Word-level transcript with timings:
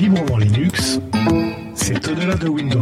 librement 0.00 0.38
Linux, 0.38 1.00
c'est 1.74 2.08
au-delà 2.08 2.36
de 2.36 2.48
Windows. 2.48 2.80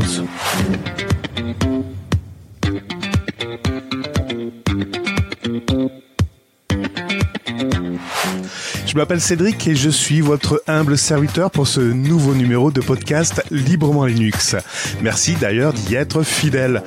Je 8.86 8.94
m'appelle 8.94 9.20
Cédric 9.20 9.66
et 9.66 9.74
je 9.74 9.88
suis 9.88 10.20
votre 10.20 10.62
humble 10.66 10.98
serviteur 10.98 11.50
pour 11.50 11.66
ce 11.66 11.80
nouveau 11.80 12.34
numéro 12.34 12.70
de 12.70 12.82
podcast 12.82 13.42
Librement 13.50 14.04
Linux. 14.04 14.56
Merci 15.00 15.36
d'ailleurs 15.36 15.72
d'y 15.72 15.94
être 15.94 16.22
fidèle. 16.22 16.82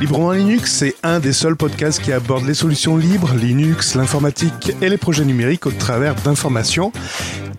Librement 0.00 0.32
Linux, 0.32 0.72
c'est 0.72 0.94
un 1.02 1.20
des 1.20 1.32
seuls 1.32 1.56
podcasts 1.56 2.02
qui 2.02 2.12
aborde 2.12 2.46
les 2.46 2.54
solutions 2.54 2.96
libres, 2.96 3.34
Linux, 3.34 3.94
l'informatique 3.94 4.72
et 4.82 4.88
les 4.88 4.98
projets 4.98 5.24
numériques 5.24 5.66
au 5.66 5.70
travers 5.70 6.14
d'informations, 6.16 6.92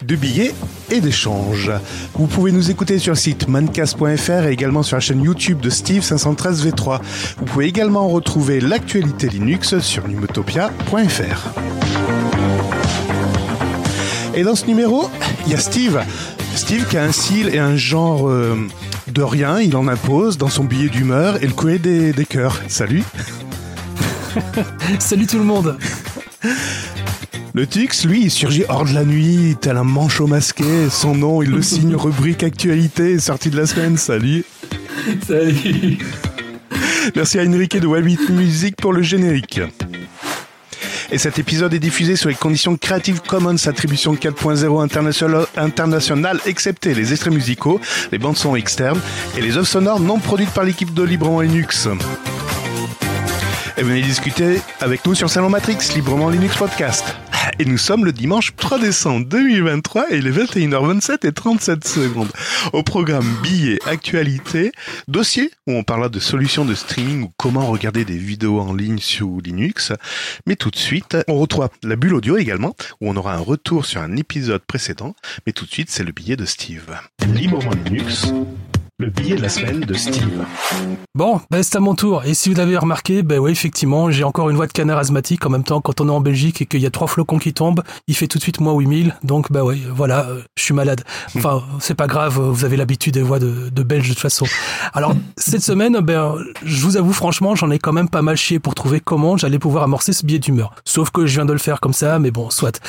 de 0.05 0.15
billets 0.15 0.53
et 0.91 1.01
d'échanges. 1.01 1.71
Vous 2.13 2.27
pouvez 2.27 2.51
nous 2.51 2.69
écouter 2.69 2.99
sur 2.99 3.13
le 3.13 3.17
site 3.17 3.47
mancast.fr 3.47 4.45
et 4.45 4.51
également 4.51 4.83
sur 4.83 4.97
la 4.97 5.01
chaîne 5.01 5.23
YouTube 5.23 5.59
de 5.61 5.69
Steve513V3. 5.69 6.99
Vous 7.37 7.45
pouvez 7.45 7.65
également 7.65 8.07
retrouver 8.07 8.61
l'actualité 8.61 9.27
Linux 9.29 9.79
sur 9.79 10.07
numotopia.fr. 10.07 11.49
Et 14.35 14.43
dans 14.43 14.55
ce 14.55 14.65
numéro, 14.65 15.09
il 15.45 15.53
y 15.53 15.55
a 15.55 15.59
Steve. 15.59 16.01
Steve 16.55 16.87
qui 16.87 16.97
a 16.97 17.03
un 17.03 17.11
style 17.11 17.49
et 17.53 17.59
un 17.59 17.75
genre 17.75 18.29
euh, 18.29 18.55
de 19.07 19.21
rien, 19.21 19.59
il 19.59 19.75
en 19.75 19.87
impose 19.87 20.37
dans 20.37 20.49
son 20.49 20.63
billet 20.63 20.89
d'humeur 20.89 21.41
et 21.43 21.47
le 21.47 21.53
courrier 21.53 21.79
des, 21.79 22.13
des 22.13 22.25
cœurs. 22.25 22.61
Salut 22.67 23.03
Salut 24.99 25.25
tout 25.25 25.37
le 25.37 25.43
monde 25.43 25.77
Le 27.55 27.65
Tux, 27.65 28.03
lui, 28.03 28.23
il 28.23 28.31
surgit 28.31 28.65
hors 28.67 28.83
de 28.83 28.93
la 28.93 29.05
nuit, 29.05 29.55
tel 29.61 29.77
un 29.77 29.85
manchot 29.85 30.27
masqué. 30.27 30.89
Son 30.89 31.15
nom, 31.15 31.41
il 31.41 31.51
le 31.51 31.61
signe 31.61 31.95
rubrique 31.95 32.43
actualité, 32.43 33.17
sortie 33.17 33.49
de 33.49 33.55
la 33.55 33.65
semaine. 33.65 33.95
Salut 33.95 34.43
Salut 35.25 35.97
Merci 37.15 37.39
à 37.39 37.43
Enrique 37.43 37.77
de 37.77 37.87
Webit 37.87 38.19
Music 38.29 38.75
pour 38.75 38.91
le 38.91 39.01
générique. 39.01 39.61
Et 41.11 41.17
cet 41.17 41.39
épisode 41.39 41.73
est 41.73 41.79
diffusé 41.79 42.17
sur 42.17 42.27
les 42.27 42.35
conditions 42.35 42.75
Creative 42.75 43.21
Commons 43.25 43.55
Attribution 43.67 44.15
4.0 44.15 44.83
international, 44.83 45.45
international, 45.55 46.41
excepté 46.45 46.93
les 46.93 47.13
extraits 47.13 47.33
musicaux, 47.33 47.79
les 48.11 48.17
bandes 48.17 48.35
son 48.35 48.57
externes 48.57 48.99
et 49.37 49.41
les 49.41 49.55
œuvres 49.55 49.65
sonores 49.65 50.01
non 50.01 50.19
produites 50.19 50.51
par 50.51 50.65
l'équipe 50.65 50.93
de 50.93 51.03
Librement 51.03 51.39
Linux. 51.39 51.87
Et 53.77 53.83
venez 53.83 54.01
discuter 54.01 54.61
avec 54.79 55.05
nous 55.05 55.15
sur 55.15 55.29
Salon 55.29 55.49
Matrix, 55.49 55.77
Librement 55.95 56.29
Linux 56.29 56.55
Podcast. 56.55 57.13
Et 57.59 57.65
nous 57.65 57.77
sommes 57.77 58.05
le 58.05 58.13
dimanche 58.13 58.53
3 58.55 58.79
décembre 58.79 59.27
2023 59.27 60.13
et 60.13 60.17
il 60.17 60.27
est 60.27 60.31
21h27 60.31 61.27
et 61.27 61.33
37 61.33 61.85
secondes. 61.85 62.31
Au 62.71 62.83
programme 62.83 63.25
billets, 63.43 63.79
actualité, 63.85 64.71
dossier 65.09 65.51
où 65.67 65.73
on 65.73 65.83
parlera 65.83 66.07
de 66.07 66.19
solutions 66.19 66.63
de 66.63 66.73
streaming 66.73 67.23
ou 67.23 67.31
comment 67.35 67.65
regarder 67.67 68.05
des 68.05 68.17
vidéos 68.17 68.61
en 68.61 68.73
ligne 68.73 68.99
sous 68.99 69.41
Linux. 69.41 69.91
Mais 70.45 70.55
tout 70.55 70.71
de 70.71 70.77
suite, 70.77 71.17
on 71.27 71.37
retrouve 71.37 71.69
la 71.83 71.95
bulle 71.97 72.15
audio 72.15 72.37
également 72.37 72.75
où 73.01 73.09
on 73.09 73.15
aura 73.17 73.35
un 73.35 73.39
retour 73.39 73.85
sur 73.85 74.01
un 74.01 74.15
épisode 74.15 74.61
précédent. 74.61 75.15
Mais 75.45 75.51
tout 75.51 75.65
de 75.65 75.71
suite, 75.71 75.89
c'est 75.89 76.03
le 76.03 76.13
billet 76.13 76.37
de 76.37 76.45
Steve. 76.45 76.97
Librement 77.33 77.71
Linux, 77.85 78.27
le 78.97 79.09
billet 79.09 79.35
de 79.35 79.41
la 79.41 79.49
semaine 79.49 79.81
de 79.81 79.93
Steve. 79.93 80.45
Bon, 81.15 81.41
ben 81.51 81.61
c'est 81.63 81.75
à 81.75 81.79
mon 81.81 81.95
tour. 81.95 82.23
Et 82.23 82.33
si 82.33 82.47
vous 82.47 82.55
l'avez 82.55 82.77
remarqué, 82.77 83.23
ben 83.23 83.39
oui, 83.39 83.51
effectivement, 83.51 84.09
j'ai 84.09 84.23
encore 84.23 84.49
une 84.49 84.55
voix 84.55 84.67
de 84.67 84.71
canard 84.71 84.99
asthmatique. 84.99 85.45
En 85.45 85.49
même 85.49 85.65
temps, 85.65 85.81
quand 85.81 85.99
on 85.99 86.07
est 86.07 86.11
en 86.11 86.21
Belgique 86.21 86.61
et 86.61 86.65
qu'il 86.65 86.79
y 86.79 86.85
a 86.85 86.89
trois 86.89 87.07
flocons 87.07 87.37
qui 87.37 87.53
tombent, 87.53 87.83
il 88.07 88.15
fait 88.15 88.27
tout 88.27 88.37
de 88.37 88.43
suite 88.43 88.61
moins 88.61 88.73
8000. 88.73 89.13
Donc, 89.23 89.51
bah 89.51 89.65
oui, 89.65 89.83
voilà, 89.93 90.27
euh, 90.29 90.41
je 90.57 90.63
suis 90.63 90.73
malade. 90.73 91.03
Enfin, 91.35 91.61
c'est 91.81 91.93
pas 91.93 92.07
grave, 92.07 92.39
vous 92.39 92.63
avez 92.63 92.77
l'habitude 92.77 93.15
des 93.15 93.21
voix 93.21 93.39
de, 93.39 93.69
de 93.69 93.83
Belge 93.83 94.07
de 94.07 94.13
toute 94.13 94.21
façon. 94.21 94.45
Alors, 94.93 95.13
cette 95.35 95.63
semaine, 95.63 95.99
ben, 95.99 96.35
je 96.63 96.85
vous 96.85 96.95
avoue 96.95 97.13
franchement, 97.13 97.53
j'en 97.53 97.71
ai 97.71 97.79
quand 97.79 97.93
même 97.93 98.09
pas 98.09 98.21
mal 98.21 98.37
chié 98.37 98.59
pour 98.59 98.75
trouver 98.75 99.01
comment 99.01 99.35
j'allais 99.35 99.59
pouvoir 99.59 99.83
amorcer 99.83 100.13
ce 100.13 100.25
billet 100.25 100.39
d'humeur. 100.39 100.73
Sauf 100.85 101.09
que 101.09 101.25
je 101.25 101.33
viens 101.33 101.45
de 101.45 101.53
le 101.53 101.59
faire 101.59 101.81
comme 101.81 101.93
ça, 101.93 102.17
mais 102.19 102.31
bon, 102.31 102.49
soit. 102.49 102.81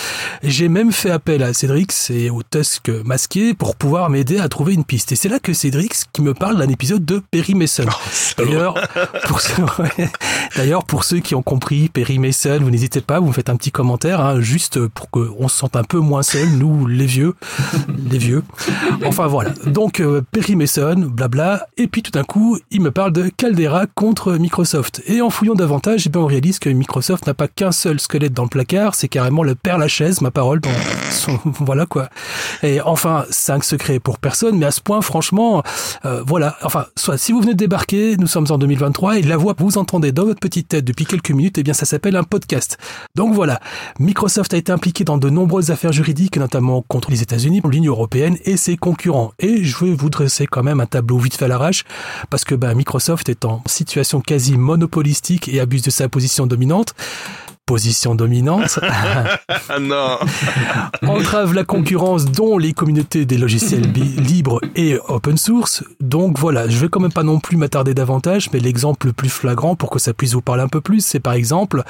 J'ai 0.45 0.69
même 0.69 0.93
fait 0.93 1.11
appel 1.11 1.43
à 1.43 1.53
Cédric 1.53 1.93
et 2.11 2.31
au 2.31 2.45
Tusk 2.45 2.91
masqué 3.05 3.55
pour 3.55 3.75
pouvoir 3.75 4.09
m'aider 4.09 4.39
à 4.39 4.49
trouver 4.49 4.75
une 4.75 4.84
piste. 4.84 5.11
Et 5.11 5.16
c'est 5.16 5.28
là 5.28 5.41
que 5.41 5.53
Cédric 5.53 5.96
qui 6.12 6.23
me 6.23 6.34
parle 6.34 6.59
d'un 6.59 6.69
épisode 6.69 7.05
de 7.05 7.23
Perry 7.31 7.55
Mason. 7.55 7.87
D'ailleurs, 8.39 8.75
pour 9.27 9.41
ceux, 9.41 9.65
d'ailleurs, 10.57 10.84
pour 10.84 11.05
ceux 11.05 11.21
qui 11.21 11.34
ont 11.34 11.43
compris 11.43 11.89
Perry 11.89 12.19
Mason, 12.19 12.59
vous 12.61 12.71
n'hésitez 12.71 13.01
pas, 13.01 13.21
vous 13.21 13.29
me 13.29 13.33
faites 13.33 13.51
un 13.51 13.57
petit 13.57 13.71
commentaire, 13.71 14.21
hein, 14.21 14.41
juste 14.41 14.87
pour 14.89 15.11
qu'on 15.11 15.49
se 15.49 15.57
sente 15.57 15.77
un 15.77 15.84
peu 15.84 15.99
moins 15.99 16.23
seul, 16.23 16.49
nous, 16.49 16.87
les 16.87 17.07
vieux, 17.07 17.34
les 18.11 18.19
vieux. 18.19 18.43
Enfin 19.05 19.27
voilà. 19.27 19.51
Donc 19.67 20.01
euh, 20.01 20.23
Perry 20.33 20.57
Mason, 20.57 21.09
blabla, 21.11 21.67
et 21.77 21.87
puis 21.87 22.03
tout 22.03 22.11
d'un 22.11 22.25
coup, 22.25 22.59
il 22.71 22.81
me 22.81 22.91
parle 22.91 23.13
de 23.13 23.31
Caldera 23.37 23.87
contre 23.87 24.33
Microsoft. 24.33 25.03
Et 25.07 25.21
en 25.21 25.31
fouillant 25.31 25.55
davantage, 25.55 26.07
eh 26.07 26.11
bien, 26.11 26.21
on 26.21 26.27
réalise 26.27 26.59
que 26.59 26.69
Microsoft 26.69 27.27
n'a 27.27 27.34
pas 27.34 27.49
qu'un 27.49 27.73
seul 27.73 28.01
squelette 28.01 28.33
dans 28.33 28.45
le 28.45 28.49
placard, 28.49 28.95
c'est 28.95 29.09
carrément 29.09 29.43
le 29.43 29.55
père 29.55 29.78
Lachaise, 29.78 30.21
ma 30.21 30.31
parole. 30.31 30.61
Dans 30.61 30.71
son, 31.11 31.39
voilà 31.45 31.87
quoi. 31.87 32.09
Et 32.63 32.81
enfin, 32.81 33.25
cinq 33.31 33.65
secrets 33.65 33.99
pour 33.99 34.19
personne, 34.19 34.59
mais 34.59 34.67
à 34.67 34.71
ce 34.71 34.81
point, 34.81 35.01
franchement, 35.01 35.63
euh, 36.05 36.23
voilà. 36.27 36.57
Enfin, 36.63 36.87
soit 36.97 37.19
si 37.19 37.33
vous 37.33 37.41
venez 37.41 37.53
de 37.53 37.59
débarquer, 37.59 38.17
nous 38.17 38.27
sommes 38.27 38.47
en 38.51 38.59
2023 38.59 39.19
et 39.19 39.23
la 39.23 39.37
voix 39.37 39.55
que 39.55 39.63
vous 39.63 39.79
entendez 39.79 40.13
dans 40.13 40.25
votre 40.25 40.41
petite 40.41 40.69
tête 40.69 40.85
depuis 40.85 41.07
quelques 41.07 41.31
minutes, 41.31 41.59
eh 41.59 41.63
bien, 41.63 41.75
ça 41.75 41.87
s'appelle 41.87 42.17
un 42.17 42.23
podcast. 42.23 42.79
Donc 43.15 43.35
voilà. 43.35 43.61
Microsoft 43.99 44.55
a 44.55 44.57
été 44.57 44.73
impliqué 44.73 45.05
dans 45.05 45.19
de 45.19 45.31
nombreuses 45.31 45.71
affaires 45.71 45.93
juridiques, 45.93 46.37
notamment 46.37 46.83
contre 46.83 47.11
les 47.11 47.23
États-Unis, 47.23 47.63
l'Union 47.69 47.93
européenne 47.93 48.37
et 48.45 48.57
ses 48.57 48.77
concurrents. 48.77 49.33
Et 49.39 49.65
je 49.65 49.85
vais 49.85 49.95
vous 49.95 50.11
dresser 50.11 50.47
quand 50.47 50.63
même 50.63 50.81
un 50.81 50.87
tableau 50.87 51.19
vite 51.19 51.37
fait 51.37 51.47
à 51.47 51.49
l'arrache, 51.49 51.85
parce 52.31 52.45
que 52.45 52.55
bah, 52.55 52.75
Microsoft 52.75 53.29
est 53.29 53.45
en 53.45 53.63
situation 53.67 54.21
quasi 54.21 54.57
monopolistique 54.57 55.49
et 55.49 55.61
abuse 55.61 55.83
de 55.83 55.91
sa 55.91 56.09
position 56.09 56.47
dominante 56.47 56.95
position 57.66 58.15
dominante, 58.15 58.78
Ah 59.69 59.78
non 59.81 60.19
entrave 61.06 61.53
la 61.53 61.65
concurrence 61.65 62.27
dont 62.27 62.59
les 62.59 62.72
communautés 62.72 63.27
des 63.27 63.38
logiciels 63.38 63.93
libres 63.93 64.60
et 64.77 64.97
open 65.09 65.37
source. 65.37 65.82
Donc 66.00 66.38
voilà, 66.38 66.69
je 66.69 66.78
vais 66.78 66.88
quand 66.88 67.00
même 67.00 67.12
pas 67.12 67.25
non 67.25 67.41
plus 67.41 67.56
m'attarder 67.56 67.93
davantage, 67.93 68.50
mais 68.53 68.60
l'exemple 68.60 69.09
le 69.09 69.12
plus 69.12 69.28
flagrant 69.28 69.75
pour 69.75 69.91
que 69.91 69.99
ça 69.99 70.15
puisse 70.15 70.34
vous 70.34 70.43
parler 70.43 70.62
un 70.62 70.69
peu 70.69 70.81
plus, 70.81 71.04
c'est 71.04 71.21
par 71.21 71.32
exemple 71.32 71.82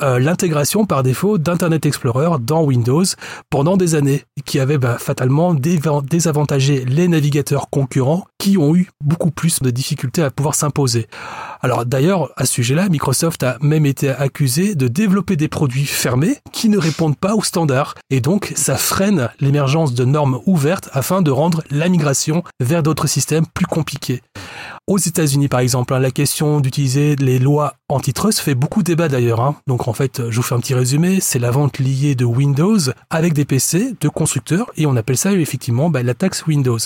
euh, 0.00 0.18
l'intégration 0.18 0.86
par 0.86 1.02
défaut 1.02 1.38
d'Internet 1.38 1.84
Explorer 1.84 2.38
dans 2.40 2.62
Windows 2.62 3.04
pendant 3.50 3.76
des 3.76 3.96
années, 3.96 4.24
qui 4.44 4.60
avait 4.60 4.78
bah, 4.78 4.96
fatalement 4.98 5.54
désavantagé 5.54 6.84
les 6.84 7.08
navigateurs 7.08 7.68
concurrents 7.70 8.24
qui 8.38 8.58
ont 8.58 8.74
eu 8.74 8.90
beaucoup 9.04 9.30
plus 9.30 9.60
de 9.60 9.70
difficultés 9.70 10.22
à 10.22 10.30
pouvoir 10.30 10.54
s'imposer. 10.54 11.06
Alors 11.60 11.86
d'ailleurs, 11.86 12.30
à 12.36 12.46
ce 12.46 12.54
sujet-là, 12.54 12.88
Microsoft 12.88 13.42
a 13.42 13.56
même 13.60 13.86
été 13.86 14.10
accusé 14.10 14.74
de 14.74 14.88
développer 14.88 15.36
des 15.36 15.48
produits 15.48 15.86
fermés 15.86 16.38
qui 16.52 16.68
ne 16.68 16.78
répondent 16.78 17.16
pas 17.16 17.34
aux 17.34 17.42
standards. 17.42 17.94
Et 18.10 18.20
donc, 18.20 18.52
ça 18.54 18.76
freine 18.76 19.30
l'émergence 19.40 19.94
de 19.94 20.04
normes 20.04 20.40
ouvertes 20.46 20.88
afin 20.92 21.22
de 21.22 21.30
rendre 21.30 21.62
la 21.70 21.88
migration 21.88 22.42
vers 22.60 22.82
d'autres 22.82 23.06
systèmes 23.06 23.46
plus 23.54 23.66
compliqués. 23.66 24.22
Aux 24.86 24.98
États-Unis, 24.98 25.48
par 25.48 25.60
exemple, 25.60 25.94
hein, 25.94 25.98
la 25.98 26.10
question 26.10 26.60
d'utiliser 26.60 27.16
les 27.16 27.38
lois 27.38 27.74
antitrust 27.88 28.40
fait 28.40 28.54
beaucoup 28.54 28.82
débat 28.82 29.08
d'ailleurs. 29.08 29.40
hein. 29.40 29.56
Donc 29.66 29.88
en 29.88 29.92
fait, 29.92 30.30
je 30.30 30.36
vous 30.36 30.42
fais 30.42 30.54
un 30.54 30.60
petit 30.60 30.74
résumé, 30.74 31.20
c'est 31.20 31.38
la 31.38 31.50
vente 31.50 31.78
liée 31.78 32.14
de 32.14 32.24
Windows 32.24 32.78
avec 33.10 33.32
des 33.32 33.44
PC 33.44 33.94
de 34.00 34.08
constructeurs 34.08 34.70
et 34.76 34.86
on 34.86 34.96
appelle 34.96 35.16
ça 35.16 35.32
effectivement 35.32 35.90
bah, 35.90 36.02
la 36.02 36.14
taxe 36.14 36.46
Windows. 36.46 36.78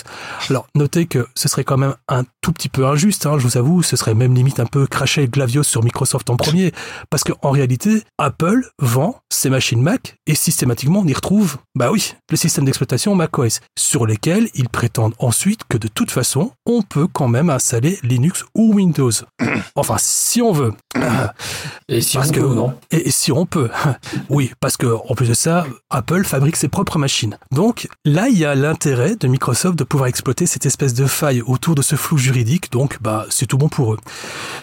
Alors 0.49 0.67
notez 0.75 1.05
que 1.05 1.27
ce 1.35 1.47
serait 1.47 1.63
quand 1.63 1.77
même 1.77 1.95
un 2.07 2.23
tout 2.41 2.51
petit 2.51 2.69
peu 2.69 2.85
injuste, 2.85 3.25
hein, 3.25 3.37
je 3.39 3.43
vous 3.47 3.57
avoue, 3.57 3.83
ce 3.83 3.95
serait 3.95 4.13
même 4.13 4.33
limite 4.35 4.59
un 4.59 4.65
peu 4.65 4.87
cracher 4.87 5.21
le 5.21 5.27
glavios 5.27 5.63
sur 5.63 5.83
Microsoft 5.83 6.29
en 6.29 6.35
premier, 6.37 6.71
parce 7.09 7.23
qu'en 7.23 7.51
réalité, 7.51 8.03
Apple 8.17 8.69
vend 8.79 9.19
ses 9.29 9.49
machines 9.49 9.81
Mac 9.81 10.17
et 10.27 10.35
systématiquement 10.35 10.99
on 10.99 11.07
y 11.07 11.13
retrouve, 11.13 11.57
bah 11.75 11.91
oui, 11.91 12.13
le 12.29 12.37
système 12.37 12.65
d'exploitation 12.65 13.15
macOS, 13.15 13.59
sur 13.77 14.05
lesquels 14.05 14.49
ils 14.53 14.69
prétendent 14.69 15.15
ensuite 15.19 15.61
que 15.69 15.77
de 15.77 15.87
toute 15.87 16.11
façon, 16.11 16.51
on 16.65 16.81
peut 16.81 17.07
quand 17.07 17.27
même 17.27 17.49
installer 17.49 17.97
Linux 18.03 18.45
ou 18.55 18.73
Windows. 18.75 19.11
Enfin, 19.75 19.95
si 19.99 20.41
on 20.41 20.51
veut. 20.51 20.73
Et 21.89 22.01
si 22.01 22.15
Parce 22.15 22.29
on 22.29 22.31
que 22.31 22.39
peut, 22.39 22.53
non 22.53 22.73
et, 22.91 23.07
et 23.07 23.11
si 23.11 23.31
on 23.31 23.45
peut, 23.45 23.69
oui, 24.29 24.51
parce 24.61 24.77
que 24.77 24.87
en 24.87 25.13
plus 25.13 25.27
de 25.27 25.33
ça, 25.33 25.65
Apple 25.89 26.23
fabrique 26.23 26.55
ses 26.55 26.69
propres 26.69 26.97
machines. 26.97 27.37
Donc 27.51 27.89
là, 28.05 28.29
il 28.29 28.37
y 28.37 28.45
a 28.45 28.55
l'intérêt 28.55 29.15
de 29.15 29.27
Microsoft 29.27 29.77
de 29.77 29.83
pouvoir 29.83 30.07
exploiter 30.07 30.45
cette 30.45 30.65
espèce 30.65 30.93
de 30.93 31.05
faille 31.05 31.41
autour 31.41 31.75
de 31.75 31.81
ce 31.81 31.95
flou 31.95 32.17
juridique. 32.17 32.71
Donc, 32.71 32.97
bah, 33.01 33.25
c'est 33.29 33.45
tout 33.45 33.57
bon 33.57 33.67
pour 33.67 33.93
eux. 33.93 33.97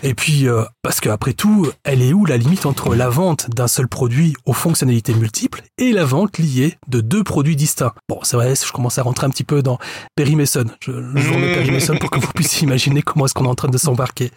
Et 0.03 0.15
puis, 0.15 0.49
euh, 0.49 0.65
parce 0.83 1.01
qu'après 1.01 1.35
tout, 1.35 1.71
elle 1.85 2.03
est 2.03 2.13
où 2.13 2.25
la 2.25 2.39
limite 2.39 2.65
entre 2.65 2.95
la 2.95 3.09
vente 3.09 3.51
d'un 3.51 3.69
seul 3.69 3.89
produit 3.89 4.35
aux 4.47 4.55
fonctionnalités 4.55 5.15
multiples 5.15 5.63
et 5.77 5.93
la 5.93 6.05
vente 6.05 6.39
liée 6.39 6.79
de 6.89 7.01
deux 7.01 7.25
produits 7.25 7.57
distincts? 7.57 7.93
Bon, 8.09 8.21
c'est 8.23 8.37
vrai, 8.37 8.55
je 8.55 8.73
commence 8.73 8.99
à 8.99 9.03
rentrer 9.03 9.27
un 9.27 9.31
petit 9.31 9.45
peu 9.45 9.63
dans 9.63 9.79
Perry 10.17 10.37
Mason. 10.37 10.65
Je, 10.81 10.93
je 10.93 11.29
vous 11.29 11.35
remets 11.35 11.53
Perry 11.53 11.71
Mason 11.71 11.97
pour 11.97 12.11
que 12.11 12.21
vous 12.21 12.33
puissiez 12.33 12.65
imaginer 12.65 13.03
comment 13.03 13.19
comment 13.19 13.27
est-ce 13.27 13.35
qu'on 13.35 13.47
est 13.47 13.49
en 13.49 13.57
train 13.57 13.69
de 13.69 13.79
s'embarquer. 13.79 14.31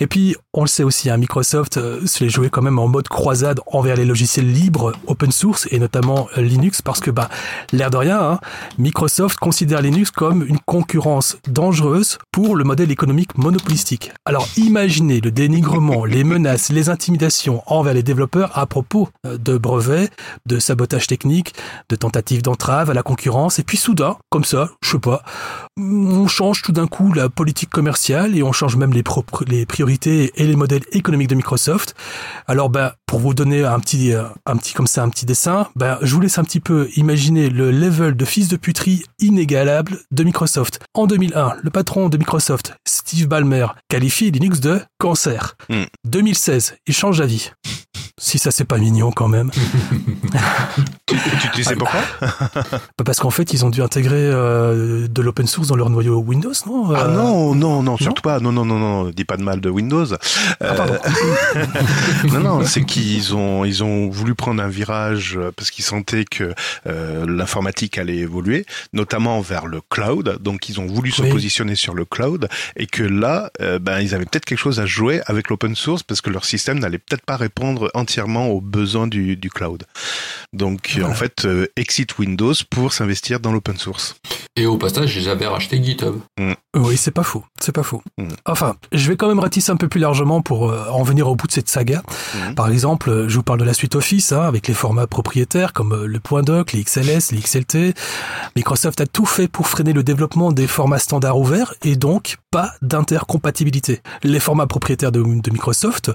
Et 0.00 0.08
puis, 0.08 0.34
on 0.52 0.62
le 0.62 0.66
sait 0.66 0.82
aussi, 0.82 1.08
hein, 1.08 1.17
Microsoft 1.18 1.76
euh, 1.76 2.06
se 2.06 2.24
les 2.24 2.30
jouait 2.30 2.50
quand 2.50 2.62
même 2.62 2.78
en 2.78 2.88
mode 2.88 3.08
croisade 3.08 3.60
envers 3.66 3.96
les 3.96 4.04
logiciels 4.04 4.50
libres, 4.50 4.92
open 5.06 5.32
source 5.32 5.68
et 5.70 5.78
notamment 5.78 6.28
euh, 6.36 6.40
Linux, 6.40 6.82
parce 6.82 7.00
que 7.00 7.10
bah, 7.10 7.28
l'air 7.72 7.90
de 7.90 7.96
rien, 7.96 8.20
hein, 8.20 8.40
Microsoft 8.78 9.38
considère 9.38 9.82
Linux 9.82 10.10
comme 10.10 10.44
une 10.46 10.58
concurrence 10.60 11.36
dangereuse 11.48 12.18
pour 12.32 12.56
le 12.56 12.64
modèle 12.64 12.90
économique 12.90 13.36
monopolistique. 13.36 14.12
Alors, 14.24 14.48
imaginez 14.56 15.20
le 15.20 15.30
dénigrement, 15.30 16.04
les 16.04 16.24
menaces, 16.24 16.70
les 16.70 16.88
intimidations 16.88 17.62
envers 17.66 17.94
les 17.94 18.02
développeurs 18.02 18.56
à 18.56 18.66
propos 18.66 19.08
euh, 19.26 19.38
de 19.38 19.58
brevets, 19.58 20.10
de 20.46 20.58
sabotage 20.58 21.06
technique, 21.06 21.54
de 21.88 21.96
tentatives 21.96 22.42
d'entrave 22.42 22.90
à 22.90 22.94
la 22.94 23.02
concurrence, 23.02 23.58
et 23.58 23.64
puis 23.64 23.76
soudain, 23.76 24.16
comme 24.30 24.44
ça, 24.44 24.70
je 24.82 24.92
sais 24.92 24.98
pas, 24.98 25.22
on 25.78 26.26
change 26.26 26.62
tout 26.62 26.72
d'un 26.72 26.86
coup 26.86 27.12
la 27.12 27.28
politique 27.28 27.70
commerciale 27.70 28.36
et 28.36 28.42
on 28.42 28.52
change 28.52 28.76
même 28.76 28.92
les, 28.92 29.04
les 29.46 29.66
priorités 29.66 30.32
et 30.36 30.46
les 30.46 30.56
modèles 30.56 30.82
économiques 30.92 31.28
de 31.28 31.34
Microsoft. 31.34 31.94
Alors, 32.46 32.68
ben, 32.68 32.92
pour 33.06 33.20
vous 33.20 33.34
donner 33.34 33.64
un 33.64 33.78
petit, 33.80 34.12
euh, 34.12 34.24
un 34.46 34.56
petit 34.56 34.74
comme 34.74 34.86
ça, 34.86 35.02
un 35.02 35.08
petit 35.08 35.26
dessin, 35.26 35.68
ben, 35.76 35.98
je 36.02 36.14
vous 36.14 36.20
laisse 36.20 36.38
un 36.38 36.44
petit 36.44 36.60
peu 36.60 36.88
imaginer 36.96 37.48
le 37.48 37.70
level 37.70 38.16
de 38.16 38.24
fils 38.24 38.48
de 38.48 38.56
puterie 38.56 39.04
inégalable 39.18 39.98
de 40.10 40.24
Microsoft. 40.24 40.80
En 40.94 41.06
2001, 41.06 41.56
le 41.62 41.70
patron 41.70 42.08
de 42.08 42.18
Microsoft, 42.18 42.74
Steve 42.86 43.28
Ballmer, 43.28 43.66
qualifie 43.88 44.30
Linux 44.30 44.60
de 44.60 44.80
cancer. 44.98 45.56
2016, 46.04 46.72
hmm. 46.72 46.76
il 46.86 46.94
change 46.94 47.18
d'avis. 47.18 47.52
Si 48.18 48.38
ça 48.38 48.50
c'est 48.50 48.64
pas 48.64 48.78
mignon 48.78 49.12
quand 49.12 49.28
même. 49.28 49.50
tu, 51.54 51.62
sais 51.62 51.76
pourquoi 51.76 52.00
bah, 52.20 53.04
Parce 53.04 53.20
qu'en 53.20 53.30
fait 53.30 53.52
ils 53.52 53.64
ont 53.64 53.70
dû 53.70 53.80
intégrer 53.80 54.16
euh, 54.16 55.06
de 55.08 55.22
l'open 55.22 55.46
source 55.46 55.68
dans 55.68 55.76
leur 55.76 55.88
noyau 55.88 56.18
Windows, 56.18 56.52
non 56.66 56.94
Ah 56.94 57.08
non, 57.08 57.54
non, 57.54 57.82
non, 57.82 57.96
surtout 57.96 58.22
pas. 58.22 58.40
Non, 58.40 58.52
non, 58.52 58.64
non, 58.64 58.78
non, 58.78 59.10
dis 59.10 59.24
pas 59.24 59.36
de 59.36 59.42
mal 59.42 59.60
de 59.60 59.70
Windows. 59.70 60.06
Ah. 60.60 60.64
Euh, 60.64 60.98
non, 62.32 62.40
non, 62.40 62.64
c'est 62.64 62.84
qu'ils 62.84 63.36
ont, 63.36 63.64
ils 63.64 63.84
ont 63.84 64.08
voulu 64.08 64.34
prendre 64.34 64.62
un 64.62 64.68
virage 64.68 65.36
euh, 65.36 65.52
parce 65.54 65.70
qu'ils 65.70 65.84
sentaient 65.84 66.24
que 66.24 66.54
l'informatique 66.84 67.98
allait 67.98 68.16
évoluer, 68.16 68.66
notamment 68.92 69.40
vers 69.40 69.66
le 69.66 69.80
cloud. 69.88 70.38
Donc 70.40 70.68
ils 70.68 70.80
ont 70.80 70.86
voulu 70.86 71.10
se 71.10 71.22
positionner 71.22 71.76
sur 71.76 71.94
le 71.94 72.04
cloud 72.04 72.48
et 72.76 72.86
que 72.86 73.02
là, 73.02 73.50
ben 73.80 74.00
ils 74.00 74.14
avaient 74.14 74.24
peut-être 74.24 74.44
quelque 74.44 74.58
chose 74.58 74.80
à 74.80 74.86
jouer 74.86 75.20
avec 75.26 75.48
l'open 75.50 75.74
source 75.74 76.02
parce 76.02 76.20
que 76.20 76.30
leur 76.30 76.44
système 76.44 76.78
n'allait 76.78 76.98
peut-être 76.98 77.24
pas 77.24 77.36
répondre 77.36 77.90
entièrement 78.08 78.48
aux 78.48 78.62
besoins 78.62 79.06
du, 79.06 79.36
du 79.36 79.50
cloud. 79.50 79.84
Donc 80.54 80.98
en 81.04 81.12
fait, 81.12 81.44
euh, 81.44 81.66
exit 81.76 82.18
Windows 82.18 82.54
pour 82.70 82.94
s'investir 82.94 83.38
dans 83.38 83.52
l'open 83.52 83.76
source. 83.76 84.16
Et 84.56 84.64
au 84.64 84.78
passage, 84.78 85.10
j'avais 85.20 85.46
racheté 85.46 85.82
GitHub. 85.82 86.16
Mm. 86.38 86.54
Oui, 86.74 86.96
c'est 86.96 87.10
pas 87.10 87.22
faux, 87.22 87.44
c'est 87.60 87.72
pas 87.72 87.82
faux. 87.82 88.02
Mm. 88.16 88.28
Enfin, 88.46 88.76
je 88.92 89.08
vais 89.08 89.16
quand 89.16 89.28
même 89.28 89.40
ratisser 89.40 89.70
un 89.70 89.76
peu 89.76 89.88
plus 89.88 90.00
largement 90.00 90.40
pour 90.40 90.70
euh, 90.70 90.86
en 90.90 91.02
venir 91.02 91.28
au 91.28 91.36
bout 91.36 91.46
de 91.46 91.52
cette 91.52 91.68
saga. 91.68 92.02
Mm. 92.34 92.54
Par 92.54 92.70
exemple, 92.70 93.26
je 93.28 93.36
vous 93.36 93.42
parle 93.42 93.60
de 93.60 93.64
la 93.64 93.74
suite 93.74 93.94
Office, 93.94 94.32
hein, 94.32 94.40
avec 94.40 94.68
les 94.68 94.74
formats 94.74 95.06
propriétaires 95.06 95.74
comme 95.74 95.92
euh, 95.92 96.06
le 96.06 96.18
point 96.18 96.42
doc, 96.42 96.72
les 96.72 96.82
XLS, 96.82 97.30
les 97.32 97.40
XLT. 97.40 97.94
Microsoft 98.56 99.02
a 99.02 99.06
tout 99.06 99.26
fait 99.26 99.48
pour 99.48 99.68
freiner 99.68 99.92
le 99.92 100.02
développement 100.02 100.50
des 100.50 100.66
formats 100.66 100.98
standards 100.98 101.38
ouverts 101.38 101.74
et 101.84 101.96
donc 101.96 102.36
pas 102.50 102.72
d'intercompatibilité. 102.80 104.00
Les 104.22 104.40
formats 104.40 104.66
propriétaires 104.66 105.12
de, 105.12 105.20
Microsoft 105.20 106.10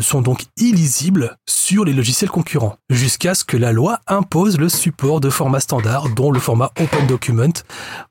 sont 0.00 0.22
donc 0.22 0.44
illisibles 0.56 1.19
sur 1.46 1.84
les 1.84 1.92
logiciels 1.92 2.30
concurrents, 2.30 2.76
jusqu'à 2.88 3.34
ce 3.34 3.44
que 3.44 3.56
la 3.56 3.72
loi 3.72 4.00
impose 4.06 4.58
le 4.58 4.68
support 4.68 5.20
de 5.20 5.30
formats 5.30 5.60
standards, 5.60 6.08
dont 6.10 6.30
le 6.30 6.40
format 6.40 6.70
Open 6.80 7.06
Document. 7.06 7.52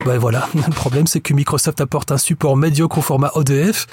Ben 0.05 0.17
voilà, 0.17 0.47
le 0.55 0.73
problème 0.73 1.07
c'est 1.07 1.21
que 1.21 1.33
Microsoft 1.33 1.81
apporte 1.81 2.11
un 2.11 2.17
support 2.17 2.57
médiocre 2.57 2.97
au 2.97 3.01
format 3.01 3.31
ODF, 3.35 3.87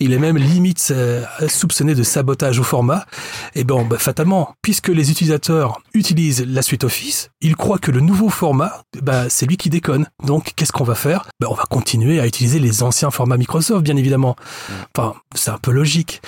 il 0.00 0.12
est 0.12 0.18
même 0.18 0.38
limite 0.38 0.88
euh, 0.90 1.24
soupçonné 1.48 1.94
de 1.94 2.02
sabotage 2.02 2.58
au 2.58 2.64
format, 2.64 3.06
et 3.54 3.64
bon, 3.64 3.84
ben, 3.84 3.98
fatalement, 3.98 4.54
puisque 4.62 4.88
les 4.88 5.10
utilisateurs 5.10 5.80
utilisent 5.94 6.44
la 6.46 6.62
suite 6.62 6.84
Office, 6.84 7.30
ils 7.40 7.56
croient 7.56 7.78
que 7.78 7.90
le 7.90 8.00
nouveau 8.00 8.28
format, 8.28 8.82
ben, 9.02 9.28
c'est 9.28 9.46
lui 9.46 9.56
qui 9.56 9.70
déconne. 9.70 10.06
Donc 10.24 10.52
qu'est-ce 10.56 10.72
qu'on 10.72 10.84
va 10.84 10.94
faire? 10.94 11.28
Ben, 11.40 11.48
On 11.50 11.54
va 11.54 11.64
continuer 11.64 12.20
à 12.20 12.26
utiliser 12.26 12.58
les 12.58 12.82
anciens 12.82 13.10
formats 13.10 13.36
Microsoft, 13.36 13.82
bien 13.82 13.96
évidemment. 13.96 14.36
Enfin, 14.96 15.14
c'est 15.34 15.50
un 15.50 15.58
peu 15.58 15.70
logique. 15.70 16.22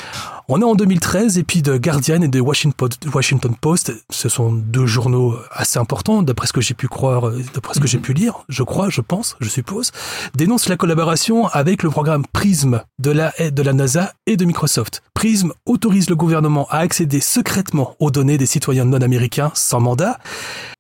On 0.50 0.62
est 0.62 0.65
en 0.65 0.75
2013 0.75 1.37
et 1.37 1.45
puis 1.45 1.61
de 1.61 1.77
Guardian 1.77 2.23
et 2.23 2.29
de 2.29 2.41
Washington 2.41 3.55
Post, 3.61 3.93
ce 4.09 4.31
sont 4.31 4.50
deux 4.50 4.87
journaux 4.87 5.37
assez 5.53 5.79
importants, 5.79 6.23
d'après 6.23 6.47
ce 6.47 6.55
que 6.55 6.62
j'ai 6.62 6.73
pu 6.73 6.89
croire, 6.89 7.31
d'après 7.53 7.75
ce 7.75 7.81
que 7.81 7.87
j'ai 7.87 7.99
pu 7.99 8.15
lire, 8.15 8.47
je 8.49 8.62
crois, 8.62 8.89
je 8.89 9.03
pense, 9.03 9.37
je 9.41 9.49
suppose, 9.50 9.93
dénoncent 10.35 10.71
la 10.71 10.79
collaboration 10.79 11.49
avec 11.49 11.83
le 11.83 11.91
programme 11.91 12.25
PRISM 12.33 12.81
de 12.99 13.11
la, 13.11 13.35
de 13.39 13.62
la 13.62 13.75
NASA 13.75 14.15
et 14.25 14.39
de 14.39 14.47
Microsoft. 14.47 15.03
PRISM 15.12 15.53
autorise 15.67 16.09
le 16.09 16.17
gouvernement 16.17 16.67
à 16.71 16.79
accéder 16.79 17.21
secrètement 17.21 17.95
aux 17.99 18.11
données 18.11 18.39
des 18.39 18.47
citoyens 18.47 18.87
non 18.87 19.03
américains 19.03 19.50
sans 19.53 19.81
mandat. 19.81 20.19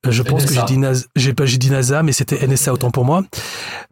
Je 0.06 0.22
pense 0.22 0.44
que 0.44 0.54
j'ai 0.54 0.62
dit, 0.62 0.78
NASA, 0.78 1.06
j'ai 1.16 1.34
pas 1.34 1.44
dit 1.44 1.70
NASA, 1.70 2.04
mais 2.04 2.12
c'était 2.12 2.46
NSA 2.46 2.72
autant 2.72 2.90
pour 2.90 3.04
moi. 3.04 3.24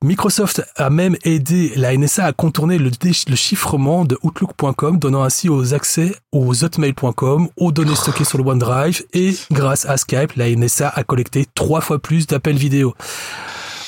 Microsoft 0.04 0.62
a 0.76 0.88
même 0.88 1.16
aidé 1.24 1.72
la 1.74 1.96
NSA 1.96 2.24
à 2.24 2.32
contourner 2.32 2.78
le, 2.78 2.90
le 3.28 3.36
chiffrement 3.36 4.04
de 4.04 4.16
Outlook.com, 4.22 4.98
donnant 4.98 5.24
ainsi 5.24 5.48
aux 5.48 5.74
accès 5.74 6.14
aux 6.30 6.62
hotmail.com, 6.62 7.48
aux 7.56 7.72
données 7.72 7.96
stockées 7.96 8.24
sur 8.24 8.38
le 8.38 8.44
OneDrive 8.44 9.02
et 9.14 9.36
grâce 9.50 9.84
à 9.84 9.96
Skype, 9.96 10.34
la 10.36 10.48
NSA 10.48 10.88
a 10.88 11.02
collecté 11.02 11.44
trois 11.54 11.80
fois 11.80 11.98
plus 11.98 12.26
d'appels 12.28 12.56
vidéo. 12.56 12.94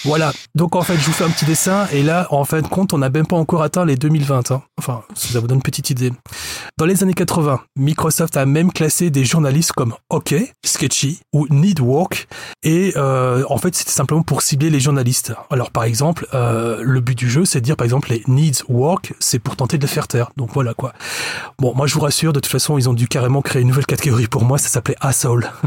Voilà. 0.05 0.33
Donc 0.55 0.77
en 0.77 0.83
fait, 0.83 0.97
je 0.97 1.05
vous 1.05 1.12
fais 1.12 1.25
un 1.25 1.31
petit 1.31 1.45
dessin 1.45 1.87
et 1.93 2.03
là, 2.03 2.27
en 2.31 2.45
fin 2.45 2.61
de 2.61 2.67
compte, 2.67 2.93
on 2.93 2.99
n'a 2.99 3.11
même 3.11 3.27
pas 3.27 3.37
encore 3.37 3.62
atteint 3.62 3.85
les 3.85 3.97
2020. 3.97 4.50
Hein. 4.50 4.62
Enfin, 4.79 5.03
ça 5.15 5.41
vous 5.41 5.47
donne 5.47 5.59
une 5.59 5.62
petite 5.62 5.91
idée. 5.91 6.12
Dans 6.77 6.87
les 6.87 7.03
années 7.03 7.15
80, 7.15 7.61
Microsoft 7.77 8.37
a 8.37 8.47
même 8.47 8.73
classé 8.73 9.11
des 9.11 9.25
journalistes 9.25 9.73
comme 9.73 9.95
OK, 10.11 10.35
Sketchy 10.65 11.21
ou 11.33 11.47
Need 11.50 11.81
Work 11.81 12.29
et 12.62 12.93
euh, 12.97 13.45
en 13.49 13.59
fait, 13.59 13.75
c'était 13.75 13.91
simplement 13.91 14.23
pour 14.23 14.43
cibler 14.43 14.71
les 14.71 14.81
journalistes. 14.81 15.33
Alors 15.50 15.71
par 15.71 15.85
exemple, 15.85 16.27
euh, 16.35 16.81
le 16.83 17.00
but 17.00 17.17
du 17.17 17.31
jeu, 17.31 17.45
c'est 17.45 17.61
de 17.61 17.65
dire 17.65 17.77
par 17.77 17.85
exemple 17.85 18.11
les 18.11 18.23
Needs 18.27 18.62
Work, 18.69 19.15
c'est 19.19 19.39
pour 19.39 19.56
tenter 19.56 19.79
de 19.79 19.83
les 19.83 19.89
faire 19.89 20.09
taire. 20.09 20.31
Donc 20.37 20.50
voilà 20.53 20.75
quoi. 20.75 20.93
Bon, 21.59 21.75
moi 21.75 21.87
je 21.87 21.95
vous 21.95 22.00
rassure, 22.00 22.33
de 22.33 22.41
toute 22.41 22.50
façon, 22.50 22.79
ils 22.79 22.89
ont 22.89 22.95
dû 22.95 23.09
carrément 23.09 23.43
créer 23.43 23.62
une 23.62 23.69
nouvelle 23.69 23.87
catégorie 23.87 24.27
pour 24.27 24.45
moi, 24.45 24.59
ça 24.59 24.69
s'appelait 24.69 24.97
Asshole. 25.00 25.50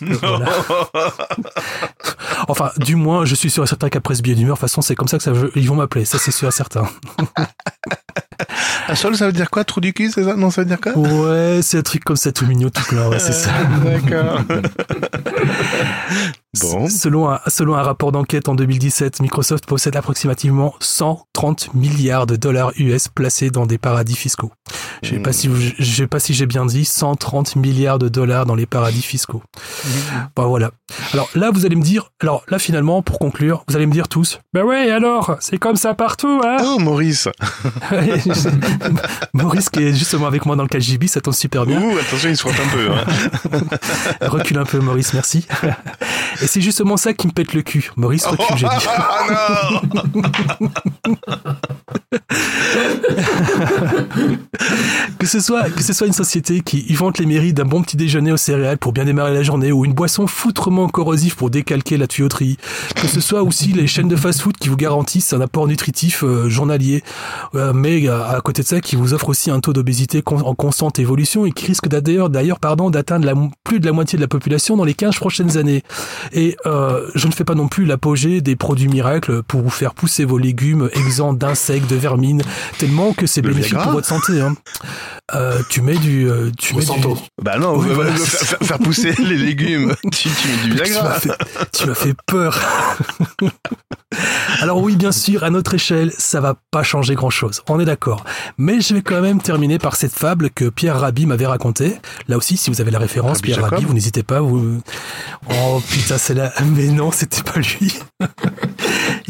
enfin, 2.48 2.70
du 2.78 2.96
moins, 2.96 3.24
je 3.24 3.34
suis 3.34 3.50
sûr 3.50 3.59
et 3.64 3.66
certain 3.66 3.88
qu'après 3.88 4.14
ce 4.14 4.22
billet 4.22 4.34
d'humeur, 4.34 4.56
de 4.56 4.60
toute 4.60 4.68
façon, 4.68 4.82
c'est 4.82 4.94
comme 4.94 5.08
ça 5.08 5.18
que 5.18 5.22
ça, 5.24 5.32
ils 5.54 5.68
vont 5.68 5.74
m'appeler. 5.76 6.04
Ça, 6.04 6.18
c'est 6.18 6.30
sûr 6.30 6.48
et 6.48 6.52
certain. 6.52 6.88
Un 8.88 8.94
sol, 8.94 9.16
ça 9.16 9.26
veut 9.26 9.32
dire 9.32 9.50
quoi? 9.50 9.64
Trou 9.64 9.80
du 9.80 9.92
cul, 9.92 10.10
c'est 10.10 10.24
ça? 10.24 10.34
Non, 10.34 10.50
ça 10.50 10.62
veut 10.62 10.66
dire 10.66 10.80
quoi? 10.80 10.96
Ouais, 10.96 11.60
c'est 11.62 11.78
un 11.78 11.82
truc 11.82 12.02
comme 12.02 12.16
ça, 12.16 12.32
tout 12.32 12.46
mignon, 12.46 12.70
tout 12.70 12.82
plein, 12.84 13.08
ouais, 13.08 13.18
c'est 13.18 13.32
ça. 13.34 13.50
D'accord. 13.84 14.40
Bon. 16.58 16.88
Selon 16.88 17.30
un, 17.30 17.40
selon 17.46 17.76
un 17.76 17.82
rapport 17.82 18.10
d'enquête 18.10 18.48
en 18.48 18.56
2017, 18.56 19.20
Microsoft 19.20 19.66
possède 19.66 19.94
approximativement 19.94 20.74
130 20.80 21.74
milliards 21.74 22.26
de 22.26 22.34
dollars 22.34 22.72
US 22.76 23.06
placés 23.06 23.50
dans 23.50 23.66
des 23.66 23.78
paradis 23.78 24.16
fiscaux. 24.16 24.50
Je 25.02 25.14
sais 25.14 25.32
si 25.32 25.48
je 25.78 25.94
sais 25.94 26.06
pas 26.08 26.18
si 26.18 26.34
j'ai 26.34 26.46
bien 26.46 26.66
dit 26.66 26.84
130 26.84 27.54
milliards 27.56 27.98
de 27.98 28.08
dollars 28.08 28.46
dans 28.46 28.56
les 28.56 28.66
paradis 28.66 29.02
fiscaux. 29.02 29.42
Bah 30.36 30.44
voilà. 30.44 30.72
Alors 31.12 31.30
là, 31.34 31.50
vous 31.52 31.66
allez 31.66 31.76
me 31.76 31.82
dire, 31.82 32.10
alors 32.20 32.42
là 32.48 32.58
finalement, 32.58 33.00
pour 33.00 33.18
conclure, 33.18 33.64
vous 33.68 33.76
allez 33.76 33.86
me 33.86 33.92
dire 33.92 34.08
tous, 34.08 34.40
bah 34.52 34.64
ouais, 34.64 34.90
alors, 34.90 35.36
c'est 35.40 35.58
comme 35.58 35.76
ça 35.76 35.94
partout, 35.94 36.40
hein 36.44 36.56
Oh, 36.64 36.78
Maurice 36.80 37.28
Maurice 39.32 39.70
qui 39.70 39.84
est 39.84 39.94
justement 39.94 40.26
avec 40.26 40.46
moi 40.46 40.56
dans 40.56 40.64
le 40.64 40.68
KGB, 40.68 41.06
ça 41.06 41.20
tombe 41.20 41.34
super 41.34 41.64
bien. 41.64 41.80
Ouh, 41.80 41.96
attention, 41.96 42.28
il 42.28 42.36
se 42.36 42.42
frotte 42.42 42.60
un 42.60 42.68
peu. 42.68 42.90
Hein. 42.90 43.60
Recule 44.28 44.58
un 44.58 44.64
peu, 44.64 44.80
Maurice, 44.80 45.14
merci. 45.14 45.46
Et 46.42 46.46
c'est 46.46 46.60
justement 46.60 46.96
ça 46.96 47.12
qui 47.12 47.26
me 47.26 47.32
pète 47.32 47.54
le 47.54 47.62
cul. 47.62 47.90
Maurice, 47.96 48.26
recule, 48.26 48.56
j'ai 48.56 48.66
dit. 48.66 48.86
Ah 48.88 49.82
non 49.90 50.02
que 55.18 55.26
ce 55.26 55.40
soit 55.40 55.70
que 55.70 55.82
ce 55.82 55.92
soit 55.92 56.06
une 56.06 56.12
société 56.12 56.60
qui 56.60 56.92
vante 56.94 57.18
les 57.18 57.26
mérites 57.26 57.56
d'un 57.56 57.64
bon 57.64 57.82
petit 57.82 57.96
déjeuner 57.96 58.32
aux 58.32 58.36
céréales 58.36 58.78
pour 58.78 58.92
bien 58.92 59.04
démarrer 59.04 59.34
la 59.34 59.42
journée 59.42 59.70
ou 59.72 59.84
une 59.84 59.92
boisson 59.92 60.26
foutrement 60.26 60.88
corrosive 60.88 61.36
pour 61.36 61.50
décalquer 61.50 61.96
la 61.96 62.06
tuyauterie, 62.06 62.56
que 62.96 63.06
ce 63.06 63.20
soit 63.20 63.42
aussi 63.42 63.72
les 63.72 63.86
chaînes 63.86 64.08
de 64.08 64.16
fast-food 64.16 64.56
qui 64.56 64.68
vous 64.68 64.76
garantissent 64.76 65.32
un 65.32 65.40
apport 65.40 65.66
nutritif 65.66 66.24
euh, 66.24 66.48
journalier, 66.48 67.02
euh, 67.54 67.72
mais 67.72 68.08
à, 68.08 68.40
côté 68.42 68.62
de 68.62 68.66
ça 68.66 68.80
qui 68.80 68.96
vous 68.96 69.14
offrent 69.14 69.28
aussi 69.28 69.50
un 69.50 69.60
taux 69.60 69.72
d'obésité 69.72 70.22
en 70.26 70.54
constante 70.54 70.98
évolution 70.98 71.46
et 71.46 71.52
qui 71.52 71.66
risque 71.66 71.88
d'ailleurs 71.88 72.30
d'ailleurs 72.30 72.58
pardon 72.58 72.90
d'atteindre 72.90 73.50
plus 73.64 73.80
de 73.80 73.86
la 73.86 73.92
moitié 73.92 74.16
de 74.16 74.22
la 74.22 74.28
population 74.28 74.76
dans 74.76 74.84
les 74.84 74.94
15 74.94 75.16
prochaines 75.16 75.56
années. 75.56 75.82
Et 76.32 76.56
euh, 76.66 77.08
je 77.14 77.26
ne 77.26 77.32
fais 77.32 77.44
pas 77.44 77.54
non 77.54 77.68
plus 77.68 77.84
l'apogée 77.84 78.40
des 78.40 78.56
produits 78.56 78.88
miracles 78.88 79.42
pour 79.42 79.62
vous 79.62 79.70
faire 79.70 79.94
pousser 79.94 80.24
vos 80.24 80.38
légumes 80.38 80.88
exempts 80.92 81.32
d'insectes, 81.32 81.88
de 81.88 81.96
vermine, 81.96 82.42
tellement 82.78 83.12
que 83.12 83.26
c'est 83.26 83.42
bénéfique 83.42 83.78
pour 83.78 83.92
votre 83.92 84.06
santé. 84.06 84.40
Hein. 84.40 84.54
Euh, 85.34 85.60
tu 85.68 85.80
mets 85.80 85.96
du, 85.96 86.28
euh, 86.28 86.50
tu 86.58 86.74
mets 86.74 86.84
du... 86.84 86.90
Bah 87.40 87.58
non, 87.58 87.80
faire, 87.80 88.78
pousser 88.78 89.12
les 89.18 89.36
légumes, 89.36 89.94
tu, 90.12 90.28
mets 90.28 90.62
du 90.64 90.74
Viagra. 90.74 91.18
Tu 91.72 91.86
m'as 91.86 91.94
fait, 91.94 92.14
peur. 92.26 92.58
Alors 94.60 94.82
oui, 94.82 94.96
bien 94.96 95.12
sûr, 95.12 95.44
à 95.44 95.50
notre 95.50 95.74
échelle, 95.74 96.12
ça 96.18 96.40
va 96.40 96.56
pas 96.72 96.82
changer 96.82 97.14
grand-chose, 97.14 97.62
on 97.68 97.78
est 97.78 97.84
d'accord. 97.84 98.24
Mais 98.58 98.80
je 98.80 98.94
vais 98.94 99.02
quand 99.02 99.20
même 99.20 99.40
terminer 99.40 99.78
par 99.78 99.94
cette 99.94 100.12
fable 100.12 100.50
que 100.50 100.68
Pierre 100.68 100.98
Rabhi 100.98 101.26
m'avait 101.26 101.46
racontée. 101.46 101.96
Là 102.26 102.36
aussi, 102.36 102.56
si 102.56 102.70
vous 102.70 102.80
avez 102.80 102.90
la 102.90 102.98
référence, 102.98 103.38
Rabbi 103.38 103.42
Pierre 103.42 103.56
Jacob 103.60 103.72
Rabhi, 103.74 103.84
vous 103.84 103.94
n'hésitez 103.94 104.24
pas. 104.24 104.40
Vous... 104.40 104.80
Oh 105.48 105.80
putain, 105.88 106.18
c'est 106.20 106.34
là. 106.34 106.52
Mais 106.76 106.88
non, 106.88 107.10
c'était 107.10 107.42
pas 107.42 107.58
lui. 107.58 107.98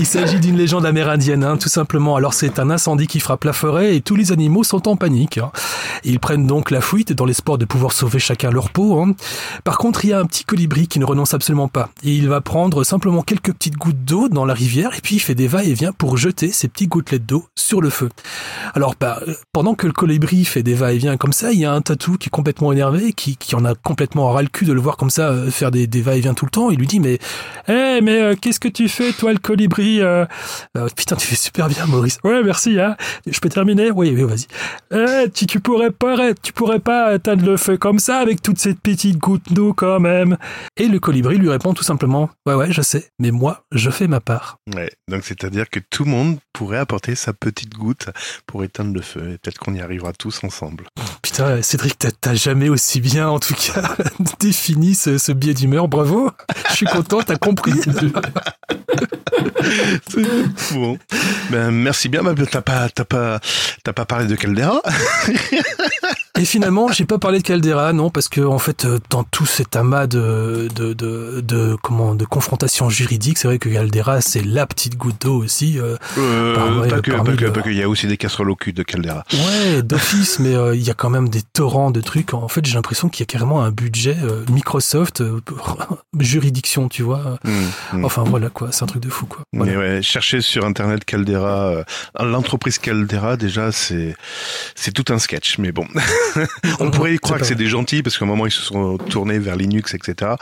Il 0.00 0.06
s'agit 0.06 0.40
d'une 0.40 0.56
légende 0.56 0.86
amérindienne, 0.86 1.44
hein, 1.44 1.58
tout 1.58 1.68
simplement. 1.68 2.16
Alors 2.16 2.32
c'est 2.32 2.58
un 2.58 2.70
incendie 2.70 3.06
qui 3.06 3.20
frappe 3.20 3.44
la 3.44 3.52
forêt 3.52 3.94
et 3.94 4.00
tous 4.00 4.16
les 4.16 4.32
animaux 4.32 4.64
sont 4.64 4.88
en 4.88 4.96
panique. 4.96 5.36
hein. 5.36 5.52
Ils 6.04 6.18
prennent 6.18 6.46
donc 6.46 6.70
la 6.70 6.80
fuite 6.80 7.12
dans 7.12 7.26
l'espoir 7.26 7.58
de 7.58 7.66
pouvoir 7.66 7.92
sauver 7.92 8.18
chacun 8.18 8.50
leur 8.50 8.70
peau. 8.70 8.98
hein. 8.98 9.14
Par 9.62 9.76
contre, 9.76 10.06
il 10.06 10.08
y 10.08 10.12
a 10.14 10.18
un 10.18 10.24
petit 10.24 10.44
colibri 10.44 10.88
qui 10.88 11.00
ne 11.00 11.04
renonce 11.04 11.34
absolument 11.34 11.68
pas. 11.68 11.90
Et 12.02 12.14
il 12.14 12.30
va 12.30 12.40
prendre 12.40 12.82
simplement 12.82 13.20
quelques 13.20 13.52
petites 13.52 13.76
gouttes 13.76 14.02
d'eau 14.02 14.30
dans 14.30 14.46
la 14.46 14.54
rivière 14.54 14.94
et 14.96 15.02
puis 15.02 15.16
il 15.16 15.18
fait 15.18 15.34
des 15.34 15.46
va-et-vient 15.48 15.92
pour 15.92 16.16
jeter 16.16 16.50
ces 16.50 16.68
petites 16.68 16.88
gouttelettes 16.88 17.26
d'eau 17.26 17.44
sur 17.54 17.82
le 17.82 17.90
feu. 17.90 18.08
Alors, 18.74 18.94
bah, 18.98 19.20
euh, 19.28 19.34
pendant 19.52 19.74
que 19.74 19.86
le 19.86 19.92
colibri 19.92 20.46
fait 20.46 20.62
des 20.62 20.72
va-et-vient 20.74 21.18
comme 21.18 21.34
ça, 21.34 21.52
il 21.52 21.58
y 21.58 21.66
a 21.66 21.72
un 21.74 21.82
tatou 21.82 22.16
qui 22.16 22.28
est 22.28 22.30
complètement 22.30 22.72
énervé, 22.72 23.12
qui, 23.12 23.36
en 23.54 23.66
a 23.66 23.74
complètement 23.74 24.30
ras 24.32 24.40
le 24.40 24.48
cul 24.48 24.64
de 24.64 24.72
le 24.72 24.80
voir 24.80 24.96
comme 24.96 25.10
ça 25.10 25.28
euh, 25.28 25.50
faire 25.50 25.70
des, 25.70 25.86
va-et-vient 26.00 26.32
tout 26.32 26.46
le 26.46 26.50
temps. 26.50 26.70
Il 26.70 26.78
lui 26.78 26.86
dit 26.86 27.00
mais, 27.00 27.18
eh 27.68 28.00
mais 28.02 28.18
euh, 28.22 28.34
qu'est-ce 28.40 28.60
que 28.60 28.68
tu 28.68 28.88
fais 28.88 29.12
toi 29.12 29.34
le 29.34 29.38
colibri? 29.38 29.89
Euh 30.00 30.24
Euh, 30.76 30.88
Putain, 30.96 31.16
tu 31.16 31.26
fais 31.26 31.36
super 31.36 31.68
bien, 31.68 31.86
Maurice. 31.86 32.18
Ouais, 32.24 32.42
merci. 32.42 32.78
Hein. 32.80 32.96
Je 33.26 33.38
peux 33.40 33.48
terminer? 33.48 33.90
Oui, 33.90 34.12
oui, 34.14 34.22
vas-y. 34.22 34.46
Eh, 34.92 35.28
tu, 35.30 35.46
tu 35.46 35.60
pourrais 35.60 35.90
pas, 35.90 36.32
tu 36.42 36.52
pourrais 36.52 36.78
pas 36.80 37.14
éteindre 37.14 37.44
le 37.44 37.56
feu 37.56 37.76
comme 37.76 37.98
ça 37.98 38.18
avec 38.18 38.42
toutes 38.42 38.58
ces 38.58 38.74
petites 38.74 39.18
gouttes 39.18 39.52
d'eau 39.52 39.72
quand 39.74 39.98
même. 40.00 40.36
Et 40.76 40.86
le 40.86 40.98
colibri 41.00 41.36
lui 41.38 41.48
répond 41.50 41.74
tout 41.74 41.82
simplement 41.84 42.30
Ouais, 42.46 42.54
ouais, 42.54 42.72
je 42.72 42.82
sais, 42.82 43.08
mais 43.18 43.30
moi, 43.30 43.64
je 43.72 43.90
fais 43.90 44.06
ma 44.06 44.20
part. 44.20 44.56
Ouais, 44.74 44.90
donc 45.08 45.24
c'est-à-dire 45.24 45.68
que 45.68 45.80
tout 45.90 46.04
le 46.04 46.10
monde 46.10 46.38
pourrait 46.52 46.78
apporter 46.78 47.14
sa 47.14 47.32
petite 47.32 47.74
goutte 47.74 48.08
pour 48.46 48.62
éteindre 48.64 48.94
le 48.94 49.00
feu. 49.02 49.32
Et 49.34 49.38
peut-être 49.38 49.58
qu'on 49.58 49.74
y 49.74 49.80
arrivera 49.80 50.12
tous 50.12 50.44
ensemble. 50.44 50.86
Putain, 51.22 51.62
Cédric, 51.62 51.98
t'as- 51.98 52.10
t'as 52.12 52.34
jamais 52.34 52.68
aussi 52.68 53.00
bien, 53.00 53.28
en 53.28 53.38
tout 53.40 53.54
cas, 53.54 53.96
défini 54.40 54.94
ce, 54.94 55.18
ce 55.18 55.32
biais 55.32 55.54
d'humeur. 55.54 55.88
Bravo. 55.88 56.30
Je 56.70 56.74
suis 56.76 56.86
content, 56.86 57.22
t'as 57.22 57.36
compris. 57.36 57.72
bon, 60.72 60.98
ben 61.50 61.70
merci 61.70 62.08
bien. 62.08 62.22
Ben, 62.22 62.34
T'as 62.46 62.62
pas, 62.62 62.88
t'as 62.88 63.04
pas, 63.04 63.40
t'as 63.84 63.92
pas 63.92 64.04
parlé 64.04 64.26
de 64.26 64.34
Caldera? 64.36 64.80
Et 66.38 66.44
finalement, 66.44 66.88
j'ai 66.88 67.04
pas 67.04 67.18
parlé 67.18 67.38
de 67.40 67.42
Caldera, 67.42 67.92
non, 67.92 68.08
parce 68.08 68.28
que 68.28 68.40
en 68.40 68.58
fait, 68.58 68.84
euh, 68.84 68.98
dans 69.10 69.24
tout 69.24 69.46
cet 69.46 69.74
amas 69.76 70.06
de, 70.06 70.68
de, 70.74 70.92
de, 70.94 71.40
de 71.40 71.76
comment, 71.82 72.14
de 72.14 72.24
confrontation 72.24 72.88
juridique, 72.88 73.36
c'est 73.36 73.48
vrai 73.48 73.58
que 73.58 73.68
Caldera, 73.68 74.20
c'est 74.20 74.42
la 74.44 74.64
petite 74.66 74.96
goutte 74.96 75.22
d'eau 75.22 75.42
aussi. 75.42 75.78
euh, 75.78 75.96
euh, 76.18 76.54
Parmi- 76.54 76.88
Pas 76.88 77.00
que, 77.00 77.10
pas 77.10 77.22
que, 77.36 77.44
le- 77.44 77.52
pas 77.52 77.62
que. 77.62 77.70
Il 77.70 77.76
y 77.76 77.82
a 77.82 77.88
aussi 77.88 78.06
des 78.06 78.16
casseroles 78.16 78.50
au 78.50 78.56
cul 78.56 78.72
de 78.72 78.82
Caldera. 78.84 79.24
Ouais, 79.32 79.82
d'office, 79.82 80.38
mais 80.38 80.54
euh, 80.54 80.74
il 80.74 80.82
y 80.82 80.90
a 80.90 80.94
quand 80.94 81.10
même 81.10 81.28
des 81.28 81.42
torrents 81.42 81.90
de 81.90 82.00
trucs. 82.00 82.32
En 82.32 82.48
fait, 82.48 82.64
j'ai 82.64 82.74
l'impression 82.74 83.08
qu'il 83.08 83.20
y 83.20 83.24
a 83.24 83.26
carrément 83.26 83.62
un 83.62 83.70
budget 83.72 84.16
euh, 84.22 84.44
Microsoft 84.50 85.22
juridiction, 86.18 86.88
tu 86.88 87.02
vois. 87.02 87.38
Hmm, 87.44 87.98
hmm. 87.98 88.04
Enfin 88.04 88.22
voilà 88.24 88.48
quoi, 88.50 88.68
c'est 88.72 88.82
un 88.82 88.86
truc 88.86 89.02
de 89.02 89.08
fou 89.10 89.26
quoi. 89.26 89.42
Voilà. 89.52 89.72
Mais 89.72 89.78
ouais, 89.78 90.02
chercher 90.02 90.40
sur 90.40 90.64
internet 90.64 91.04
Caldera, 91.04 91.66
euh, 91.70 91.84
l'entreprise 92.20 92.78
Caldera 92.78 93.36
déjà 93.36 93.72
c'est 93.72 94.14
c'est 94.74 94.92
tout 94.92 95.12
un 95.12 95.18
sketch. 95.18 95.58
Mais 95.58 95.72
bon, 95.72 95.86
on 96.80 96.90
pourrait 96.90 97.14
y 97.14 97.18
croire 97.18 97.38
que 97.40 97.46
c'est 97.46 97.54
des 97.54 97.66
gentils 97.68 98.02
parce 98.02 98.16
qu'à 98.18 98.24
un 98.24 98.28
moment 98.28 98.46
ils 98.46 98.52
se 98.52 98.62
sont 98.62 98.98
tournés 98.98 99.38
vers 99.38 99.56
Linux, 99.56 99.94
etc. 99.94 100.32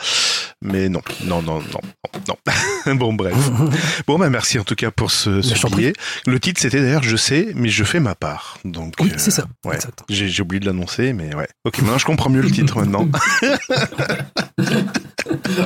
Mais 0.63 0.89
non, 0.89 1.01
non, 1.25 1.41
non, 1.43 1.61
non, 1.61 1.81
non. 2.27 2.95
bon 2.97 3.13
bref. 3.15 3.35
Bon 4.07 4.19
ben 4.19 4.31
merci 4.31 4.59
en 4.59 4.65
tout 4.65 4.75
cas 4.75 4.91
pour 4.91 5.11
ce, 5.11 5.43
ce 5.43 5.67
billet. 5.75 5.93
Le 6.27 6.41
titre 6.41 6.61
c'était 6.61 6.81
d'ailleurs 6.81 7.03
je 7.03 7.17
sais, 7.17 7.53
mais 7.55 7.69
je 7.69 7.85
fais 7.85 8.01
ma 8.01 8.15
part. 8.15 8.59
Donc 8.65 8.95
Oui, 9.01 9.11
euh, 9.11 9.15
c'est 9.19 9.31
ça. 9.31 9.47
ouais. 9.65 9.77
exact. 9.77 10.01
J'ai 10.09 10.29
j'ai 10.29 10.43
oublié 10.43 10.61
de 10.61 10.67
l'annoncer, 10.67 11.13
mais 11.13 11.35
ouais. 11.35 11.49
Ok, 11.65 11.79
maintenant 11.83 11.99
je 11.99 12.05
comprends 12.07 12.31
mieux 12.31 12.43
le 12.43 12.51
titre 12.51 12.79
maintenant. 12.79 13.09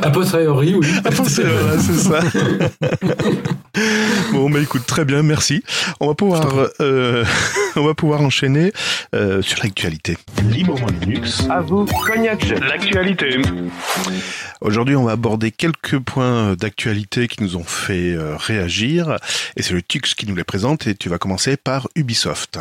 A 0.03 0.11
posteriori, 0.11 0.75
oui. 0.75 0.87
c'est 1.27 1.43
voilà, 1.43 1.79
c'est 1.79 1.95
ça. 1.95 2.21
bon, 4.33 4.51
bah 4.51 4.61
écoute, 4.61 4.83
très 4.87 5.05
bien, 5.05 5.23
merci. 5.23 5.63
On 6.01 6.09
va 6.09 6.15
pouvoir, 6.15 6.69
euh, 6.81 7.25
on 7.77 7.85
va 7.85 7.95
pouvoir 7.95 8.23
enchaîner 8.23 8.73
euh, 9.15 9.43
sur 9.43 9.59
l'actualité. 9.63 10.17
Librement 10.51 10.87
Linux. 11.01 11.47
À 11.51 11.61
vous, 11.61 11.85
Cognac, 11.85 12.45
l'actualité. 12.61 13.39
Aujourd'hui, 14.61 14.97
on 14.97 15.05
va 15.05 15.13
aborder 15.13 15.51
quelques 15.51 15.99
points 15.99 16.55
d'actualité 16.55 17.29
qui 17.29 17.43
nous 17.43 17.57
ont 17.57 17.65
fait 17.65 18.15
euh, 18.15 18.37
réagir. 18.37 19.17
Et 19.57 19.63
c'est 19.63 19.75
le 19.75 19.83
Tux 19.83 20.15
qui 20.17 20.27
nous 20.27 20.35
les 20.35 20.45
présente. 20.45 20.87
Et 20.87 20.95
tu 20.95 21.09
vas 21.09 21.19
commencer 21.19 21.57
par 21.57 21.89
Ubisoft. 21.97 22.59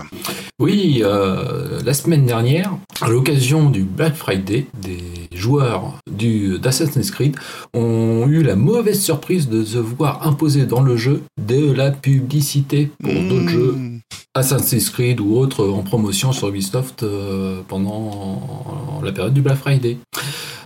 Oui, 0.59 1.01
euh, 1.03 1.81
la 1.83 1.93
semaine 1.93 2.25
dernière, 2.25 2.71
à 3.01 3.09
l'occasion 3.09 3.69
du 3.69 3.83
Black 3.83 4.15
Friday, 4.15 4.67
des 4.81 5.01
joueurs 5.33 5.99
du 6.09 6.59
d'Assassin's 6.59 7.00
Creed 7.09 7.35
ont 7.73 8.27
eu 8.27 8.43
la 8.43 8.55
mauvaise 8.55 9.01
surprise 9.01 9.49
de 9.49 9.63
se 9.63 9.79
voir 9.79 10.27
imposer 10.27 10.65
dans 10.65 10.81
le 10.81 10.97
jeu 10.97 11.23
de 11.39 11.71
la 11.71 11.89
publicité 11.89 12.91
pour 13.01 13.13
d'autres 13.13 13.41
Mmh. 13.41 13.49
jeux 13.49 13.75
Assassin's 14.33 14.89
Creed 14.89 15.19
ou 15.19 15.35
autres 15.35 15.67
en 15.67 15.81
promotion 15.83 16.31
sur 16.31 16.47
Ubisoft 16.49 17.03
euh, 17.03 17.61
pendant 17.67 19.01
la 19.03 19.11
période 19.11 19.33
du 19.33 19.41
Black 19.41 19.57
Friday. 19.57 19.97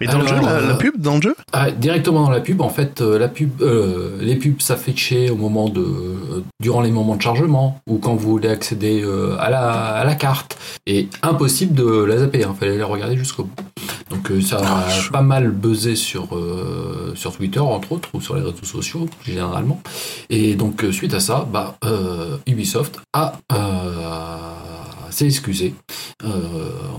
Mais 0.02 0.08
dans 0.08 0.20
le 0.20 0.28
jeu, 0.28 0.36
la, 0.42 0.62
la 0.62 0.74
pub 0.76 1.00
dans 1.00 1.16
le 1.16 1.22
jeu 1.22 1.36
Ah, 1.54 1.72
directement 1.72 2.24
dans 2.24 2.30
la 2.30 2.42
pub, 2.42 2.62
en 2.62 2.70
fait, 2.70 3.02
euh, 3.02 3.18
la 3.18 3.28
pub, 3.28 3.62
euh, 3.62 4.18
les 4.22 4.36
pubs 4.36 4.62
s'affichaient 4.62 5.30
au 5.30 5.36
moment 5.36 5.70
de, 5.70 5.82
euh, 5.82 6.44
durant 6.60 6.82
les 6.82 6.92
moments 6.92 7.16
de 7.16 7.22
chargement 7.22 7.80
ou 7.88 7.98
quand 7.98 8.16
vous 8.16 8.30
voulez 8.32 8.50
accéder 8.50 9.02
euh, 9.04 9.38
à 9.40 9.50
la 9.50 9.66
à 9.72 10.04
la 10.04 10.16
carte. 10.16 10.58
Et 10.86 11.08
impossible 11.22 11.74
de 11.74 12.04
la 12.04 12.18
zapper, 12.18 12.40
il 12.40 12.56
fallait 12.60 12.78
la 12.78 12.86
regarder 12.86 13.18
jusqu'au 13.18 13.44
bout. 13.44 13.64
Donc 14.12 14.32
ça 14.44 14.58
a 14.58 15.12
pas 15.12 15.22
mal 15.22 15.50
buzzé 15.50 15.96
sur 15.96 16.40
sur 17.16 17.36
Twitter 17.36 17.60
entre 17.60 17.92
autres 17.94 18.10
ou 18.14 18.22
sur 18.22 18.36
les 18.36 18.42
réseaux 18.42 18.64
sociaux 18.64 19.08
généralement. 19.26 19.82
Et 20.30 20.56
donc 20.56 20.86
suite 20.92 21.14
à 21.16 21.20
ça, 21.20 21.48
bah 21.52 21.76
Ubisoft 22.46 23.00
a 23.14 23.34
s'est 25.16 25.26
excusé 25.26 25.74
euh, 26.24 26.30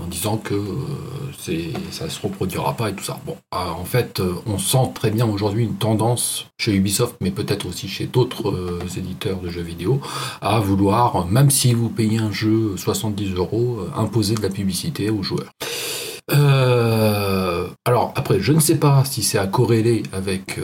en 0.03 0.07
disant 0.07 0.37
que 0.37 0.55
euh, 0.55 1.71
ça 1.91 2.09
se 2.09 2.21
reproduira 2.21 2.75
pas 2.75 2.89
et 2.89 2.93
tout 2.93 3.03
ça. 3.03 3.19
Bon, 3.25 3.37
euh, 3.53 3.57
en 3.57 3.85
fait, 3.85 4.21
on 4.45 4.57
sent 4.57 4.91
très 4.95 5.11
bien 5.11 5.27
aujourd'hui 5.27 5.63
une 5.63 5.75
tendance 5.75 6.47
chez 6.57 6.73
Ubisoft, 6.73 7.15
mais 7.21 7.31
peut-être 7.31 7.67
aussi 7.67 7.87
chez 7.87 8.07
d'autres 8.07 8.79
éditeurs 8.97 9.39
de 9.39 9.49
jeux 9.49 9.61
vidéo, 9.61 10.01
à 10.41 10.59
vouloir, 10.59 11.27
même 11.27 11.51
si 11.51 11.73
vous 11.73 11.89
payez 11.89 12.17
un 12.17 12.31
jeu 12.31 12.75
70 12.75 13.35
euros, 13.35 13.79
imposer 13.95 14.35
de 14.35 14.41
la 14.41 14.49
publicité 14.49 15.09
aux 15.09 15.23
joueurs. 15.23 15.51
Alors 17.85 18.11
après, 18.15 18.39
je 18.39 18.51
ne 18.51 18.59
sais 18.59 18.77
pas 18.77 19.03
si 19.05 19.23
c'est 19.23 19.37
à 19.37 19.47
corréler 19.47 20.03
avec 20.11 20.59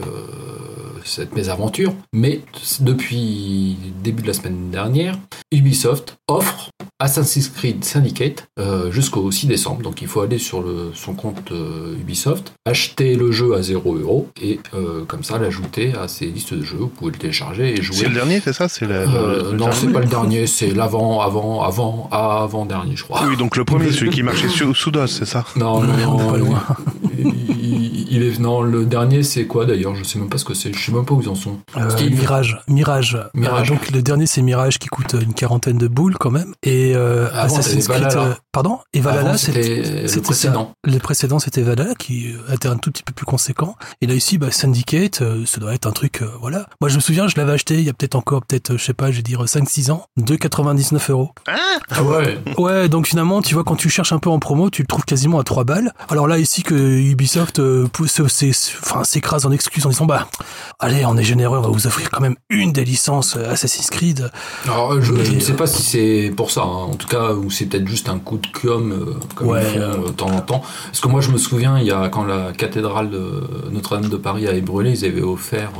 cette 1.05 1.35
mésaventure, 1.35 1.93
mais 2.13 2.41
depuis 2.81 3.77
début 4.03 4.23
de 4.23 4.27
la 4.27 4.33
semaine 4.33 4.69
dernière, 4.71 5.17
Ubisoft 5.51 6.17
offre 6.27 6.69
Assassin's 7.03 7.49
Creed 7.49 7.83
Syndicate 7.83 8.47
euh, 8.59 8.89
jusqu'au 8.91 9.29
6 9.29 9.47
décembre. 9.47 9.81
Donc 9.81 10.01
il 10.01 10.07
faut 10.07 10.21
aller 10.21 10.37
sur 10.37 10.61
le, 10.61 10.91
son 10.93 11.13
compte 11.13 11.51
euh, 11.51 11.95
Ubisoft, 11.99 12.53
acheter 12.65 13.15
le 13.15 13.31
jeu 13.31 13.55
à 13.55 13.61
0 13.61 13.95
euros 13.97 14.29
et 14.41 14.59
euh, 14.73 15.03
comme 15.05 15.23
ça 15.23 15.37
l'ajouter 15.37 15.93
à 16.01 16.07
ses 16.07 16.27
listes 16.27 16.53
de 16.53 16.63
jeux. 16.63 16.77
Vous 16.79 16.87
pouvez 16.87 17.11
le 17.11 17.17
télécharger 17.17 17.77
et 17.77 17.81
jouer. 17.81 17.95
C'est 17.97 18.07
le 18.07 18.13
dernier, 18.15 18.39
c'est 18.39 18.53
ça? 18.53 18.67
C'est 18.69 18.87
la- 18.87 19.01
Euh, 19.03 19.51
le- 19.51 19.57
non, 19.57 19.69
c'est 19.73 19.91
pas 19.91 19.99
le 19.99 20.07
dernier, 20.07 20.47
c'est 20.47 20.71
l'avant, 20.73 21.19
avant, 21.21 21.61
avant, 21.63 22.07
avant 22.11 22.65
dernier, 22.65 22.95
je 22.95 23.03
crois. 23.03 23.21
Oui, 23.27 23.35
donc 23.37 23.57
le 23.57 23.65
premier, 23.65 23.91
celui 23.91 24.09
qui 24.11 24.23
marchait 24.23 24.47
sous 24.49 24.91
DOS, 24.91 25.07
c'est 25.07 25.25
ça? 25.25 25.43
Non, 25.57 25.81
non, 25.81 25.93
on 25.93 25.97
est 25.99 26.03
non, 26.05 26.31
pas 26.31 26.37
loin. 26.37 26.63
Il, 27.19 27.27
il 27.92 27.92
est 28.09 28.39
non, 28.39 28.61
le 28.61 28.85
dernier 28.85 29.23
c'est 29.23 29.45
quoi 29.45 29.65
d'ailleurs? 29.65 29.95
Je 29.95 30.03
sais 30.03 30.19
même 30.19 30.29
pas 30.29 30.37
ce 30.37 30.45
que 30.45 30.53
c'est. 30.53 30.73
Je 30.73 30.79
sais 30.85 30.91
même 30.91 31.05
pas 31.05 31.13
où 31.13 31.21
ils 31.21 31.29
en 31.29 31.35
sont. 31.35 31.59
Euh, 31.77 31.89
Mirage, 32.09 32.59
Mirage. 32.67 33.17
Mirage. 33.33 33.71
Euh, 33.71 33.73
donc 33.73 33.91
le 33.91 34.01
dernier 34.01 34.25
c'est 34.25 34.41
Mirage 34.41 34.79
qui 34.79 34.87
coûte 34.87 35.15
une 35.21 35.33
quarantaine 35.33 35.77
de 35.77 35.87
boules 35.87 36.17
quand 36.17 36.31
même. 36.31 36.53
Et 36.63 36.93
euh, 36.95 37.27
Avant, 37.33 37.57
Assassin's 37.57 37.87
Creed, 37.87 38.03
Valhalla. 38.03 38.37
pardon? 38.51 38.79
Et 38.93 38.99
Valhalla 39.01 39.37
c'était 39.37 40.01
le 40.01 40.07
c'était 40.07 40.21
précédent. 40.21 40.73
ça. 40.85 40.91
Le 40.91 40.99
précédent 40.99 41.39
c'était 41.39 41.61
Valhalla 41.61 41.95
qui 41.95 42.33
était 42.51 42.67
un 42.67 42.77
tout 42.77 42.91
petit 42.91 43.03
peu 43.03 43.13
plus 43.13 43.25
conséquent. 43.25 43.75
Et 44.01 44.07
là 44.07 44.13
ici 44.13 44.37
bah, 44.37 44.51
Syndicate, 44.51 45.21
euh, 45.21 45.45
ça 45.45 45.59
doit 45.59 45.73
être 45.73 45.85
un 45.87 45.91
truc 45.91 46.21
euh, 46.21 46.29
voilà. 46.41 46.67
Moi 46.81 46.89
je 46.89 46.95
me 46.95 47.01
souviens 47.01 47.27
je 47.27 47.35
l'avais 47.37 47.53
acheté 47.53 47.75
il 47.75 47.83
y 47.83 47.89
a 47.89 47.93
peut-être 47.93 48.15
encore 48.15 48.41
peut-être 48.45 48.77
je 48.77 48.83
sais 48.83 48.93
pas 48.93 49.11
je 49.11 49.17
vais 49.17 49.23
dire 49.23 49.43
5-6 49.43 49.91
ans, 49.91 50.05
2,99 50.19 51.11
euros. 51.11 51.31
Ah 51.91 52.01
ouais. 52.03 52.37
Ouais, 52.57 52.89
donc 52.89 53.07
finalement, 53.07 53.41
tu 53.41 53.53
vois, 53.53 53.63
quand 53.63 53.75
tu 53.75 53.89
cherches 53.89 54.13
un 54.13 54.19
peu 54.19 54.29
en 54.29 54.39
promo, 54.39 54.69
tu 54.69 54.81
le 54.81 54.87
trouves 54.87 55.05
quasiment 55.05 55.39
à 55.39 55.43
3 55.43 55.63
balles. 55.63 55.93
Alors 56.09 56.27
là, 56.27 56.37
ici, 56.39 56.63
que 56.63 56.73
Ubisoft 56.75 57.59
s'écrase 59.03 59.45
en 59.45 59.51
excuses 59.51 59.85
en 59.85 59.89
disant, 59.89 60.05
bah, 60.05 60.27
allez, 60.79 61.05
on 61.05 61.17
est 61.17 61.23
généreux, 61.23 61.57
on 61.57 61.61
va 61.61 61.69
vous 61.69 61.87
offrir 61.87 62.09
quand 62.09 62.21
même 62.21 62.35
une 62.49 62.71
des 62.71 62.85
licences 62.85 63.35
Assassin's 63.35 63.89
Creed. 63.89 64.31
Alors 64.65 65.01
je, 65.01 65.13
ne 65.13 65.39
sais 65.39 65.53
euh, 65.53 65.55
pas 65.55 65.67
si 65.67 65.81
c'est 65.81 66.33
pour 66.35 66.51
ça. 66.51 66.61
hein. 66.61 66.89
En 66.91 66.95
tout 66.95 67.07
cas, 67.07 67.33
ou 67.33 67.49
c'est 67.51 67.65
peut-être 67.65 67.87
juste 67.87 68.09
un 68.09 68.19
coup 68.19 68.37
de 68.37 68.47
com 68.47 68.91
euh, 68.91 69.13
comme 69.35 69.47
Ouais, 69.47 69.61
ils 69.63 69.79
font 69.79 70.03
euh. 70.03 70.07
de 70.07 70.11
temps 70.11 70.31
en 70.31 70.41
temps. 70.41 70.63
Parce 70.85 70.99
que 70.99 71.07
moi, 71.07 71.21
je 71.21 71.29
me 71.29 71.37
souviens, 71.37 71.79
il 71.79 71.85
y 71.85 71.91
a 71.91 72.09
quand 72.09 72.23
la 72.25 72.51
cathédrale 72.51 73.09
de 73.09 73.43
Notre-Dame 73.71 74.09
de 74.09 74.17
Paris 74.17 74.47
avait 74.47 74.61
brûlé, 74.61 74.91
ils 74.91 75.05
avaient 75.05 75.21
offert 75.21 75.71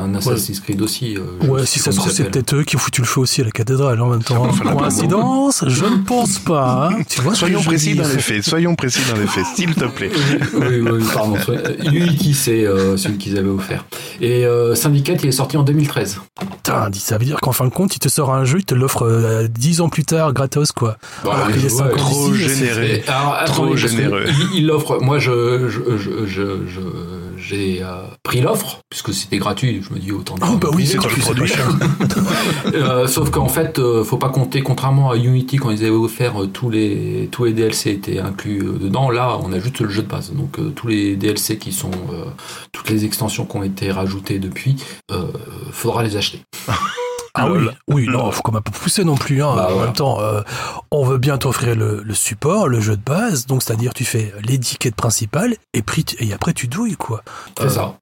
un 0.00 0.14
Assassin's 0.14 0.60
Creed 0.60 0.80
aussi. 0.82 1.16
euh, 1.16 1.46
Ouais, 1.46 1.66
si 1.66 1.78
ça 1.78 1.92
se 1.92 1.96
trouve, 1.98 2.10
c'est 2.12 2.24
peut-être 2.30 2.54
eux 2.56 2.64
qui 2.64 2.76
ont 2.76 2.78
foutu 2.78 3.00
le 3.00 3.06
feu 3.06 3.20
aussi 3.20 3.40
à 3.40 3.44
la 3.44 3.50
cathédrale 3.50 4.00
en 4.00 4.08
même 4.08 4.22
temps. 4.22 4.46
Coïncidence? 4.48 5.64
Je 5.66 5.84
ne 5.84 5.96
pense 6.04 6.38
pas. 6.38 6.90
hein. 6.92 7.02
Tu 7.08 7.20
vois 7.20 7.34
ce 7.34 7.40
que 7.40 7.46
Soyons 7.46 7.62
précis 7.62 7.94
dans 7.94 8.08
les 8.08 8.18
faits, 8.18 8.42
soyons 8.44 8.74
précis 8.74 9.00
dans 9.12 9.20
les 9.20 9.26
faits, 9.26 9.44
s'il 9.54 9.74
te 9.74 9.84
plaît. 9.86 10.10
oui, 10.54 10.80
oui, 10.80 11.02
pardon. 11.12 11.36
Unity, 11.84 12.34
c'est 12.34 12.64
euh, 12.66 12.96
celui 12.96 13.18
qu'ils 13.18 13.38
avaient 13.38 13.48
offert. 13.48 13.84
Et 14.20 14.44
euh, 14.46 14.74
Syndicate, 14.74 15.22
il 15.22 15.28
est 15.28 15.32
sorti 15.32 15.56
en 15.56 15.62
2013. 15.62 16.20
Putain, 16.40 16.90
ça 16.94 17.18
veut 17.18 17.24
dire 17.24 17.38
qu'en 17.40 17.52
fin 17.52 17.64
de 17.64 17.70
compte, 17.70 17.94
il 17.96 17.98
te 17.98 18.08
sort 18.08 18.32
un 18.34 18.44
jeu, 18.44 18.58
il 18.58 18.64
te 18.64 18.74
l'offre 18.74 19.02
euh, 19.04 19.48
10 19.48 19.80
ans 19.80 19.88
plus 19.88 20.04
tard, 20.04 20.32
gratos, 20.32 20.72
quoi. 20.72 20.98
Ans 21.24 21.30
trop 21.96 22.32
alors, 23.08 23.44
Trop 23.46 23.76
généreux. 23.76 24.24
Il 24.54 24.66
l'offre. 24.66 24.98
Moi, 25.00 25.18
je, 25.18 25.68
je, 25.68 25.96
je, 25.96 26.26
je- 26.26 26.66
je- 26.66 26.80
j'ai 27.38 27.82
euh, 27.82 28.02
pris 28.22 28.40
l'offre 28.40 28.80
puisque 28.90 29.12
c'était 29.14 29.38
gratuit. 29.38 29.82
Je 29.82 29.94
me 29.94 29.98
dis 29.98 30.12
autant. 30.12 30.34
Oh 30.42 30.56
bah 30.56 30.68
oui, 30.74 30.86
c'est 30.86 30.98
gratuit, 30.98 31.22
c'est 31.22 31.38
pas 31.38 31.46
cher. 31.46 31.68
Euh, 32.74 33.06
sauf 33.06 33.30
qu'en 33.30 33.48
fait, 33.48 33.78
euh, 33.78 34.04
faut 34.04 34.18
pas 34.18 34.28
compter. 34.28 34.62
Contrairement 34.62 35.10
à 35.10 35.16
Unity, 35.16 35.56
quand 35.56 35.70
ils 35.70 35.84
avaient 35.84 35.90
offert 35.90 36.42
euh, 36.42 36.46
tous 36.46 36.70
les 36.70 37.28
tous 37.32 37.44
les 37.44 37.52
DLC 37.52 37.90
étaient 37.90 38.18
inclus 38.18 38.62
dedans. 38.78 39.10
Là, 39.10 39.38
on 39.42 39.52
a 39.52 39.58
juste 39.58 39.80
le 39.80 39.88
jeu 39.88 40.02
de 40.02 40.08
base. 40.08 40.32
Donc 40.32 40.58
euh, 40.58 40.70
tous 40.70 40.86
les 40.86 41.16
DLC 41.16 41.58
qui 41.58 41.72
sont 41.72 41.90
euh, 41.90 42.24
toutes 42.72 42.90
les 42.90 43.04
extensions 43.04 43.44
qui 43.44 43.56
ont 43.56 43.62
été 43.62 43.90
rajoutées 43.90 44.38
depuis, 44.38 44.76
euh, 45.10 45.32
faudra 45.72 46.02
les 46.02 46.16
acheter. 46.16 46.40
Ah 47.34 47.48
oui, 47.50 47.58
Lol. 47.60 47.74
oui, 47.88 48.06
non, 48.08 48.30
faut 48.30 48.42
quand 48.42 48.52
même 48.52 48.62
pas 48.62 48.70
pousser 48.70 49.04
non 49.04 49.16
plus. 49.16 49.42
Hein. 49.42 49.54
Bah, 49.54 49.68
en 49.72 49.78
même 49.80 49.92
temps, 49.92 50.20
euh, 50.20 50.42
on 50.90 51.04
veut 51.04 51.18
bien 51.18 51.38
t'offrir 51.38 51.74
le, 51.76 52.02
le 52.02 52.14
support, 52.14 52.68
le 52.68 52.80
jeu 52.80 52.96
de 52.96 53.02
base, 53.02 53.46
donc 53.46 53.62
c'est-à-dire 53.62 53.94
tu 53.94 54.04
fais 54.04 54.32
l'étiquette 54.42 54.94
principale 54.94 55.54
et, 55.74 55.82
et 56.20 56.32
après 56.32 56.52
tu 56.52 56.68
douilles, 56.68 56.96
quoi. 56.96 57.22
C'est 57.58 57.64
Euh, 57.66 57.68
ça. 57.68 57.94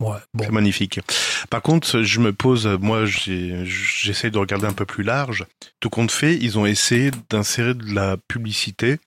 Ouais, 0.00 0.16
bon. 0.32 0.44
C'est 0.44 0.52
magnifique. 0.52 1.00
Par 1.50 1.60
contre, 1.60 2.02
je 2.02 2.20
me 2.20 2.32
pose, 2.32 2.66
moi, 2.80 3.04
j'essaie 3.04 4.30
de 4.30 4.38
regarder 4.38 4.66
un 4.66 4.72
peu 4.72 4.84
plus 4.84 5.02
large. 5.02 5.44
Tout 5.80 5.90
compte 5.90 6.12
fait, 6.12 6.36
ils 6.36 6.56
ont 6.58 6.66
essayé 6.66 7.10
d'insérer 7.30 7.74
de 7.74 7.92
la 7.94 8.16
publicité. 8.28 8.98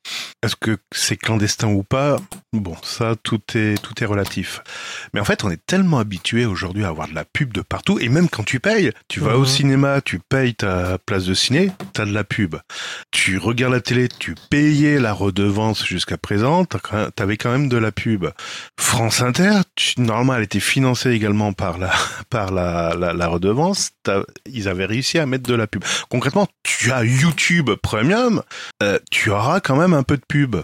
Est-ce 0.43 0.55
que 0.57 0.77
c'est 0.91 1.15
clandestin 1.15 1.67
ou 1.69 1.83
pas? 1.83 2.17
Bon, 2.51 2.75
ça, 2.83 3.15
tout 3.23 3.39
est, 3.55 3.81
tout 3.81 4.03
est 4.03 4.05
relatif. 4.05 4.61
Mais 5.13 5.21
en 5.21 5.23
fait, 5.25 5.43
on 5.45 5.49
est 5.49 5.65
tellement 5.65 5.99
habitué 5.99 6.45
aujourd'hui 6.45 6.83
à 6.83 6.89
avoir 6.89 7.07
de 7.07 7.15
la 7.15 7.23
pub 7.23 7.53
de 7.53 7.61
partout. 7.61 7.99
Et 7.99 8.09
même 8.09 8.27
quand 8.27 8.43
tu 8.43 8.59
payes, 8.59 8.91
tu 9.07 9.21
vas 9.21 9.37
au 9.37 9.41
Mhm. 9.41 9.45
cinéma, 9.47 10.01
tu 10.01 10.19
payes 10.19 10.55
ta 10.55 10.97
place 10.97 11.23
de 11.25 11.33
ciné, 11.33 11.71
t'as 11.93 12.05
de 12.05 12.11
la 12.13 12.23
pub. 12.25 12.55
Tu 13.11 13.37
regardes 13.37 13.73
la 13.73 13.81
télé, 13.81 14.09
tu 14.09 14.35
payais 14.49 14.99
la 14.99 15.13
redevance 15.13 15.85
jusqu'à 15.85 16.17
présent, 16.17 16.65
t'avais 17.15 17.37
quand 17.37 17.51
même 17.51 17.69
de 17.69 17.77
la 17.77 17.91
pub. 17.93 18.25
France 18.77 19.21
Inter, 19.21 19.59
tu- 19.75 20.01
normalement, 20.01 20.20
elle 20.29 20.43
était 20.43 20.59
financée 20.59 21.11
également 21.11 21.53
par 21.53 21.77
la, 21.77 21.91
par 22.29 22.51
la, 22.51 22.93
la, 22.95 23.27
redevance. 23.27 23.91
Ils 24.45 24.67
avaient 24.67 24.85
réussi 24.85 25.19
à 25.19 25.25
mettre 25.25 25.47
de 25.47 25.55
la 25.55 25.67
pub. 25.67 25.83
Concrètement, 26.09 26.47
tu 26.63 26.91
as 26.91 27.03
YouTube 27.03 27.71
Premium, 27.81 28.41
euh, 28.83 28.99
tu 29.09 29.31
auras 29.31 29.59
quand 29.59 29.75
même 29.75 29.93
un 29.93 30.03
peu 30.03 30.17
de 30.17 30.23
pub. 30.27 30.57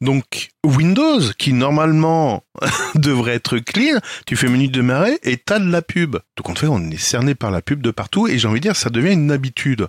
Donc, 0.00 0.50
Windows, 0.64 1.20
qui 1.38 1.52
normalement 1.52 2.42
devrait 2.94 3.34
être 3.34 3.58
clean, 3.58 3.98
tu 4.26 4.36
fais 4.36 4.48
menu 4.48 4.68
de 4.68 4.72
démarrer 4.72 5.18
et 5.22 5.36
t'as 5.36 5.58
de 5.58 5.70
la 5.70 5.82
pub. 5.82 6.16
Donc, 6.36 6.48
en 6.48 6.54
fait, 6.54 6.66
on 6.66 6.90
est 6.90 6.96
cerné 7.00 7.34
par 7.34 7.50
la 7.50 7.62
pub 7.62 7.82
de 7.82 7.90
partout 7.90 8.28
et 8.28 8.38
j'ai 8.38 8.48
envie 8.48 8.60
de 8.60 8.64
dire, 8.68 8.76
ça 8.76 8.90
devient 8.90 9.12
une 9.12 9.30
habitude. 9.30 9.88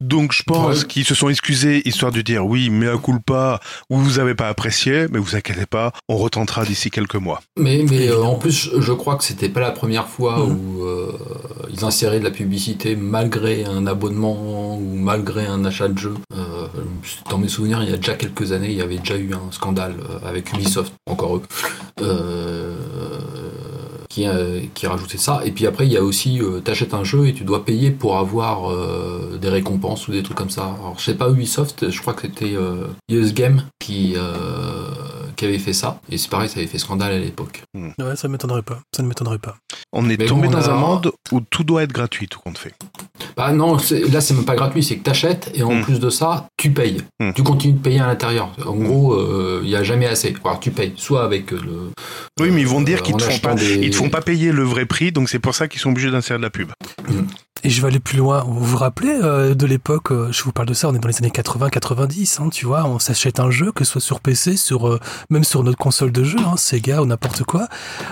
Donc, 0.00 0.32
je 0.32 0.42
pense 0.42 0.80
Ouais. 0.82 0.86
qu'ils 0.86 1.04
se 1.04 1.14
sont 1.14 1.28
excusés 1.28 1.86
histoire 1.88 2.12
de 2.12 2.20
dire 2.22 2.44
oui, 2.46 2.70
mais 2.70 2.88
à 2.88 2.96
culpa, 2.98 3.60
ou 3.90 3.98
vous 3.98 4.18
avez 4.18 4.34
pas 4.34 4.48
apprécié, 4.48 5.06
mais 5.10 5.18
vous 5.18 5.36
inquiétez 5.36 5.66
pas, 5.66 5.92
on 6.08 6.16
retentera 6.16 6.64
d'ici 6.64 6.90
quelques 6.90 7.14
mois. 7.16 7.40
Mais, 7.58 7.84
mais 7.88 8.08
euh, 8.08 8.22
en 8.22 8.36
plus, 8.36 8.70
je- 8.78 8.92
crois 8.92 9.16
que 9.16 9.24
c'était 9.24 9.48
pas 9.48 9.60
la 9.60 9.70
première 9.72 10.06
fois 10.08 10.38
Mhm. 10.38 10.52
où 10.52 10.84
euh, 10.84 11.12
ils 11.72 11.84
inséraient 11.84 12.18
de 12.20 12.24
la 12.24 12.30
publicité 12.30 12.94
malgré 12.94 13.64
un 13.64 13.86
abonnement 13.86 14.76
ou 14.76 14.94
malgré 14.96 15.46
un 15.46 15.64
achat 15.64 15.88
de 15.88 15.98
jeu. 15.98 16.14
Euh, 16.34 16.51
dans 17.30 17.38
mes 17.38 17.48
souvenirs, 17.48 17.82
il 17.82 17.90
y 17.90 17.92
a 17.92 17.96
déjà 17.96 18.14
quelques 18.14 18.52
années, 18.52 18.70
il 18.70 18.76
y 18.76 18.82
avait 18.82 18.98
déjà 18.98 19.16
eu 19.16 19.32
un 19.34 19.50
scandale 19.50 19.96
euh, 20.00 20.28
avec 20.28 20.52
Ubisoft, 20.52 20.92
encore 21.10 21.36
eux, 21.36 21.42
euh, 22.00 22.76
qui, 24.08 24.26
euh, 24.26 24.60
qui 24.74 24.86
rajoutait 24.86 25.18
ça. 25.18 25.40
Et 25.44 25.52
puis 25.52 25.66
après, 25.66 25.86
il 25.86 25.92
y 25.92 25.96
a 25.96 26.02
aussi, 26.02 26.40
t'achètes 26.64 26.94
un 26.94 27.04
jeu 27.04 27.26
et 27.26 27.32
tu 27.32 27.44
dois 27.44 27.64
payer 27.64 27.90
pour 27.90 28.18
avoir 28.18 28.72
des 29.38 29.48
récompenses 29.48 30.08
ou 30.08 30.12
des 30.12 30.22
trucs 30.22 30.36
comme 30.36 30.50
ça. 30.50 30.76
Alors, 30.78 30.96
je 30.98 31.04
sais 31.04 31.14
pas 31.14 31.30
Ubisoft, 31.30 31.90
je 31.90 32.00
crois 32.00 32.14
que 32.14 32.22
c'était 32.22 32.54
euh, 32.54 32.86
Game 33.08 33.64
qui, 33.78 34.14
qui 35.42 35.48
avait 35.48 35.58
fait 35.58 35.72
ça. 35.72 36.00
Et 36.08 36.18
c'est 36.18 36.30
pareil, 36.30 36.48
ça 36.48 36.58
avait 36.60 36.68
fait 36.68 36.78
scandale 36.78 37.12
à 37.12 37.18
l'époque. 37.18 37.62
Ouais, 37.74 38.14
ça 38.16 38.28
ne 38.28 38.32
m'étonnerait 38.32 38.62
pas. 38.62 38.78
Ça 38.96 39.02
ne 39.02 39.08
m'étonnerait 39.08 39.38
pas. 39.38 39.56
On 39.92 40.08
est 40.08 40.16
Mais 40.18 40.26
tombé 40.26 40.46
bon, 40.46 40.54
on 40.54 40.60
dans 40.60 40.68
a- 40.68 40.72
un 40.72 40.76
monde 40.76 41.10
où 41.32 41.40
tout 41.40 41.64
doit 41.64 41.82
être 41.82 41.92
gratuit, 41.92 42.28
tout 42.28 42.38
compte 42.38 42.58
fait. 42.58 42.74
Bah 43.36 43.52
non, 43.52 43.78
c'est- 43.78 44.08
là 44.12 44.20
c'est 44.20 44.34
même 44.34 44.44
pas 44.44 44.54
gratuit, 44.54 44.82
c'est 44.84 44.96
que 44.98 45.02
t'achètes 45.02 45.50
et 45.54 45.62
en 45.64 45.74
Mm. 45.74 45.82
plus 45.82 45.98
de 45.98 46.10
ça, 46.10 46.46
tu 46.56 46.70
payes. 46.70 46.98
Mm. 47.20 47.32
Tu 47.34 47.42
continues 47.42 47.74
de 47.74 47.78
payer 47.80 48.00
à 48.00 48.06
l'intérieur. 48.06 48.52
En 48.64 48.74
gros, 48.76 49.14
euh, 49.14 49.60
il 49.64 49.70
y 49.70 49.74
a 49.76 49.82
jamais 49.82 50.06
assez. 50.06 50.34
Alors 50.44 50.60
tu 50.60 50.70
payes, 50.70 50.92
soit 50.96 51.24
avec 51.24 51.52
euh, 51.52 51.60
le. 51.64 51.90
Oui, 52.40 52.50
mais 52.52 52.60
ils 52.60 52.68
vont 52.68 52.80
dire 52.82 52.98
euh, 52.98 53.02
qu'ils 53.02 53.14
en 53.14 53.18
te 53.18 53.24
font 53.24 53.38
pas, 53.38 53.54
des- 53.54 53.74
ils 53.82 53.90
te 53.90 53.96
font 53.96 54.10
pas 54.10 54.20
payer 54.22 54.52
le 54.52 54.62
vrai 54.62 54.86
prix, 54.86 55.10
donc 55.12 55.28
c'est 55.28 55.38
pour 55.40 55.54
ça 55.54 55.66
qu'ils 55.66 55.80
sont 55.80 55.90
obligés 55.90 56.10
d'insérer 56.10 56.38
de 56.38 56.44
la 56.44 56.50
pub. 56.50 56.70
Et 57.64 57.70
je 57.70 57.80
vais 57.80 57.86
aller 57.86 58.00
plus 58.00 58.18
loin. 58.18 58.42
Vous 58.44 58.64
vous 58.64 58.76
rappelez 58.76 59.20
euh, 59.22 59.54
de 59.54 59.66
l'époque, 59.66 60.10
euh, 60.10 60.32
je 60.32 60.42
vous 60.42 60.50
parle 60.50 60.66
de 60.66 60.74
ça, 60.74 60.88
on 60.88 60.94
est 60.94 60.98
dans 60.98 61.06
les 61.06 61.18
années 61.18 61.28
80-90, 61.28 62.42
hein, 62.42 62.48
tu 62.48 62.66
vois, 62.66 62.84
on 62.86 62.98
s'achète 62.98 63.38
un 63.38 63.52
jeu, 63.52 63.70
que 63.70 63.84
ce 63.84 63.92
soit 63.92 64.00
sur 64.00 64.18
PC, 64.18 64.56
sur 64.56 64.88
euh, 64.88 64.98
même 65.30 65.44
sur 65.44 65.62
notre 65.62 65.78
console 65.78 66.10
de 66.10 66.24
jeu, 66.24 66.38
hein, 66.44 66.56
Sega 66.56 67.00
ou 67.00 67.06
n'importe 67.06 67.44
quoi. 67.44 67.68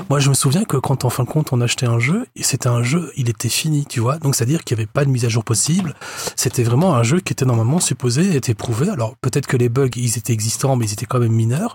Moi, 0.08 0.20
je 0.20 0.28
me 0.28 0.34
souviens 0.34 0.62
que 0.62 0.76
quand 0.76 1.04
en 1.04 1.10
fin 1.10 1.24
de 1.24 1.28
compte 1.28 1.52
on 1.52 1.60
achetait 1.60 1.86
un 1.86 1.98
jeu, 1.98 2.26
c'était 2.40 2.68
un 2.68 2.84
jeu, 2.84 3.10
il 3.16 3.28
était 3.28 3.48
fini, 3.48 3.86
tu 3.86 3.98
vois. 3.98 4.18
Donc 4.18 4.36
c'est-à-dire 4.36 4.62
qu'il 4.62 4.76
n'y 4.76 4.82
avait 4.82 4.90
pas 4.92 5.04
de 5.04 5.10
mise 5.10 5.24
à 5.24 5.28
jour 5.28 5.42
possible. 5.42 5.94
C'était 6.36 6.62
vraiment 6.62 6.94
un 6.94 7.02
jeu 7.02 7.18
qui 7.18 7.32
était 7.32 7.44
normalement 7.44 7.80
supposé 7.80 8.36
être 8.36 8.50
éprouvé. 8.50 8.88
Alors 8.88 9.16
peut-être 9.20 9.48
que 9.48 9.56
les 9.56 9.68
bugs, 9.68 9.88
ils 9.96 10.16
étaient 10.16 10.32
existants, 10.32 10.76
mais 10.76 10.86
ils 10.86 10.92
étaient 10.92 11.06
quand 11.06 11.18
même 11.18 11.32
mineurs. 11.32 11.74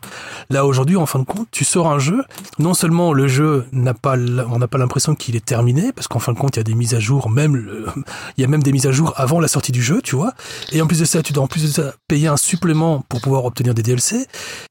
Là 0.49 0.65
aujourd'hui, 0.65 0.95
en 0.95 1.05
fin 1.05 1.19
de 1.19 1.25
compte, 1.25 1.49
tu 1.51 1.65
sors 1.65 1.91
un 1.91 1.99
jeu. 1.99 2.23
Non 2.57 2.73
seulement 2.73 3.11
le 3.11 3.27
jeu 3.27 3.65
n'a 3.73 3.93
pas, 3.93 4.15
on 4.15 4.59
n'a 4.59 4.67
pas 4.69 4.77
l'impression 4.77 5.13
qu'il 5.13 5.35
est 5.35 5.43
terminé, 5.43 5.91
parce 5.91 6.07
qu'en 6.07 6.19
fin 6.19 6.31
de 6.31 6.38
compte, 6.38 6.55
il 6.55 6.59
y 6.59 6.61
a 6.61 6.63
des 6.63 6.73
mises 6.73 6.93
à 6.93 7.01
jour, 7.01 7.29
même 7.29 7.64
le- 7.65 7.86
il 8.38 8.41
y 8.41 8.43
a 8.43 8.47
même 8.47 8.63
des 8.63 8.71
mises 8.71 8.88
à 8.88 8.91
jour 8.91 9.13
avant 9.17 9.39
la 9.39 9.47
sortie 9.47 9.71
du 9.71 9.82
jeu, 9.84 10.01
tu 10.04 10.15
vois. 10.15 10.34
Et 10.71 10.82
en 10.82 10.88
plus 10.88 10.99
de 10.99 11.06
ça, 11.06 11.21
tu 11.23 11.34
dois 11.34 11.43
en 11.43 11.47
plus 11.47 11.63
de 11.63 11.67
ça 11.67 11.93
payer 12.08 12.28
un 12.28 12.38
supplément 12.38 13.04
pour 13.10 13.21
pouvoir 13.21 13.45
obtenir 13.45 13.73
des 13.73 13.84
DLC. 13.84 14.25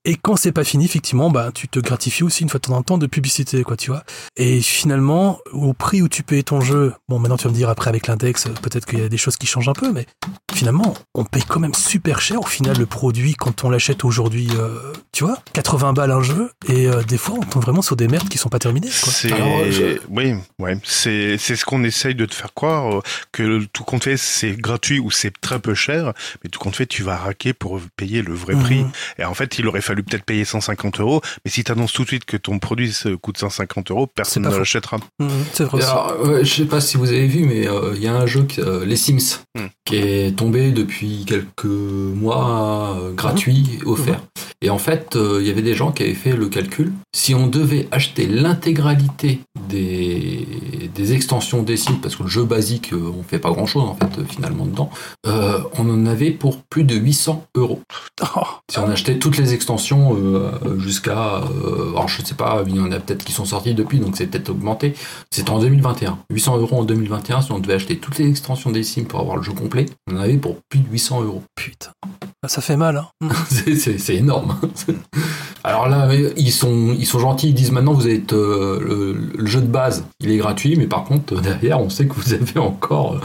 Et 0.05 0.17
quand 0.17 0.37
c'est 0.37 0.53
pas 0.53 0.65
fini, 0.65 0.85
effectivement, 0.85 1.31
bah, 1.31 1.51
tu 1.55 1.69
te 1.69 1.79
gratifies 1.81 2.23
aussi 2.23 2.43
une 2.43 2.49
fois 2.49 2.59
de 2.59 2.67
temps 2.69 2.75
en 2.77 2.83
temps 2.83 2.99
de 2.99 3.07
publicité, 3.07 3.63
quoi, 3.65 3.77
tu 3.77 3.91
vois. 3.91 4.05
Et 4.37 4.61
finalement, 4.61 5.39
au 5.53 5.73
prix 5.73 6.03
où 6.03 6.09
tu 6.09 6.23
payes 6.23 6.45
ton 6.45 6.61
jeu, 6.61 6.95
bon, 7.09 7.19
maintenant 7.19 7.37
tu 7.37 7.45
vas 7.45 7.51
me 7.51 7.57
dire 7.57 7.69
après 7.69 7.89
avec 7.89 8.07
l'index, 8.07 8.45
peut-être 8.63 8.87
qu'il 8.87 8.99
y 9.01 9.03
a 9.05 9.09
des 9.09 9.17
choses 9.17 9.37
qui 9.37 9.47
changent 9.47 9.69
un 9.69 9.73
peu, 9.73 9.93
mais 9.93 10.07
finalement, 10.53 10.95
on 11.15 11.25
paye 11.25 11.43
quand 11.47 11.61
même 11.61 11.75
super 11.75 12.21
cher 12.21 12.41
au 12.41 12.47
final 12.47 12.77
le 12.79 12.87
produit 12.87 13.35
quand 13.35 13.65
on 13.65 13.71
l'achète 13.71 14.05
aujourd'hui, 14.05 14.49
euh, 14.59 14.93
tu 15.13 15.25
vois, 15.25 15.39
80 15.53 15.93
balles 15.95 16.11
un 16.11 16.23
jeu, 16.23 16.51
et 16.69 16.87
euh, 16.87 17.03
des 17.03 17.19
fois 17.19 17.37
on 17.39 17.43
tombe 17.45 17.63
vraiment 17.63 17.83
sur 17.83 17.97
des 17.97 18.09
merdes 18.09 18.29
qui 18.29 18.39
sont 18.39 18.49
pas 18.49 18.59
terminées, 18.59 18.89
quoi. 19.03 19.13
C'est 19.13 19.33
Alors, 19.33 19.65
je- 19.71 19.99
oui, 20.11 20.35
ouais, 20.59 20.79
c'est 20.85 21.37
c'est 21.39 21.57
ce 21.57 21.65
qu'on 21.65 21.83
essaye 21.85 22.15
de 22.15 22.27
te 22.27 22.35
faire 22.35 22.53
croire 22.55 22.84
euh, 22.85 23.01
que 23.33 23.65
tout 23.73 23.85
compte 23.85 24.05
fait 24.05 24.17
c'est 24.17 24.53
gratuit 24.53 24.99
ou 25.01 25.11
c'est 25.11 25.33
très 25.41 25.59
peu 25.59 25.75
cher, 25.75 26.13
mais 26.43 26.51
tout 26.51 26.59
compte 26.59 26.77
fait 26.77 26.87
tu 26.87 27.03
vas 27.03 27.17
raquer 27.17 27.53
pour 27.53 27.81
payer 27.97 28.23
le 28.23 28.35
vrai 28.35 28.55
prix. 28.55 28.85
Mhm. 28.85 28.91
Et 29.19 29.25
en 29.25 29.35
fait, 29.35 29.59
il 29.59 29.67
aurait 29.67 29.81
fallu 29.81 30.03
peut-être 30.03 30.25
payer 30.25 30.45
150 30.45 31.01
euros, 31.01 31.21
mais 31.45 31.51
si 31.51 31.65
tu 31.65 31.73
annonces 31.73 31.93
tout 31.93 32.03
de 32.03 32.09
suite 32.09 32.25
que 32.25 32.37
ton 32.37 32.59
produit 32.59 32.93
coûte 33.23 33.39
150 33.39 33.91
euros, 33.91 34.07
personne 34.07 34.45
ne 34.45 34.51
l'achètera. 34.57 34.99
Mhm, 35.21 35.29
c'est 35.53 35.65
vrai. 35.65 35.83
Alors, 35.83 36.21
ouais, 36.25 36.45
je 36.45 36.55
sais 36.55 36.65
pas 36.67 36.81
si 36.81 36.97
vous 36.97 37.09
avez 37.09 37.27
vu, 37.27 37.45
mais 37.45 37.67
euh, 37.69 37.93
il 37.97 38.03
y 38.03 38.07
a 38.09 38.15
un 38.15 38.27
jeu, 38.27 38.45
qui- 38.45 38.61
euh, 38.61 38.85
les 38.85 38.97
Sims, 38.97 39.41
Mm. 39.57 39.67
qui 39.85 39.97
est 39.97 40.37
tombé 40.37 40.71
depuis 40.73 41.25
quelques 41.27 41.65
mois, 41.65 42.97
euh, 43.01 43.13
gratuit, 43.13 43.79
offert. 43.87 44.21
Et 44.63 44.71
en 44.71 44.79
fait, 44.79 45.15
euh, 45.17 45.39
il 45.41 45.47
y 45.47 45.51
avait 45.51 45.63
des 45.63 45.75
gens 45.75 45.93
qui 45.93 46.03
avaient 46.03 46.15
fait 46.15 46.33
le 46.35 46.49
calcul. 46.49 46.93
Si 47.15 47.35
on 47.35 47.47
devait 47.47 47.87
acheter 47.91 48.27
l'intégralité 48.27 49.41
des, 49.69 50.47
des 50.95 51.13
extensions 51.13 51.63
des 51.63 51.77
sites, 51.77 52.01
parce 52.01 52.17
que 52.17 52.23
le 52.25 52.29
jeu 52.29 52.45
basique, 52.45 52.74
euh, 52.93 53.13
on 53.19 53.23
fait 53.23 53.39
pas 53.39 53.51
grand 53.51 53.67
chose 53.67 53.83
en 53.85 53.95
fait, 53.95 54.25
finalement 54.29 54.67
dedans, 54.67 54.91
euh, 55.27 55.59
on 55.79 55.89
en 55.91 56.07
avait 56.07 56.31
pour 56.31 56.59
plus 56.63 56.85
de 56.85 56.95
800 56.95 57.47
euros. 57.57 57.81
Oh, 58.37 58.41
Si 58.71 58.79
on 58.79 58.89
achetait 58.89 59.19
toutes 59.19 59.37
les 59.37 59.53
extensions 59.55 60.17
euh, 60.17 60.79
jusqu'à... 60.79 61.37
euh, 61.43 61.91
alors 61.91 62.09
je 62.09 62.23
sais 62.25 62.35
pas, 62.35 62.63
il 62.67 62.77
y 62.77 62.81
en 62.81 62.91
a 62.93 62.99
peut-être 63.01 63.25
qui 63.25 63.33
sont 63.33 63.45
sortis 63.45 63.75
depuis, 63.75 63.99
donc 64.01 64.17
c'est 64.17 64.27
peut-être 64.27 64.49
augmenté. 64.51 64.95
C'était 65.31 65.51
en 65.51 65.59
2021. 65.59 66.19
800 66.31 66.59
euros 66.59 66.79
en 66.79 66.85
2021, 66.85 67.43
si 67.43 67.53
on 67.53 67.59
devait 67.59 67.75
acheter 67.75 67.99
toutes 67.99 68.19
les 68.19 68.29
extensions 68.29 68.71
des 68.71 68.83
Sims 68.83 69.05
pour 69.05 69.21
avoir 69.21 69.37
le 69.37 69.43
jeu 69.43 69.53
complet, 69.53 69.87
on 70.11 70.17
en 70.17 70.21
avait 70.21 70.37
pour 70.39 70.57
plus 70.69 70.81
de 70.81 70.89
800 70.91 71.23
euros. 71.23 71.43
putain. 71.55 71.91
Ah, 72.43 72.49
Ça 72.49 72.61
fait 72.61 72.77
mal, 72.77 72.97
hein. 72.97 73.09
C'est- 73.49 73.77
C'est 73.77 73.99
c'est 73.99 74.17
énorme. 74.17 74.59
Alors 75.65 75.89
là, 75.89 76.09
ils 76.37 76.53
sont, 76.53 76.95
ils 76.99 77.07
sont 77.07 77.19
gentils, 77.19 77.49
ils 77.49 77.55
disent 77.55 77.73
maintenant 77.73 77.95
vous 77.95 78.07
êtes 78.07 78.33
le, 78.33 79.17
jeu 79.45 79.63
de 79.63 79.67
base, 79.67 80.05
il 80.21 80.31
est 80.31 80.37
gratuit, 80.37 80.77
mais 80.77 80.87
par 80.87 81.05
contre 81.05 81.41
derrière, 81.41 81.81
on 81.81 81.89
sait 81.89 82.07
que 82.07 82.15
vous 82.15 82.35
avez 82.35 82.59
encore 82.59 83.19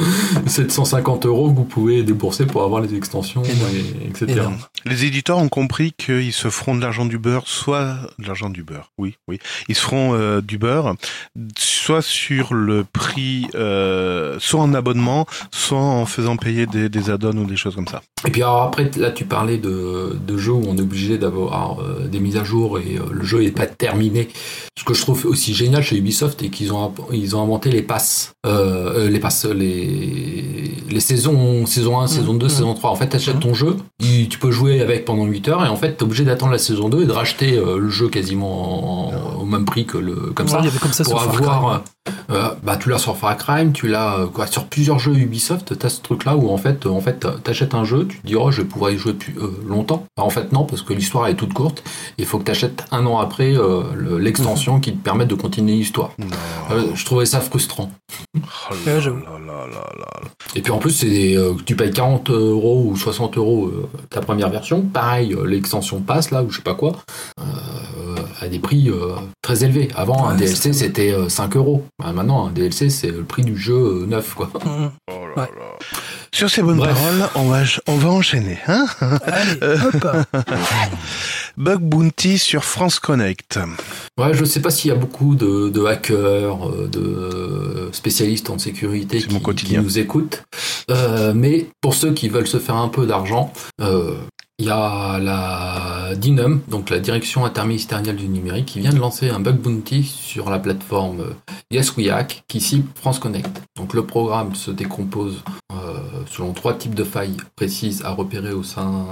750 0.46 1.26
euros 1.26 1.50
que 1.52 1.56
vous 1.56 1.66
pouvez 1.66 2.02
débourser 2.04 2.46
pour 2.46 2.64
avoir 2.64 2.82
les 2.82 2.96
extensions, 2.96 3.44
etc. 3.44 4.44
Les 4.86 5.06
éditeurs 5.06 5.38
ont 5.38 5.50
compris 5.50 5.92
qu'ils 5.92 6.32
se 6.32 6.50
feront 6.50 6.76
de 6.76 6.82
l'argent 6.82 7.06
du 7.06 7.18
beurre, 7.18 7.44
soit 7.46 7.98
de 8.20 8.28
l'argent 8.28 8.50
du 8.50 8.64
beurre, 8.64 8.92
oui, 8.98 9.18
oui, 9.28 9.40
ils 9.68 9.76
se 9.76 9.82
feront 9.82 10.40
du 10.40 10.58
beurre, 10.58 10.96
soit 11.58 12.02
sur 12.02 12.54
le 12.54 12.86
prix, 12.86 13.48
soit 13.52 14.62
en 14.62 14.74
abonnement, 14.74 15.26
soit 15.52 15.78
en 15.78 16.06
faisant 16.06 16.38
payer 16.38 16.66
des, 16.66 16.88
des 16.88 17.10
add-ons 17.10 17.38
ou 17.38 17.46
des 17.46 17.58
choses 17.58 17.76
comme 17.76 17.88
ça. 17.88 18.02
Et 18.26 18.32
puis 18.32 18.44
alors 18.44 18.64
après, 18.64 18.90
là 18.98 19.12
tu 19.12 19.26
parlais 19.26 19.58
de, 19.58 20.18
de 20.26 20.38
jeux 20.38 20.52
où 20.52 20.64
on 20.68 20.78
est 20.78 20.82
obligé 20.82 21.18
d'avoir 21.18 21.80
euh, 21.80 22.08
des 22.08 22.20
mises 22.30 22.38
à 22.38 22.44
jour 22.44 22.80
et 22.80 22.98
euh, 22.98 23.04
le 23.12 23.24
jeu 23.24 23.42
n'est 23.42 23.52
pas 23.52 23.66
terminé. 23.66 24.30
Ce 24.78 24.84
que 24.84 24.94
je 24.94 25.02
trouve 25.02 25.26
aussi 25.26 25.54
génial 25.54 25.84
chez 25.84 25.98
Ubisoft 25.98 26.42
est 26.44 26.50
qu'ils 26.50 26.72
ont 26.74 26.94
ils 27.12 27.36
ont 27.36 27.44
inventé 27.44 27.70
les 27.70 27.82
passes, 27.82 28.32
euh, 28.46 29.10
les 29.10 29.20
passes, 29.20 29.46
les 29.46 30.74
les 30.90 31.00
saisons, 31.00 31.66
saison 31.66 32.00
1, 32.00 32.08
saison 32.08 32.34
2, 32.34 32.46
mmh, 32.46 32.48
mmh. 32.48 32.52
saison 32.52 32.74
3. 32.74 32.90
En 32.90 32.96
fait, 32.96 33.10
tu 33.10 33.16
achètes 33.16 33.36
mmh. 33.36 33.40
ton 33.40 33.54
jeu, 33.54 33.78
tu 34.00 34.40
peux 34.40 34.52
jouer 34.52 34.82
avec 34.82 35.06
pendant 35.06 35.26
8 35.26 35.48
heures 35.50 35.66
et 35.66 35.70
en 35.70 35.76
fait, 35.76 35.98
tu 35.98 36.00
es 36.00 36.04
obligé 36.04 36.24
d'attendre 36.24 36.52
la 36.52 36.58
saison 36.58 36.90
2 36.90 37.04
et 37.04 37.06
de 37.06 37.12
racheter 37.12 37.52
le 37.52 37.90
jeu 37.90 38.10
quasiment 38.10 39.12
au 39.40 39.46
même 39.46 39.66
prix 39.66 39.86
que 39.86 39.98
le 39.98 40.16
comme 40.34 40.48
ça, 40.48 40.62
comme 40.82 40.94
ça 40.94 41.04
pour 41.04 41.22
avoir 41.22 41.84
bah 42.28 42.78
tu 42.80 42.90
l'as 42.90 42.98
sur 42.98 43.18
Far 43.18 43.38
Cry, 43.38 43.72
tu 43.72 43.88
l'as 43.88 44.28
quoi 44.34 44.48
sur 44.48 44.66
plusieurs 44.66 45.00
jeux 45.00 45.16
Ubisoft, 45.16 45.78
tu 45.78 45.86
as 45.86 45.90
ce 45.90 46.02
truc 46.02 46.26
là 46.26 46.36
où 46.36 46.50
en 46.50 46.58
fait 46.58 46.86
en 46.86 47.02
fait 47.02 47.26
tu 47.44 47.52
achètes 47.52 47.74
un 47.74 47.84
jeu, 47.84 48.08
tu 48.08 48.20
te 48.20 48.28
dis 48.28 48.36
oh 48.36 48.52
je 48.52 48.62
vais 48.62 48.68
pouvoir 48.68 48.92
y 48.92 48.98
jouer 48.98 49.14
plus 49.14 49.36
longtemps. 49.68 50.06
Bah, 50.18 50.24
en 50.24 50.30
fait 50.30 50.52
non 50.52 50.66
parce 50.66 50.82
que 50.82 50.94
l'histoire 50.94 51.28
est 51.28 51.36
toute 51.36 51.54
courte, 51.54 51.84
il 52.18 52.26
faut 52.26 52.40
que 52.40 52.46
tu 52.46 52.52
achètes 52.52 52.86
un 52.92 53.06
an 53.06 53.20
après 53.20 53.54
l'extension 54.20 54.80
qui 54.80 54.94
te 54.94 55.04
permet 55.04 55.26
de 55.26 55.36
continuer 55.36 55.74
l'histoire. 55.74 56.12
je 56.94 57.06
trouvais 57.06 57.26
ça 57.26 57.40
frustrant. 57.40 57.92
Oh 58.36 58.74
et 60.56 60.62
puis 60.62 60.72
en 60.72 60.78
plus, 60.78 60.92
c'est 60.92 61.38
euh, 61.38 61.54
tu 61.66 61.76
payes 61.76 61.92
40 61.92 62.30
euros 62.32 62.86
ou 62.88 62.96
60 62.96 63.38
euros 63.38 63.68
euh, 63.68 63.90
ta 64.10 64.22
première 64.22 64.50
version. 64.50 64.82
Pareil, 64.82 65.34
euh, 65.34 65.46
l'extension 65.46 66.02
passe 66.02 66.32
là 66.32 66.44
ou 66.44 66.50
je 66.50 66.58
sais 66.58 66.64
pas 66.64 66.74
quoi, 66.74 66.94
à 68.42 68.48
des 68.48 68.60
prix 68.60 68.90
très 69.42 69.64
élevés. 69.64 69.90
Avant, 69.96 70.28
un 70.28 70.36
DLC 70.36 70.74
c'était 70.74 71.14
5 71.28 71.56
euros. 71.56 71.84
Bah, 72.00 72.14
maintenant, 72.14 72.48
un 72.48 72.52
DLC 72.52 72.90
c'est 72.90 73.12
le 73.12 73.24
prix 73.24 73.44
du 73.44 73.58
jeu 73.58 74.06
neuf 74.08 74.34
quoi. 74.34 74.50
Mmh. 74.66 74.90
Oh 75.38 75.42
Sur 76.34 76.50
ces 76.50 76.62
bonnes 76.62 76.80
paroles, 76.80 77.30
on 77.36 77.50
va, 77.50 77.64
on 77.88 77.96
va 77.98 78.10
enchaîner. 78.10 78.58
Hein 78.68 78.88
Allez, 79.24 79.60
hop 79.86 80.18
Bug 81.58 81.82
Bounty 81.82 82.38
sur 82.38 82.64
France 82.64 83.00
Connect. 83.00 83.60
Ouais, 84.18 84.34
je 84.34 84.44
sais 84.44 84.62
pas 84.62 84.70
s'il 84.70 84.90
y 84.90 84.92
a 84.92 84.98
beaucoup 84.98 85.36
de, 85.36 85.86
hackers, 85.86 86.70
de 86.88 87.90
spécialistes 87.92 88.50
en 88.50 88.58
sécurité 88.58 89.20
qui, 89.20 89.78
nous 89.78 90.00
écoutent, 90.00 90.44
euh, 90.92 91.34
mais 91.36 91.68
pour 91.82 91.94
ceux 91.94 92.14
qui 92.14 92.30
veulent 92.30 92.48
se 92.48 92.60
faire 92.60 92.76
un 92.76 92.90
peu 92.90 93.06
d'argent, 93.06 93.54
euh, 93.82 94.16
il 94.60 94.66
y 94.66 94.70
a 94.70 95.18
la 95.20 96.16
DINUM, 96.16 96.62
donc 96.68 96.90
la 96.90 97.00
Direction 97.00 97.46
interministérielle 97.46 98.18
du 98.18 98.28
numérique, 98.28 98.66
qui 98.66 98.80
vient 98.80 98.92
de 98.92 99.00
lancer 99.00 99.30
un 99.30 99.40
bug 99.40 99.56
bounty 99.56 100.04
sur 100.04 100.50
la 100.50 100.60
plateforme 100.60 101.34
Yes 101.72 101.96
We 101.96 102.10
Hack 102.10 102.44
qui 102.48 102.60
cible 102.60 102.88
France 102.96 103.20
Connect. 103.20 103.62
Donc 103.78 103.94
le 103.94 104.04
programme 104.04 104.56
se 104.56 104.70
décompose 104.72 105.44
euh, 105.72 105.94
selon 106.30 106.52
trois 106.52 106.74
types 106.74 106.94
de 106.94 107.06
failles 107.06 107.38
précises 107.56 108.04
à 108.04 108.12
repérer 108.12 108.52
au 108.52 108.64
sein 108.64 109.06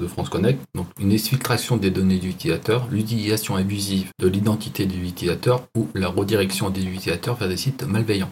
de 0.00 0.06
France 0.06 0.28
Connect. 0.28 0.60
Donc 0.76 0.86
une 1.00 1.10
exfiltration 1.10 1.76
des 1.76 1.90
données 1.90 2.18
de 2.18 2.24
l'utilisateur, 2.24 2.86
l'utilisation 2.88 3.56
abusive 3.56 4.10
de 4.20 4.28
l'identité 4.28 4.86
de 4.86 4.94
l'utilisateur 4.94 5.64
ou 5.76 5.88
la 5.94 6.08
redirection 6.08 6.70
des 6.70 6.84
utilisateurs 6.84 7.34
vers 7.34 7.48
des 7.48 7.56
sites 7.56 7.82
malveillants. 7.82 8.30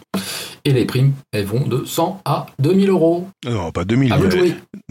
Et 0.63 0.73
les 0.73 0.85
primes, 0.85 1.13
elles 1.31 1.45
vont 1.45 1.67
de 1.67 1.83
100 1.85 2.21
à 2.23 2.45
2000 2.59 2.89
euros. 2.89 3.27
Non, 3.45 3.71
pas 3.71 3.83
2000. 3.83 4.13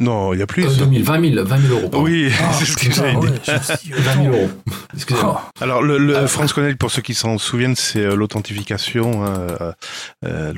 Non, 0.01 0.33
il 0.33 0.41
y 0.41 0.43
a 0.43 0.47
plus. 0.47 0.79
2000, 0.79 1.03
20 1.05 1.35
000, 1.35 1.45
20 1.45 1.59
000 1.59 1.79
euros. 1.79 2.03
Oui, 2.03 2.33
ah, 2.41 2.53
c'est 2.59 2.65
ce 2.65 2.75
que 2.75 2.85
j'ai 2.85 2.91
dit. 2.91 3.93
20 3.93 4.23
000 4.23 4.35
euros. 4.35 4.51
Excusez-moi. 4.95 5.43
Oh. 5.45 5.63
Alors, 5.63 5.83
le, 5.83 5.99
le 5.99 6.17
ah. 6.17 6.27
France 6.27 6.55
Connect, 6.55 6.79
pour 6.79 6.91
ceux 6.91 7.03
qui 7.03 7.13
s'en 7.13 7.37
souviennent, 7.37 7.77
c'est 7.77 8.01
euh, 8.01 8.17
l'authentification. 8.17 9.25
Hein, 9.25 9.47
euh, 9.61 9.73
euh 10.25 10.55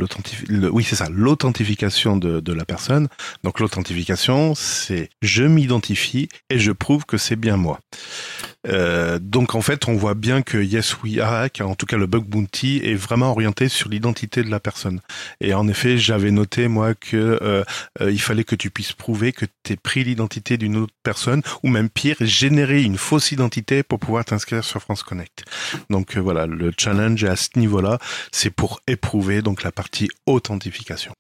oui, 0.72 0.84
c'est 0.84 0.94
ça, 0.94 1.08
l'authentification 1.10 2.16
de, 2.16 2.38
de 2.38 2.52
la 2.52 2.64
personne. 2.64 3.08
Donc, 3.42 3.58
l'authentification, 3.58 4.54
c'est 4.54 5.10
je 5.22 5.42
m'identifie 5.42 6.28
et 6.48 6.60
je 6.60 6.70
prouve 6.70 7.04
que 7.04 7.16
c'est 7.16 7.36
bien 7.36 7.56
moi. 7.56 7.80
Euh, 8.68 9.18
donc 9.20 9.54
en 9.54 9.60
fait, 9.60 9.88
on 9.88 9.94
voit 9.94 10.14
bien 10.14 10.42
que 10.42 10.58
Yes 10.58 11.02
We 11.02 11.18
Hack, 11.18 11.60
en 11.60 11.74
tout 11.74 11.86
cas 11.86 11.96
le 11.96 12.06
bug 12.06 12.24
bounty, 12.24 12.80
est 12.84 12.94
vraiment 12.94 13.30
orienté 13.30 13.68
sur 13.68 13.88
l'identité 13.88 14.42
de 14.42 14.50
la 14.50 14.60
personne. 14.60 15.00
Et 15.40 15.54
en 15.54 15.68
effet, 15.68 15.98
j'avais 15.98 16.30
noté 16.30 16.68
moi 16.68 16.94
que 16.94 17.16
euh, 17.16 17.64
euh, 18.00 18.10
il 18.10 18.20
fallait 18.20 18.44
que 18.44 18.54
tu 18.54 18.70
puisses 18.70 18.92
prouver 18.92 19.32
que 19.32 19.46
tu 19.62 19.76
pris 19.76 20.04
l'identité 20.04 20.56
d'une 20.56 20.76
autre 20.76 20.94
personne, 21.02 21.42
ou 21.62 21.68
même 21.68 21.88
pire, 21.88 22.16
générer 22.20 22.82
une 22.82 22.98
fausse 22.98 23.32
identité 23.32 23.82
pour 23.82 23.98
pouvoir 23.98 24.24
t'inscrire 24.24 24.64
sur 24.64 24.80
France 24.80 25.02
Connect. 25.02 25.44
Donc 25.90 26.16
voilà, 26.16 26.46
le 26.46 26.72
challenge 26.76 27.24
à 27.24 27.36
ce 27.36 27.50
niveau-là, 27.56 27.98
c'est 28.30 28.50
pour 28.50 28.80
éprouver 28.86 29.42
donc 29.42 29.62
la 29.62 29.72
partie 29.72 30.08
authentification 30.26 31.14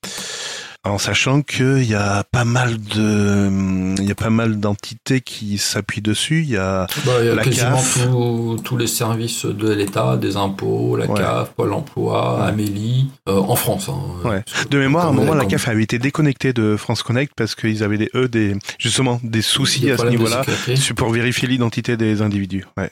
en 0.84 0.98
sachant 0.98 1.42
qu'il 1.42 1.84
y 1.84 1.94
a 1.94 2.24
pas 2.24 2.44
mal 2.44 2.76
de, 2.82 3.94
il 3.98 4.04
y 4.04 4.10
a 4.10 4.16
pas 4.16 4.30
mal 4.30 4.58
d'entités 4.58 5.20
qui 5.20 5.58
s'appuient 5.58 6.02
dessus. 6.02 6.42
Il 6.42 6.50
y 6.50 6.56
a, 6.56 6.86
bah, 7.06 7.12
il 7.20 7.26
y 7.26 7.28
a 7.28 7.34
la 7.36 7.44
quasiment 7.44 8.56
tous 8.56 8.76
les 8.76 8.88
services 8.88 9.46
de 9.46 9.72
l'État, 9.72 10.16
des 10.16 10.36
impôts, 10.36 10.96
la 10.96 11.06
CAF, 11.06 11.50
Pôle 11.50 11.72
Emploi, 11.72 12.44
Amélie, 12.44 13.10
euh, 13.28 13.38
en 13.38 13.54
France. 13.54 13.88
Hein, 13.88 14.28
ouais. 14.28 14.44
De 14.70 14.78
mémoire, 14.78 15.06
à 15.06 15.08
un 15.10 15.12
moment, 15.12 15.34
la 15.34 15.44
CAF 15.44 15.68
avait 15.68 15.84
été 15.84 15.98
déconnectée 15.98 16.52
de 16.52 16.76
France 16.76 17.02
Connect 17.02 17.32
parce 17.36 17.54
qu'ils 17.54 17.84
avaient 17.84 17.98
des, 17.98 18.10
eux, 18.14 18.28
des, 18.28 18.56
justement, 18.78 19.20
des 19.22 19.42
soucis 19.42 19.90
à 19.90 19.98
ce 19.98 20.06
niveau-là 20.06 20.42
pour 20.96 21.10
vérifier 21.10 21.46
l'identité 21.46 21.96
des 21.96 22.22
individus. 22.22 22.66
Ouais. 22.76 22.90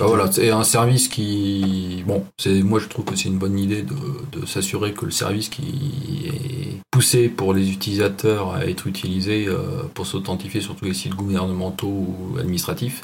Ah, 0.00 0.06
voilà, 0.06 0.30
c'est 0.30 0.50
un 0.50 0.64
service 0.64 1.08
qui, 1.08 2.02
bon, 2.06 2.26
c'est 2.36 2.62
moi 2.62 2.80
je 2.80 2.88
trouve 2.88 3.04
que 3.04 3.14
c'est 3.14 3.28
une 3.28 3.38
bonne 3.38 3.58
idée 3.58 3.82
de, 3.82 3.94
de 4.40 4.44
s'assurer 4.46 4.92
que 4.92 5.04
le 5.04 5.12
service 5.12 5.48
qui 5.48 6.26
est 6.26 6.80
poussé 6.90 7.28
pour 7.28 7.54
les 7.54 7.70
utilisateurs 7.70 8.54
à 8.54 8.66
être 8.66 8.86
utilisé 8.86 9.46
euh, 9.46 9.84
pour 9.94 10.06
s'authentifier 10.06 10.60
sur 10.60 10.74
tous 10.74 10.84
les 10.86 10.94
sites 10.94 11.14
gouvernementaux 11.14 11.86
ou 11.86 12.38
administratifs, 12.38 13.02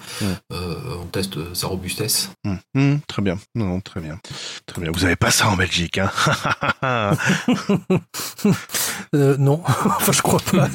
euh, 0.52 0.74
on 1.00 1.06
teste 1.06 1.54
sa 1.54 1.68
robustesse. 1.68 2.30
Hum, 2.44 2.58
hum, 2.74 3.00
très 3.06 3.22
bien, 3.22 3.38
non, 3.54 3.80
très 3.80 4.00
bien, 4.00 4.18
très 4.66 4.82
bien. 4.82 4.90
Vous 4.92 5.04
avez 5.04 5.16
pas 5.16 5.30
ça 5.30 5.48
en 5.48 5.56
Belgique, 5.56 5.98
hein 5.98 6.10
euh, 9.14 9.36
Non, 9.38 9.60
enfin 9.66 10.12
je 10.12 10.22
crois 10.22 10.40
pas. 10.52 10.68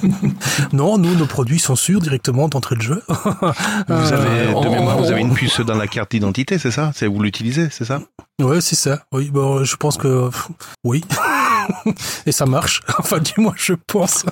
non, 0.73 0.97
nous 0.97 1.15
nos 1.15 1.25
produits 1.25 1.59
sont 1.59 1.75
sûrs 1.75 2.01
directement 2.01 2.47
d'entrée 2.47 2.75
de 2.75 2.81
jeu. 2.81 3.01
vous 3.07 4.13
avez 4.13 4.47
de 4.47 4.69
mémoire, 4.69 4.97
vous 4.97 5.11
avez 5.11 5.21
une 5.21 5.33
puce 5.33 5.59
dans 5.61 5.75
la 5.75 5.87
carte 5.87 6.11
d'identité, 6.11 6.57
c'est 6.57 6.71
ça? 6.71 6.91
C'est 6.95 7.07
vous 7.07 7.21
l'utilisez, 7.21 7.69
c'est 7.71 7.85
ça? 7.85 8.01
Ouais, 8.41 8.61
c'est 8.61 8.75
ça. 8.75 9.03
Oui, 9.11 9.29
bon, 9.31 9.63
je 9.63 9.75
pense 9.75 9.97
que 9.97 10.29
oui. 10.83 11.03
Et 12.25 12.31
ça 12.31 12.45
marche. 12.45 12.81
Enfin, 12.97 13.19
du 13.19 13.33
moins, 13.37 13.53
je 13.55 13.73
pense. 13.73 14.25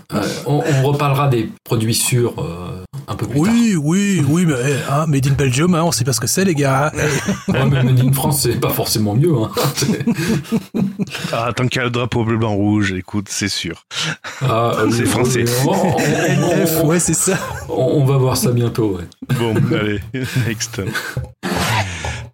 on, 0.46 0.62
reparlera 0.84 1.28
des 1.28 1.50
produits 1.64 1.94
sûrs 1.94 2.34
euh, 2.40 2.84
un 3.08 3.16
peu 3.16 3.28
plus 3.28 3.40
oui, 3.40 3.74
tard. 3.74 3.84
Oui, 3.84 4.22
oui, 4.22 4.26
oui, 4.28 4.46
mais 4.48 4.54
hein, 4.90 5.06
Made 5.08 5.28
in 5.28 5.34
Belgium, 5.34 5.76
hein, 5.76 5.84
on 5.84 5.92
sait 5.92 6.04
pas 6.04 6.14
ce 6.14 6.20
que 6.20 6.28
c'est, 6.28 6.44
les 6.44 6.56
gars. 6.56 6.92
ouais, 7.50 7.66
mais 7.66 7.84
Made 7.84 8.00
in 8.00 8.12
France, 8.12 8.42
c'est 8.42 8.60
pas 8.60 8.70
forcément 8.70 9.14
mieux. 9.16 9.36
Hein. 9.36 9.52
ah, 11.34 11.52
tant 11.56 11.68
qu'il 11.68 11.78
y 11.78 11.82
a 11.82 11.86
le 11.86 11.92
drapeau 11.92 12.24
bleu, 12.24 12.38
blanc, 12.38 12.56
rouge, 12.56 12.94
écoute, 12.94 13.28
c'est 13.30 13.50
sûr. 13.50 13.86
Ah, 14.42 14.74
c'est 14.92 15.06
français. 15.06 15.46
ouais, 16.84 17.00
c'est 17.00 17.14
ça. 17.14 17.38
On, 17.70 18.06
va 18.06 18.18
voir 18.18 18.38
ça 18.38 18.52
bientôt, 18.52 18.98
ouais. 18.98 19.36
Bon, 19.38 19.54
allez, 19.72 20.00
next 20.48 20.82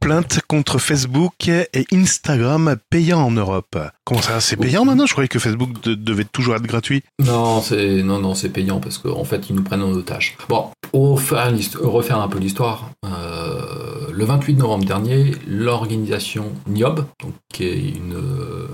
plainte 0.10 0.40
contre 0.48 0.80
Facebook 0.80 1.50
et 1.50 1.86
Instagram 1.94 2.78
payant 2.90 3.20
en 3.20 3.30
Europe. 3.30 3.78
Comment 4.06 4.24
ça, 4.24 4.42
c'est 4.42 4.56
payant 4.56 4.84
maintenant? 4.84 5.06
Je 5.06 5.12
croyais 5.12 5.28
que 5.28 5.38
Facebook 5.38 5.70
devait 5.84 6.24
toujours 6.24 6.56
être 6.56 6.66
gratuit. 6.66 7.04
Non, 7.20 7.62
c'est 7.62 8.02
non, 8.02 8.18
non, 8.18 8.34
c'est 8.34 8.50
payant 8.50 8.80
parce 8.80 8.98
qu'en 8.98 9.24
fait, 9.24 9.52
ils 9.52 9.56
nous 9.56 9.62
prennent 9.62 9.84
en 9.84 9.92
otage. 9.92 10.36
Bon, 10.48 10.72
pour 10.92 11.22
faire, 11.22 11.54
refaire 11.80 12.18
un 12.18 12.28
peu 12.28 12.40
l'histoire, 12.40 12.90
euh, 13.06 14.09
le 14.20 14.26
28 14.26 14.56
novembre 14.56 14.84
dernier, 14.84 15.32
l'organisation 15.48 16.52
NIOB, 16.68 17.06
qui 17.54 17.64
est 17.64 17.80
une 17.80 18.16
euh, 18.16 18.68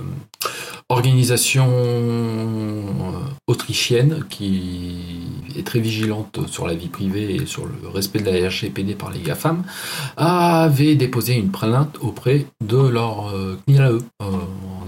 organisation 0.89 1.67
euh, 1.69 2.81
autrichienne 3.45 4.25
qui 4.27 5.03
est 5.55 5.63
très 5.63 5.79
vigilante 5.79 6.39
sur 6.47 6.65
la 6.65 6.73
vie 6.73 6.87
privée 6.87 7.35
et 7.35 7.45
sur 7.45 7.67
le 7.67 7.87
respect 7.87 8.21
de 8.21 8.31
la 8.31 8.49
RGPD 8.49 8.95
par 8.95 9.11
les 9.11 9.19
GAFAM, 9.19 9.63
avait 10.17 10.95
déposé 10.95 11.35
une 11.35 11.51
plainte 11.51 11.99
auprès 12.01 12.47
de 12.61 12.77
leur 12.77 13.31
CNILAE 13.67 13.99
euh, 14.23 14.27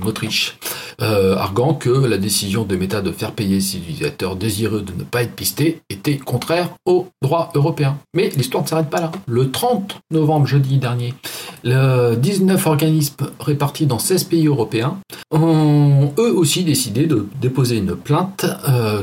Autriche. 0.05 0.57
arguant 0.99 1.73
que 1.73 1.89
la 1.89 2.17
décision 2.17 2.63
de 2.63 2.75
Meta 2.75 3.01
de 3.01 3.11
faire 3.11 3.31
payer 3.31 3.61
ses 3.61 3.77
utilisateurs 3.77 4.35
désireux 4.35 4.81
de 4.81 4.93
ne 4.93 5.03
pas 5.03 5.23
être 5.23 5.35
pistés 5.35 5.81
était 5.89 6.17
contraire 6.17 6.69
au 6.85 7.07
droit 7.21 7.51
européen. 7.55 7.97
Mais 8.15 8.29
l'histoire 8.35 8.63
ne 8.63 8.67
s'arrête 8.67 8.89
pas 8.89 9.01
là. 9.01 9.11
Le 9.27 9.51
30 9.51 9.99
novembre, 10.11 10.47
jeudi 10.47 10.77
dernier, 10.77 11.13
le 11.63 12.15
19 12.15 12.65
organismes 12.65 13.27
répartis 13.39 13.85
dans 13.85 13.99
16 13.99 14.23
pays 14.25 14.47
européens 14.47 14.97
ont 15.31 16.13
eux 16.17 16.33
aussi 16.33 16.63
décidé 16.63 17.05
de 17.05 17.27
déposer 17.41 17.77
une 17.77 17.95
plainte. 17.95 18.45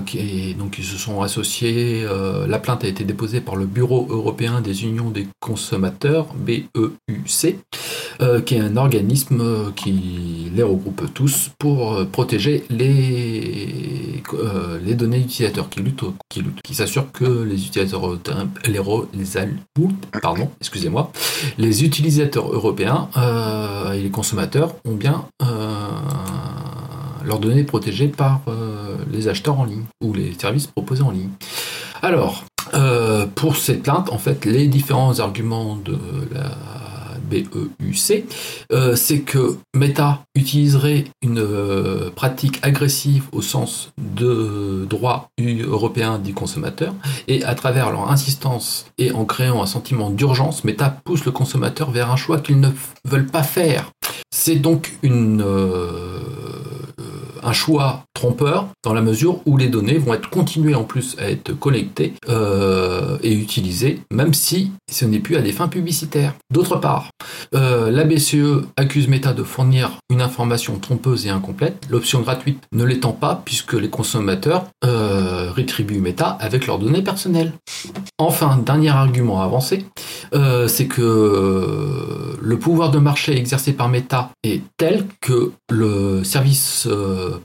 qui, 0.06 0.54
donc 0.54 0.78
ils 0.78 0.84
se 0.84 0.96
sont 0.96 1.22
associés. 1.22 2.04
la 2.48 2.58
plainte 2.58 2.84
a 2.84 2.88
été 2.88 3.04
déposée 3.04 3.40
par 3.40 3.56
le 3.56 3.66
Bureau 3.66 4.06
européen 4.10 4.60
des 4.60 4.84
unions 4.84 5.10
des 5.10 5.26
consommateurs, 5.40 6.26
BEUC, 6.34 7.56
euh, 8.20 8.40
qui 8.40 8.54
est 8.54 8.60
un 8.60 8.76
organisme 8.76 9.40
euh, 9.40 9.70
qui 9.74 10.50
les 10.54 10.62
regroupe 10.62 10.83
tous 11.12 11.50
pour 11.58 11.94
euh, 11.94 12.04
protéger 12.04 12.64
les, 12.70 14.22
les 14.82 14.94
données 14.94 15.18
utilisateurs, 15.20 15.68
qui 15.68 15.80
lutte, 15.80 16.04
qui, 16.28 16.42
qui 16.62 16.74
s'assure 16.74 17.10
que 17.12 17.24
les 17.24 17.66
utilisateurs 17.66 18.18
les, 18.66 18.80
pardon, 20.22 20.50
excusez-moi, 20.60 21.12
les 21.58 21.84
utilisateurs 21.84 22.52
européens 22.52 23.08
et 23.94 24.00
les 24.00 24.10
consommateurs 24.10 24.74
ont 24.84 24.94
bien 24.94 25.26
leurs 27.24 27.38
données 27.38 27.64
protégées 27.64 28.08
par 28.08 28.40
les 29.10 29.28
acheteurs 29.28 29.58
en 29.58 29.64
ligne 29.64 29.84
ou 30.02 30.12
les 30.12 30.34
services 30.38 30.66
proposés 30.66 31.02
en 31.02 31.10
ligne. 31.10 31.30
Alors, 32.02 32.44
pour 33.34 33.56
cette 33.56 33.82
plainte, 33.82 34.10
en 34.10 34.18
fait, 34.18 34.44
les 34.44 34.66
différents 34.66 35.20
arguments 35.20 35.76
de 35.76 35.96
la 36.32 36.50
BEUC, 37.28 38.24
euh, 38.72 38.96
c'est 38.96 39.20
que 39.20 39.56
Meta 39.74 40.24
utiliserait 40.34 41.04
une 41.22 41.38
euh, 41.38 42.10
pratique 42.10 42.58
agressive 42.62 43.24
au 43.32 43.42
sens 43.42 43.92
de 43.98 44.86
droit 44.88 45.28
européen 45.40 46.18
des 46.18 46.32
consommateurs 46.32 46.94
et 47.28 47.44
à 47.44 47.54
travers 47.54 47.90
leur 47.90 48.10
insistance 48.10 48.86
et 48.98 49.12
en 49.12 49.24
créant 49.24 49.62
un 49.62 49.66
sentiment 49.66 50.10
d'urgence, 50.10 50.64
Meta 50.64 50.90
pousse 51.04 51.24
le 51.24 51.32
consommateur 51.32 51.90
vers 51.90 52.10
un 52.10 52.16
choix 52.16 52.38
qu'ils 52.38 52.60
ne 52.60 52.68
veulent 53.04 53.26
pas 53.26 53.42
faire. 53.42 53.90
C'est 54.30 54.56
donc 54.56 54.94
une, 55.02 55.42
euh, 55.42 56.20
un 57.44 57.52
choix 57.52 58.04
trompeur 58.14 58.68
dans 58.82 58.94
la 58.94 59.02
mesure 59.02 59.40
où 59.44 59.56
les 59.56 59.68
données 59.68 59.98
vont 59.98 60.14
être 60.14 60.30
continuées 60.30 60.74
en 60.74 60.84
plus 60.84 61.16
à 61.18 61.30
être 61.30 61.52
collectées 61.52 62.14
euh, 62.28 63.18
et 63.22 63.34
utilisées, 63.34 64.00
même 64.10 64.34
si 64.34 64.72
ce 64.90 65.04
n'est 65.04 65.18
plus 65.18 65.36
à 65.36 65.42
des 65.42 65.52
fins 65.52 65.68
publicitaires. 65.68 66.34
D'autre 66.50 66.76
part, 66.76 67.10
euh, 67.54 67.90
la 67.90 68.04
BCE 68.04 68.64
accuse 68.76 69.08
Meta 69.08 69.32
de 69.32 69.42
fournir 69.42 69.98
une 70.10 70.22
information 70.22 70.78
trompeuse 70.78 71.26
et 71.26 71.30
incomplète, 71.30 71.86
l'option 71.90 72.20
gratuite 72.20 72.62
ne 72.72 72.84
l'étant 72.84 73.12
pas 73.12 73.42
puisque 73.44 73.74
les 73.74 73.90
consommateurs 73.90 74.66
euh, 74.84 75.50
rétribuent 75.52 76.00
Meta 76.00 76.28
avec 76.40 76.66
leurs 76.66 76.78
données 76.78 77.02
personnelles. 77.02 77.52
Enfin, 78.18 78.58
dernier 78.64 78.90
argument 78.90 79.42
avancé, 79.42 79.84
c'est 80.66 80.86
que 80.86 82.36
le 82.40 82.58
pouvoir 82.58 82.90
de 82.90 82.98
marché 82.98 83.36
exercé 83.36 83.72
par 83.72 83.88
Meta 83.88 84.30
est 84.42 84.62
tel 84.76 85.04
que 85.20 85.52
le 85.70 86.22
service 86.24 86.88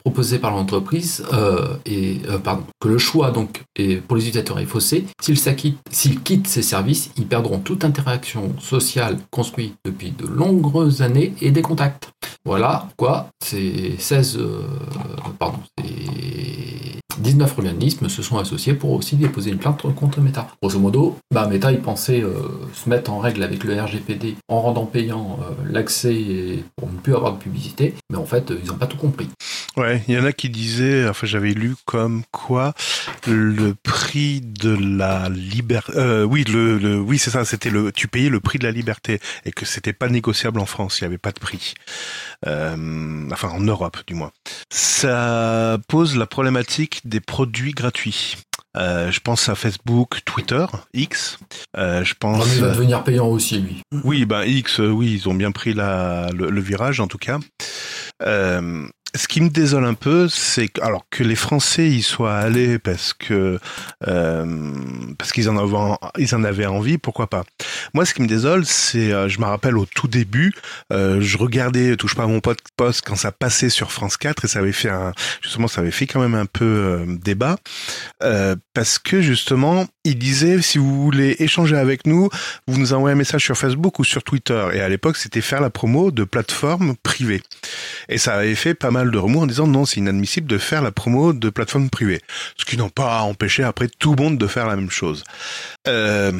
proposé 0.04 0.40
par 0.40 0.52
l'entreprise 0.52 1.24
euh, 1.34 1.76
et 1.86 2.22
euh, 2.30 2.38
que 2.80 2.88
le 2.88 2.98
choix 2.98 3.32
donc 3.32 3.64
est, 3.76 3.98
pour 3.98 4.18
les 4.18 4.24
utilisateurs 4.24 4.60
est 4.60 4.66
faussé. 4.66 5.06
S'ils 5.22 6.22
quittent 6.22 6.48
ces 6.48 6.62
services, 6.62 7.12
ils 7.18 7.28
perdront 7.28 7.60
toute 7.60 7.84
interaction 7.84 8.54
sociale 8.60 9.18
construite 9.32 9.76
depuis 9.86 10.12
de 10.12 10.26
longues 10.26 11.02
années 11.02 11.34
et 11.42 11.52
des 11.52 11.62
contacts. 11.62 12.10
Voilà 12.46 12.88
quoi, 12.98 13.30
ces 13.44 13.96
16 13.98 14.38
euh, 14.38 14.62
pardon, 15.38 15.60
19 17.20 17.58
organismes 17.58 18.10
se 18.10 18.22
sont 18.22 18.38
associés 18.38 18.74
pour 18.74 18.92
aussi 18.92 19.16
déposer 19.16 19.52
une 19.52 19.58
plainte 19.58 19.82
contre 19.96 20.22
Meta. 20.22 20.48
Grosso 20.62 20.80
modo, 20.80 21.18
bah, 21.32 21.48
Meta 21.48 21.72
il 21.72 21.80
pensait 21.80 22.24
se 22.74 22.90
mettre 22.90 23.12
en 23.12 23.20
règle 23.20 23.44
avec 23.44 23.64
le 23.64 23.80
RGPD 23.80 24.36
en 24.48 24.62
rendant 24.62 24.86
payant 24.86 25.40
l'accès 25.70 26.64
pour 26.76 26.92
ne 26.92 26.98
plus 26.98 27.16
avoir 27.16 27.34
de 27.34 27.38
publicité, 27.38 27.96
mais 28.10 28.18
en 28.18 28.26
fait 28.26 28.52
ils 28.64 28.68
n'ont 28.68 28.78
pas 28.78 28.88
tout 28.88 28.98
compris. 28.98 29.30
Ouais, 29.78 30.04
il 30.08 30.16
y 30.16 30.20
en 30.20 30.26
a 30.26 30.34
qui 30.34 30.50
disaient, 30.50 31.08
enfin 31.08 31.28
j'avais 31.28 31.54
lu 31.54 31.76
comme 31.86 32.24
quoi 32.32 32.74
le 33.28 33.74
prix 33.74 34.42
de 34.42 34.76
la 34.76 35.30
liberté, 35.30 35.94
euh, 35.96 36.24
oui, 36.24 36.44
le, 36.44 37.00
oui 37.00 37.18
c'est 37.18 37.30
ça, 37.30 37.46
c'était 37.46 37.70
le, 37.70 37.92
tu 37.92 38.08
payais 38.08 38.30
le 38.30 38.40
prix 38.40 38.60
de 38.60 38.64
la 38.64 38.72
liberté 38.72 39.20
et 39.46 39.52
que 39.52 39.66
c'était 39.66 39.94
pas 39.94 40.10
négociable 40.10 40.60
en 40.60 40.66
France, 40.66 41.00
il 41.00 41.04
y 41.04 41.06
avait 41.06 41.18
pas 41.18 41.32
de 41.32 41.40
prix, 41.40 41.76
euh, 42.48 43.30
enfin 43.32 43.50
en 43.50 43.62
Europe 43.62 43.98
du 44.08 44.16
moins. 44.16 44.32
Ça 44.70 45.78
pose 45.88 46.18
la 46.18 46.26
problématique 46.26 47.02
des 47.10 47.20
produits 47.20 47.72
gratuits. 47.72 48.38
Euh, 48.78 49.12
je 49.12 49.20
pense 49.20 49.50
à 49.50 49.56
Facebook, 49.56 50.20
Twitter, 50.26 50.66
X. 50.94 51.40
Euh, 51.76 52.04
je 52.04 52.14
pense. 52.14 52.46
il 52.56 52.62
va 52.62 52.70
devenir 52.70 53.04
payant 53.04 53.28
aussi, 53.28 53.60
lui. 53.60 53.82
Oui, 54.04 54.26
ben 54.26 54.44
X, 54.44 54.80
oui, 54.80 55.14
ils 55.14 55.28
ont 55.28 55.34
bien 55.34 55.52
pris 55.52 55.74
la, 55.74 56.30
le, 56.34 56.50
le 56.50 56.62
virage 56.62 57.00
en 57.00 57.08
tout 57.08 57.18
cas. 57.18 57.40
Euh, 58.24 58.88
ce 59.16 59.28
qui 59.28 59.42
me 59.42 59.50
désole 59.50 59.86
un 59.86 59.96
peu, 59.96 60.28
c'est 60.28 60.68
que, 60.68 60.82
alors 60.82 61.04
que 61.10 61.24
les 61.24 61.36
Français 61.36 61.88
y 61.88 62.02
soient 62.04 62.36
allés 62.36 62.78
parce 62.78 63.14
que 63.14 63.60
euh, 64.08 64.74
parce 65.18 65.32
qu'ils 65.32 65.50
en 65.50 65.58
avaient 65.58 65.96
ils 66.18 66.36
en 66.36 66.44
avaient 66.44 66.68
envie, 66.68 66.98
pourquoi 67.00 67.28
pas. 67.28 67.44
Moi, 67.94 68.06
ce 68.06 68.14
qui 68.14 68.22
me 68.22 68.28
désole, 68.28 68.66
c'est, 68.66 69.12
euh, 69.12 69.28
je 69.28 69.40
me 69.40 69.46
rappelle 69.46 69.78
au 69.78 69.86
tout 69.86 70.08
début, 70.08 70.54
euh, 70.92 71.20
je 71.22 71.38
regardais 71.38 71.96
touche 71.96 72.16
pas 72.16 72.24
à 72.24 72.28
mon 72.28 72.40
pote 72.40 72.60
quand 73.06 73.16
ça 73.16 73.32
passait 73.32 73.70
sur 73.70 73.92
France 73.92 74.18
4 74.18 74.46
et 74.46 74.48
ça 74.48 74.60
avait 74.60 74.72
fait 74.72 74.90
un 74.90 75.14
justement 75.42 75.68
ça 75.68 75.82
avait 75.82 75.92
fait 75.92 76.08
quand 76.08 76.22
même 76.22 76.36
un 76.36 76.46
peu 76.46 76.66
euh, 76.66 77.06
débat 77.08 77.58
euh, 78.24 78.56
parce 78.74 79.00
que 79.00 79.22
justement 79.22 79.88
il 80.06 80.18
disait 80.18 80.62
si 80.62 80.78
vous 80.78 81.04
voulez 81.04 81.36
échanger 81.40 81.78
avec 81.78 82.08
nous, 82.08 82.30
vous 82.68 82.80
nous 82.80 82.94
envoyez 82.94 83.14
un 83.14 83.18
message 83.18 83.44
sur 83.44 83.58
Facebook 83.58 84.00
ou 84.00 84.04
sur 84.04 84.24
Twitter 84.24 84.68
et 84.74 84.82
à 84.82 84.90
l'époque 84.90 85.18
c'était 85.18 85.42
faire 85.42 85.62
la 85.62 85.70
promo 85.70 86.12
de 86.12 86.24
plateformes 86.24 86.96
privées 87.04 87.42
et 88.08 88.18
ça 88.18 88.36
avait 88.36 88.56
fait 88.56 88.74
pas 88.74 88.92
mal 88.92 89.12
de 89.12 89.18
remous 89.18 89.42
en 89.42 89.48
disant 89.48 89.68
non, 89.68 89.86
c'est 89.86 89.98
inadmissible 89.98 90.48
de 90.48 90.58
faire 90.58 90.82
la 90.82 90.92
promo 90.92 91.34
de 91.34 91.50
plateformes 91.50 91.90
privées. 91.90 92.22
Ce 92.58 92.66
qui 92.66 92.78
n'ont 92.78 92.90
pas 92.90 93.22
empêché 93.22 93.64
après 93.64 93.88
tout 94.00 94.16
le 94.16 94.24
monde 94.24 94.38
de 94.38 94.48
faire 94.48 94.68
la 94.68 94.76
même 94.76 94.90
chose. 94.90 95.24
Euh, 95.88 96.32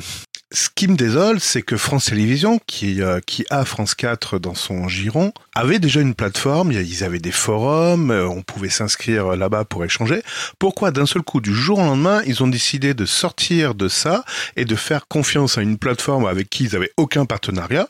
ce 0.52 0.70
qui 0.74 0.88
me 0.88 0.96
désole, 0.96 1.40
c'est 1.40 1.62
que 1.62 1.78
France 1.78 2.06
Télévisions, 2.06 2.60
qui, 2.66 3.04
euh, 3.04 3.20
a 3.52 3.66
France 3.66 3.94
4 3.94 4.40
dans 4.40 4.56
son 4.56 4.88
giron, 4.88 5.32
avait 5.54 5.78
déjà 5.78 6.02
une 6.02 6.16
plateforme, 6.16 6.72
ils 6.72 7.04
avaient 7.04 7.20
des 7.20 7.32
forums, 7.32 8.10
euh, 8.10 8.28
on 8.28 8.42
pouvait 8.42 8.70
s'inscrire 8.70 9.36
là-bas 9.36 9.66
pour 9.66 9.86
échanger. 9.86 10.24
Pourquoi 10.58 10.90
d'un 10.90 11.06
seul 11.06 11.22
coup, 11.22 11.40
du 11.40 11.54
jour 11.54 11.78
au 11.78 11.84
lendemain, 11.84 12.24
ils 12.26 12.42
ont 12.42 12.48
décidé 12.48 12.96
de 12.96 13.06
sortir 13.06 13.76
de 13.76 13.88
ça 13.88 14.24
et 14.56 14.66
de 14.66 14.76
faire 14.76 15.08
confiance 15.08 15.60
à 15.60 15.62
une 15.62 15.78
plateforme 15.78 16.26
avec 16.26 16.50
qui 16.50 16.64
ils 16.64 16.76
avaient 16.76 16.92
aucun 16.98 17.26
partenariat 17.26 17.88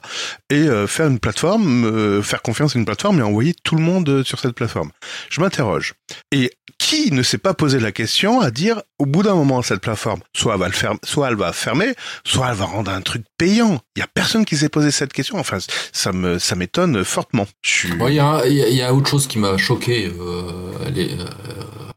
et 0.50 0.56
euh, 0.56 0.86
faire 0.86 1.08
une 1.08 1.20
plateforme, 1.20 2.22
faire 2.24 2.42
confiance 2.42 2.76
à 2.76 2.80
une 2.80 2.86
plateforme 2.86 3.20
et 3.20 3.24
envoyer 3.24 3.54
tout 3.64 3.76
le 3.76 3.82
monde 3.82 4.24
sur 4.24 4.40
cette 4.40 4.54
plateforme? 4.54 4.92
Je 5.30 5.40
m'interroge. 5.40 5.94
Et 6.32 6.52
qui 6.78 7.12
ne 7.12 7.22
s'est 7.22 7.38
pas 7.38 7.54
posé 7.54 7.80
la 7.80 7.92
question 7.92 8.42
à 8.42 8.52
dire, 8.52 8.82
au 8.98 9.06
bout 9.06 9.22
d'un 9.22 9.36
moment, 9.36 9.62
cette 9.62 9.82
plateforme, 9.82 10.22
soit 10.36 10.54
elle 10.54 10.60
va 10.60 10.68
le 10.70 10.98
soit 11.04 11.30
elle 11.30 11.36
va 11.36 11.54
fermer, 11.54 11.94
soit 12.24 12.49
elle 12.50 12.58
va 12.58 12.66
rendre 12.66 12.92
un 12.92 13.02
truc 13.02 13.24
payant. 13.38 13.80
Il 13.96 14.00
y 14.00 14.04
a 14.04 14.08
personne 14.08 14.46
qui 14.46 14.58
s'est 14.58 14.70
posé 14.70 14.92
cette 14.92 15.14
question. 15.14 15.38
Enfin, 15.38 15.58
ça 15.92 16.12
me, 16.12 16.40
ça 16.40 16.56
m'étonne 16.56 17.04
fortement. 17.04 17.48
Il 17.84 18.14
y, 18.14 18.20
a, 18.20 18.48
y, 18.48 18.82
a 18.82 18.94
autre 18.94 19.08
chose 19.08 19.28
qui 19.28 19.40
m'a 19.40 19.58
choqué 19.58 20.08
euh, 20.08 20.52
euh, 20.98 21.26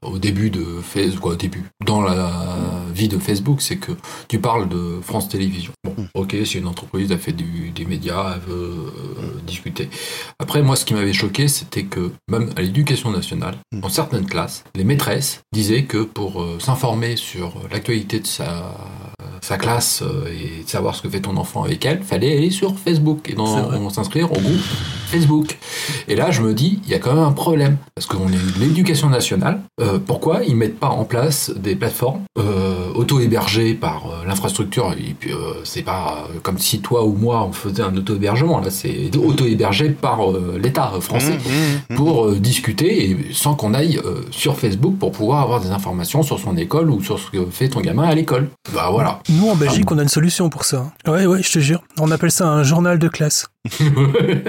au 0.02 0.18
début 0.18 0.50
de 0.50 0.64
Facebook, 0.82 1.32
au 1.32 1.36
début, 1.36 1.64
dans 1.84 2.02
la 2.02 2.30
vie 2.92 3.08
de 3.08 3.18
Facebook, 3.18 3.62
c'est 3.62 3.76
que 3.76 3.92
tu 4.28 4.38
parles 4.38 4.68
de 4.68 5.00
France 5.02 5.28
Télévisions. 5.28 5.72
Bon, 5.84 5.94
mm. 5.96 6.08
ok, 6.14 6.36
c'est 6.44 6.58
une 6.58 6.66
entreprise, 6.66 7.10
elle 7.10 7.18
fait 7.18 7.32
du, 7.32 7.70
des 7.70 7.84
médias, 7.84 8.34
elle 8.34 8.52
veut 8.52 8.92
euh, 9.18 9.40
discuter. 9.46 9.88
Après, 10.38 10.62
moi, 10.62 10.76
ce 10.76 10.84
qui 10.84 10.94
m'avait 10.94 11.12
choqué, 11.12 11.48
c'était 11.48 11.84
que 11.84 12.10
même 12.28 12.50
à 12.56 12.62
l'éducation 12.62 13.10
nationale, 13.10 13.56
mm. 13.72 13.80
dans 13.80 13.88
certaines 13.88 14.26
classes, 14.26 14.64
les 14.74 14.84
maîtresses 14.84 15.40
disaient 15.52 15.84
que 15.84 16.02
pour 16.02 16.44
s'informer 16.58 17.16
sur 17.16 17.54
l'actualité 17.70 18.20
de 18.20 18.26
sa 18.26 18.74
sa 19.42 19.58
classe 19.58 20.02
euh, 20.02 20.30
et 20.30 20.62
de 20.62 20.68
savoir 20.68 20.94
ce 20.94 21.02
que 21.02 21.08
fait 21.08 21.20
ton 21.20 21.36
enfant 21.36 21.64
avec 21.64 21.84
elle, 21.84 22.02
fallait 22.02 22.38
aller 22.38 22.50
sur 22.50 22.78
Facebook 22.78 23.28
et 23.28 23.36
s'inscrire 23.90 24.30
au 24.30 24.40
groupe 24.40 24.60
Facebook. 25.08 25.58
Et 26.08 26.14
là, 26.14 26.30
je 26.30 26.40
me 26.40 26.54
dis, 26.54 26.80
il 26.84 26.90
y 26.90 26.94
a 26.94 26.98
quand 26.98 27.12
même 27.12 27.24
un 27.24 27.32
problème 27.32 27.76
parce 27.94 28.06
qu'on 28.06 28.28
est 28.28 28.58
l'éducation 28.58 29.10
nationale. 29.10 29.60
Euh, 29.80 29.98
pourquoi 29.98 30.44
ils 30.44 30.56
mettent 30.56 30.78
pas 30.78 30.88
en 30.88 31.04
place 31.04 31.52
des 31.54 31.74
plateformes 31.74 32.20
euh, 32.38 32.92
auto-hébergées 32.94 33.74
par 33.74 34.04
l'infrastructure 34.26 34.92
Et 34.92 35.14
puis, 35.18 35.32
c'est 35.64 35.82
pas 35.82 36.28
comme 36.42 36.58
si 36.58 36.80
toi 36.80 37.04
ou 37.04 37.14
moi 37.14 37.44
on 37.46 37.52
faisait 37.52 37.82
un 37.82 37.94
auto-hébergement. 37.96 38.60
Là, 38.60 38.70
c'est 38.70 39.10
auto-hébergé 39.16 39.90
par 39.90 40.20
l'État 40.58 40.92
français 41.00 41.34
mmh, 41.34 41.36
mmh, 41.36 41.94
mmh. 41.94 41.96
pour 41.96 42.30
discuter 42.32 43.10
et 43.10 43.16
sans 43.32 43.54
qu'on 43.54 43.74
aille 43.74 44.00
sur 44.30 44.56
Facebook 44.56 44.96
pour 44.98 45.12
pouvoir 45.12 45.42
avoir 45.42 45.60
des 45.60 45.72
informations 45.72 46.22
sur 46.22 46.38
son 46.38 46.56
école 46.56 46.90
ou 46.90 47.02
sur 47.02 47.18
ce 47.18 47.30
que 47.30 47.44
fait 47.50 47.68
ton 47.68 47.80
gamin 47.80 48.04
à 48.04 48.14
l'école. 48.14 48.48
Bah 48.72 48.88
voilà. 48.90 49.20
Nous, 49.32 49.48
en 49.48 49.56
Belgique, 49.56 49.90
on 49.90 49.98
a 49.98 50.02
une 50.02 50.08
solution 50.08 50.50
pour 50.50 50.64
ça. 50.64 50.92
Ouais, 51.06 51.26
ouais, 51.26 51.42
je 51.42 51.52
te 51.52 51.58
jure. 51.58 51.82
On 51.98 52.10
appelle 52.10 52.30
ça 52.30 52.46
un 52.48 52.62
journal 52.62 52.98
de 52.98 53.08
classe. 53.08 53.46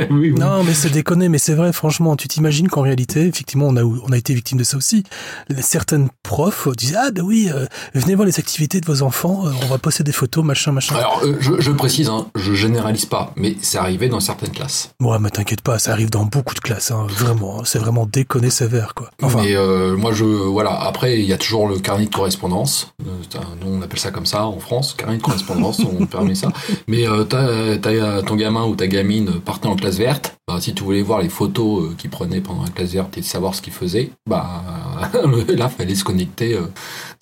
Oui, 0.10 0.34
Non, 0.34 0.64
mais 0.64 0.74
c'est 0.74 0.90
déconné, 0.90 1.30
mais 1.30 1.38
c'est 1.38 1.54
vrai, 1.54 1.72
franchement, 1.72 2.16
tu 2.16 2.28
t'imagines 2.28 2.68
qu'en 2.68 2.82
réalité, 2.82 3.28
effectivement, 3.28 3.68
on 3.68 3.78
a, 3.78 3.84
on 3.84 4.12
a 4.12 4.18
été 4.18 4.34
victime 4.34 4.58
de 4.58 4.64
ça 4.64 4.76
aussi. 4.76 5.04
Certaines 5.60 6.10
profs 6.24 6.68
disaient, 6.76 6.96
ah 6.98 7.12
ben 7.12 7.22
oui, 7.22 7.52
euh, 7.54 7.68
venez 7.94 8.16
voir 8.16 8.26
les 8.26 8.40
activités 8.40 8.82
de 8.82 8.88
vos 8.88 9.04
enfants, 9.04 9.46
euh, 9.46 9.52
on 9.62 9.68
va 9.68 9.78
poster 9.78 10.04
des 10.04 10.12
photos, 10.12 10.44
machin, 10.44 10.72
machin. 10.72 10.96
Alors, 10.96 11.22
euh, 11.24 11.36
je, 11.40 11.62
je, 11.62 11.72
précise, 11.72 12.10
hein, 12.10 12.26
je 12.34 12.54
généralise 12.54 13.06
pas, 13.06 13.34
mais 13.36 13.56
c'est 13.62 13.78
arrivé 13.78 14.10
dans 14.10 14.20
certaines 14.20 14.50
classes. 14.50 14.96
Ouais, 15.00 15.20
mais 15.20 15.30
t'inquiète 15.30 15.62
pas, 15.62 15.78
ça 15.78 15.92
arrive 15.92 16.10
dans 16.10 16.26
beaucoup 16.26 16.56
de 16.56 16.60
classes, 16.60 16.90
hein, 16.90 17.06
vraiment, 17.08 17.60
hein, 17.60 17.64
c'est 17.66 17.80
vraiment 17.80 18.08
déconné 18.08 18.50
sévère, 18.50 18.96
quoi. 18.96 19.12
Enfin. 19.22 19.44
Mais 19.44 19.56
moi, 19.96 20.12
je, 20.14 20.26
voilà, 20.26 20.72
après, 20.82 21.20
il 21.20 21.26
y 21.26 21.34
a 21.34 21.38
toujours 21.38 21.68
le 21.68 21.78
carnet 21.78 22.06
de 22.06 22.14
correspondance, 22.14 22.96
nous 23.00 23.68
on 23.68 23.82
appelle 23.84 24.00
ça 24.00 24.10
comme 24.10 24.26
ça 24.26 24.46
en 24.48 24.60
France, 24.60 24.96
carnet 24.98 25.18
de 25.18 25.22
correspondance, 25.22 25.82
on 25.82 26.06
permet 26.08 26.34
ça, 26.34 26.52
mais 26.88 27.06
t'as, 27.30 27.78
t'as 27.78 28.24
ton 28.24 28.36
gamin 28.36 28.66
ou 28.66 28.76
ta 28.76 28.88
gamine 28.88 29.03
partait 29.46 29.68
en 29.68 29.76
classe 29.76 29.98
verte, 29.98 30.38
bah, 30.48 30.58
si 30.60 30.74
tu 30.74 30.84
voulais 30.84 31.02
voir 31.02 31.22
les 31.22 31.30
photos 31.30 31.84
euh, 31.84 31.96
qu'il 31.96 32.10
prenait 32.10 32.42
pendant 32.42 32.64
la 32.64 32.70
classe 32.70 32.92
verte 32.92 33.18
et 33.18 33.22
savoir 33.22 33.56
ce 33.56 33.62
qu'il 33.62 33.74
faisait, 33.74 34.12
bah 34.28 34.64
là 35.48 35.70
fallait 35.70 35.96
se 35.96 36.04
connecter. 36.04 36.58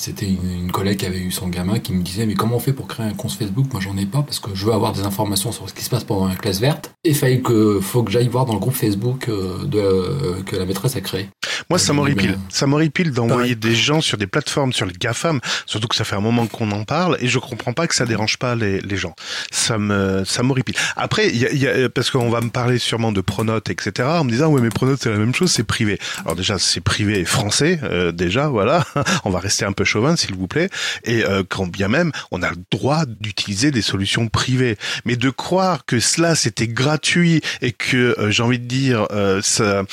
Euh. 0.01 0.11
C'était 0.11 0.27
une, 0.27 0.71
collègue 0.71 0.99
qui 0.99 1.05
avait 1.05 1.19
eu 1.19 1.31
son 1.31 1.47
gamin 1.47 1.79
qui 1.79 1.91
me 1.93 2.01
disait 2.01 2.25
mais 2.25 2.33
comment 2.33 2.55
on 2.55 2.59
fait 2.59 2.73
pour 2.73 2.87
créer 2.87 3.05
un 3.05 3.13
compte 3.13 3.31
Facebook? 3.31 3.67
Moi 3.71 3.81
j'en 3.81 3.97
ai 3.97 4.05
pas 4.05 4.21
parce 4.21 4.39
que 4.39 4.51
je 4.53 4.65
veux 4.65 4.73
avoir 4.73 4.93
des 4.93 5.01
informations 5.01 5.51
sur 5.51 5.67
ce 5.69 5.73
qui 5.73 5.83
se 5.83 5.89
passe 5.89 6.03
pendant 6.03 6.27
la 6.27 6.35
classe 6.35 6.59
verte. 6.59 6.91
Et 7.03 7.13
fallait 7.13 7.41
que 7.41 7.79
faut 7.81 8.03
que 8.03 8.11
j'aille 8.11 8.27
voir 8.27 8.45
dans 8.45 8.53
le 8.53 8.59
groupe 8.59 8.73
Facebook 8.73 9.27
euh, 9.27 9.65
de, 9.65 10.41
que 10.43 10.55
la 10.55 10.65
maîtresse 10.65 10.95
a 10.95 11.01
créé. 11.01 11.29
Moi 11.69 11.77
ça 11.79 11.93
m'horripile. 11.93 12.37
Ça 12.49 12.67
m'horripile 12.67 13.11
d'envoyer 13.11 13.55
des 13.55 13.75
gens 13.75 14.01
sur 14.01 14.17
des 14.17 14.27
plateformes 14.27 14.73
sur 14.73 14.85
le 14.85 14.91
GAFAM, 14.91 15.39
surtout 15.65 15.87
que 15.87 15.95
ça 15.95 16.03
fait 16.03 16.15
un 16.15 16.21
moment 16.21 16.47
qu'on 16.47 16.71
en 16.71 16.83
parle 16.83 17.17
et 17.19 17.27
je 17.27 17.39
comprends 17.39 17.73
pas 17.73 17.87
que 17.87 17.95
ça 17.95 18.05
dérange 18.05 18.37
pas 18.37 18.55
les, 18.55 18.81
les 18.81 18.97
gens. 18.97 19.15
Ça 19.51 19.77
me 19.77 20.23
ça 20.25 20.43
m'horripile. 20.43 20.75
Après 20.95 21.29
y 21.29 21.45
a, 21.45 21.53
y 21.53 21.67
a, 21.67 21.89
parce 21.89 22.11
qu'on 22.11 22.29
va 22.29 22.41
me 22.41 22.49
parler 22.49 22.77
sûrement 22.77 23.11
de 23.11 23.21
Pronote, 23.21 23.69
etc. 23.69 24.07
En 24.07 24.23
me 24.23 24.31
disant 24.31 24.47
ouais 24.47 24.61
mais 24.61 24.69
Pronote 24.69 24.99
c'est 25.01 25.11
la 25.11 25.17
même 25.17 25.35
chose, 25.35 25.51
c'est 25.51 25.63
privé. 25.63 25.99
Alors 26.23 26.35
déjà 26.35 26.57
c'est 26.57 26.81
privé 26.81 27.25
français, 27.25 27.79
euh, 27.83 28.11
déjà 28.11 28.47
voilà. 28.47 28.85
on 29.25 29.29
va 29.29 29.39
rester 29.39 29.65
un 29.65 29.73
peu 29.73 29.85
chauvin 29.91 30.15
s'il 30.15 30.35
vous 30.35 30.47
plaît. 30.47 30.69
Et 31.03 31.23
euh, 31.23 31.43
quand 31.47 31.67
bien 31.67 31.87
même 31.87 32.11
on 32.31 32.41
a 32.41 32.49
le 32.49 32.57
droit 32.71 33.05
d'utiliser 33.05 33.71
des 33.71 33.81
solutions 33.81 34.27
privées, 34.27 34.77
mais 35.05 35.15
de 35.15 35.29
croire 35.29 35.85
que 35.85 35.99
cela 35.99 36.35
c'était 36.35 36.67
gratuit 36.67 37.41
et 37.61 37.71
que 37.71 38.19
euh, 38.19 38.31
j'ai 38.31 38.43
envie 38.43 38.59
de 38.59 38.65
dire 38.65 39.07
ça, 39.41 39.83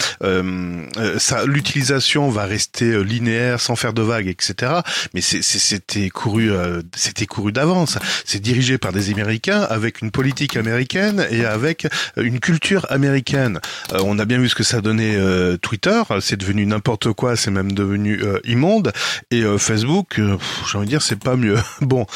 ça 1.18 1.44
l'utilisation 1.46 2.30
va 2.30 2.44
rester 2.44 3.02
linéaire 3.04 3.60
sans 3.60 3.76
faire 3.76 3.92
de 3.92 4.02
vagues, 4.02 4.28
etc. 4.28 4.72
Mais 5.14 5.20
c'était 5.20 6.10
couru, 6.10 6.50
c'était 6.94 7.26
couru 7.26 7.52
d'avance. 7.52 7.98
C'est 8.24 8.40
dirigé 8.40 8.78
par 8.78 8.92
des 8.92 9.10
Américains 9.10 9.62
avec 9.62 10.02
une 10.02 10.10
politique 10.10 10.56
américaine 10.56 11.26
et 11.30 11.44
avec 11.44 11.86
une 12.16 12.40
culture 12.40 12.86
américaine. 12.90 13.60
Euh, 13.92 14.00
on 14.04 14.18
a 14.18 14.24
bien 14.24 14.38
vu 14.38 14.48
ce 14.48 14.54
que 14.54 14.62
ça 14.62 14.80
donnait 14.80 15.16
euh, 15.16 15.56
Twitter, 15.56 16.02
c'est 16.20 16.36
devenu 16.36 16.66
n'importe 16.66 17.12
quoi, 17.12 17.36
c'est 17.36 17.50
même 17.50 17.72
devenu 17.72 18.20
euh, 18.22 18.40
immonde. 18.44 18.92
Et 19.30 19.42
Facebook, 19.58 19.77
j'ai 19.86 20.78
envie 20.78 20.86
de 20.86 20.90
dire, 20.90 21.02
c'est 21.02 21.22
pas 21.22 21.36
mieux. 21.36 21.58
bon, 21.80 22.06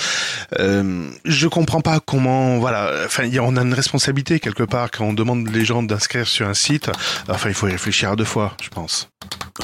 je 0.58 1.46
comprends 1.48 1.80
pas 1.80 2.00
comment, 2.00 2.58
voilà, 2.58 2.92
enfin, 3.04 3.28
on 3.40 3.56
a 3.56 3.62
une 3.62 3.74
responsabilité 3.74 4.40
quelque 4.40 4.64
part 4.64 4.90
quand 4.90 5.04
on 5.04 5.12
demande 5.12 5.48
les 5.48 5.64
gens 5.64 5.82
d'inscrire 5.82 6.26
sur 6.26 6.48
un 6.48 6.54
site. 6.54 6.90
Enfin, 7.28 7.48
il 7.48 7.54
faut 7.54 7.68
y 7.68 7.72
réfléchir 7.72 8.10
à 8.10 8.16
deux 8.16 8.24
fois, 8.24 8.56
je 8.62 8.68
pense. 8.68 9.08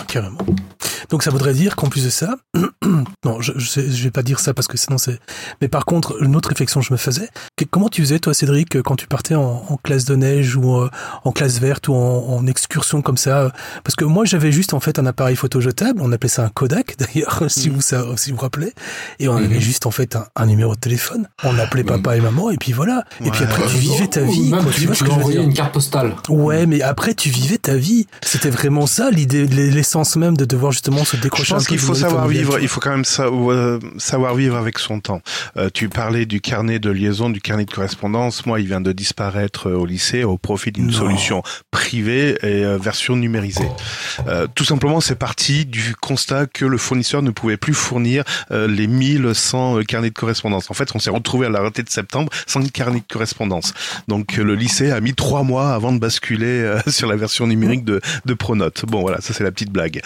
Carrément. 0.07 0.39
Donc 1.09 1.23
ça 1.23 1.31
voudrait 1.31 1.55
dire 1.55 1.77
qu'en 1.77 1.89
plus 1.89 2.05
de 2.05 2.11
ça, 2.11 2.37
non, 3.25 3.41
je, 3.41 3.53
je, 3.57 4.03
vais 4.03 4.11
pas 4.11 4.23
dire 4.23 4.41
ça 4.41 4.53
parce 4.53 4.69
que 4.69 4.77
sinon 4.77 4.99
c'est. 4.99 5.19
Mais 5.63 5.69
par 5.69 5.87
contre, 5.87 6.23
une 6.23 6.37
autre 6.37 6.51
réflexion 6.51 6.81
que 6.81 6.87
je 6.87 6.93
me 6.93 6.99
faisais, 6.99 7.31
comment 7.71 7.89
tu 7.89 8.03
faisais 8.03 8.19
toi, 8.19 8.35
Cédric, 8.35 8.83
quand 8.83 8.97
tu 8.97 9.07
partais 9.07 9.35
en, 9.35 9.79
classe 9.83 10.05
de 10.05 10.17
neige 10.17 10.57
ou 10.57 10.77
euh, 10.77 10.91
en, 11.25 11.33
classe 11.33 11.59
verte 11.61 11.89
ou 11.89 11.95
en, 11.95 12.47
excursion 12.47 13.01
comme 13.01 13.17
ça? 13.17 13.53
Parce 13.85 13.97
que 13.97 14.05
moi, 14.05 14.25
j'avais 14.25 14.53
juste 14.53 14.75
en 14.75 14.81
fait 14.81 14.99
un 14.99 15.07
appareil 15.07 15.37
photo 15.37 15.61
jetable, 15.61 16.01
on 16.03 16.13
appelait 16.13 16.29
ça 16.29 16.45
un 16.45 16.51
Kodak 16.51 16.97
d'ailleurs, 16.99 17.45
si 17.49 17.71
mm. 17.71 17.77
Si 18.17 18.31
vous 18.31 18.37
vous 18.37 18.43
rappelez, 18.43 18.73
et 19.19 19.29
on 19.29 19.37
avait 19.37 19.47
mm-hmm. 19.47 19.61
juste 19.61 19.87
en 19.87 19.91
fait 19.91 20.17
un, 20.37 20.47
numéro 20.47 20.75
de 20.75 20.81
téléphone. 20.81 21.29
On 21.45 21.59
appelait 21.59 21.83
mm. 21.83 21.87
papa 21.87 22.17
et 22.17 22.21
maman 22.21 22.51
et 22.51 22.57
puis 22.57 22.73
voilà. 22.73 23.05
Et 23.25 23.31
puis 23.31 23.45
après, 23.45 23.67
tu 23.67 23.79
vivais 23.79 24.07
ta 24.07 24.23
vie. 24.23 24.53
tu, 24.75 24.87
vois 24.87 24.95
ce 24.95 25.05
que 25.05 25.11
je 25.11 25.39
une 25.39 25.55
carte 25.55 25.73
postale. 25.73 26.15
Ouais, 26.29 26.67
mais 26.67 26.83
après, 26.83 27.15
tu 27.15 27.31
vivais 27.31 27.59
ta 27.59 27.77
vie. 27.77 28.07
C'était 28.23 28.51
vraiment 28.51 28.87
ça 28.87 29.11
l'idée, 29.11 29.47
l'essence 29.47 30.17
même 30.17 30.37
de 30.37 30.45
devoir 30.45 30.73
justement 30.73 31.05
se 31.05 31.17
décrocher. 31.17 31.49
Je 31.49 31.55
pense 31.55 31.67
qu'il 31.67 31.79
faut 31.79 31.95
savoir 31.95 32.29
vivre. 32.29 32.59
Il 32.61 32.69
faut 32.69 32.81
quand 32.81 32.91
même 32.91 33.05
euh, 33.19 33.79
savoir 33.99 34.35
vivre 34.35 34.57
avec 34.57 34.79
son 34.79 35.01
temps. 35.01 35.21
Euh, 35.57 35.71
tu 35.73 35.89
parlais 35.89 36.27
du 36.27 36.41
carnet 36.41 36.79
de 36.79 36.91
liaison, 36.91 37.31
du 37.31 37.41
carnet 37.41 37.65
de 37.65 37.71
correspondance. 37.71 38.47
Moi, 38.47 38.61
il 38.61 38.67
vient 38.67 38.81
de 38.81 38.93
disparaître 38.93 39.69
euh, 39.69 39.77
au 39.77 39.87
lycée 39.87 40.25
au 40.25 40.39
profit 40.39 40.73
d'une 40.73 40.93
solution 40.93 41.43
privée 41.71 42.39
et 42.43 42.65
version 42.79 43.17
numérisée. 43.17 43.69
tout 44.55 44.65
simplement, 44.65 45.01
c'est 45.01 45.15
parti 45.15 45.67
du 45.67 45.95
constat 45.95 46.47
que 46.47 46.65
le 46.65 46.79
fournisseur 46.79 47.23
ne 47.23 47.31
pouvait 47.31 47.57
plus 47.57 47.75
fournir 47.79 48.25
les 48.51 48.87
1100 48.87 49.81
carnets 49.87 50.11
de 50.11 50.15
correspondance. 50.15 50.71
En 50.71 50.75
fait, 50.75 50.91
on 50.95 50.99
s'est 50.99 51.11
retrouvé 51.11 51.47
à 51.47 51.51
la 51.51 51.61
rentrée 51.61 51.83
de 51.83 51.91
septembre 51.91 52.33
sans 52.47 52.61
carnet 52.71 52.99
de 52.99 53.13
correspondance. 53.13 53.73
Donc, 54.09 54.37
le 54.37 54.55
lycée 54.55 54.91
a 54.91 55.01
mis 55.01 55.15
trois 55.15 55.43
mois 55.43 55.75
avant 55.75 55.93
de 55.93 55.99
basculer 55.99 56.79
sur 56.89 57.09
la 57.09 57.17
version 57.17 57.47
numérique 57.47 57.85
de, 57.85 58.01
de 58.25 58.35
Pronote. 58.35 58.85
Bon, 58.87 59.01
voilà, 59.01 59.21
ça 59.21 59.35
c'est 59.35 59.45
la 59.45 59.51
petite 59.51 59.71
blague. 59.71 60.01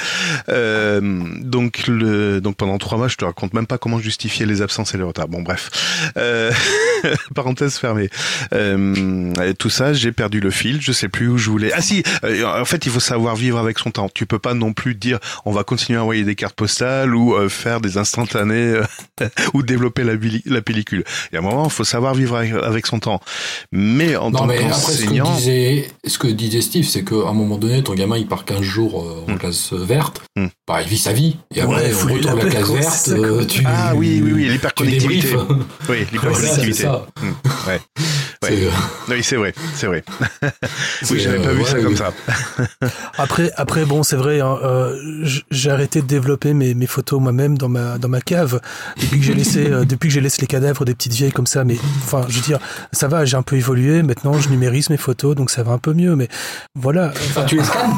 Euh, 0.48 1.00
donc, 1.40 1.86
le, 1.86 2.40
donc 2.40 2.56
pendant 2.56 2.78
trois 2.78 2.98
mois, 2.98 3.08
je 3.08 3.16
te 3.16 3.24
raconte 3.24 3.54
même 3.54 3.66
pas 3.66 3.78
comment 3.78 3.98
justifier 3.98 4.46
les 4.46 4.62
absences 4.62 4.94
et 4.94 4.98
les 4.98 5.04
retards. 5.04 5.28
Bon, 5.28 5.42
bref, 5.42 5.70
euh, 6.16 6.52
parenthèse 7.34 7.76
fermée. 7.76 8.08
Euh, 8.52 9.32
tout 9.58 9.70
ça, 9.70 9.92
j'ai 9.92 10.12
perdu 10.12 10.40
le 10.40 10.50
fil. 10.50 10.80
Je 10.80 10.92
sais 10.92 11.08
plus 11.08 11.28
où 11.28 11.38
je 11.38 11.50
voulais. 11.50 11.72
Ah 11.74 11.80
si, 11.80 12.02
euh, 12.24 12.60
en 12.60 12.64
fait, 12.64 12.86
il 12.86 12.92
faut 12.92 13.00
savoir 13.00 13.36
vivre 13.36 13.58
avec 13.58 13.78
son 13.78 13.90
temps. 13.90 14.08
Tu 14.12 14.26
peux 14.26 14.38
pas 14.38 14.54
non 14.54 14.72
plus 14.72 14.94
dire 14.94 15.18
on 15.44 15.52
va 15.52 15.64
continuer 15.64 15.98
à 15.98 16.02
envoyer 16.02 16.24
des 16.24 16.34
cartes 16.34 16.56
postales 16.56 17.14
ou 17.14 17.34
euh, 17.34 17.48
faire 17.62 17.80
des 17.80 17.96
instantanés 17.98 18.74
ou 19.54 19.62
développer 19.62 20.04
la, 20.04 20.14
la 20.46 20.62
pellicule. 20.62 21.04
Il 21.30 21.34
y 21.34 21.38
a 21.38 21.40
un 21.40 21.42
moment, 21.42 21.64
il 21.64 21.70
faut 21.70 21.84
savoir 21.84 22.14
vivre 22.14 22.36
avec, 22.36 22.86
son 22.86 22.98
temps. 22.98 23.20
Mais 23.70 24.16
en 24.16 24.32
tant 24.32 24.48
qu'enseignant, 24.48 25.26
ce 25.26 25.30
que 25.30 25.36
disait, 25.36 25.88
ce 26.04 26.18
que 26.18 26.26
disait 26.26 26.60
Steve, 26.60 26.84
c'est 26.84 27.04
qu'à 27.04 27.28
un 27.28 27.32
moment 27.32 27.58
donné, 27.58 27.82
ton 27.82 27.94
gamin 27.94 28.18
il 28.18 28.26
part 28.26 28.44
15 28.44 28.60
jours 28.60 29.24
en 29.26 29.32
hmm. 29.32 29.38
classe 29.38 29.72
verte. 29.72 30.22
Hmm. 30.36 30.48
Bah, 30.66 30.82
il 30.82 30.88
vit 30.88 30.98
sa 30.98 31.12
vie. 31.12 31.36
Et 31.54 31.60
après, 31.60 31.92
on 31.94 32.12
retourne 32.14 32.38
la 32.38 32.50
case 32.50 32.70
verte. 32.72 33.08
Euh, 33.08 33.44
tu, 33.44 33.62
ah 33.66 33.92
oui, 33.94 34.20
oui, 34.22 34.32
oui, 34.32 34.48
l'hyperconnectivité. 34.48 35.36
oui, 35.88 36.06
l'hyperconnectivité. 36.12 36.82
Voilà, 36.84 37.06
mmh, 37.22 37.68
ouais. 37.68 37.80
Ouais. 38.42 38.68
Oui, 39.08 39.22
c'est 39.22 39.36
vrai, 39.36 39.54
c'est 39.74 39.86
vrai. 39.86 40.04
oui, 41.10 41.20
j'avais 41.20 41.38
pas 41.38 41.52
vu 41.52 41.64
ça 41.64 41.80
comme 41.80 41.96
ça. 41.96 42.12
après, 43.18 43.50
après, 43.56 43.84
bon, 43.84 44.02
c'est 44.02 44.16
vrai. 44.16 44.40
Hein, 44.40 44.58
euh, 44.62 45.26
j'ai 45.50 45.70
arrêté 45.70 46.02
de 46.02 46.06
développer 46.06 46.54
mes, 46.54 46.74
mes 46.74 46.86
photos 46.86 47.20
moi-même 47.20 47.58
dans 47.58 47.68
ma 47.68 47.98
dans 47.98 48.08
ma 48.08 48.20
cave 48.20 48.60
depuis 49.00 49.20
que 49.20 49.24
j'ai 49.24 49.34
laissé 49.34 49.66
euh, 49.70 49.84
depuis 49.84 50.08
que 50.08 50.14
j'ai 50.14 50.20
laissé 50.20 50.40
les 50.40 50.46
cadavres 50.46 50.84
des 50.84 50.94
petites 50.94 51.12
vieilles 51.12 51.32
comme 51.32 51.46
ça. 51.46 51.64
Mais 51.64 51.76
enfin, 52.04 52.26
je 52.28 52.36
veux 52.36 52.42
dire, 52.42 52.58
ça 52.92 53.08
va. 53.08 53.24
J'ai 53.24 53.36
un 53.36 53.42
peu 53.42 53.56
évolué. 53.56 54.02
Maintenant, 54.02 54.38
je 54.38 54.48
numérise 54.48 54.90
mes 54.90 54.96
photos, 54.96 55.34
donc 55.34 55.50
ça 55.50 55.62
va 55.62 55.72
un 55.72 55.78
peu 55.78 55.92
mieux. 55.94 56.16
Mais 56.16 56.28
voilà. 56.74 57.12
Enfin, 57.30 57.44
tu 57.44 57.56
les 57.56 57.64
scannes 57.64 57.94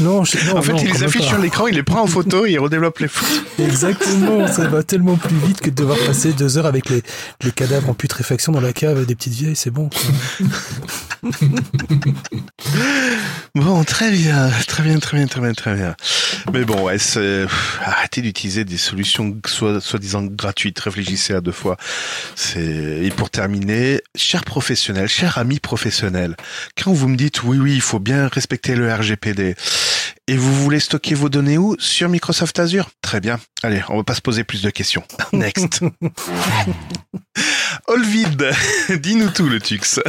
Non, 0.00 0.24
je, 0.24 0.36
non, 0.46 0.58
en 0.58 0.62
fait, 0.62 0.72
non, 0.72 0.78
il 0.78 0.92
les 0.92 1.02
affiche 1.02 1.26
sur 1.26 1.38
l'écran, 1.38 1.66
il 1.66 1.76
les 1.76 1.82
prend 1.82 2.02
en 2.02 2.06
photo 2.06 2.44
et 2.46 2.52
il 2.52 2.58
redéveloppe 2.58 2.98
les 2.98 3.08
photos. 3.08 3.42
Exactement, 3.58 4.46
ça 4.46 4.66
va 4.68 4.82
tellement 4.82 5.16
plus 5.16 5.36
vite 5.36 5.60
que 5.60 5.70
de 5.70 5.74
devoir 5.74 5.98
passer 5.98 6.32
deux 6.32 6.58
heures 6.58 6.66
avec 6.66 6.88
les, 6.88 7.02
les 7.42 7.52
cadavres 7.52 7.90
en 7.90 7.94
putréfaction 7.94 8.52
dans 8.52 8.60
la 8.60 8.72
cave 8.72 9.06
des 9.06 9.11
petites 9.14 9.34
vieilles, 9.34 9.56
c'est 9.56 9.70
bon. 9.70 9.90
bon, 13.54 13.84
très 13.84 14.10
bien, 14.10 14.50
très 14.66 14.82
bien, 14.82 14.98
très 14.98 15.16
bien, 15.16 15.26
très 15.26 15.40
bien, 15.40 15.52
très 15.52 15.74
bien. 15.74 15.94
Mais 16.52 16.64
bon, 16.64 16.82
ouais, 16.82 16.96
arrêtez 17.84 18.22
d'utiliser 18.22 18.64
des 18.64 18.76
solutions 18.76 19.36
soi-disant 19.46 20.24
gratuites, 20.24 20.80
réfléchissez 20.80 21.34
à 21.34 21.40
deux 21.40 21.52
fois. 21.52 21.76
Et 22.56 23.10
pour 23.16 23.30
terminer, 23.30 24.02
chers 24.16 24.44
professionnels, 24.44 25.08
chers 25.08 25.38
amis 25.38 25.60
professionnels, 25.60 26.36
quand 26.82 26.92
vous 26.92 27.08
me 27.08 27.16
dites 27.16 27.42
oui, 27.42 27.58
oui, 27.58 27.74
il 27.74 27.80
faut 27.80 28.00
bien 28.00 28.28
respecter 28.28 28.74
le 28.74 28.92
RGPD, 28.92 29.54
et 30.28 30.36
vous 30.36 30.54
voulez 30.54 30.78
stocker 30.78 31.14
vos 31.14 31.28
données 31.28 31.58
où? 31.58 31.76
Sur 31.80 32.08
Microsoft 32.08 32.58
Azure? 32.58 32.90
Très 33.00 33.20
bien. 33.20 33.40
Allez, 33.64 33.82
on 33.88 33.96
va 33.96 34.04
pas 34.04 34.14
se 34.14 34.20
poser 34.20 34.44
plus 34.44 34.62
de 34.62 34.70
questions. 34.70 35.02
Next. 35.32 35.80
Olvid, 37.86 38.50
dis-nous 39.02 39.30
tout 39.30 39.48
le 39.48 39.60
Tux. 39.60 40.00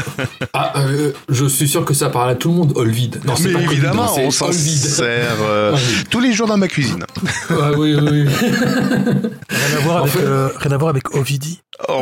ah, 0.53 0.73
euh, 0.77 1.11
je 1.29 1.45
suis 1.45 1.67
sûr 1.67 1.85
que 1.85 1.93
ça 1.93 2.09
parle 2.09 2.31
à 2.31 2.35
tout 2.35 2.49
le 2.49 2.55
monde, 2.55 2.73
Olvid. 2.75 3.19
Non, 3.25 3.33
Mais 3.43 3.63
évidemment, 3.63 4.09
on 4.17 4.31
s'en 4.31 4.51
sert 4.51 5.37
euh, 5.41 5.75
tous 6.09 6.19
les 6.19 6.33
jours 6.33 6.47
dans 6.47 6.57
ma 6.57 6.67
cuisine. 6.67 7.05
ah, 7.49 7.71
oui, 7.77 7.95
oui. 7.95 8.25
rien, 8.27 9.77
à 9.77 9.79
voir 9.83 9.97
avec, 10.03 10.15
euh, 10.17 10.49
rien 10.57 10.71
à 10.71 10.77
voir 10.77 10.89
avec 10.89 11.15
Ovidi. 11.15 11.61
Oh. 11.89 12.01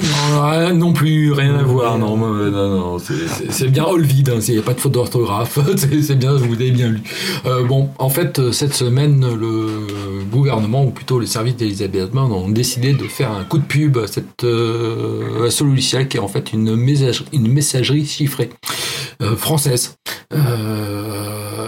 Non, 0.74 0.94
plus, 0.94 1.32
rien 1.32 1.56
à 1.56 1.64
voir. 1.64 1.98
Non, 1.98 2.18
non, 2.18 2.52
non, 2.52 2.98
c'est 3.50 3.70
bien 3.70 3.86
Olvid. 3.86 4.30
Hein, 4.30 4.40
il 4.48 4.54
n'y 4.56 4.60
a 4.60 4.64
pas 4.64 4.74
de 4.74 4.80
faute 4.80 4.92
d'orthographe. 4.92 5.60
c'est 5.78 6.16
bien, 6.16 6.34
vous 6.34 6.54
avez 6.54 6.72
bien 6.72 6.90
lu. 6.90 7.02
bon, 7.68 7.90
en 7.98 8.10
fait, 8.10 8.52
cette 8.52 8.74
semaine, 8.74 9.22
le 9.22 10.26
gouvernement, 10.30 10.84
ou 10.86 10.92
plutôt 10.92 11.20
les 11.20 11.28
services 11.28 11.56
d'Elisabeth 11.56 12.12
Borne, 12.12 12.32
ont 12.32 12.50
décidé 12.50 12.94
de 12.94 13.08
faire 13.08 13.32
un 13.32 13.44
coup 13.44 13.58
de 13.60 13.64
pub 13.64 13.98
à 13.98 14.08
cette 14.08 14.46
logiciel 15.60 16.08
qui 16.08 16.18
est 16.18 16.22
en 16.22 16.28
fait 16.28 16.54
une 16.54 16.76
messagerie 16.76 18.06
chiffrée 18.06 18.50
française. 19.38 19.96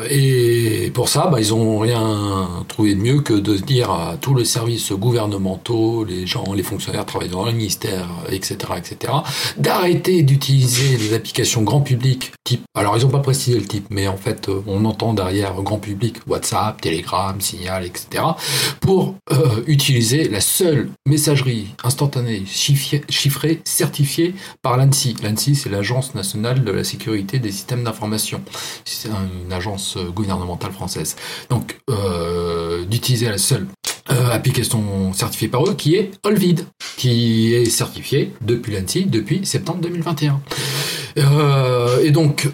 et 0.10 0.92
pour 0.94 1.10
ça, 1.10 1.28
bah, 1.28 1.40
ils 1.40 1.54
ont 1.54 1.80
rien 1.80 2.66
trouvé 2.68 2.96
de 2.96 3.02
mieux 3.02 3.22
que 3.22 3.34
de 3.34 3.58
dire 3.58 3.90
à 3.92 4.16
tous 4.20 4.36
les 4.36 4.46
services 4.46 4.92
gouvernementaux, 4.92 6.04
les 6.04 6.28
gens, 6.28 6.54
les 6.54 6.64
fonctionnaires 6.64 7.06
travaillant 7.06 7.40
dans 7.40 7.46
le 7.46 7.52
ministère, 7.52 8.08
etc., 8.30 8.58
etc., 8.78 9.14
d'arrêter 9.58 10.24
d'utiliser 10.24 10.98
des 10.98 11.14
applications 11.14 11.64
grand 11.64 11.82
public 11.82 12.32
type. 12.44 12.64
Alors 12.76 12.98
ils 12.98 13.04
n'ont 13.04 13.10
pas 13.10 13.20
précisé 13.20 13.60
le 13.60 13.66
type, 13.66 13.88
mais 13.90 14.08
en 14.08 14.18
fait, 14.18 14.50
on 14.68 14.86
entend 14.86 15.14
derrière 15.14 15.54
grand 15.62 15.80
public 15.80 16.18
WhatsApp, 16.28 16.80
Telegram, 16.82 17.40
Signal, 17.40 17.86
etc., 17.86 18.24
pour 18.80 19.16
utiliser 19.68 20.30
la 20.30 20.42
seule 20.42 20.90
messagerie 21.08 21.68
instantanée 21.84 22.44
chiffrée, 22.46 23.62
certifiée 23.64 24.36
par 24.62 24.78
l'ANSI. 24.78 25.16
L'ANSI, 25.24 25.56
c'est 25.56 25.70
l'Agence 25.70 26.16
nationale 26.16 26.64
de 26.64 26.72
la 26.72 26.84
sécurité 26.84 27.40
des 27.44 27.52
systèmes 27.52 27.84
d'information. 27.84 28.42
C'est 28.86 29.10
une 29.10 29.54
agence 29.54 29.98
gouvernementale 30.16 30.72
française. 30.72 31.16
Donc, 31.50 31.80
euh, 31.90 32.86
d'utiliser 32.86 33.30
la 33.30 33.38
seule 33.38 33.68
euh, 34.12 34.32
application 34.32 35.14
certifiée 35.14 35.48
par 35.48 35.66
eux, 35.66 35.76
qui 35.76 35.96
est 35.96 36.12
Olvid, 36.24 36.66
qui 36.98 37.54
est 37.54 37.66
certifiée 37.66 38.34
depuis 38.42 38.74
l'ANSI 38.74 39.06
depuis 39.06 39.46
septembre 39.46 39.82
2021. 39.82 40.42
Euh, 41.18 42.04
et 42.04 42.12
donc, 42.12 42.48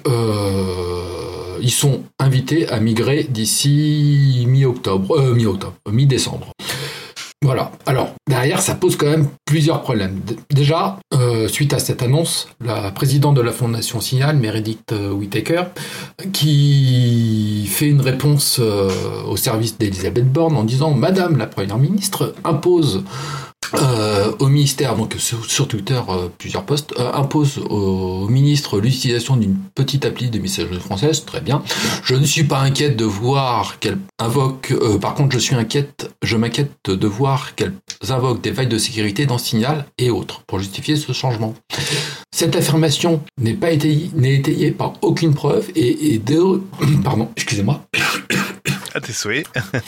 ils 1.62 1.72
sont 1.72 2.04
invités 2.20 2.68
à 2.70 2.80
migrer 2.80 3.24
d'ici 3.24 4.46
mi-octobre, 4.48 5.34
mi-octobre, 5.34 5.76
mi-décembre. 5.90 6.52
Voilà. 7.42 7.72
Alors, 7.86 8.14
derrière, 8.28 8.62
ça 8.62 8.76
pose 8.76 8.98
quand 8.98 9.10
même 9.10 9.28
plusieurs 9.46 9.82
problèmes. 9.82 10.20
Déjà, 10.50 11.00
euh, 11.14 11.48
suite 11.48 11.74
à 11.74 11.80
cette 11.80 12.04
annonce, 12.04 12.50
la 12.60 12.92
présidente 12.92 13.36
de 13.36 13.42
la 13.42 13.54
Fondation 13.54 14.02
Signal, 14.02 14.36
Meredith 14.36 14.92
euh, 14.92 15.12
Whittaker, 15.12 15.64
qui 16.34 17.66
fait 17.72 17.88
une 17.88 18.02
réponse 18.02 18.58
euh, 18.60 18.90
au 19.26 19.38
service 19.38 19.78
d'Elisabeth 19.78 20.30
Borne 20.30 20.58
en 20.58 20.66
disant 20.66 20.92
Madame 20.92 21.38
la 21.38 21.48
Première 21.48 21.78
ministre 21.78 22.36
impose 22.44 23.04
euh, 23.76 24.32
au 24.40 24.48
ministère, 24.48 24.96
donc 24.96 25.16
sur, 25.18 25.68
Twitter, 25.68 26.00
euh, 26.10 26.28
plusieurs 26.38 26.66
posts, 26.66 26.94
euh, 26.98 27.12
impose 27.14 27.60
au, 27.70 28.28
ministre 28.28 28.80
l'utilisation 28.80 29.36
d'une 29.38 29.58
petite 29.76 30.06
appli 30.06 30.30
de 30.30 30.40
messagerie 30.40 30.80
française, 30.80 31.26
très 31.26 31.42
bien. 31.42 31.62
Je 32.04 32.16
ne 32.16 32.26
suis 32.26 32.44
pas 32.44 32.60
inquiète 32.60 32.98
de 32.98 33.06
voir 33.06 33.80
qu'elle 33.80 33.98
invoque, 34.18 34.74
par 35.00 35.14
contre 35.14 35.34
je 35.34 35.40
suis 35.40 35.56
inquiète, 35.56 36.12
je 36.24 36.36
m'inquiète 36.38 36.72
de 36.86 37.08
voir 37.08 37.56
qu'elle 37.56 37.74
invoque 38.10 38.42
des 38.42 38.54
failles 38.54 38.68
de 38.68 38.78
sécurité 38.78 39.26
dans 39.26 39.38
Signal 39.38 39.86
et 39.98 40.10
autres 40.10 40.42
pour 40.48 40.60
justifier 40.60 40.96
ce 40.96 41.12
changement. 41.12 41.54
Cette 42.32 42.56
affirmation 42.56 43.22
n'est 43.40 43.54
pas 43.54 43.72
étayée, 43.72 44.10
n'est 44.16 44.36
étayée 44.36 44.72
par 44.72 44.94
aucune 45.02 45.34
preuve 45.34 45.70
et, 45.76 46.14
et 46.14 46.20
de, 46.20 46.62
pardon, 47.04 47.30
excusez-moi. 47.36 47.82
À 48.96 49.02
tes 49.02 49.14
souhaits. 49.14 49.46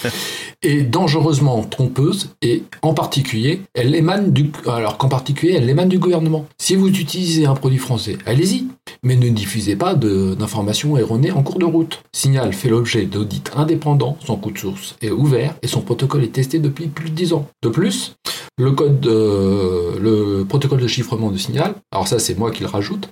est 0.62 0.84
dangereusement 0.84 1.64
trompeuse 1.64 2.30
et 2.42 2.64
en 2.82 2.94
particulier, 2.94 3.62
elle 3.74 3.96
émane 3.96 4.32
du, 4.32 4.52
alors 4.68 4.98
particulier, 4.98 5.56
elle 5.58 5.70
émane 5.70 5.90
du 5.90 6.00
gouvernement. 6.00 6.48
Si 6.58 6.76
vous 6.76 6.88
utilisez 6.88 7.46
un 7.46 7.56
produit 7.56 7.78
français, 7.78 8.18
allez-y, 8.26 8.66
mais 9.04 9.16
ne 9.16 9.30
diffusez 9.30 9.76
pas 9.76 9.96
d'informations 9.96 10.98
erronées 10.98 11.32
en 11.32 11.44
cours 11.44 11.60
de 11.60 11.66
route. 11.66 12.04
Signal 12.14 12.54
fait 12.54 12.70
l'objet 12.70 13.06
d'audits 13.06 13.44
indépendants, 13.56 14.18
son 14.26 14.38
coût 14.38 14.52
de 14.52 14.58
source 14.58 14.96
est 15.02 15.12
ouvert 15.12 15.56
et 15.62 15.68
son 15.68 15.82
protocole 15.82 16.24
est 16.24 16.34
testé 16.34 16.60
depuis 16.60 16.88
plus 16.88 17.10
de 17.10 17.16
10 17.16 17.34
ans. 17.34 17.48
De 17.64 17.70
plus, 17.70 18.16
le 18.58 18.72
code, 18.72 19.06
le 19.06 20.44
protocole 20.48 20.80
de 20.82 20.88
chiffrement 20.88 21.32
de 21.32 21.38
Signal, 21.38 21.76
alors 21.92 22.08
ça 22.08 22.20
c'est 22.20 22.38
moi 22.38 22.52
qui 22.52 22.62
le 22.62 22.70
rajoute, 22.70 23.10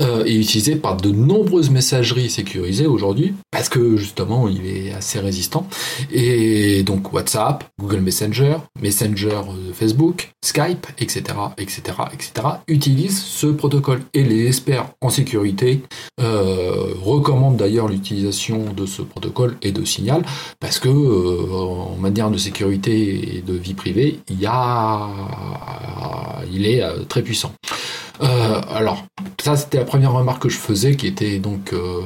euh, 0.00 0.24
est 0.24 0.34
utilisé 0.34 0.76
par 0.76 0.96
de 0.96 1.10
nombreuses 1.10 1.70
messageries 1.70 2.30
sécurisées 2.30 2.86
aujourd'hui 2.86 3.34
parce 3.50 3.68
que 3.68 3.96
justement 3.96 4.48
il 4.48 4.66
est 4.66 4.92
assez 4.92 5.18
résistant. 5.24 5.66
Et 6.12 6.82
donc 6.82 7.12
WhatsApp, 7.12 7.64
Google 7.80 8.00
Messenger, 8.00 8.56
Messenger 8.80 9.40
euh, 9.48 9.72
Facebook, 9.72 10.32
Skype, 10.44 10.86
etc., 10.98 11.24
etc., 11.58 11.82
etc., 12.12 12.32
utilisent 12.68 13.22
ce 13.22 13.46
protocole. 13.46 14.02
Et 14.14 14.22
les 14.22 14.46
experts 14.46 14.86
en 15.00 15.10
sécurité 15.10 15.82
euh, 16.20 16.94
recommandent 17.02 17.56
d'ailleurs 17.56 17.88
l'utilisation 17.88 18.72
de 18.72 18.86
ce 18.86 19.02
protocole 19.02 19.56
et 19.62 19.72
de 19.72 19.84
Signal 19.84 20.24
parce 20.60 20.78
que 20.78 20.88
en 20.88 21.96
matière 21.96 22.30
de 22.30 22.38
sécurité 22.38 23.36
et 23.36 23.40
de 23.40 23.54
vie 23.54 23.74
privée, 23.74 24.20
il 24.28 24.40
y 24.40 24.46
a, 24.46 25.08
il 26.52 26.66
est 26.66 26.82
très 27.08 27.22
puissant. 27.22 27.52
Euh, 28.22 28.60
alors, 28.72 29.04
ça 29.42 29.56
c'était 29.56 29.78
la 29.78 29.84
première 29.84 30.12
remarque 30.12 30.42
que 30.42 30.48
je 30.48 30.58
faisais, 30.58 30.96
qui 30.96 31.06
était 31.06 31.38
donc 31.38 31.72
euh, 31.72 32.00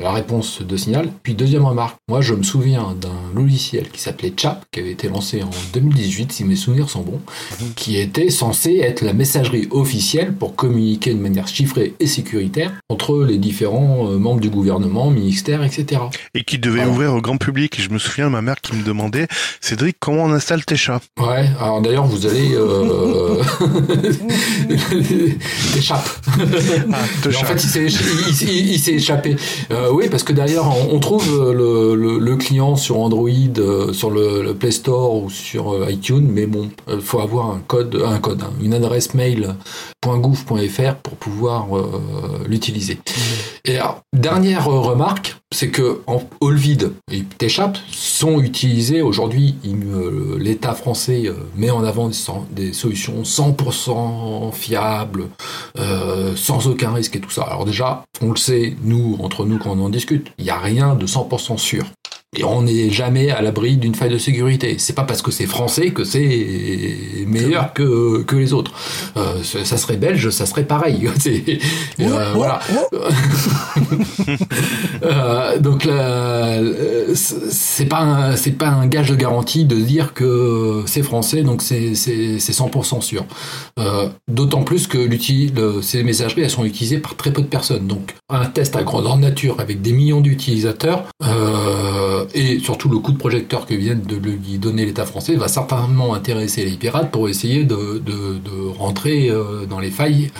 la 0.00 0.12
réponse 0.12 0.62
de 0.62 0.76
Signal. 0.76 1.08
Puis 1.22 1.34
deuxième 1.34 1.64
remarque, 1.64 1.96
moi 2.08 2.20
je 2.20 2.34
me 2.34 2.42
souviens 2.42 2.94
d'un 3.00 3.10
logiciel 3.34 3.88
qui 3.90 4.00
s'appelait 4.00 4.32
Chap, 4.36 4.64
qui 4.70 4.80
avait 4.80 4.92
été 4.92 5.08
lancé 5.08 5.42
en 5.42 5.50
2018, 5.72 6.32
si 6.32 6.44
mes 6.44 6.56
souvenirs 6.56 6.90
sont 6.90 7.02
bons, 7.02 7.20
qui 7.76 7.98
était 7.98 8.30
censé 8.30 8.78
être 8.78 9.02
la 9.02 9.12
messagerie 9.12 9.68
officielle 9.70 10.34
pour 10.34 10.54
communiquer 10.54 11.14
de 11.14 11.20
manière 11.20 11.48
chiffrée 11.48 11.94
et 12.00 12.06
sécuritaire 12.06 12.72
entre 12.88 13.24
les 13.24 13.38
différents 13.38 14.10
euh, 14.10 14.18
membres 14.18 14.40
du 14.40 14.50
gouvernement, 14.50 15.10
ministères, 15.10 15.64
etc. 15.64 16.02
Et 16.34 16.44
qui 16.44 16.58
devait 16.58 16.84
ouvrir 16.84 17.14
au 17.14 17.20
grand 17.20 17.36
public. 17.36 17.80
Je 17.80 17.90
me 17.90 17.98
souviens 17.98 18.26
de 18.26 18.32
ma 18.32 18.42
mère 18.42 18.60
qui 18.60 18.76
me 18.76 18.84
demandait, 18.84 19.26
Cédric, 19.60 19.96
comment 19.98 20.24
on 20.24 20.32
installe 20.32 20.64
tes 20.64 20.76
chats? 20.76 21.00
Ouais, 21.18 21.48
alors 21.58 21.80
d'ailleurs 21.80 22.06
vous 22.06 22.26
allez... 22.26 22.54
Euh... 24.92 25.30
t'échappes. 25.74 26.08
Ah, 26.92 26.98
en 27.26 27.44
fait, 27.44 27.64
il 27.64 28.78
s'est 28.78 28.92
échappé. 28.92 29.36
Euh, 29.70 29.90
oui, 29.92 30.08
parce 30.10 30.22
que 30.22 30.32
derrière, 30.32 30.64
on, 30.90 30.98
trouve 31.00 31.52
le, 31.52 32.18
le, 32.18 32.36
client 32.36 32.76
sur 32.76 33.00
Android, 33.00 33.28
euh, 33.58 33.92
sur 33.92 34.10
le, 34.10 34.52
Play 34.54 34.70
Store 34.70 35.14
ou 35.14 35.30
sur 35.30 35.72
euh, 35.72 35.90
iTunes, 35.90 36.28
mais 36.30 36.46
bon, 36.46 36.70
il 36.88 37.00
faut 37.00 37.20
avoir 37.20 37.50
un 37.50 37.60
code, 37.66 38.02
un 38.04 38.18
code, 38.18 38.42
hein, 38.42 38.52
une 38.62 38.74
adresse 38.74 39.14
mail 39.14 39.54
.gouv.fr 40.04 40.96
pour 40.96 41.14
pouvoir 41.14 41.68
l'utiliser. 42.46 42.96
Mmh. 42.96 43.70
Et 43.70 43.76
alors, 43.78 44.02
dernière 44.12 44.66
remarque, 44.66 45.36
c'est 45.54 45.68
que 45.68 46.00
en 46.06 46.22
Olvid 46.40 46.92
et 47.12 47.22
T'échappe 47.22 47.78
sont 47.90 48.40
utilisés 48.40 49.02
aujourd'hui. 49.02 49.54
L'État 50.38 50.74
français 50.74 51.30
met 51.56 51.70
en 51.70 51.84
avant 51.84 52.10
des, 52.50 52.72
solutions 52.72 53.22
100% 53.22 54.52
fiables, 54.52 55.28
sans 56.34 56.66
aucun 56.66 56.92
risque 56.92 57.16
et 57.16 57.20
tout 57.20 57.30
ça. 57.30 57.42
Alors 57.42 57.64
déjà, 57.64 58.04
on 58.20 58.30
le 58.30 58.36
sait, 58.36 58.76
nous, 58.82 59.16
entre 59.20 59.44
nous, 59.44 59.58
quand 59.58 59.70
on 59.70 59.84
en 59.84 59.88
discute, 59.88 60.32
il 60.38 60.44
n'y 60.44 60.50
a 60.50 60.58
rien 60.58 60.94
de 60.94 61.06
100% 61.06 61.56
sûr. 61.56 61.84
Et 62.36 62.44
on 62.44 62.62
n'est 62.62 62.90
jamais 62.90 63.30
à 63.30 63.42
l'abri 63.42 63.76
d'une 63.76 63.94
faille 63.94 64.10
de 64.10 64.18
sécurité. 64.18 64.76
C'est 64.78 64.94
pas 64.94 65.04
parce 65.04 65.22
que 65.22 65.30
c'est 65.30 65.46
français 65.46 65.90
que 65.90 66.04
c'est 66.04 67.24
meilleur 67.26 67.72
que, 67.72 68.22
que 68.22 68.36
les 68.36 68.52
autres. 68.52 68.72
Euh, 69.16 69.42
ça 69.42 69.76
serait 69.76 69.96
belge, 69.96 70.30
ça 70.30 70.46
serait 70.46 70.64
pareil. 70.64 71.08
Euh, 72.00 72.32
voilà. 72.34 72.60
euh, 75.04 75.58
donc 75.58 75.88
c'est 77.14 77.86
pas 77.86 78.36
c'est 78.36 78.52
pas 78.52 78.68
un 78.68 78.86
gage 78.86 79.10
de 79.10 79.14
garantie 79.14 79.64
de 79.64 79.76
dire 79.76 80.12
que 80.12 80.82
c'est 80.86 81.02
français, 81.02 81.42
donc 81.42 81.62
c'est 81.62 81.94
c'est 81.94 82.38
100% 82.38 83.00
sûr. 83.00 83.24
D'autant 84.28 84.62
plus 84.62 84.86
que 84.86 85.08
ces 85.82 86.02
messageries 86.02 86.42
elles 86.42 86.50
sont 86.50 86.64
utilisées 86.64 86.98
par 86.98 87.16
très 87.16 87.32
peu 87.32 87.42
de 87.42 87.46
personnes. 87.46 87.86
Donc 87.86 88.14
un 88.28 88.46
test 88.46 88.76
à 88.76 88.82
grandeur 88.82 89.16
nature 89.16 89.56
avec 89.58 89.82
des 89.82 89.92
millions 89.92 90.20
d'utilisateurs. 90.20 91.04
Euh, 91.22 91.93
et 92.34 92.58
surtout 92.58 92.88
le 92.88 92.98
coup 92.98 93.12
de 93.12 93.18
projecteur 93.18 93.66
que 93.66 93.74
vient 93.74 93.94
de 93.94 94.16
lui 94.16 94.58
donner 94.58 94.84
l'État 94.84 95.06
français 95.06 95.36
va 95.36 95.48
certainement 95.48 96.14
intéresser 96.14 96.64
les 96.64 96.76
pirates 96.76 97.10
pour 97.10 97.28
essayer 97.28 97.64
de, 97.64 97.74
rentrer 98.78 99.30
euh, 99.30 99.66
dans 99.66 99.78
les 99.78 99.90
failles 99.90 100.30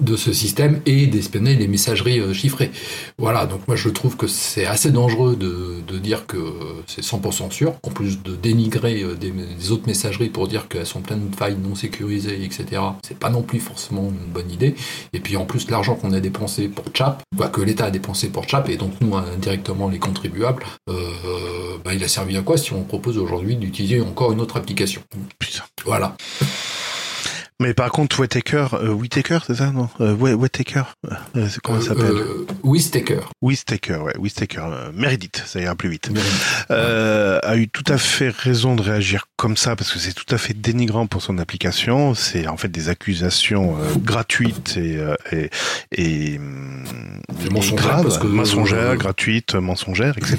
de 0.00 0.16
ce 0.16 0.32
système 0.32 0.80
et 0.86 1.06
d'espionner 1.06 1.54
les 1.56 1.68
messageries 1.68 2.20
euh, 2.20 2.32
chiffrées. 2.32 2.70
Voilà, 3.18 3.46
donc 3.46 3.66
moi 3.66 3.76
je 3.76 3.88
trouve 3.88 4.16
que 4.16 4.26
c'est 4.26 4.66
assez 4.66 4.90
dangereux 4.90 5.36
de, 5.36 5.98
dire 5.98 6.26
que 6.26 6.36
c'est 6.86 7.02
100% 7.02 7.50
sûr, 7.50 7.72
en 7.82 7.90
plus 7.90 8.22
de 8.22 8.36
dénigrer 8.36 9.02
des, 9.18 9.72
autres 9.72 9.86
messageries 9.86 10.28
pour 10.28 10.46
dire 10.46 10.68
qu'elles 10.68 10.86
sont 10.86 11.00
pleines 11.00 11.30
de 11.30 11.34
failles 11.34 11.56
non 11.56 11.74
sécurisées, 11.74 12.44
etc. 12.44 12.82
C'est 13.02 13.18
pas 13.18 13.30
non 13.30 13.42
plus 13.42 13.60
forcément 13.60 14.02
une 14.02 14.32
bonne 14.32 14.50
idée. 14.50 14.74
Et 15.14 15.20
puis 15.20 15.36
en 15.36 15.46
plus 15.46 15.70
l'argent 15.70 15.94
qu'on 15.94 16.12
a 16.12 16.20
dépensé 16.20 16.68
pour 16.68 16.84
Chap, 16.92 17.22
que 17.52 17.60
l'État 17.62 17.86
a 17.86 17.90
dépensé 17.90 18.28
pour 18.28 18.48
Chap, 18.48 18.68
et 18.68 18.76
donc 18.76 18.92
nous 19.00 19.16
indirectement 19.16 19.88
les 19.88 19.98
contribuables, 19.98 20.64
euh, 20.88 21.05
bah, 21.84 21.94
il 21.94 22.02
a 22.02 22.08
servi 22.08 22.36
à 22.36 22.42
quoi 22.42 22.56
si 22.56 22.72
on 22.72 22.82
propose 22.82 23.18
aujourd'hui 23.18 23.56
d'utiliser 23.56 24.00
encore 24.00 24.32
une 24.32 24.40
autre 24.40 24.56
application? 24.56 25.02
Voilà. 25.84 26.16
Mais 27.58 27.72
par 27.72 27.90
contre, 27.90 28.20
Whittaker, 28.20 28.66
euh, 28.74 28.90
Whittaker, 28.90 29.38
c'est 29.46 29.54
ça, 29.54 29.70
non? 29.70 29.88
Euh, 30.02 30.14
Wh- 30.14 30.34
Whittaker, 30.34 30.82
euh, 31.36 31.48
comment 31.64 31.80
ça 31.80 31.88
s'appelle? 31.88 32.12
Euh, 32.12 32.46
Whistaker. 32.62 33.20
Whittaker, 33.40 33.96
ouais, 33.96 34.12
Whittaker, 34.18 34.60
euh, 34.70 34.90
Meredith, 34.92 35.42
ça 35.46 35.58
ira 35.60 35.74
plus 35.74 35.88
vite. 35.88 36.10
Euh, 36.70 37.38
a 37.42 37.56
eu 37.56 37.68
tout 37.68 37.84
à 37.88 37.96
fait 37.96 38.28
raison 38.28 38.76
de 38.76 38.82
réagir 38.82 39.26
comme 39.36 39.56
ça 39.56 39.74
parce 39.74 39.90
que 39.90 39.98
c'est 39.98 40.12
tout 40.12 40.32
à 40.34 40.38
fait 40.38 40.52
dénigrant 40.52 41.06
pour 41.06 41.22
son 41.22 41.38
application. 41.38 42.14
C'est 42.14 42.46
en 42.46 42.58
fait 42.58 42.68
des 42.68 42.90
accusations 42.90 43.76
euh, 43.80 43.94
gratuites 43.96 44.76
et 44.76 44.98
euh, 44.98 45.14
et, 45.32 45.48
et, 45.92 46.36
hum, 46.38 46.84
Et 47.44 47.48
mensongères, 47.48 48.02
graves, 48.02 48.18
que- 48.18 48.26
mensongères, 48.26 48.90
euh, 48.90 48.96
gratuites, 48.96 49.54
mensongères, 49.54 50.18
etc. 50.18 50.38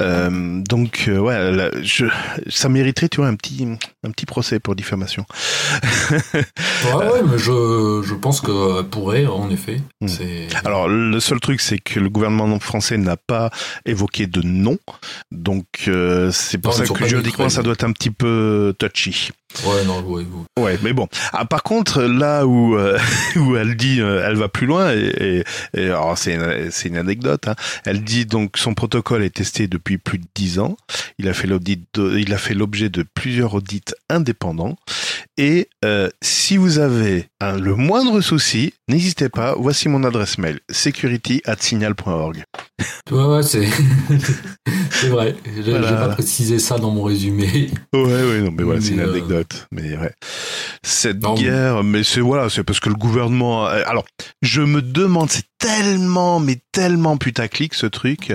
Euh, 0.00 0.60
donc 0.62 1.04
euh, 1.08 1.18
ouais, 1.18 1.52
là, 1.52 1.70
je, 1.82 2.06
ça 2.48 2.70
mériterait 2.70 3.10
tu 3.10 3.18
vois 3.18 3.28
un 3.28 3.34
petit 3.36 3.66
un 4.04 4.10
petit 4.10 4.24
procès 4.26 4.58
pour 4.58 4.74
diffamation. 4.74 5.26
Ouais, 6.84 6.94
ouais, 6.94 7.22
mais 7.30 7.38
je, 7.38 8.02
je 8.04 8.14
pense 8.14 8.40
que 8.40 8.82
pourrait, 8.82 9.26
en 9.26 9.50
effet. 9.50 9.80
Hmm. 10.00 10.08
Alors 10.64 10.88
le 10.88 11.18
seul 11.20 11.40
truc 11.40 11.60
c'est 11.60 11.78
que 11.78 12.00
le 12.00 12.08
gouvernement 12.08 12.58
français 12.60 12.96
n'a 12.98 13.16
pas 13.16 13.50
évoqué 13.86 14.26
de 14.26 14.42
nom, 14.42 14.78
donc 15.30 15.66
euh, 15.88 16.30
c'est 16.32 16.58
pour 16.58 16.72
Non, 16.78 16.84
ça 16.84 16.92
que 16.92 17.06
juridiquement 17.06 17.48
ça 17.48 17.62
doit 17.62 17.74
être 17.74 17.84
un 17.84 17.92
petit 17.92 18.10
peu 18.10 18.74
touchy. 18.78 19.30
Ouais, 19.64 19.84
non, 19.84 20.00
ouais, 20.02 20.22
ouais. 20.56 20.62
Ouais, 20.62 20.78
mais 20.82 20.92
bon. 20.92 21.08
Ah, 21.32 21.44
par 21.44 21.62
contre, 21.62 22.02
là 22.02 22.46
où 22.46 22.76
euh, 22.76 22.98
où 23.36 23.56
elle 23.56 23.76
dit, 23.76 24.00
euh, 24.00 24.24
elle 24.26 24.36
va 24.36 24.48
plus 24.48 24.66
loin 24.66 24.92
et, 24.92 25.44
et, 25.74 25.80
et 25.80 25.84
alors 25.86 26.16
c'est 26.18 26.34
une, 26.34 26.70
c'est 26.70 26.88
une 26.88 26.96
anecdote. 26.96 27.46
Hein. 27.48 27.54
Elle 27.84 28.02
dit 28.02 28.26
donc 28.26 28.56
son 28.56 28.74
protocole 28.74 29.22
est 29.22 29.34
testé 29.34 29.66
depuis 29.68 29.98
plus 29.98 30.18
de 30.18 30.26
dix 30.34 30.58
ans. 30.58 30.76
Il 31.18 31.28
a 31.28 31.34
fait 31.34 31.46
l'audit, 31.46 31.84
il 31.96 32.32
a 32.32 32.38
fait 32.38 32.54
l'objet 32.54 32.88
de 32.88 33.04
plusieurs 33.14 33.54
audits 33.54 33.82
indépendants. 34.10 34.76
Et 35.36 35.68
euh, 35.84 36.08
si 36.22 36.56
vous 36.56 36.78
avez 36.78 37.28
le 37.40 37.74
moindre 37.74 38.20
souci, 38.20 38.74
n'hésitez 38.88 39.28
pas. 39.28 39.54
Voici 39.58 39.88
mon 39.88 40.04
adresse 40.04 40.38
mail 40.38 40.60
security@signal.org. 40.70 42.44
Ouais, 43.10 43.24
ouais, 43.24 43.42
c'est. 43.42 43.68
c'est 44.90 45.08
vrai. 45.08 45.34
J'ai 45.56 45.70
Voilà. 45.72 45.92
pas 45.92 46.08
précisé 46.10 46.58
ça 46.58 46.78
dans 46.78 46.90
mon 46.90 47.02
résumé. 47.02 47.70
Ouais, 47.92 48.02
ouais, 48.02 48.40
non, 48.40 48.50
mais 48.52 48.62
voilà, 48.62 48.80
c'est 48.80 48.90
une 48.90 48.96
Mais, 48.96 49.06
anecdote. 49.44 49.66
Mais 49.70 49.96
ouais. 49.96 50.12
Cette 50.82 51.22
Non, 51.22 51.34
guerre, 51.34 51.82
mais 51.84 52.02
c'est 52.04 52.20
voilà, 52.20 52.48
c'est 52.50 52.64
parce 52.64 52.80
que 52.80 52.88
le 52.88 52.94
gouvernement. 52.94 53.66
Alors, 53.66 54.04
je 54.42 54.60
me 54.62 54.82
demande, 54.82 55.30
c'est 55.30 55.46
tellement, 55.64 56.40
mais 56.40 56.58
tellement 56.72 57.16
putaclic 57.16 57.72
ce 57.72 57.86
truc. 57.86 58.34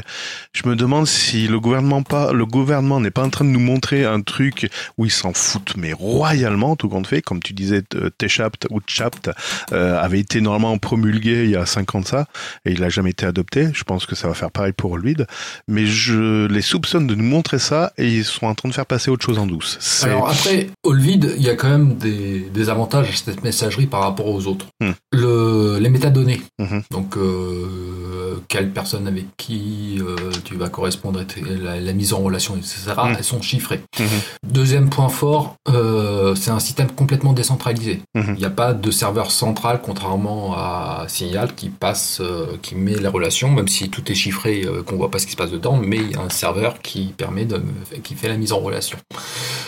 Je 0.51 0.67
me 0.67 0.75
demande 0.75 1.05
si 1.05 1.47
le 1.47 1.59
gouvernement 1.59 2.01
pas, 2.01 2.33
le 2.33 2.43
gouvernement 2.47 2.99
n'est 2.99 3.11
pas 3.11 3.23
en 3.23 3.29
train 3.29 3.45
de 3.45 3.51
nous 3.51 3.59
montrer 3.59 4.03
un 4.03 4.21
truc 4.21 4.67
où 4.97 5.05
ils 5.05 5.11
s'en 5.11 5.33
foutent, 5.33 5.75
mais 5.77 5.93
royalement, 5.93 6.75
tout 6.75 6.89
compte 6.89 7.05
fait. 7.05 7.21
Comme 7.21 7.39
tu 7.39 7.53
disais, 7.53 7.83
euh, 7.93 8.09
T-Chapt 8.17 8.65
ou 8.71 8.79
Chapt 8.87 9.29
euh, 9.73 9.99
avait 10.01 10.19
été 10.19 10.41
normalement 10.41 10.75
promulgué 10.79 11.43
il 11.43 11.51
y 11.51 11.55
a 11.55 11.67
5 11.67 11.93
ans 11.95 11.99
de 12.01 12.07
ça, 12.07 12.25
et 12.65 12.71
il 12.71 12.83
a 12.83 12.89
jamais 12.89 13.11
été 13.11 13.27
adopté. 13.27 13.67
Je 13.73 13.83
pense 13.83 14.07
que 14.07 14.15
ça 14.15 14.27
va 14.27 14.33
faire 14.33 14.49
pareil 14.49 14.73
pour 14.73 14.91
Olvid. 14.93 15.27
Mais 15.67 15.85
je 15.85 16.47
les 16.47 16.61
soupçonne 16.63 17.05
de 17.05 17.13
nous 17.13 17.23
montrer 17.23 17.59
ça, 17.59 17.93
et 17.99 18.07
ils 18.07 18.25
sont 18.25 18.47
en 18.47 18.55
train 18.55 18.69
de 18.69 18.73
faire 18.73 18.87
passer 18.87 19.11
autre 19.11 19.23
chose 19.25 19.37
en 19.37 19.45
douce. 19.45 19.77
C'est- 19.79 20.07
Alors 20.07 20.29
après, 20.29 20.71
Olvid, 20.83 21.35
il 21.37 21.43
y 21.43 21.49
a 21.49 21.55
quand 21.55 21.69
même 21.69 21.95
des, 21.95 22.39
des 22.51 22.69
avantages 22.69 23.09
à 23.09 23.15
cette 23.15 23.43
messagerie 23.43 23.85
par 23.85 24.01
rapport 24.01 24.25
aux 24.25 24.47
autres. 24.47 24.65
Hmm. 24.81 24.91
Le, 25.11 25.77
les 25.79 25.89
métadonnées. 25.89 26.41
Mhm. 26.57 26.81
Donc, 26.89 27.17
euh, 27.19 28.39
quelle 28.47 28.71
personne 28.71 29.07
avec 29.07 29.25
qui 29.37 29.99
euh, 29.99 30.15
tu 30.43 30.55
vas 30.55 30.69
correspondre, 30.69 31.21
la, 31.61 31.79
la 31.79 31.93
mise 31.93 32.13
en 32.13 32.19
relation, 32.19 32.55
etc. 32.55 32.93
Hmm. 32.97 33.13
Elles 33.17 33.23
sont 33.23 33.41
chiffrées. 33.41 33.81
Mhm. 33.99 34.07
Deuxième 34.43 34.89
point 34.89 35.09
fort, 35.09 35.55
euh, 35.69 36.35
c'est 36.35 36.51
un 36.51 36.59
système 36.59 36.91
complètement 36.91 37.33
décentralisé. 37.33 38.01
Mhm. 38.15 38.33
Il 38.35 38.39
n'y 38.39 38.45
a 38.45 38.49
pas 38.49 38.73
de 38.73 38.91
serveur 38.91 39.31
central, 39.31 39.81
contrairement 39.83 40.53
à 40.55 41.05
Signal 41.07 41.53
qui 41.55 41.69
passe, 41.69 42.21
qui 42.61 42.75
met 42.75 42.95
les 42.95 43.07
relations, 43.07 43.49
même 43.49 43.67
si 43.67 43.89
tout 43.89 44.11
est 44.11 44.15
chiffré, 44.15 44.65
qu'on 44.85 44.95
voit 44.95 45.11
pas 45.11 45.19
ce 45.19 45.25
qui 45.25 45.33
se 45.33 45.37
passe 45.37 45.51
dedans, 45.51 45.77
mais 45.77 45.97
il 45.97 46.11
y 46.11 46.15
a 46.15 46.21
un 46.21 46.29
serveur 46.29 46.81
qui 46.81 47.13
permet 47.17 47.45
de, 47.45 47.61
qui 48.03 48.15
fait 48.15 48.27
la 48.27 48.37
mise 48.37 48.53
en 48.53 48.59
relation. 48.59 48.97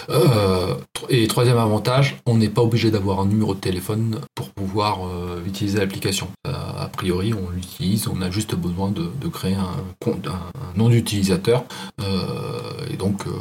Euh, 0.10 0.76
et 1.10 1.28
troisième 1.28 1.58
avantage, 1.58 2.18
on 2.26 2.38
n'est 2.38 2.49
pas 2.49 2.62
obligé 2.62 2.91
d'avoir 2.91 3.20
un 3.20 3.26
numéro 3.26 3.54
de 3.54 3.60
téléphone 3.60 4.20
pour 4.36 4.49
pouvoir 4.49 4.99
euh, 5.08 5.43
utiliser 5.45 5.80
l'application. 5.80 6.28
Euh, 6.47 6.52
a 6.52 6.88
priori, 6.88 7.34
on 7.34 7.49
l'utilise, 7.49 8.08
on 8.08 8.22
a 8.22 8.30
juste 8.32 8.56
besoin 8.56 8.89
de, 8.91 9.10
de 9.20 9.28
créer 9.28 9.56
un, 9.56 9.84
compte, 9.99 10.28
un, 10.28 10.32
un 10.32 10.78
nom 10.78 10.89
d'utilisateur, 10.89 11.64
euh, 12.02 12.60
et 12.91 12.97
donc 12.97 13.28
euh, 13.28 13.32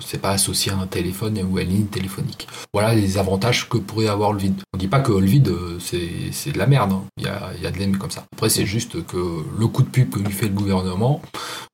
c'est 0.00 0.20
pas 0.20 0.30
associé 0.30 0.72
à 0.72 0.76
un 0.76 0.86
téléphone 0.86 1.38
ou 1.50 1.58
à 1.58 1.62
une 1.62 1.70
ligne 1.70 1.86
téléphonique. 1.86 2.48
Voilà 2.72 2.94
les 2.94 3.18
avantages 3.18 3.68
que 3.68 3.78
pourrait 3.78 4.08
avoir 4.08 4.32
le 4.32 4.38
vide. 4.38 4.60
On 4.74 4.78
dit 4.78 4.88
pas 4.88 5.00
que 5.00 5.12
le 5.12 5.26
vide 5.26 5.52
c'est 5.80 6.52
de 6.52 6.58
la 6.58 6.66
merde, 6.66 6.92
hein. 6.92 7.02
il 7.18 7.24
y, 7.24 7.28
a, 7.28 7.50
il 7.56 7.62
y 7.62 7.66
a 7.66 7.70
de 7.70 7.78
l'ennemi 7.78 7.98
comme 7.98 8.10
ça. 8.10 8.24
Après 8.32 8.48
c'est 8.48 8.66
juste 8.66 9.04
que 9.06 9.44
le 9.58 9.66
coup 9.66 9.82
de 9.82 9.88
pub 9.88 10.10
que 10.10 10.20
lui 10.20 10.32
fait 10.32 10.48
le 10.48 10.54
gouvernement 10.54 11.20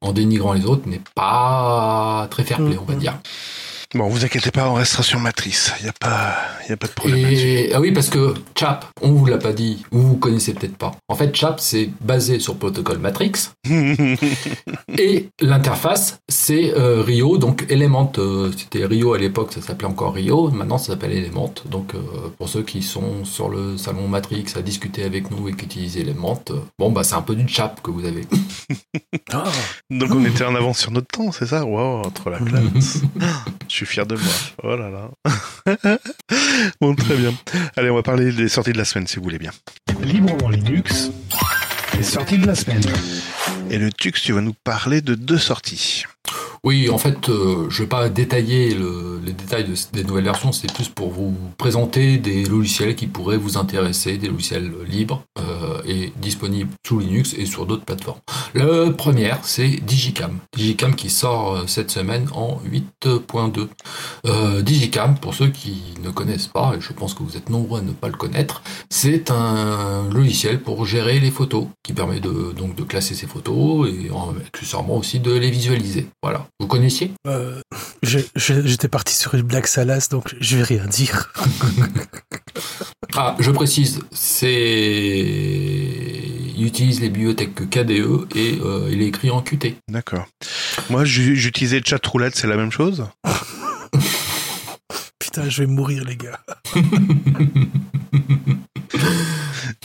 en 0.01 0.13
dénigrant 0.13 0.53
les 0.53 0.65
autres 0.65 0.89
n'est 0.89 1.03
pas 1.15 2.27
très 2.31 2.45
fair 2.45 2.59
play, 2.59 2.79
on 2.79 2.85
va 2.85 2.95
dire. 2.95 3.15
Bon, 3.95 4.09
vous 4.09 4.25
inquiétez 4.25 4.51
pas, 4.51 4.71
on 4.71 4.75
restera 4.75 5.03
sur 5.03 5.21
matrice. 5.21 5.71
Il 5.81 5.87
y 5.87 5.89
a 5.91 5.93
pas, 5.93 6.35
y 6.67 6.73
a 6.73 6.79
pas 6.79 6.87
de 6.87 6.93
problème. 6.93 7.27
Et 7.31 7.73
ah 7.75 7.81
oui, 7.81 7.93
parce 7.93 8.09
que 8.09 8.33
CHAP, 8.55 8.87
on 9.03 9.13
vous 9.13 9.27
l'a 9.27 9.37
pas 9.37 9.53
dit, 9.53 9.85
ou 9.93 9.99
vous 9.99 10.17
connaissez 10.17 10.55
peut-être 10.55 10.79
pas. 10.79 10.93
En 11.09 11.15
fait, 11.15 11.35
CHAP, 11.37 11.61
c'est 11.61 11.91
basé 12.01 12.39
sur 12.39 12.55
le 12.55 12.59
protocole 12.59 12.97
Matrix, 12.99 13.33
et 14.99 15.29
l'interface, 15.43 16.21
c'est 16.27 16.73
euh, 16.75 17.03
Rio, 17.03 17.37
donc 17.37 17.67
Element. 17.69 18.11
euh, 18.17 18.51
C'était 18.57 18.87
Rio 18.87 19.13
à 19.13 19.19
l'époque, 19.19 19.53
ça 19.53 19.61
s'appelait 19.61 19.89
encore 19.89 20.15
Rio, 20.15 20.51
maintenant 20.51 20.79
ça 20.79 20.93
s'appelle 20.93 21.13
Element. 21.13 21.53
Donc, 21.67 21.95
euh, 21.95 21.99
pour 22.39 22.49
ceux 22.49 22.63
qui 22.63 22.83
sont 22.83 23.27
sur 23.27 23.51
le 23.51 23.77
salon 23.77 24.09
Matrix 24.09 24.47
à 24.57 24.63
discuter 24.63 25.05
avec 25.05 25.31
nous 25.31 25.51
et 25.51 25.53
qui 25.53 25.67
utilisent 25.67 25.99
Element, 25.99 26.43
bon, 26.79 26.91
bah, 26.93 27.05
c'est 27.05 27.15
un 27.15 27.23
peu 27.23 27.35
du 27.35 27.47
CHAP 27.47 27.83
que 27.83 27.91
vous 27.91 28.07
avez. 28.07 28.23
Donc 29.91 30.11
on 30.15 30.25
était 30.25 30.45
en 30.45 30.55
avance 30.55 30.79
sur 30.79 30.91
notre 30.91 31.09
temps, 31.09 31.31
c'est 31.33 31.47
ça? 31.47 31.65
Wow, 31.67 32.03
trop 32.15 32.31
la 32.31 32.39
classe. 32.41 33.03
Je 33.83 33.87
suis 33.87 33.95
fier 33.95 34.07
de 34.07 34.15
moi. 34.15 34.33
Oh 34.63 34.77
là 34.77 34.91
là. 34.91 35.11
bon, 36.81 36.95
très 36.95 37.17
bien. 37.17 37.35
Allez, 37.77 37.91
on 37.91 37.97
va 37.97 38.05
parler 38.05 38.31
des 38.31 38.49
sorties 38.49 38.73
de 38.73 38.79
la 38.79 38.85
semaine, 38.85 39.09
si 39.09 39.17
vous 39.17 39.25
voulez 39.25 39.41
bien. 39.41 39.51
Librement 40.05 40.51
Linux, 40.51 41.11
les 41.97 42.05
sorties 42.05 42.39
de 42.39 42.47
la 42.47 42.55
semaine. 42.55 42.83
Et 43.71 43.79
le 43.79 43.91
Tux, 43.91 44.13
tu 44.13 44.33
vas 44.35 44.41
nous 44.41 44.55
parler 44.63 45.01
de 45.01 45.17
deux 45.17 45.39
sorties. 45.39 46.05
Oui, 46.65 46.89
en 46.91 46.99
fait, 46.99 47.29
euh, 47.29 47.67
je 47.71 47.83
vais 47.83 47.89
pas 47.89 48.09
détailler 48.09 48.73
le- 48.73 49.21
les 49.25 49.33
détails 49.33 49.65
de- 49.65 49.75
des 49.93 50.05
nouvelles 50.05 50.23
versions, 50.25 50.53
c'est 50.53 50.73
plus 50.73 50.89
pour 50.89 51.11
vous 51.11 51.35
présenter 51.59 52.19
des 52.19 52.45
logiciels 52.45 52.95
qui 52.95 53.09
pourraient 53.09 53.37
vous 53.37 53.57
intéresser, 53.59 54.17
des 54.17 54.29
logiciels 54.29 54.71
libres 54.89 55.25
euh, 55.41 55.81
et 55.87 56.13
disponibles 56.21 56.71
sous 56.87 57.01
Linux 57.01 57.35
et 57.37 57.47
sur 57.47 57.67
d'autres 57.67 57.85
plateformes. 57.85 58.21
La 58.55 58.91
première, 58.93 59.41
c'est 59.45 59.69
Digicam. 59.85 60.39
Digicam 60.57 60.95
qui 60.95 61.11
sort 61.11 61.55
euh, 61.57 61.63
cette 61.67 61.91
semaine 61.91 62.29
en 62.33 62.61
8.2. 62.65 63.69
Euh, 64.27 64.63
Digicam, 64.63 65.17
pour 65.19 65.35
ceux 65.35 65.49
qui 65.49 65.83
ne 66.05 66.11
connaissent 66.11 66.47
pas, 66.47 66.75
et 66.77 66.81
je 66.81 66.93
pense 66.93 67.15
que 67.15 67.25
vous 67.25 67.37
êtes 67.37 67.51
nombreux 67.51 67.81
à 67.81 67.83
ne 67.83 67.91
pas 67.93 68.07
le 68.09 68.15
connaître, 68.17 68.63
c'est 68.89 69.33
un 69.33 70.09
logiciel 70.11 70.61
pour 70.61 70.87
gérer 70.87 71.19
les 71.19 71.33
photos, 71.33 71.67
qui 71.83 71.93
permet 71.93 72.21
de, 72.21 72.53
donc 72.57 72.77
de 72.77 72.85
classer 72.85 73.15
ses 73.17 73.27
photos 73.27 73.89
et 73.89 74.11
en- 74.13 74.35
accessoirement 74.47 74.97
aussi 74.97 75.19
de 75.19 75.33
les 75.33 75.51
visualiser. 75.51 76.07
Voilà. 76.23 76.47
Vous 76.63 76.69
connaissiez? 76.69 77.11
Euh, 77.27 77.61
J'étais 78.05 78.87
parti 78.87 79.15
sur 79.15 79.35
une 79.35 79.43
blague 79.43 79.67
salace, 79.67 80.09
donc 80.09 80.33
je 80.41 80.57
vais 80.57 80.63
rien 80.63 80.87
dire. 80.87 81.33
Ah, 83.17 83.35
je 83.41 83.51
précise, 83.51 83.99
c'est 84.13 84.39
il 86.55 86.65
utilise 86.65 87.01
les 87.01 87.09
bibliothèques 87.11 87.69
KDE 87.69 88.29
et 88.37 88.61
euh, 88.65 88.89
il 88.93 89.03
est 89.03 89.07
écrit 89.09 89.31
en 89.31 89.43
Qt. 89.43 89.75
D'accord. 89.91 90.29
Moi, 90.89 91.05
j'u- 91.05 91.35
j'utilisais 91.35 91.83
Chatroulette, 91.85 92.37
c'est 92.37 92.47
la 92.47 92.57
même 92.57 92.71
chose? 92.71 93.07
Putain, 95.19 95.49
je 95.49 95.63
vais 95.63 95.67
mourir, 95.67 96.05
les 96.05 96.17
gars. 96.17 96.39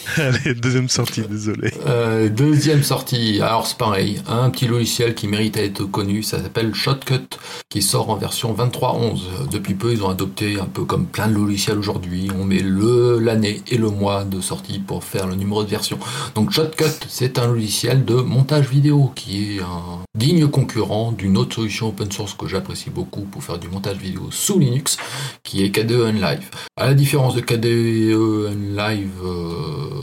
Allez, 0.18 0.53
deuxième 0.53 0.89
sortie, 0.89 1.22
désolé. 1.22 1.72
Euh, 1.86 2.30
deuxième 2.30 2.84
sortie, 2.84 3.41
alors 3.41 3.68
c'est 3.68 3.78
pareil, 3.78 4.22
un 4.28 4.49
petit 4.49 4.68
logiciel 4.68 5.16
qui 5.16 5.28
mérite 5.28 5.58
à 5.58 5.64
être 5.64 5.84
connu, 5.84 6.24
ça 6.24 6.41
s'appelle 6.41 6.74
Shotcut, 6.74 7.38
qui 7.70 7.82
sort 7.82 8.10
en 8.10 8.16
version 8.16 8.53
23.11. 8.53 9.49
Depuis 9.51 9.74
peu, 9.74 9.91
ils 9.91 10.03
ont 10.03 10.10
adopté 10.10 10.60
un 10.60 10.66
peu 10.66 10.86
comme 10.86 11.05
plein 11.05 11.28
de 11.28 11.36
logiciels 11.36 11.78
aujourd'hui, 11.78 12.30
on 12.39 12.45
met 12.45 12.60
le 12.60 13.20
l'année 13.20 13.62
et 13.68 13.78
le 13.78 13.89
mois 13.89 14.24
de 14.24 14.41
sortie 14.41 14.80
pour 14.80 15.03
faire 15.03 15.28
le 15.28 15.36
numéro 15.36 15.64
de 15.64 15.70
version. 15.70 15.97
Donc 16.36 16.51
Shotcut, 16.51 16.86
c'est 17.08 17.39
un 17.39 17.47
logiciel 17.47 18.05
de 18.05 18.16
montage 18.16 18.68
vidéo 18.70 19.12
qui 19.16 19.58
est 19.58 19.62
un 19.62 20.03
digne 20.16 20.47
concurrent 20.47 21.12
d'une 21.12 21.38
autre 21.38 21.55
solution 21.55 21.89
open 21.89 22.12
source 22.12 22.34
que 22.34 22.47
j'apprécie 22.47 22.89
beaucoup 22.89 23.22
pour 23.22 23.43
faire 23.43 23.58
du 23.58 23.68
montage 23.68 23.97
vidéo 23.97 24.30
sous 24.32 24.60
Linux, 24.60 24.97
qui 25.43 25.64
est 25.64 25.72
KDE 25.72 25.91
Unlive. 25.91 26.49
À 26.76 26.88
la 26.88 26.93
différence 26.93 27.36
de 27.36 27.41
KDE 27.41 28.14
Unlive, 28.51 29.10
euh, 29.24 29.97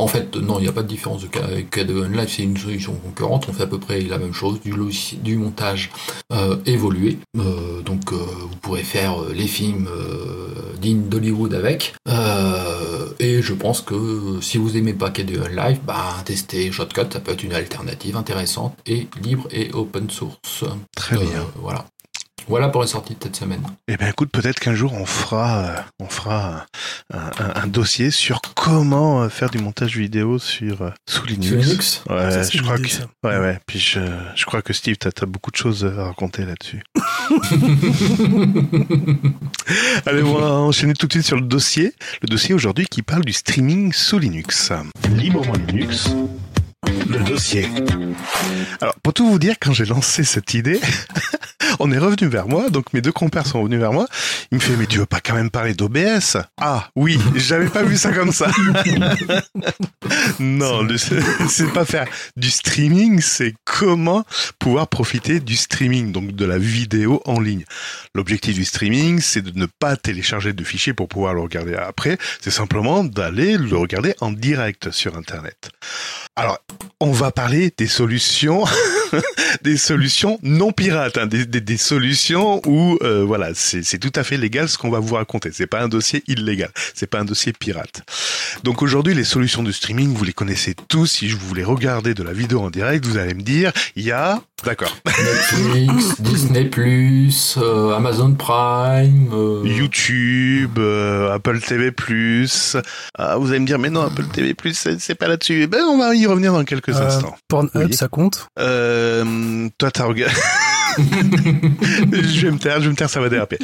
En 0.00 0.06
fait, 0.06 0.34
non, 0.36 0.58
il 0.58 0.62
n'y 0.62 0.68
a 0.68 0.72
pas 0.72 0.82
de 0.82 0.88
différence 0.88 1.24
avec 1.42 1.76
K2 1.76 2.10
Live, 2.10 2.28
c'est 2.28 2.42
une 2.42 2.56
solution 2.56 2.94
concurrente. 2.94 3.46
On 3.50 3.52
fait 3.52 3.64
à 3.64 3.66
peu 3.66 3.78
près 3.78 4.00
la 4.00 4.16
même 4.16 4.32
chose, 4.32 4.58
du, 4.62 4.72
du 5.18 5.36
montage 5.36 5.90
euh, 6.32 6.56
évolué. 6.64 7.18
Euh, 7.36 7.82
donc, 7.82 8.12
euh, 8.12 8.16
vous 8.16 8.56
pourrez 8.62 8.82
faire 8.82 9.16
les 9.34 9.46
films 9.46 9.90
dignes 10.80 11.08
d'Hollywood 11.08 11.52
avec. 11.52 11.94
et 13.18 13.42
je 13.42 13.52
pense 13.52 13.82
que 13.82 14.38
si 14.40 14.56
vous 14.56 14.78
aimez 14.78 14.94
pas 14.94 15.10
K2 15.10 15.54
Live, 15.54 15.80
bah, 15.86 16.16
tester 16.24 16.72
Shotcut, 16.72 17.12
ça 17.12 17.20
peut 17.20 17.32
être 17.32 17.42
une 17.42 17.52
alternative 17.52 18.16
intéressante 18.16 18.74
et 18.86 19.06
libre 19.22 19.48
et 19.50 19.70
open 19.74 20.08
source. 20.08 20.64
Très 20.96 21.16
bien. 21.16 21.46
Voilà. 21.56 21.84
Voilà 22.48 22.68
pour 22.68 22.82
les 22.82 22.88
sorties 22.88 23.14
de 23.14 23.22
cette 23.22 23.36
semaine. 23.36 23.62
Eh 23.88 23.96
bien, 23.96 24.08
écoute, 24.08 24.30
peut-être 24.32 24.60
qu'un 24.60 24.74
jour 24.74 24.92
on 24.94 25.06
fera, 25.06 25.58
euh, 25.58 25.76
on 26.00 26.08
fera 26.08 26.66
un, 27.12 27.66
dossier 27.66 28.10
sur 28.10 28.40
comment 28.54 29.22
euh, 29.22 29.28
faire 29.28 29.50
du 29.50 29.58
montage 29.58 29.96
vidéo 29.96 30.38
sur 30.38 30.82
euh, 30.82 30.90
sous 31.08 31.26
Linux. 31.26 32.02
Ouais, 32.08 32.42
je 32.50 32.62
crois 32.62 32.78
que, 32.78 32.88
ouais, 33.24 33.38
ouais. 33.38 33.58
Puis 33.66 33.78
je, 33.78 34.00
je 34.34 34.44
crois 34.44 34.62
que 34.62 34.72
Steve, 34.72 34.96
t'as 34.96 35.10
as 35.20 35.26
beaucoup 35.26 35.50
de 35.50 35.56
choses 35.56 35.84
à 35.84 36.04
raconter 36.04 36.44
là-dessus. 36.44 36.82
Allez, 40.06 40.22
on 40.22 40.38
va 40.38 40.52
enchaîner 40.52 40.94
tout 40.94 41.06
de 41.06 41.12
suite 41.12 41.26
sur 41.26 41.36
le 41.36 41.42
dossier. 41.42 41.94
Le 42.22 42.28
dossier 42.28 42.54
aujourd'hui 42.54 42.86
qui 42.86 43.02
parle 43.02 43.24
du 43.24 43.32
streaming 43.32 43.92
sous 43.92 44.18
Linux. 44.18 44.72
Librement 45.16 45.52
Linux 45.68 46.10
le 47.10 47.24
dossier. 47.24 47.68
Alors, 48.80 48.94
pour 49.02 49.12
tout 49.12 49.28
vous 49.28 49.38
dire, 49.38 49.56
quand 49.60 49.72
j'ai 49.72 49.84
lancé 49.84 50.24
cette 50.24 50.54
idée, 50.54 50.80
on 51.80 51.90
est 51.92 51.98
revenu 51.98 52.28
vers 52.28 52.48
moi, 52.48 52.70
donc 52.70 52.92
mes 52.92 53.00
deux 53.00 53.12
compères 53.12 53.46
sont 53.46 53.60
revenus 53.60 53.80
vers 53.80 53.92
moi. 53.92 54.06
Il 54.50 54.56
me 54.56 54.60
fait, 54.60 54.76
mais 54.76 54.86
tu 54.86 54.98
veux 54.98 55.06
pas 55.06 55.20
quand 55.20 55.34
même 55.34 55.50
parler 55.50 55.74
d'OBS 55.74 56.38
Ah, 56.60 56.88
oui, 56.96 57.18
j'avais 57.34 57.68
pas 57.68 57.82
vu 57.82 57.96
ça 57.96 58.12
comme 58.12 58.32
ça. 58.32 58.50
non, 60.38 60.86
c'est 61.48 61.72
pas 61.72 61.84
faire 61.84 62.06
du 62.36 62.50
streaming, 62.50 63.20
c'est 63.20 63.54
comment 63.64 64.24
pouvoir 64.58 64.88
profiter 64.88 65.40
du 65.40 65.56
streaming, 65.56 66.12
donc 66.12 66.32
de 66.32 66.44
la 66.44 66.58
vidéo 66.58 67.22
en 67.26 67.40
ligne. 67.40 67.64
L'objectif 68.14 68.54
du 68.54 68.64
streaming, 68.64 69.20
c'est 69.20 69.42
de 69.42 69.58
ne 69.58 69.66
pas 69.66 69.96
télécharger 69.96 70.52
de 70.52 70.64
fichiers 70.64 70.94
pour 70.94 71.08
pouvoir 71.08 71.34
le 71.34 71.40
regarder 71.40 71.74
après, 71.74 72.18
c'est 72.40 72.50
simplement 72.50 73.04
d'aller 73.04 73.56
le 73.56 73.76
regarder 73.76 74.14
en 74.20 74.30
direct 74.30 74.90
sur 74.90 75.16
Internet. 75.16 75.70
Alors, 76.36 76.58
on 77.00 77.12
va 77.12 77.30
parler 77.30 77.72
des 77.76 77.86
solutions, 77.86 78.64
des 79.62 79.78
solutions 79.78 80.38
non 80.42 80.70
pirates, 80.70 81.16
hein, 81.16 81.26
des, 81.26 81.76
solutions 81.78 82.60
où 82.66 82.98
euh, 83.02 83.24
voilà, 83.24 83.50
c'est 83.54 83.98
tout 83.98 84.12
à 84.14 84.22
fait 84.22 84.36
légal 84.36 84.68
ce 84.68 84.76
qu'on 84.76 84.90
va 84.90 84.98
vous 84.98 85.14
raconter. 85.14 85.50
C'est 85.52 85.66
pas 85.66 85.80
un 85.80 85.88
dossier 85.88 86.22
illégal, 86.26 86.70
c'est 86.94 87.08
pas 87.08 87.20
un 87.20 87.24
dossier 87.24 87.54
pirate. 87.54 88.02
Donc 88.64 88.82
aujourd'hui, 88.82 89.14
les 89.14 89.24
solutions 89.24 89.62
de 89.62 89.72
streaming, 89.72 90.12
vous 90.12 90.24
les 90.24 90.34
connaissez 90.34 90.74
tous. 90.88 91.06
Si 91.06 91.28
je 91.28 91.36
voulais 91.36 91.64
regarder 91.64 92.12
de 92.12 92.22
la 92.22 92.32
vidéo 92.32 92.60
en 92.60 92.70
direct, 92.70 93.06
vous 93.06 93.16
allez 93.16 93.34
me 93.34 93.42
dire, 93.42 93.72
il 93.96 94.04
y 94.04 94.12
a 94.12 94.42
D'accord. 94.62 94.94
Netflix, 95.06 96.20
Disney+, 96.20 96.70
euh, 97.56 97.96
Amazon 97.96 98.34
Prime, 98.34 99.30
euh, 99.32 99.62
YouTube, 99.64 100.78
Apple 101.32 101.60
TV+. 101.60 101.90
Ah, 103.16 103.36
vous 103.38 103.48
allez 103.50 103.60
me 103.60 103.66
dire, 103.66 103.78
mais 103.78 103.88
non, 103.88 104.02
Apple 104.02 104.26
TV+, 104.26 104.54
c'est 104.74 105.14
pas 105.14 105.28
là-dessus. 105.28 105.62
Eh 105.62 105.66
ben, 105.66 105.80
on 105.84 105.96
va 105.96 106.14
y 106.14 106.26
revenir 106.26 106.52
dans 106.52 106.64
quelques 106.64 106.89
euh, 106.96 107.06
instants. 107.06 107.34
Pornhub, 107.48 107.92
ça 107.92 108.08
compte 108.08 108.48
euh, 108.58 109.68
Toi, 109.78 109.90
t'as 109.90 110.04
regardé... 110.04 110.34
je 110.98 112.46
vais 112.46 112.50
me 112.50 112.58
taire, 112.58 112.80
je 112.80 112.84
vais 112.84 112.90
me 112.90 112.96
taire, 112.96 113.08
ça 113.08 113.20
va 113.20 113.28
déraper. 113.28 113.58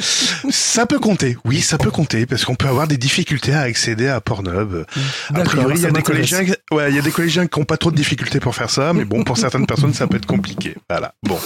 Ça 0.49 0.85
peut 0.85 0.99
compter, 0.99 1.37
oui, 1.45 1.61
ça 1.61 1.77
peut 1.77 1.91
compter, 1.91 2.25
parce 2.25 2.45
qu'on 2.45 2.55
peut 2.55 2.67
avoir 2.67 2.87
des 2.87 2.97
difficultés 2.97 3.53
à 3.53 3.61
accéder 3.61 4.07
à 4.07 4.21
Pornhub. 4.21 4.85
A 5.33 5.41
priori, 5.41 5.75
il 5.77 5.81
y 5.81 5.85
a 5.85 5.91
des 5.91 6.01
collégiens, 6.01 6.43
ouais, 6.71 6.89
il 6.89 6.95
y 6.95 6.99
a 6.99 7.01
des 7.01 7.11
collégiens 7.11 7.47
qui 7.47 7.59
ont 7.59 7.65
pas 7.65 7.77
trop 7.77 7.91
de 7.91 7.95
difficultés 7.95 8.39
pour 8.39 8.55
faire 8.55 8.69
ça, 8.69 8.93
mais 8.93 9.05
bon, 9.05 9.23
pour 9.23 9.37
certaines 9.37 9.67
personnes, 9.67 9.93
ça 9.93 10.07
peut 10.07 10.17
être 10.17 10.25
compliqué. 10.25 10.75
Voilà. 10.89 11.13
Bon. 11.23 11.39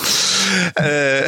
Euh, 0.80 1.28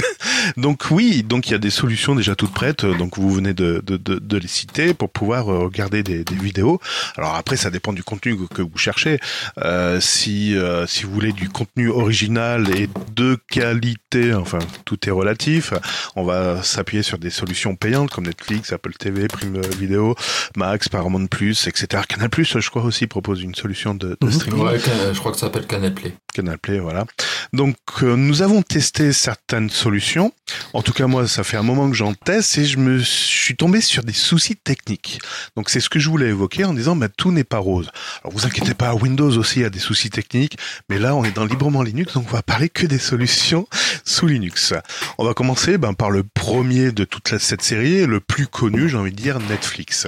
donc 0.56 0.84
oui, 0.90 1.22
donc 1.22 1.48
il 1.48 1.52
y 1.52 1.54
a 1.54 1.58
des 1.58 1.70
solutions 1.70 2.14
déjà 2.14 2.34
toutes 2.34 2.52
prêtes. 2.52 2.84
Donc 2.84 3.18
vous 3.18 3.30
venez 3.30 3.54
de, 3.54 3.82
de, 3.84 3.96
de, 3.96 4.18
de 4.18 4.36
les 4.36 4.48
citer 4.48 4.94
pour 4.94 5.10
pouvoir 5.10 5.48
euh, 5.48 5.58
regarder 5.60 6.02
des, 6.02 6.24
des, 6.24 6.34
vidéos. 6.34 6.80
Alors 7.16 7.34
après, 7.34 7.56
ça 7.56 7.70
dépend 7.70 7.92
du 7.92 8.02
contenu 8.02 8.36
que 8.48 8.62
vous 8.62 8.78
cherchez. 8.78 9.20
Euh, 9.58 10.00
si 10.00 10.56
euh, 10.56 10.86
si 10.86 11.04
vous 11.04 11.12
voulez 11.12 11.32
du 11.32 11.48
contenu 11.48 11.88
original 11.88 12.68
et 12.76 12.88
de 13.14 13.38
qualité, 13.50 14.34
enfin 14.34 14.58
tout 14.84 15.08
est 15.08 15.12
relatif. 15.12 15.74
On 16.16 16.24
va 16.24 16.62
s'appuyer 16.62 17.02
sur 17.02 17.18
des 17.18 17.30
solutions 17.30 17.76
payantes 17.76 18.10
comme 18.10 18.26
Netflix, 18.26 18.72
Apple 18.72 18.92
TV, 18.94 19.28
Prime 19.28 19.60
Video, 19.78 20.14
Max, 20.56 20.88
Paramount 20.88 21.26
Plus, 21.26 21.66
etc. 21.66 22.02
Canal 22.08 22.30
Plus, 22.30 22.58
je 22.58 22.70
crois 22.70 22.82
aussi 22.82 23.06
propose 23.06 23.42
une 23.42 23.54
solution 23.54 23.94
de, 23.94 24.16
de 24.20 24.26
mhm. 24.26 24.32
streaming. 24.32 24.64
Ouais, 24.64 24.78
je 24.78 25.18
crois 25.18 25.32
que 25.32 25.38
ça 25.38 25.46
s'appelle 25.46 25.66
Canal 25.66 25.94
Play. 25.94 26.14
Canal 26.32 26.58
Play, 26.58 26.78
voilà. 26.78 27.04
Donc 27.52 27.76
nous 28.02 28.42
avons 28.42 28.62
testé 28.62 29.12
certaines 29.12 29.70
solutions. 29.70 30.32
En 30.72 30.82
tout 30.82 30.92
cas, 30.92 31.06
moi, 31.06 31.26
ça 31.28 31.44
fait 31.44 31.56
un 31.56 31.62
moment 31.62 31.88
que 31.88 31.96
j'en 31.96 32.14
teste 32.14 32.58
et 32.58 32.64
je 32.64 32.78
me 32.78 33.00
suis 33.00 33.56
tombé 33.56 33.80
sur 33.80 34.02
des 34.02 34.12
soucis 34.12 34.56
techniques. 34.56 35.20
Donc, 35.56 35.70
c'est 35.70 35.80
ce 35.80 35.88
que 35.88 35.98
je 35.98 36.08
voulais 36.08 36.28
évoquer 36.28 36.64
en 36.64 36.74
disant, 36.74 36.96
bah, 36.96 37.08
tout 37.08 37.32
n'est 37.32 37.44
pas 37.44 37.58
rose. 37.58 37.90
Alors, 38.22 38.32
vous 38.32 38.46
inquiétez 38.46 38.74
pas, 38.74 38.94
Windows 38.94 39.36
aussi 39.36 39.64
a 39.64 39.70
des 39.70 39.78
soucis 39.78 40.10
techniques, 40.10 40.56
mais 40.88 40.98
là, 40.98 41.14
on 41.14 41.24
est 41.24 41.34
dans 41.34 41.44
librement 41.44 41.82
Linux, 41.82 42.14
donc 42.14 42.26
on 42.28 42.32
va 42.32 42.42
parler 42.42 42.68
que 42.68 42.86
des 42.86 42.98
solutions 42.98 43.66
sous 44.04 44.26
Linux. 44.26 44.74
On 45.18 45.24
va 45.24 45.34
commencer 45.34 45.78
ben, 45.78 45.94
par 45.94 46.10
le 46.10 46.22
premier 46.22 46.92
de 46.92 47.04
toute 47.04 47.38
cette 47.38 47.62
série, 47.62 48.06
le 48.06 48.20
plus 48.20 48.46
connu, 48.46 48.88
j'ai 48.88 48.96
envie 48.96 49.12
de 49.12 49.16
dire, 49.16 49.38
Netflix. 49.40 50.06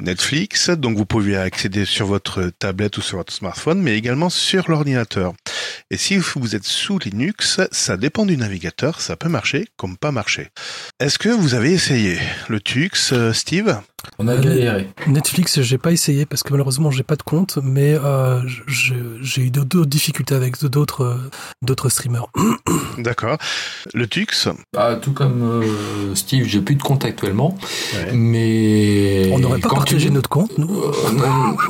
Netflix, 0.00 0.70
donc 0.70 0.96
vous 0.96 1.06
pouvez 1.06 1.36
accéder 1.36 1.84
sur 1.84 2.06
votre 2.06 2.50
tablette 2.58 2.98
ou 2.98 3.02
sur 3.02 3.18
votre 3.18 3.32
smartphone, 3.32 3.80
mais 3.80 3.96
également 3.96 4.30
sur 4.30 4.70
l'ordinateur. 4.70 5.34
Et 5.90 5.96
si 5.96 6.16
vous 6.16 6.56
êtes 6.56 6.64
sous 6.64 6.98
Linux, 6.98 7.60
ça 7.70 7.96
dépend 7.96 8.26
du 8.26 8.36
navigateur, 8.36 9.00
ça 9.00 9.16
peut 9.16 9.28
marcher 9.28 9.66
comme 9.76 9.96
pas 9.96 10.10
marcher. 10.10 10.48
Est-ce 10.98 11.18
que 11.18 11.28
vous 11.28 11.54
avez 11.54 11.72
essayé 11.72 12.18
le 12.48 12.60
Tux, 12.60 13.12
euh, 13.12 13.32
Steve? 13.32 13.80
On 14.18 14.28
a 14.28 14.36
galéré. 14.36 14.88
Netflix, 15.06 15.60
j'ai 15.60 15.78
pas 15.78 15.92
essayé 15.92 16.26
parce 16.26 16.42
que 16.42 16.52
malheureusement 16.52 16.90
j'ai 16.90 17.02
pas 17.02 17.16
de 17.16 17.22
compte, 17.22 17.58
mais 17.62 17.94
euh, 17.94 18.40
j'ai 18.66 19.42
eu 19.42 19.50
d'autres 19.50 19.86
difficultés 19.86 20.34
avec 20.34 20.62
d'autres 20.64 21.04
euh, 21.04 21.30
d'autres 21.62 21.88
streamers. 21.88 22.26
D'accord. 22.98 23.38
Le 23.92 24.06
Tux 24.06 24.48
bah, 24.72 24.98
Tout 25.00 25.12
comme 25.12 25.42
euh, 25.42 26.14
Steve, 26.14 26.46
j'ai 26.46 26.60
plus 26.60 26.76
de 26.76 26.82
compte 26.82 27.04
actuellement, 27.04 27.56
mais 28.12 29.30
on 29.32 29.38
n'aurait 29.38 29.60
pas 29.60 29.70
partagé 29.70 30.10
notre 30.10 30.28
compte, 30.28 30.56
nous 30.58 30.70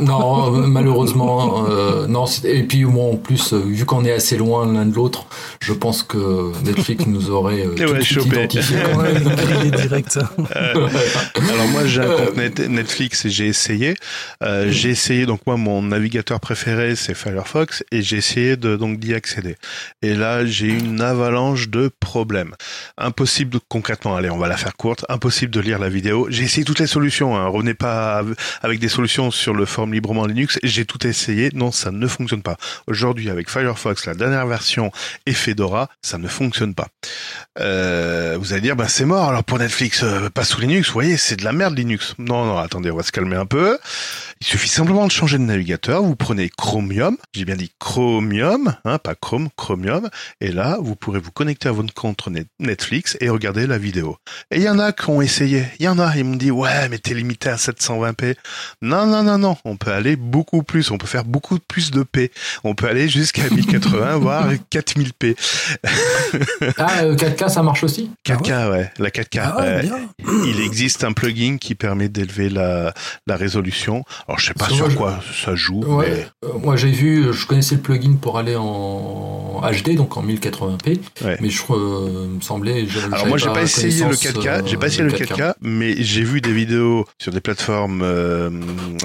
Non, 0.00 0.50
malheureusement, 0.50 1.66
non. 2.08 2.24
Et 2.44 2.62
puis 2.64 2.84
moi 2.84 3.12
en 3.12 3.16
plus, 3.16 3.52
vu 3.54 3.84
qu'on 3.84 4.04
est 4.04 4.12
assez 4.12 4.36
loin 4.36 4.70
l'un 4.72 4.86
de 4.86 4.94
l'autre, 4.94 5.26
je 5.60 5.72
pense 5.72 6.02
que 6.02 6.52
Netflix 6.64 7.06
nous 7.06 7.30
aurait 7.30 7.64
tout 7.74 7.82
ouais, 7.82 8.02
identifié. 8.26 8.78
Ouais, 8.96 9.70
direct. 9.70 10.18
alors 10.44 11.68
moi 11.72 11.84
j'ai 11.86 12.02
Netflix 12.68 13.24
et 13.24 13.30
j'ai 13.30 13.46
essayé. 13.46 13.94
Euh, 14.42 14.70
j'ai 14.70 14.90
essayé 14.90 15.26
donc 15.26 15.40
moi 15.46 15.56
mon 15.56 15.82
navigateur 15.82 16.40
préféré 16.40 16.96
c'est 16.96 17.14
Firefox 17.14 17.84
et 17.90 18.02
j'ai 18.02 18.16
essayé 18.16 18.56
de 18.56 18.76
donc 18.76 18.98
d'y 18.98 19.14
accéder. 19.14 19.56
Et 20.02 20.14
là 20.14 20.44
j'ai 20.44 20.68
une 20.68 21.00
avalanche 21.00 21.68
de 21.68 21.90
problèmes. 22.00 22.54
Impossible 22.98 23.50
de, 23.50 23.60
concrètement, 23.68 24.16
allez 24.16 24.30
on 24.30 24.38
va 24.38 24.48
la 24.48 24.56
faire 24.56 24.76
courte, 24.76 25.04
impossible 25.08 25.52
de 25.52 25.60
lire 25.60 25.78
la 25.78 25.88
vidéo. 25.88 26.26
J'ai 26.30 26.44
essayé 26.44 26.64
toutes 26.64 26.80
les 26.80 26.86
solutions. 26.86 27.36
Hein. 27.36 27.46
Revenez 27.46 27.74
pas 27.74 28.22
avec 28.62 28.78
des 28.80 28.88
solutions 28.88 29.30
sur 29.30 29.54
le 29.54 29.64
forum 29.66 29.92
librement 29.92 30.26
Linux. 30.26 30.58
J'ai 30.62 30.84
tout 30.84 31.06
essayé. 31.06 31.50
Non, 31.54 31.72
ça 31.72 31.90
ne 31.90 32.06
fonctionne 32.06 32.42
pas. 32.42 32.56
Aujourd'hui 32.86 33.30
avec 33.30 33.50
Firefox, 33.50 34.06
la 34.06 34.14
dernière 34.14 34.46
version 34.46 34.90
et 35.26 35.32
Fedora, 35.32 35.88
ça 36.02 36.18
ne 36.18 36.28
fonctionne 36.28 36.74
pas. 36.74 36.88
Euh, 37.60 38.36
vous 38.40 38.52
allez 38.52 38.62
dire 38.62 38.76
bah 38.76 38.88
c'est 38.88 39.04
mort 39.04 39.28
alors 39.28 39.44
pour 39.44 39.58
Netflix, 39.58 40.02
euh, 40.02 40.28
pas 40.30 40.44
sous 40.44 40.60
Linux. 40.60 40.88
Vous 40.88 40.94
voyez 40.94 41.16
c'est 41.16 41.36
de 41.36 41.44
la 41.44 41.52
merde 41.52 41.76
Linux. 41.76 42.13
Non, 42.18 42.44
non, 42.44 42.58
attendez, 42.58 42.90
on 42.90 42.96
va 42.96 43.02
se 43.02 43.12
calmer 43.12 43.36
un 43.36 43.46
peu. 43.46 43.78
Il 44.44 44.46
suffit 44.46 44.68
simplement 44.68 45.06
de 45.06 45.10
changer 45.10 45.38
de 45.38 45.42
navigateur. 45.42 46.02
Vous 46.02 46.16
prenez 46.16 46.50
Chromium, 46.50 47.16
j'ai 47.32 47.46
bien 47.46 47.56
dit 47.56 47.72
Chromium, 47.80 48.76
hein, 48.84 48.98
pas 48.98 49.14
Chrome, 49.14 49.48
Chromium, 49.56 50.10
et 50.42 50.52
là, 50.52 50.76
vous 50.82 50.96
pourrez 50.96 51.18
vous 51.18 51.30
connecter 51.30 51.70
à 51.70 51.72
votre 51.72 51.94
compte 51.94 52.28
Netflix 52.60 53.16
et 53.22 53.30
regarder 53.30 53.66
la 53.66 53.78
vidéo. 53.78 54.18
Et 54.50 54.56
il 54.56 54.62
y 54.62 54.68
en 54.68 54.78
a 54.78 54.92
qui 54.92 55.08
ont 55.08 55.22
essayé. 55.22 55.64
Il 55.78 55.86
y 55.86 55.88
en 55.88 55.98
a, 55.98 56.14
ils 56.14 56.24
m'ont 56.24 56.36
dit, 56.36 56.50
ouais, 56.50 56.90
mais 56.90 56.98
t'es 56.98 57.14
limité 57.14 57.48
à 57.48 57.56
720p. 57.56 58.34
Non, 58.82 59.06
non, 59.06 59.22
non, 59.22 59.38
non. 59.38 59.56
On 59.64 59.78
peut 59.78 59.92
aller 59.92 60.14
beaucoup 60.14 60.62
plus. 60.62 60.90
On 60.90 60.98
peut 60.98 61.06
faire 61.06 61.24
beaucoup 61.24 61.58
plus 61.58 61.90
de 61.90 62.02
P. 62.02 62.30
On 62.64 62.74
peut 62.74 62.86
aller 62.86 63.08
jusqu'à 63.08 63.48
1080, 63.48 64.16
voire 64.18 64.52
4000p. 64.70 65.36
ah, 66.76 67.04
4K, 67.06 67.44
euh, 67.44 67.48
ça 67.48 67.62
marche 67.62 67.82
aussi? 67.82 68.10
4K, 68.26 68.52
ah 68.52 68.70
ouais? 68.70 68.92
La 68.98 69.08
4K. 69.08 69.40
Ah 69.40 69.80
il 70.44 70.60
existe 70.60 71.02
un 71.02 71.12
plugin 71.14 71.56
qui 71.56 71.74
permet 71.74 72.10
d'élever 72.10 72.50
la, 72.50 72.92
la 73.26 73.36
résolution. 73.36 74.04
Alors 74.28 74.33
Alors 74.34 74.40
je 74.40 74.46
sais 74.46 74.54
pas 74.54 74.66
sur 74.66 74.76
moi, 74.78 74.88
je- 74.90 74.96
quoi 74.96 75.20
ça 75.44 75.54
joue. 75.54 75.80
Ouais. 75.84 76.26
Euh, 76.44 76.48
moi 76.58 76.74
j'ai 76.76 76.90
vu, 76.90 77.32
je 77.32 77.46
connaissais 77.46 77.76
le 77.76 77.80
plugin 77.80 78.14
pour 78.20 78.36
aller 78.36 78.56
en 78.56 79.60
HD, 79.62 79.94
donc 79.94 80.16
en 80.16 80.22
1080p, 80.24 80.98
Ouais. 81.24 81.38
mais 81.40 81.50
je 81.50 81.62
euh, 81.70 82.26
me 82.26 82.40
semblait. 82.40 82.84
Alors 83.12 83.28
moi 83.28 83.38
j'ai 83.38 83.46
pas 83.46 83.62
essayé 83.62 83.98
le 84.04 84.16
connaissance, 84.16 84.44
4K, 84.44 84.66
j'ai 84.66 84.76
pas 84.76 84.86
euh, 84.86 84.88
essayé 84.88 85.04
le 85.04 85.12
de 85.12 85.16
4K, 85.16 85.54
mais 85.60 86.02
j'ai 86.02 86.24
vu 86.24 86.40
des 86.40 86.52
vidéos 86.52 87.06
sur 87.20 87.30
des 87.32 87.40
plateformes 87.40 88.02
euh, 88.02 88.50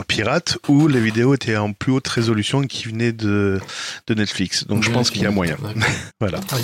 pirates 0.07 0.57
où 0.67 0.87
les 0.87 0.99
vidéos 0.99 1.35
étaient 1.35 1.57
en 1.57 1.73
plus 1.73 1.91
haute 1.91 2.07
résolution 2.07 2.63
qui 2.63 2.87
venaient 2.87 3.11
de, 3.13 3.59
de 4.07 4.13
Netflix. 4.15 4.65
Donc 4.65 4.83
je 4.83 4.89
pense 4.89 5.11
qu'il 5.11 5.21
y 5.21 5.25
a 5.27 5.31
moyen. 5.31 5.57
Voilà. 6.19 6.39
Ah 6.51 6.55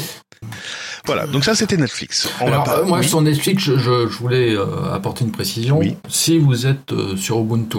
Voilà. 1.05 1.27
Donc 1.27 1.43
ça 1.43 1.53
c'était 1.55 1.77
Netflix. 1.77 2.27
On 2.41 2.47
Alors, 2.47 2.65
va 2.65 2.73
pas. 2.73 2.79
euh, 2.79 2.85
moi 2.85 2.99
oui. 2.99 3.07
sur 3.07 3.21
Netflix, 3.21 3.63
je, 3.63 3.77
je- 3.77 4.07
je 4.07 4.17
voulais 4.17 4.55
euh, 4.55 4.91
apporter 4.93 5.23
une 5.25 5.31
précision. 5.31 5.77
Oui. 5.79 5.95
Si 6.09 6.37
vous 6.39 6.65
êtes 6.65 6.91
euh, 6.93 7.15
sur 7.15 7.39
Ubuntu, 7.39 7.77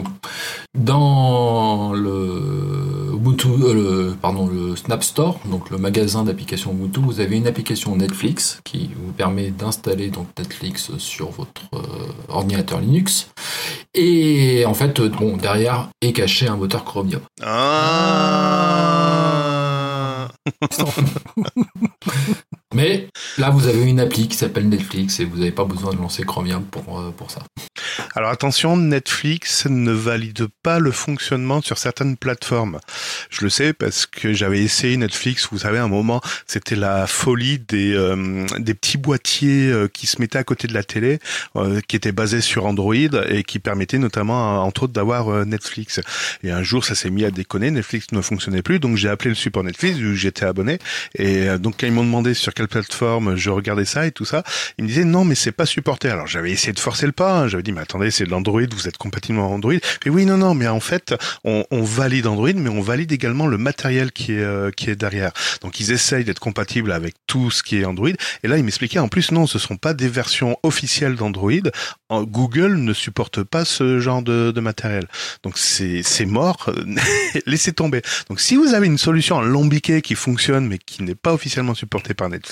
dans 0.74 1.92
le 1.92 3.12
Ubuntu, 3.14 3.48
euh, 3.48 3.74
le, 3.74 4.14
pardon, 4.20 4.46
le 4.48 4.76
Snap 4.76 5.02
Store, 5.02 5.38
donc 5.50 5.70
le 5.70 5.78
magasin 5.78 6.22
d'applications 6.24 6.72
Ubuntu, 6.72 7.00
vous 7.00 7.20
avez 7.20 7.36
une 7.36 7.46
application 7.46 7.96
Netflix 7.96 8.60
qui 8.64 8.90
vous 8.96 9.12
permet 9.12 9.50
d'installer 9.50 10.08
donc 10.10 10.26
Netflix 10.38 10.90
sur 10.98 11.30
votre 11.30 11.62
euh, 11.74 11.78
ordinateur 12.28 12.80
Linux. 12.80 13.28
Et 13.94 14.64
en 14.66 14.74
fait, 14.74 15.00
euh, 15.00 15.08
bon, 15.08 15.36
derrière 15.36 15.88
est 16.02 16.12
caché 16.12 16.46
un 16.48 16.56
moteur 16.56 16.84
Chromium. 16.84 17.20
Ah. 17.42 17.56
Mais 22.76 23.08
là, 23.38 23.48
vous 23.48 23.68
avez 23.68 23.84
une 23.84 24.00
appli 24.00 24.28
qui 24.28 24.36
s'appelle 24.36 24.68
Netflix 24.68 25.18
et 25.18 25.24
vous 25.24 25.38
n'avez 25.38 25.50
pas 25.50 25.64
besoin 25.64 25.94
de 25.94 25.98
lancer 25.98 26.24
Chromium 26.24 26.62
pour, 26.62 27.00
euh, 27.00 27.10
pour 27.10 27.30
ça. 27.30 27.40
Alors 28.14 28.30
attention, 28.30 28.76
Netflix 28.76 29.64
ne 29.64 29.92
valide 29.92 30.48
pas 30.62 30.78
le 30.78 30.90
fonctionnement 30.90 31.62
sur 31.62 31.78
certaines 31.78 32.18
plateformes. 32.18 32.78
Je 33.30 33.44
le 33.44 33.50
sais 33.50 33.72
parce 33.72 34.04
que 34.04 34.34
j'avais 34.34 34.62
essayé 34.62 34.98
Netflix. 34.98 35.48
Vous 35.50 35.60
savez, 35.60 35.78
à 35.78 35.84
un 35.84 35.88
moment, 35.88 36.20
c'était 36.46 36.76
la 36.76 37.06
folie 37.06 37.58
des 37.58 37.94
euh, 37.94 38.44
des 38.58 38.74
petits 38.74 38.98
boîtiers 38.98 39.70
euh, 39.70 39.88
qui 39.88 40.06
se 40.06 40.20
mettaient 40.20 40.38
à 40.38 40.44
côté 40.44 40.68
de 40.68 40.74
la 40.74 40.82
télé, 40.82 41.18
qui 41.88 41.96
étaient 41.96 42.12
basés 42.12 42.42
sur 42.42 42.66
Android 42.66 42.94
et 42.94 43.42
qui 43.42 43.58
permettaient 43.58 43.98
notamment, 43.98 44.62
entre 44.62 44.84
autres, 44.84 44.92
d'avoir 44.92 45.46
Netflix. 45.46 46.00
Et 46.42 46.50
un 46.50 46.62
jour, 46.62 46.84
ça 46.84 46.94
s'est 46.94 47.10
mis 47.10 47.24
à 47.24 47.30
déconner. 47.30 47.70
Netflix 47.70 48.08
ne 48.12 48.20
fonctionnait 48.20 48.62
plus, 48.62 48.80
donc 48.80 48.96
j'ai 48.96 49.08
appelé 49.08 49.30
le 49.30 49.36
support 49.36 49.64
Netflix 49.64 49.98
où 49.98 50.14
j'étais 50.14 50.44
abonné. 50.44 50.78
Et 51.18 51.46
donc 51.58 51.76
quand 51.80 51.86
ils 51.86 51.92
m'ont 51.92 52.04
demandé 52.04 52.34
sur 52.34 52.52
quelle 52.52 52.65
plateforme 52.66 53.36
je 53.36 53.50
regardais 53.50 53.84
ça 53.84 54.06
et 54.06 54.12
tout 54.12 54.24
ça, 54.24 54.42
ils 54.78 54.84
me 54.84 54.88
disaient 54.88 55.04
non, 55.04 55.24
mais 55.24 55.34
c'est 55.34 55.52
pas 55.52 55.66
supporté. 55.66 56.08
Alors 56.08 56.26
j'avais 56.26 56.50
essayé 56.50 56.72
de 56.72 56.80
forcer 56.80 57.06
le 57.06 57.12
pas. 57.12 57.40
hein. 57.40 57.48
J'avais 57.48 57.62
dit 57.62 57.72
mais 57.72 57.80
attendez, 57.80 58.10
c'est 58.10 58.24
de 58.24 58.30
l'Android, 58.30 58.62
vous 58.70 58.88
êtes 58.88 58.96
compatible 58.96 59.38
en 59.38 59.50
Android. 59.50 59.74
Mais 60.04 60.10
oui, 60.10 60.26
non, 60.26 60.36
non, 60.36 60.54
mais 60.54 60.68
en 60.68 60.80
fait, 60.80 61.14
on, 61.44 61.64
valide 61.70 62.26
Android, 62.26 62.52
mais 62.54 62.68
on 62.68 62.80
valide 62.80 63.12
également 63.12 63.46
le 63.46 63.58
matériel 63.58 64.12
qui 64.12 64.32
est 64.32 64.40
euh, 64.40 64.70
qui 64.70 64.90
est 64.90 64.96
derrière. 64.96 65.32
Donc 65.62 65.80
ils 65.80 65.92
essayent 65.92 66.24
d'être 66.24 66.40
compatibles 66.40 66.92
avec 66.92 67.14
tout 67.26 67.50
ce 67.50 67.62
qui 67.62 67.78
est 67.78 67.84
Android. 67.84 68.08
Et 68.42 68.48
là, 68.48 68.58
ils 68.58 68.64
m'expliquaient 68.64 68.98
en 68.98 69.08
plus 69.08 69.32
non, 69.32 69.46
ce 69.46 69.58
sont 69.58 69.76
pas 69.76 69.94
des 69.94 70.08
versions 70.08 70.56
officielles 70.62 71.16
d'Android. 71.16 71.52
Google 72.10 72.76
ne 72.76 72.92
supporte 72.92 73.42
pas 73.42 73.64
ce 73.64 74.00
genre 74.00 74.22
de, 74.22 74.52
matériel. 74.60 75.06
Donc 75.42 75.58
c'est 75.58 76.02
c'est 76.02 76.26
mort. 76.26 76.70
Laissez 77.46 77.72
tomber. 77.72 78.02
Donc 78.28 78.40
si 78.40 78.56
vous 78.56 78.74
avez 78.74 78.86
une 78.86 78.98
solution 78.98 79.38
alambiquée 79.38 80.02
qui 80.02 80.14
fonctionne 80.14 80.66
mais 80.66 80.78
qui 80.78 81.02
n'est 81.02 81.14
pas 81.14 81.32
officiellement 81.32 81.74
supportée 81.74 82.14
par 82.14 82.28
Netflix, 82.28 82.45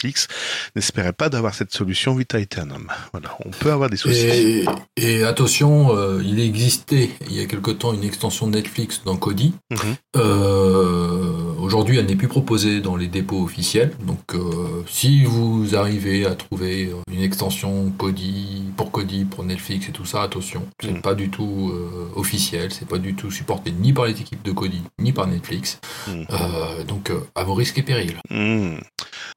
n'espérez 0.74 1.12
pas 1.12 1.28
d'avoir 1.28 1.54
cette 1.54 1.72
solution 1.72 2.14
vita 2.14 2.38
aeternam. 2.38 2.86
Voilà, 3.12 3.36
on 3.44 3.50
peut 3.50 3.72
avoir 3.72 3.90
des 3.90 3.96
soucis. 3.96 4.26
Et, 4.26 4.64
et 4.96 5.24
attention, 5.24 5.96
euh, 5.96 6.22
il 6.24 6.40
existait 6.40 7.10
il 7.28 7.34
y 7.36 7.40
a 7.40 7.46
quelque 7.46 7.70
temps 7.70 7.92
une 7.92 8.04
extension 8.04 8.46
Netflix 8.46 9.02
dans 9.04 9.16
Kodi. 9.16 9.54
Mhm. 9.70 9.78
Euh, 10.16 11.33
Aujourd'hui, 11.64 11.96
elle 11.98 12.04
n'est 12.04 12.14
plus 12.14 12.28
proposée 12.28 12.80
dans 12.82 12.94
les 12.94 13.06
dépôts 13.08 13.42
officiels. 13.42 13.92
Donc, 14.06 14.34
euh, 14.34 14.82
si 14.86 15.24
vous 15.24 15.74
arrivez 15.74 16.26
à 16.26 16.34
trouver 16.34 16.90
une 17.10 17.22
extension 17.22 17.90
Kodi 17.96 18.64
pour 18.76 18.90
Kodi, 18.90 19.24
pour 19.24 19.44
Netflix 19.44 19.88
et 19.88 19.92
tout 19.92 20.04
ça, 20.04 20.22
attention, 20.22 20.62
c'est 20.82 20.90
Mhm. 20.92 21.00
pas 21.00 21.14
du 21.14 21.30
tout 21.30 21.70
euh, 21.72 22.10
officiel, 22.16 22.70
c'est 22.70 22.86
pas 22.86 22.98
du 22.98 23.14
tout 23.14 23.30
supporté 23.30 23.72
ni 23.72 23.94
par 23.94 24.04
les 24.04 24.12
équipes 24.12 24.42
de 24.42 24.52
Kodi 24.52 24.82
ni 24.98 25.12
par 25.12 25.26
Netflix. 25.26 25.80
Mhm. 26.06 26.26
Euh, 26.30 26.84
donc, 26.84 27.08
euh, 27.08 27.20
à 27.34 27.44
vos 27.44 27.54
risques 27.54 27.78
et 27.78 27.82
périls. 27.82 28.16
Hmm. 28.30 28.76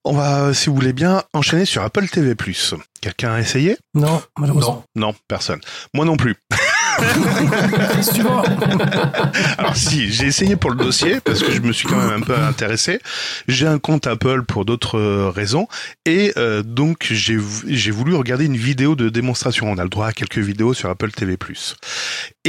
On 0.04 0.14
va, 0.14 0.54
si 0.54 0.70
vous 0.70 0.76
voulez 0.76 0.94
bien, 0.94 1.24
enchaîner 1.34 1.64
sur 1.66 1.82
Apple 1.82 2.08
TV+. 2.10 2.36
Quelqu'un 3.00 3.32
a 3.34 3.40
essayé? 3.40 3.78
Non, 3.94 4.22
malheureusement. 4.38 4.84
Non. 4.96 5.08
Non, 5.08 5.16
personne. 5.30 5.62
Moi 5.94 6.04
non 6.04 6.18
plus. 6.18 6.36
Alors 9.58 9.76
si, 9.76 10.12
j'ai 10.12 10.26
essayé 10.26 10.56
pour 10.56 10.72
le 10.72 10.78
dossier 10.78 11.20
parce 11.20 11.42
que 11.42 11.52
je 11.52 11.62
me 11.62 11.72
suis 11.72 11.88
quand 11.88 11.98
même 11.98 12.22
un 12.22 12.26
peu 12.26 12.36
intéressé. 12.38 13.00
J'ai 13.48 13.68
un 13.68 13.80
compte 13.80 14.08
Apple 14.08 14.44
pour 14.44 14.66
d'autres 14.66 14.98
euh, 14.98 15.30
raisons 15.30 15.68
et 16.06 16.34
euh, 16.38 16.64
donc 16.64 17.08
j'ai 17.10 17.38
voulu 17.92 18.16
regarder 18.16 18.46
une 18.46 18.58
vidéo 18.58 18.96
de 18.96 19.10
démonstration. 19.10 19.70
On 19.70 19.78
a 19.78 19.84
le 19.84 19.90
droit 19.90 20.08
à 20.08 20.14
quelques 20.14 20.38
vidéos 20.38 20.74
sur 20.74 20.90
Apple 20.90 21.12
TV+. 21.12 21.38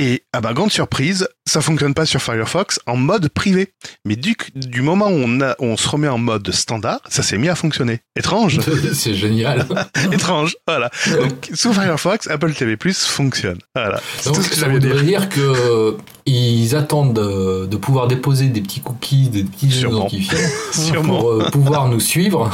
Et 0.00 0.22
à 0.32 0.40
ma 0.40 0.52
grande 0.52 0.70
surprise, 0.70 1.26
ça 1.44 1.60
fonctionne 1.60 1.92
pas 1.92 2.06
sur 2.06 2.22
Firefox 2.22 2.78
en 2.86 2.94
mode 2.94 3.28
privé. 3.30 3.72
Mais 4.04 4.14
du, 4.14 4.36
du 4.54 4.80
moment 4.80 5.08
où 5.08 5.16
on, 5.24 5.40
a, 5.40 5.56
on 5.58 5.76
se 5.76 5.88
remet 5.88 6.06
en 6.06 6.18
mode 6.18 6.48
standard, 6.52 7.00
ça 7.08 7.24
s'est 7.24 7.36
mis 7.36 7.48
à 7.48 7.56
fonctionner. 7.56 7.98
Étrange, 8.14 8.60
c'est 8.94 9.14
génial. 9.14 9.66
étrange. 10.12 10.56
Voilà. 10.68 10.88
Donc 11.10 11.50
sous 11.52 11.72
Firefox, 11.72 12.28
Apple 12.28 12.52
TV+ 12.52 12.76
fonctionne. 12.94 13.58
Voilà. 13.74 14.00
C'est 14.18 14.26
Donc, 14.26 14.36
tout 14.36 14.42
ce 14.44 14.48
que 14.50 14.54
ça 14.54 14.66
j'avais 14.70 14.88
à 14.88 15.02
dire. 15.02 15.28
que 15.28 15.96
ils 16.30 16.74
attendent 16.76 17.14
de, 17.14 17.66
de 17.66 17.76
pouvoir 17.76 18.06
déposer 18.08 18.46
des 18.48 18.60
petits 18.60 18.80
cookies, 18.80 19.28
des 19.28 19.44
petits 19.44 19.70
Sûrement. 20.72 21.18
pour 21.20 21.30
euh, 21.32 21.50
pouvoir 21.50 21.88
nous 21.88 22.00
suivre 22.00 22.50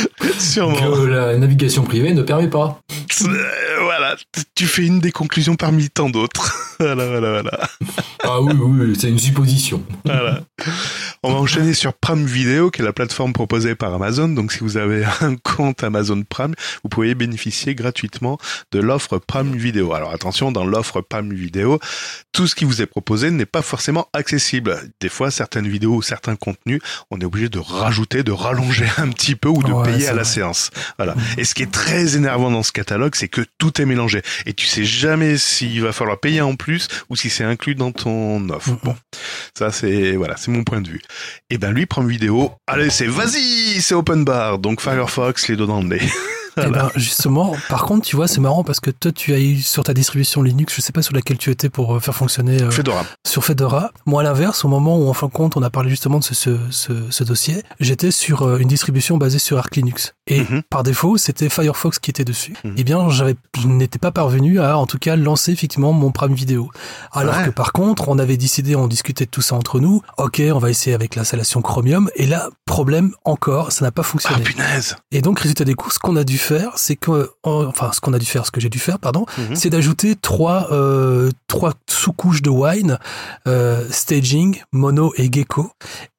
Sûrement. 0.38 0.76
que 0.76 1.06
la 1.06 1.36
navigation 1.36 1.82
privée 1.84 2.14
ne 2.14 2.22
permet 2.22 2.48
pas. 2.48 2.80
Euh, 3.22 3.36
voilà, 3.82 4.16
tu 4.54 4.66
fais 4.66 4.86
une 4.86 5.00
des 5.00 5.10
conclusions 5.12 5.56
parmi 5.56 5.90
tant 5.90 6.08
d'autres. 6.08 6.54
voilà, 6.80 7.06
voilà, 7.06 7.30
voilà. 7.30 7.68
Ah 8.22 8.40
oui, 8.40 8.52
oui, 8.58 8.86
oui, 8.86 8.96
c'est 8.98 9.08
une 9.08 9.18
supposition. 9.18 9.82
voilà. 10.04 10.40
On 11.24 11.32
va 11.32 11.38
enchaîner 11.38 11.74
sur 11.74 11.94
Prime 11.94 12.24
Video, 12.26 12.70
qui 12.70 12.80
est 12.80 12.84
la 12.84 12.92
plateforme 12.92 13.32
proposée 13.32 13.74
par 13.74 13.92
Amazon. 13.92 14.28
Donc, 14.28 14.52
si 14.52 14.60
vous 14.60 14.76
avez 14.76 15.04
un 15.20 15.34
compte 15.36 15.82
Amazon 15.82 16.22
Prime, 16.28 16.54
vous 16.84 16.88
pouvez 16.88 17.14
bénéficier 17.16 17.74
gratuitement 17.74 18.38
de 18.70 18.78
l'offre 18.78 19.18
Prime 19.18 19.56
Video. 19.56 19.92
Alors, 19.94 20.12
attention, 20.12 20.52
dans 20.52 20.64
l'offre 20.64 21.00
Prime 21.00 21.32
Video, 21.32 21.80
tout 22.32 22.46
ce 22.46 22.54
qui 22.54 22.64
vous 22.64 22.82
est 22.82 22.86
proposé 22.86 23.17
n'est 23.26 23.46
pas 23.46 23.62
forcément 23.62 24.08
accessible. 24.12 24.80
Des 25.00 25.08
fois, 25.08 25.30
certaines 25.30 25.68
vidéos 25.68 25.94
ou 25.96 26.02
certains 26.02 26.36
contenus, 26.36 26.80
on 27.10 27.20
est 27.20 27.24
obligé 27.24 27.48
de 27.48 27.58
rajouter, 27.58 28.22
de 28.22 28.32
rallonger 28.32 28.86
un 28.96 29.08
petit 29.10 29.34
peu 29.34 29.48
ou 29.48 29.62
de 29.62 29.72
Ouais, 29.72 29.84
payer 29.92 30.06
à 30.08 30.12
la 30.12 30.22
vrai. 30.22 30.32
séance. 30.32 30.70
Voilà. 30.96 31.14
Et 31.36 31.44
ce 31.44 31.54
qui 31.54 31.62
est 31.62 31.70
très 31.70 32.16
énervant 32.16 32.50
dans 32.50 32.62
ce 32.62 32.72
catalogue, 32.72 33.14
c'est 33.14 33.28
que 33.28 33.42
tout 33.58 33.80
est 33.80 33.84
mélangé. 33.86 34.22
Et 34.46 34.52
tu 34.54 34.66
sais 34.66 34.84
jamais 34.84 35.36
s'il 35.38 35.82
va 35.82 35.92
falloir 35.92 36.18
payer 36.18 36.40
en 36.40 36.54
plus 36.56 36.88
ou 37.10 37.16
si 37.16 37.28
c'est 37.30 37.44
inclus 37.44 37.74
dans 37.74 37.92
ton 37.92 38.48
offre. 38.50 38.70
Bon. 38.82 38.96
Ça, 39.56 39.70
c'est, 39.72 40.12
voilà, 40.16 40.36
c'est 40.36 40.50
mon 40.50 40.64
point 40.64 40.80
de 40.80 40.88
vue. 40.88 41.02
Et 41.50 41.58
ben, 41.58 41.72
lui, 41.72 41.86
prend 41.86 42.02
une 42.02 42.08
vidéo. 42.08 42.52
Allez, 42.66 42.90
c'est 42.90 43.06
vas-y, 43.06 43.80
c'est 43.82 43.94
open 43.94 44.24
bar. 44.24 44.58
Donc, 44.58 44.80
Firefox, 44.80 45.48
les 45.48 45.56
deux 45.56 45.66
dans 45.66 45.80
le 45.80 45.88
nez. 45.88 46.00
Eh 46.66 46.70
ben, 46.70 46.90
justement, 46.96 47.54
par 47.68 47.84
contre, 47.84 48.06
tu 48.06 48.16
vois, 48.16 48.28
c'est 48.28 48.40
marrant 48.40 48.64
parce 48.64 48.80
que 48.80 48.90
toi, 48.90 49.12
tu 49.12 49.32
as 49.34 49.38
eu 49.38 49.58
sur 49.60 49.84
ta 49.84 49.94
distribution 49.94 50.42
Linux, 50.42 50.74
je 50.76 50.80
sais 50.80 50.92
pas 50.92 51.02
sur 51.02 51.14
laquelle 51.14 51.38
tu 51.38 51.50
étais 51.50 51.68
pour 51.68 51.94
euh, 51.96 52.00
faire 52.00 52.14
fonctionner 52.14 52.62
euh, 52.62 52.70
Fedora. 52.70 53.04
sur 53.26 53.44
Fedora. 53.44 53.90
Moi, 54.06 54.22
à 54.22 54.24
l'inverse, 54.24 54.64
au 54.64 54.68
moment 54.68 54.98
où, 54.98 55.08
en 55.08 55.14
fin 55.14 55.26
de 55.26 55.32
compte, 55.32 55.56
on 55.56 55.62
a 55.62 55.70
parlé 55.70 55.90
justement 55.90 56.18
de 56.18 56.24
ce, 56.24 56.34
ce, 56.34 56.50
ce, 56.70 56.92
ce 57.10 57.24
dossier, 57.24 57.62
j'étais 57.80 58.10
sur 58.10 58.42
euh, 58.42 58.58
une 58.58 58.68
distribution 58.68 59.16
basée 59.18 59.38
sur 59.38 59.58
Arch 59.58 59.74
Linux. 59.74 60.14
Et 60.26 60.40
Mhm. 60.40 60.62
par 60.70 60.82
défaut, 60.82 61.16
c'était 61.16 61.48
Firefox 61.48 61.98
qui 61.98 62.10
était 62.10 62.24
dessus. 62.24 62.54
Mhm. 62.64 62.74
Eh 62.76 62.84
bien, 62.84 63.08
j'avais, 63.10 63.34
je 63.60 63.66
n'étais 63.66 63.98
pas 63.98 64.10
parvenu 64.12 64.60
à, 64.60 64.76
en 64.78 64.86
tout 64.86 64.98
cas, 64.98 65.16
lancer 65.16 65.52
effectivement 65.52 65.92
mon 65.92 66.10
Prime 66.12 66.34
Vidéo. 66.34 66.70
Alors 67.12 67.36
Ouais. 67.36 67.44
que 67.46 67.50
par 67.50 67.72
contre, 67.72 68.08
on 68.08 68.18
avait 68.18 68.36
décidé, 68.36 68.76
on 68.76 68.86
discutait 68.88 69.24
de 69.24 69.30
tout 69.30 69.42
ça 69.42 69.54
entre 69.56 69.80
nous. 69.80 70.02
Ok, 70.18 70.42
on 70.52 70.58
va 70.58 70.70
essayer 70.70 70.94
avec 70.94 71.14
l'installation 71.16 71.62
Chromium. 71.62 72.10
Et 72.16 72.26
là, 72.26 72.48
problème 72.66 73.12
encore, 73.24 73.72
ça 73.72 73.84
n'a 73.84 73.90
pas 73.90 74.02
Ah, 74.02 74.04
fonctionné. 74.04 74.42
punaise. 74.44 74.96
Et 75.10 75.20
donc, 75.22 75.40
résultat 75.40 75.64
des 75.64 75.74
courses, 75.74 75.94
ce 75.94 75.98
qu'on 75.98 76.16
a 76.16 76.24
dû 76.24 76.38
faire, 76.48 76.72
c'est 76.76 76.96
que, 76.96 77.30
enfin, 77.42 77.90
ce 77.92 78.00
qu'on 78.00 78.12
a 78.14 78.18
dû 78.18 78.26
faire, 78.26 78.46
ce 78.46 78.50
que 78.50 78.60
j'ai 78.60 78.68
dû 78.70 78.78
faire, 78.78 78.98
pardon, 78.98 79.26
Mhm. 79.38 79.54
c'est 79.56 79.70
d'ajouter 79.70 80.16
trois, 80.16 80.68
euh, 80.72 81.30
trois 81.46 81.72
sous-couches 81.88 82.42
de 82.42 82.50
wine, 82.50 82.98
euh, 83.46 83.84
staging, 83.90 84.60
mono 84.72 85.12
et 85.16 85.28
gecko. 85.30 85.70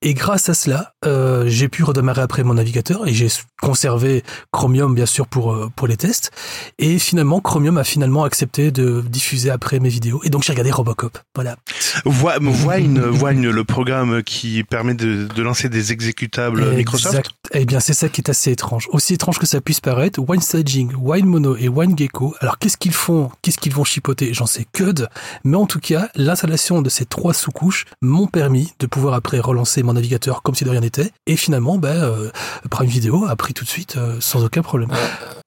Et 0.02 0.14
grâce 0.14 0.48
à 0.48 0.54
cela, 0.54 0.94
euh, 1.06 1.44
j'ai 1.48 1.68
pu 1.68 1.84
redémarrer 1.84 2.22
après 2.22 2.44
mon 2.44 2.54
navigateur 2.54 3.06
et 3.06 3.14
j'ai 3.14 3.28
conservé 3.62 4.24
Chromium 4.52 4.96
bien 4.96 5.06
sûr 5.06 5.28
pour 5.28 5.52
euh, 5.52 5.70
pour 5.76 5.88
les 5.88 5.98
tests. 5.98 6.32
Et 6.78 7.00
finalement, 7.00 7.42
Chromium 7.42 7.78
a 7.78 7.84
finalement 7.84 8.24
accepté 8.24 8.72
de 8.72 9.02
diffuser 9.02 9.50
après 9.50 9.80
mes 9.80 9.90
vidéos. 9.90 10.22
Et 10.24 10.30
donc 10.30 10.44
j'ai 10.44 10.54
regardé 10.54 10.72
Robocop. 10.72 11.18
Voilà. 11.36 11.58
Une, 12.06 13.02
voit 13.02 13.32
une, 13.34 13.50
le 13.50 13.64
programme 13.64 14.24
qui 14.24 14.64
permet 14.64 14.94
de, 14.94 15.28
de 15.28 15.42
lancer 15.42 15.68
des 15.68 15.92
exécutables 15.92 16.62
Exact. 16.62 16.78
Microsoft? 16.78 17.32
Eh 17.52 17.66
bien, 17.66 17.80
c'est 17.80 17.94
ça 17.94 18.10
qui 18.10 18.22
est 18.22 18.30
assez 18.30 18.52
étrange. 18.52 18.88
Aussi 18.92 19.16
étrange 19.16 19.40
que 19.40 19.48
ça 19.48 19.60
puisse 19.60 19.82
paraître, 19.82 20.20
WineStaging, 20.20 20.94
WineMono 20.96 21.56
et 21.58 21.68
WineGecko. 21.68 22.36
Alors, 22.42 22.60
qu'est-ce 22.60 22.78
qu'ils 22.78 22.94
font? 22.94 23.32
Qu'est-ce 23.42 23.58
qu'ils 23.58 23.74
vont 23.74 23.84
chipoter? 23.84 24.34
J'en 24.34 24.46
sais 24.46 24.68
que 24.72 24.92
de. 24.92 25.08
Mais 25.44 25.58
en 25.58 25.66
tout 25.66 25.80
cas, 25.80 26.10
l'installation 26.16 26.82
de 26.84 26.90
ces 26.90 27.06
trois 27.06 27.34
sous-couches 27.34 27.86
m'ont 28.02 28.28
permis 28.28 28.72
de 28.80 28.86
pouvoir 28.86 29.16
après 29.16 29.40
relancer 29.40 29.82
mon 29.82 29.89
navigateur 29.94 30.42
comme 30.42 30.56
si 30.56 30.64
de 30.64 30.70
rien 30.70 30.82
n'était. 30.82 31.12
Et 31.26 31.36
finalement, 31.36 31.78
ben, 31.78 32.04
euh, 32.04 32.32
Prime 32.70 32.88
Video 32.88 33.26
a 33.26 33.36
pris 33.36 33.54
tout 33.54 33.64
de 33.64 33.70
suite 33.70 33.98
euh, 33.98 34.18
sans 34.20 34.44
aucun 34.44 34.62
problème. 34.62 34.90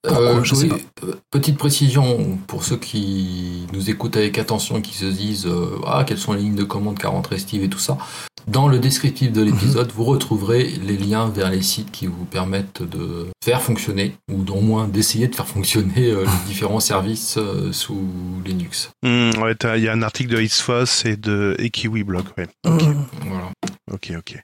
Euh, 0.07 0.43
Je 0.43 0.55
sais 0.55 0.71
oui, 0.71 0.85
euh, 1.05 1.15
petite 1.31 1.57
précision 1.59 2.37
pour 2.49 2.65
ceux 2.65 2.77
qui 2.77 3.67
nous 3.73 3.89
écoutent 3.89 4.17
avec 4.17 4.37
attention 4.39 4.79
et 4.79 4.83
qui 4.83 4.95
se 4.97 5.05
disent 5.05 5.47
euh, 5.47 5.79
ah 5.87 6.05
quelles 6.05 6.19
sont 6.19 6.33
les 6.33 6.41
lignes 6.41 6.57
de 6.57 6.65
commande 6.65 6.99
qu'a 6.99 7.09
rentré 7.09 7.39
Steve 7.39 7.63
et 7.63 7.69
tout 7.69 7.79
ça. 7.79 7.99
Dans 8.49 8.67
le 8.67 8.81
descriptif 8.81 9.31
de 9.31 9.41
l'épisode, 9.41 9.87
Mhm. 9.87 9.93
vous 9.95 10.03
retrouverez 10.03 10.65
les 10.65 10.97
liens 10.97 11.29
vers 11.29 11.49
les 11.49 11.63
sites 11.63 11.93
qui 11.93 12.07
vous 12.09 12.25
permettent 12.25 12.83
de 12.83 13.29
faire 13.45 13.63
fonctionner 13.63 14.17
ou 14.29 14.45
au 14.51 14.61
moins 14.61 14.89
d'essayer 14.89 15.29
de 15.29 15.35
faire 15.37 15.47
fonctionner 15.47 16.11
euh, 16.11 16.25
les 16.25 16.49
différents 16.49 16.81
services 16.81 17.37
euh, 17.39 17.71
sous 17.73 18.03
Linux. 18.45 18.91
Hmm, 19.05 19.31
ouais, 19.41 19.55
il 19.77 19.85
y 19.85 19.89
a 19.89 19.93
un 19.93 20.03
article 20.03 20.35
de 20.35 20.41
Isfos 20.41 21.05
et 21.05 21.17
de 21.17 21.55
et 21.61 21.71
KiwiBlog. 21.71 22.25
Ouais. 22.37 22.49
Mmh. 22.67 22.79
Voilà. 23.27 23.51
Ok, 23.93 24.13
ok. 24.19 24.43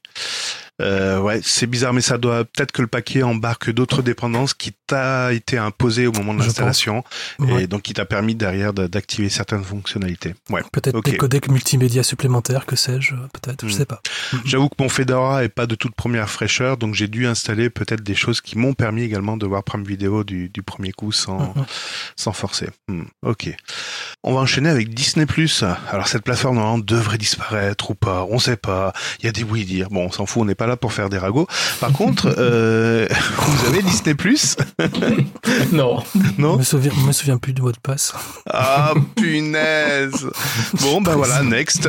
Euh, 0.81 1.19
ouais, 1.21 1.41
c'est 1.43 1.67
bizarre, 1.67 1.93
mais 1.93 2.01
ça 2.01 2.19
doit 2.19 2.45
peut-être 2.45 2.71
que 2.73 2.83
le 2.83 2.87
paquet 2.89 3.23
embarque 3.25 3.71
d'autres 3.71 4.01
dépendances 4.03 4.55
qui 4.55 4.73
t'a 4.87 5.33
été 5.33 5.59
imposé 5.59 6.07
au 6.07 6.13
moment 6.13 6.35
de 6.35 6.39
l'installation 6.41 7.03
Ouais. 7.41 7.65
et 7.65 7.67
donc 7.67 7.83
qui 7.83 7.95
t'a 7.95 8.05
permis 8.05 8.35
derrière 8.37 8.73
de- 8.73 8.87
d'activer 8.87 9.29
certaines 9.29 9.65
fonctionnalités. 9.65 10.35
Ouais. 10.51 10.63
Peut-être 10.73 10.95
Ok. 10.97 11.07
des 11.11 11.17
codecs 11.17 11.49
multimédia 11.51 12.03
supplémentaires, 12.05 12.65
que 12.65 12.77
sais-je, 12.77 13.15
peut-être, 13.33 13.67
je 13.67 13.75
Hmm. 13.75 13.77
sais 13.79 13.87
pas. 13.87 14.01
J'avoue 14.45 14.69
que 14.69 14.77
mon 14.79 14.89
Fedora 14.89 15.43
est 15.45 15.49
pas 15.49 15.67
de 15.67 15.75
toute 15.75 15.95
première 15.97 16.31
fraîcheur, 16.31 16.77
donc 16.77 16.95
j'ai 16.95 17.09
dû 17.09 17.27
installer 17.27 17.71
peut-être 17.71 18.03
des 18.05 18.15
choses 18.15 18.41
qui 18.41 18.57
m'ont 18.57 18.73
permis 18.75 19.03
également 19.03 19.37
de 19.37 19.47
voir 19.47 19.65
Prime 19.65 19.85
Vidéo 19.85 20.23
du, 20.23 20.49
du 20.49 20.63
premier 20.63 20.93
coup 20.93 21.11
sans, 21.11 21.39
Mhm. 21.57 21.65
sans 22.17 22.33
forcer. 22.33 22.69
Hmm, 22.89 23.03
ok. 23.23 23.51
On 24.23 24.33
va 24.35 24.41
enchaîner 24.41 24.69
avec 24.69 24.95
Disney+. 24.95 25.27
Alors 25.91 26.07
cette 26.07 26.23
plateforme 26.23 26.57
normalement 26.57 26.79
devrait 26.79 27.19
disparaître 27.19 27.91
ou 27.91 27.95
pas, 27.95 28.25
on 28.31 28.39
sait 28.39 28.57
pas. 28.57 28.93
Il 29.21 29.27
y 29.27 29.29
a 29.29 29.33
des 29.33 29.43
oui 29.43 29.65
dire. 29.65 29.89
Bon, 29.91 30.05
on 30.07 30.13
s'en 30.13 30.25
fout, 30.27 30.43
on 30.43 30.45
n'est 30.45 30.55
pas 30.55 30.68
là 30.69 30.77
pour 30.77 30.93
faire 30.93 31.09
des 31.09 31.19
ragots. 31.19 31.47
Par 31.81 31.93
contre, 31.93 32.33
euh, 32.39 33.09
vous 33.37 33.67
avez 33.67 33.83
Disney+, 33.83 34.15
Non. 35.73 36.03
Je 36.15 36.41
non 36.41 36.57
me 36.57 36.63
souviens, 36.63 36.93
je 36.95 37.07
me 37.07 37.13
souviens 37.13 37.39
plus 37.39 37.53
du 37.53 37.63
mot 37.63 37.73
de 37.73 37.79
passe. 37.79 38.15
Ah 38.51 38.95
punaise. 39.17 40.29
Bon 40.81 41.01
bah 41.01 41.15
voilà, 41.17 41.43
next. 41.43 41.89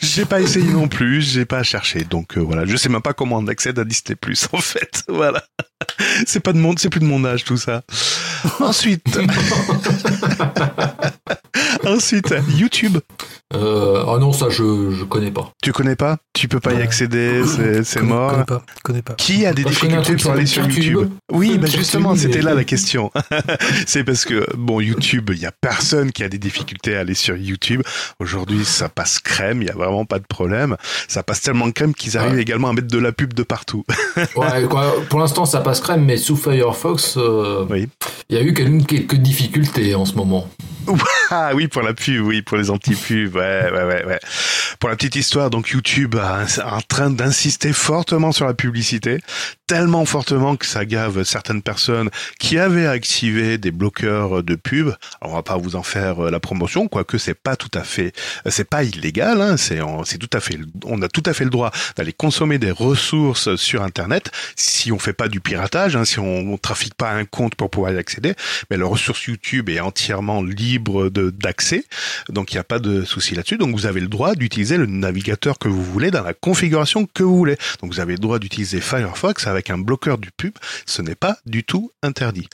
j'ai 0.00 0.24
pas 0.24 0.40
essayé 0.40 0.70
non 0.72 0.88
plus, 0.88 1.22
j'ai 1.22 1.44
pas 1.44 1.62
cherché, 1.62 2.04
donc 2.04 2.36
euh, 2.36 2.40
voilà, 2.40 2.64
je 2.66 2.76
sais 2.76 2.88
même 2.88 3.02
pas 3.02 3.12
comment 3.12 3.36
on 3.36 3.46
accède 3.46 3.78
à 3.78 3.84
Disney 3.84 4.16
Plus 4.16 4.48
en 4.52 4.58
fait, 4.58 5.04
voilà. 5.08 5.44
C'est 6.26 6.40
pas 6.40 6.52
de 6.52 6.58
monde, 6.58 6.78
c'est 6.78 6.88
plus 6.88 7.00
de 7.00 7.04
mon 7.04 7.24
âge 7.24 7.44
tout 7.44 7.56
ça. 7.56 7.82
Ensuite, 8.60 9.18
ensuite 11.84 12.34
YouTube. 12.56 12.98
Euh, 13.54 14.04
ah 14.06 14.18
non, 14.18 14.32
ça 14.32 14.48
je, 14.50 14.90
je 14.90 15.04
connais 15.04 15.30
pas. 15.30 15.50
Tu 15.62 15.72
connais 15.72 15.96
pas? 15.96 16.16
Tu 16.32 16.48
peux 16.48 16.60
pas 16.60 16.72
y 16.74 16.82
accéder, 16.82 17.42
c'est 17.84 18.02
mort. 18.02 18.30
Connais 18.32 18.44
pas, 18.44 18.62
connais 18.82 19.02
pas. 19.02 19.14
Qui 19.14 19.46
a 19.46 19.52
des 19.52 19.64
difficultés 19.64 20.16
pour 20.16 20.32
aller 20.32 20.46
sur 20.46 20.66
YouTube. 20.68 21.08
Oui, 21.32 21.58
bah 21.58 21.68
justement, 21.68 22.14
c'était 22.16 22.42
là 22.42 22.54
la 22.54 22.64
question. 22.64 23.10
c'est 23.86 24.04
parce 24.04 24.24
que, 24.24 24.44
bon, 24.56 24.80
YouTube, 24.80 25.30
il 25.32 25.38
y 25.40 25.46
a 25.46 25.52
personne 25.52 26.12
qui 26.12 26.22
a 26.24 26.28
des 26.28 26.38
difficultés 26.38 26.96
à 26.96 27.00
aller 27.00 27.14
sur 27.14 27.36
YouTube. 27.36 27.82
Aujourd'hui, 28.20 28.64
ça 28.64 28.88
passe 28.88 29.18
crème, 29.18 29.62
il 29.62 29.68
y 29.68 29.70
a 29.70 29.74
vraiment 29.74 30.04
pas 30.04 30.18
de 30.18 30.24
problème. 30.28 30.76
Ça 31.08 31.22
passe 31.22 31.40
tellement 31.40 31.70
crème 31.70 31.94
qu'ils 31.94 32.16
arrivent 32.18 32.34
Ouais. 32.34 32.42
également 32.42 32.70
à 32.70 32.72
mettre 32.72 32.88
de 32.88 32.98
la 32.98 33.12
pub 33.12 33.34
de 33.34 33.42
partout. 33.42 33.84
Ouais, 34.36 34.64
quoi, 34.68 34.94
pour 35.10 35.18
l'instant 35.20 35.44
ça 35.44 35.60
passe 35.60 35.80
crème, 35.80 36.04
mais 36.04 36.16
sous 36.16 36.36
Firefox, 36.36 37.16
euh, 37.16 37.64
Oui. 37.70 37.88
il 38.28 38.36
y 38.36 38.38
a 38.38 38.42
eu 38.42 38.52
quelques, 38.54 38.86
quelques 38.86 39.14
difficultés 39.16 39.94
en 39.94 40.04
ce 40.04 40.14
moment. 40.14 40.48
Ah 41.30 41.52
oui, 41.54 41.66
pour 41.68 41.82
la 41.82 41.94
pub, 41.94 42.24
oui, 42.26 42.42
pour 42.42 42.56
les 42.58 42.70
anti-pubs, 42.70 43.34
ouais, 43.34 43.43
ouais, 43.70 43.84
ouais, 43.84 44.04
ouais. 44.04 44.20
Pour 44.78 44.88
la 44.88 44.96
petite 44.96 45.16
histoire, 45.16 45.50
donc 45.50 45.70
YouTube 45.70 46.16
un, 46.16 46.46
en 46.64 46.80
train 46.80 47.10
d'insister 47.10 47.72
fortement 47.72 48.32
sur 48.32 48.46
la 48.46 48.54
publicité, 48.54 49.20
tellement 49.66 50.04
fortement 50.04 50.56
que 50.56 50.66
ça 50.66 50.84
gave 50.84 51.22
certaines 51.24 51.62
personnes 51.62 52.10
qui 52.38 52.58
avaient 52.58 52.86
activé 52.86 53.58
des 53.58 53.70
bloqueurs 53.70 54.42
de 54.42 54.54
pub. 54.54 54.88
Alors, 55.20 55.32
on 55.32 55.36
va 55.36 55.42
pas 55.42 55.56
vous 55.56 55.76
en 55.76 55.82
faire 55.82 56.26
euh, 56.26 56.30
la 56.30 56.40
promotion, 56.40 56.88
quoique 56.88 57.18
c'est 57.18 57.34
pas 57.34 57.56
tout 57.56 57.70
à 57.74 57.82
fait, 57.82 58.12
c'est 58.46 58.68
pas 58.68 58.82
illégal, 58.82 59.40
hein, 59.40 59.56
c'est, 59.56 59.80
c'est 60.04 60.18
tout 60.18 60.30
à 60.32 60.40
fait, 60.40 60.58
on 60.84 61.00
a 61.02 61.08
tout 61.08 61.22
à 61.26 61.32
fait 61.32 61.44
le 61.44 61.50
droit 61.50 61.70
d'aller 61.96 62.12
consommer 62.12 62.58
des 62.58 62.70
ressources 62.70 63.54
sur 63.56 63.82
Internet 63.82 64.30
si 64.56 64.92
on 64.92 64.98
fait 64.98 65.12
pas 65.12 65.28
du 65.28 65.40
piratage, 65.40 65.96
hein, 65.96 66.04
si 66.04 66.18
on, 66.18 66.52
on 66.52 66.58
trafique 66.58 66.94
pas 66.94 67.10
un 67.10 67.24
compte 67.24 67.54
pour 67.54 67.70
pouvoir 67.70 67.92
y 67.92 67.98
accéder. 67.98 68.34
Mais 68.70 68.76
la 68.76 68.86
ressource 68.86 69.24
YouTube 69.24 69.68
est 69.68 69.80
entièrement 69.80 70.42
libre 70.42 71.08
d'accès, 71.10 71.84
donc 72.28 72.52
il 72.52 72.56
n'y 72.56 72.60
a 72.60 72.64
pas 72.64 72.78
de 72.78 73.04
souci 73.04 73.33
là-dessus. 73.34 73.56
Donc 73.56 73.74
vous 73.74 73.86
avez 73.86 74.00
le 74.00 74.08
droit 74.08 74.34
d'utiliser 74.34 74.76
le 74.76 74.86
navigateur 74.86 75.58
que 75.58 75.68
vous 75.68 75.82
voulez 75.82 76.10
dans 76.10 76.22
la 76.22 76.34
configuration 76.34 77.06
que 77.06 77.22
vous 77.22 77.36
voulez. 77.36 77.56
Donc 77.82 77.92
vous 77.92 78.00
avez 78.00 78.14
le 78.14 78.18
droit 78.18 78.38
d'utiliser 78.38 78.80
Firefox 78.80 79.46
avec 79.46 79.70
un 79.70 79.78
bloqueur 79.78 80.18
du 80.18 80.30
pub. 80.30 80.54
Ce 80.86 81.02
n'est 81.02 81.14
pas 81.14 81.38
du 81.46 81.64
tout 81.64 81.90
interdit. 82.02 82.48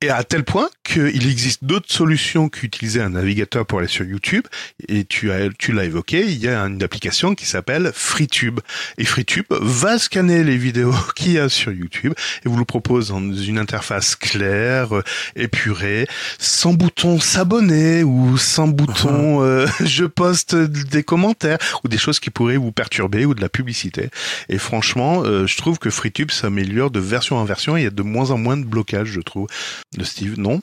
Et 0.00 0.10
à 0.10 0.24
tel 0.24 0.44
point 0.44 0.68
qu'il 0.84 1.28
existe 1.28 1.64
d'autres 1.64 1.92
solutions 1.92 2.48
qu'utiliser 2.48 3.00
un 3.00 3.10
navigateur 3.10 3.66
pour 3.66 3.78
aller 3.78 3.88
sur 3.88 4.04
YouTube. 4.04 4.44
Et 4.88 5.04
tu 5.04 5.30
as, 5.30 5.48
tu 5.58 5.72
l'as 5.72 5.84
évoqué, 5.84 6.24
il 6.26 6.38
y 6.38 6.48
a 6.48 6.60
une 6.60 6.82
application 6.82 7.34
qui 7.34 7.46
s'appelle 7.46 7.90
FreeTube. 7.94 8.60
Et 8.98 9.04
FreeTube 9.04 9.46
va 9.50 9.98
scanner 9.98 10.44
les 10.44 10.56
vidéos 10.56 10.94
qu'il 11.16 11.32
y 11.32 11.38
a 11.38 11.48
sur 11.48 11.72
YouTube 11.72 12.12
et 12.44 12.48
vous 12.48 12.58
le 12.58 12.64
propose 12.64 13.08
dans 13.08 13.32
une 13.32 13.58
interface 13.58 14.16
claire, 14.16 14.88
épurée, 15.34 16.06
sans 16.38 16.72
bouton 16.72 17.20
s'abonner 17.20 18.02
ou 18.04 18.36
sans 18.36 18.68
bouton 18.68 19.42
euh, 19.42 19.66
je 19.84 20.04
poste 20.16 20.56
des 20.56 21.02
commentaires 21.04 21.58
ou 21.84 21.88
des 21.88 21.98
choses 21.98 22.18
qui 22.18 22.30
pourraient 22.30 22.56
vous 22.56 22.72
perturber 22.72 23.24
ou 23.26 23.34
de 23.34 23.40
la 23.40 23.48
publicité. 23.48 24.10
Et 24.48 24.58
franchement, 24.58 25.22
euh, 25.24 25.46
je 25.46 25.56
trouve 25.56 25.78
que 25.78 25.90
FreeTube 25.90 26.30
s'améliore 26.30 26.90
de 26.90 26.98
version 27.00 27.36
en 27.36 27.44
version 27.44 27.76
et 27.76 27.82
il 27.82 27.84
y 27.84 27.86
a 27.86 27.90
de 27.90 28.02
moins 28.02 28.30
en 28.30 28.38
moins 28.38 28.56
de 28.56 28.64
blocage, 28.64 29.08
je 29.08 29.20
trouve. 29.20 29.46
Le 29.96 30.04
Steve, 30.04 30.34
non? 30.38 30.60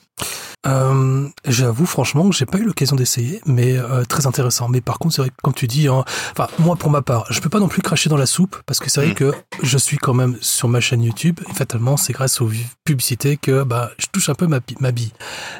Euh, 0.66 1.28
J'avoue 1.46 1.86
franchement 1.86 2.28
que 2.28 2.34
j'ai 2.34 2.46
pas 2.46 2.58
eu 2.58 2.64
l'occasion 2.64 2.96
d'essayer, 2.96 3.40
mais 3.46 3.76
euh, 3.76 4.04
très 4.04 4.26
intéressant. 4.26 4.68
Mais 4.68 4.80
par 4.80 4.98
contre, 4.98 5.14
c'est 5.14 5.22
vrai 5.22 5.30
que 5.30 5.34
comme 5.42 5.54
tu 5.54 5.66
dis, 5.66 5.88
hein, 5.88 6.04
enfin 6.32 6.48
moi 6.58 6.76
pour 6.76 6.90
ma 6.90 7.02
part, 7.02 7.26
je 7.30 7.40
peux 7.40 7.48
pas 7.50 7.60
non 7.60 7.68
plus 7.68 7.82
cracher 7.82 8.08
dans 8.08 8.16
la 8.16 8.26
soupe 8.26 8.56
parce 8.66 8.78
que 8.80 8.90
c'est 8.90 9.00
vrai 9.00 9.10
Mm. 9.10 9.14
que 9.14 9.32
je 9.62 9.76
suis 9.78 9.98
quand 9.98 10.14
même 10.14 10.36
sur 10.40 10.68
ma 10.68 10.80
chaîne 10.80 11.02
YouTube. 11.02 11.38
Et 11.50 11.52
fatalement, 11.54 11.96
c'est 11.96 12.12
grâce 12.12 12.40
aux 12.40 12.50
publicités 12.84 13.36
que 13.36 13.62
bah 13.62 13.90
je 13.98 14.06
touche 14.10 14.28
un 14.30 14.34
peu 14.34 14.46
ma, 14.46 14.60
ma 14.80 14.90
bille. 14.90 15.12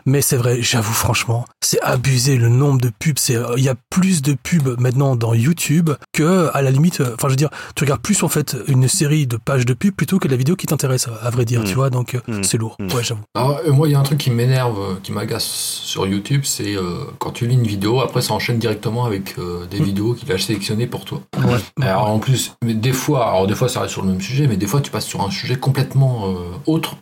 Mais 0.07 0.22
c'est 0.22 0.36
vrai, 0.36 0.62
j'avoue 0.62 0.92
franchement, 0.95 1.45
c'est 1.61 1.80
abusé 1.82 2.36
le 2.36 2.49
nombre 2.49 2.80
de 2.80 2.90
pubs. 2.99 3.18
C'est 3.18 3.36
il 3.57 3.62
y 3.62 3.68
a 3.68 3.74
plus 3.91 4.22
de 4.22 4.35
pubs 4.35 4.79
maintenant 4.81 5.16
dans 5.16 5.35
YouTube 5.35 5.91
que 6.12 6.51
à 6.55 6.62
la 6.62 6.70
limite. 6.70 7.01
euh, 7.01 7.14
Enfin, 7.14 7.29
je 7.29 7.33
veux 7.33 7.37
dire, 7.37 7.51
tu 7.75 7.85
regardes 7.85 8.01
plus 8.03 8.22
en 8.22 8.29
fait 8.29 8.57
une 8.68 8.89
série 8.89 9.27
de 9.27 9.37
pages 9.37 9.66
de 9.66 9.75
pubs 9.75 9.95
plutôt 9.95 10.18
que 10.18 10.29
la 10.29 10.37
vidéo 10.37 10.57
qui 10.57 10.66
t'intéresse, 10.66 11.09
à 11.22 11.31
vrai 11.31 11.45
dire. 11.45 11.61
Mm. 11.61 11.64
Tu 11.64 11.75
vois, 11.75 11.91
donc 11.91 12.14
euh, 12.14 12.20
Mm. 12.29 12.43
c'est 12.43 12.59
lourd. 12.59 12.77
Mm. 12.79 12.93
Ouais, 12.93 13.03
j'avoue. 13.05 13.22
Alors, 13.35 13.61
euh, 13.66 13.72
moi, 13.72 13.89
il 13.89 13.93
y 13.93 13.95
a 13.95 13.99
un 14.01 14.03
truc 14.03 14.18
qui 14.18 14.31
m'énerve, 14.31 15.01
qui 15.03 15.12
m'agace 15.12 15.45
sur 15.45 16.07
YouTube, 16.07 16.43
c'est 16.45 16.77
euh, 16.77 17.05
quand 17.18 17.31
tu 17.31 17.47
lis 17.47 17.55
une 17.55 17.66
vidéo, 17.66 18.01
après 18.01 18.22
ça 18.22 18.33
enchaîne 18.35 18.59
directement 18.59 19.05
avec 19.05 19.39
euh, 19.39 19.66
des 19.66 19.81
Mm. 19.81 19.85
vidéos 19.85 20.14
qu'il 20.14 20.31
a 20.33 20.39
sélectionnées 20.39 20.87
pour 20.87 21.05
toi. 21.05 21.20
Ouais. 21.39 21.85
Alors 21.85 22.09
en 22.09 22.18
plus, 22.18 22.53
mais 22.64 22.75
des 22.75 22.93
fois, 22.93 23.29
alors 23.29 23.47
des 23.47 23.55
fois 23.55 23.68
ça 23.68 23.81
reste 23.81 23.93
sur 23.93 24.03
le 24.03 24.09
même 24.09 24.20
sujet, 24.20 24.47
mais 24.47 24.57
des 24.57 24.66
fois 24.66 24.81
tu 24.81 24.91
passes 24.91 25.07
sur 25.07 25.20
un 25.22 25.31
sujet 25.31 25.57
complètement 25.57 26.29
euh, 26.31 26.35
autre. 26.66 26.97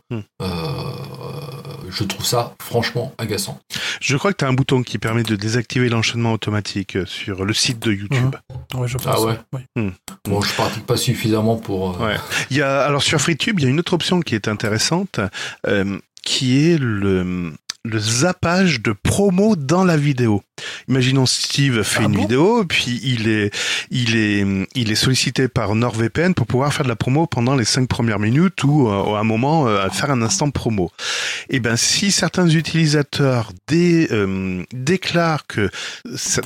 Je 1.94 2.04
trouve 2.04 2.24
ça 2.24 2.54
franchement 2.60 3.12
agaçant. 3.18 3.60
Je 4.00 4.16
crois 4.16 4.32
que 4.32 4.38
tu 4.38 4.44
as 4.44 4.48
un 4.48 4.52
bouton 4.54 4.82
qui 4.82 4.98
permet 4.98 5.22
de 5.22 5.36
désactiver 5.36 5.88
l'enchaînement 5.88 6.32
automatique 6.32 6.96
sur 7.06 7.44
le 7.44 7.52
site 7.52 7.78
de 7.80 7.92
YouTube. 7.92 8.34
Ouais, 8.74 8.88
je 8.88 8.96
pense. 8.96 9.06
Ah 9.06 9.20
ouais. 9.20 9.38
Oui. 9.52 9.90
Bon, 10.28 10.40
je 10.40 10.52
pratique 10.54 10.86
pas 10.86 10.96
suffisamment 10.96 11.56
pour. 11.56 12.00
euh, 12.00 12.06
Ouais. 12.06 12.16
Il 12.50 12.56
y 12.56 12.62
a 12.62 12.80
alors 12.82 13.02
sur 13.02 13.20
FreeTube, 13.20 13.60
il 13.60 13.64
y 13.64 13.66
a 13.66 13.70
une 13.70 13.78
autre 13.78 13.92
option 13.92 14.20
qui 14.20 14.34
est 14.34 14.48
intéressante, 14.48 15.20
euh, 15.66 15.98
qui 16.24 16.66
est 16.70 16.78
le 16.78 17.52
le 17.84 17.98
zappage 17.98 18.80
de 18.80 18.92
promo 18.92 19.56
dans 19.56 19.84
la 19.84 19.96
vidéo. 19.96 20.42
Imaginons 20.88 21.26
Steve 21.26 21.82
fait 21.82 22.00
Ah 22.02 22.06
une 22.06 22.12
bon 22.12 22.20
vidéo, 22.22 22.64
puis 22.64 23.00
il 23.02 23.28
est, 23.28 23.54
il 23.90 24.16
est, 24.16 24.46
il 24.74 24.90
est 24.90 24.96
sollicité 24.96 25.48
par 25.48 25.74
NordVPN 25.74 26.34
pour 26.34 26.46
pouvoir 26.46 26.72
faire 26.72 26.84
de 26.84 26.88
la 26.88 26.96
promo 26.96 27.26
pendant 27.26 27.54
les 27.54 27.64
cinq 27.64 27.88
premières 27.88 28.18
minutes 28.18 28.62
ou 28.64 28.88
euh, 28.88 29.14
à 29.14 29.20
un 29.20 29.24
moment 29.24 29.66
euh, 29.66 29.88
faire 29.90 30.10
un 30.10 30.22
instant 30.22 30.50
promo. 30.50 30.90
Et 31.50 31.60
ben, 31.60 31.76
si 31.76 32.10
certains 32.10 32.48
utilisateurs 32.48 33.52
dé, 33.66 34.08
euh, 34.10 34.64
déclarent 34.72 35.46
que 35.46 35.70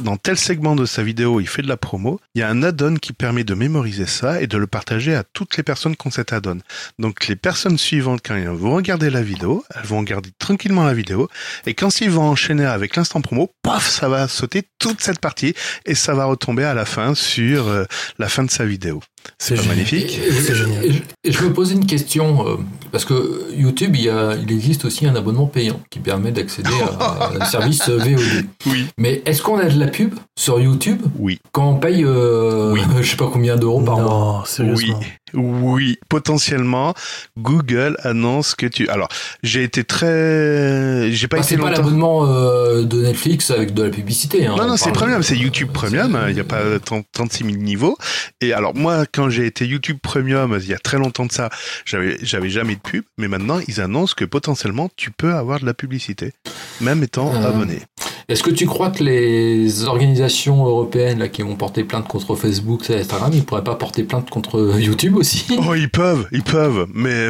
dans 0.03 0.17
tel 0.17 0.37
segment 0.37 0.77
de 0.77 0.87
sa 0.87 1.03
vidéo 1.03 1.41
il 1.41 1.49
fait 1.49 1.63
de 1.63 1.69
la 1.69 1.77
promo, 1.77 2.21
il 2.35 2.41
y 2.41 2.43
a 2.43 2.49
un 2.49 2.63
add-on 2.63 2.97
qui 2.97 3.13
permet 3.13 3.45
de 3.45 3.55
mémoriser 3.55 4.07
ça 4.07 4.41
et 4.41 4.47
de 4.47 4.59
le 4.59 4.67
partager 4.67 5.15
à 5.15 5.23
toutes 5.23 5.57
les 5.57 5.63
personnes 5.63 5.97
qui 5.97 6.07
ont 6.07 6.11
cet 6.11 6.33
add-on. 6.33 6.59
Donc 6.99 7.27
les 7.29 7.37
personnes 7.37 7.79
suivantes, 7.79 8.21
quand 8.25 8.35
elles 8.35 8.49
vont 8.49 8.75
regarder 8.75 9.11
la 9.11 9.23
vidéo, 9.23 9.65
elles 9.75 9.87
vont 9.87 9.99
regarder 9.99 10.31
tranquillement 10.39 10.85
la 10.85 10.95
vidéo, 10.95 11.29
et 11.67 11.75
quand 11.75 12.01
ils 12.01 12.11
vont 12.11 12.29
enchaîner 12.29 12.67
avec 12.67 12.97
l'instant 12.97 13.21
promo, 13.21 13.51
paf, 13.63 13.89
ça 13.89 14.06
va 14.09 14.29
sauter 14.29 14.63
toute 14.79 15.01
cette 15.01 15.21
partie, 15.21 15.55
et 15.85 15.95
ça 15.95 16.15
va 16.15 16.25
retomber 16.25 16.65
à 16.65 16.75
la 16.75 16.85
fin 16.85 17.15
sur 17.15 17.69
euh, 17.69 17.85
la 18.19 18.29
fin 18.29 18.45
de 18.45 18.51
sa 18.51 18.65
vidéo. 18.65 19.03
C'est 19.39 19.67
magnifique 19.67 20.21
C'est 20.41 20.55
génial. 20.55 20.85
et 20.85 20.93
je- 20.93 21.31
je 21.33 21.43
me 21.45 21.53
posais 21.53 21.75
une 21.75 21.87
question, 21.87 22.47
euh, 22.49 22.57
parce 22.93 23.05
que 23.05 23.45
YouTube, 23.57 23.95
il, 23.97 24.03
y 24.05 24.09
a, 24.09 24.35
il 24.37 24.51
existe 24.53 24.85
aussi 24.85 25.07
un 25.07 25.15
abonnement 25.17 25.47
payant 25.47 25.81
qui 25.91 25.99
permet 25.99 26.31
d'accéder 26.33 26.71
à 27.01 27.31
un 27.41 27.45
service 27.45 27.89
VOD. 27.89 28.47
Oui. 28.67 28.87
Mais 28.99 29.23
est-ce 29.27 29.43
qu'on 29.43 29.59
a 29.59 29.65
de 29.67 29.79
la 29.79 29.89
pub 29.89 30.15
sur 30.39 30.61
YouTube 30.61 31.01
Oui. 31.19 31.39
quand 31.53 31.69
on 31.71 31.77
paye, 31.77 32.05
euh, 32.05 32.73
Oui. 32.73 32.81
je 33.03 33.11
sais 33.11 33.17
pas 33.17 33.29
combien 33.33 33.57
d'euros 33.57 33.81
par 33.83 33.97
mois 33.99 34.05
Non, 34.09 34.39
Oui, 34.41 34.47
sérieusement. 34.47 35.01
oui, 35.35 35.99
potentiellement, 36.09 36.95
Google 37.39 37.97
annonce 38.03 38.55
que 38.55 38.67
tu. 38.67 38.89
Alors, 38.89 39.09
j'ai 39.43 39.63
été 39.65 39.85
très, 39.85 41.11
j'ai 41.13 41.29
pas 41.29 41.37
Ah, 41.39 41.41
été 41.41 41.49
c'est 41.51 41.57
pas 41.57 41.65
longtemps. 41.71 41.83
l'abonnement 41.83 42.27
euh, 42.27 42.85
de 42.85 43.03
Netflix 43.03 43.51
avec 43.51 43.75
de 43.75 43.83
la 43.83 43.91
publicité. 43.91 44.47
Hein, 44.47 44.55
Non, 44.57 44.67
non, 44.67 44.73
On 44.75 44.77
c'est 44.77 44.93
Premium, 44.93 45.23
c'est 45.23 45.37
YouTube 45.37 45.69
Premium. 45.73 46.19
Il 46.29 46.35
n'y 46.35 46.41
a 46.41 46.45
pas 46.45 46.79
30 46.85 47.05
36 47.13 47.45
000 47.45 47.57
niveaux. 47.57 47.97
Et 48.41 48.53
alors, 48.53 48.75
moi, 48.75 49.05
quand 49.17 49.31
j'ai 49.31 49.47
été 49.47 49.67
YouTube 49.67 49.99
Premium, 50.03 50.59
il 50.61 50.69
y 50.69 50.75
a 50.75 50.79
très 50.79 50.99
longtemps 50.99 51.25
de 51.25 51.33
ça, 51.33 51.49
j'avais, 51.87 52.19
j'avais 52.23 52.51
jamais 52.51 52.75
de 52.75 52.81
pub. 52.81 53.03
Mais 53.17 53.29
maintenant, 53.29 53.61
ils 53.67 53.81
annoncent 53.81 54.15
que 54.15 54.27
potentiellement, 54.27 54.91
tu 54.97 55.11
peux 55.11 55.33
avoir 55.35 55.59
de 55.59 55.67
la 55.67 55.73
publicité, 55.75 56.35
même 56.83 57.03
étant 57.03 57.35
Euh, 57.35 57.49
abonné. 57.49 57.81
Est-ce 58.29 58.43
que 58.43 58.51
tu 58.51 58.67
crois 58.67 58.91
que 58.91 59.05
les 59.05 59.85
organisations 59.85 60.67
européennes 60.67 61.21
là, 61.21 61.29
qui 61.29 61.45
ont 61.45 61.55
porté 61.55 61.85
plainte 61.85 62.09
contre 62.09 62.35
Facebook 62.35 62.91
et 62.91 62.99
Instagram, 62.99 63.31
ils 63.33 63.45
pourraient 63.45 63.63
pas 63.63 63.77
porter 63.77 64.03
plainte 64.03 64.31
contre 64.31 64.77
YouTube 64.81 65.15
aussi? 65.17 65.47
Oh, 65.65 65.75
ils 65.77 65.89
peuvent, 65.89 66.27
ils 66.33 66.43
peuvent, 66.43 66.89
mais 66.93 67.29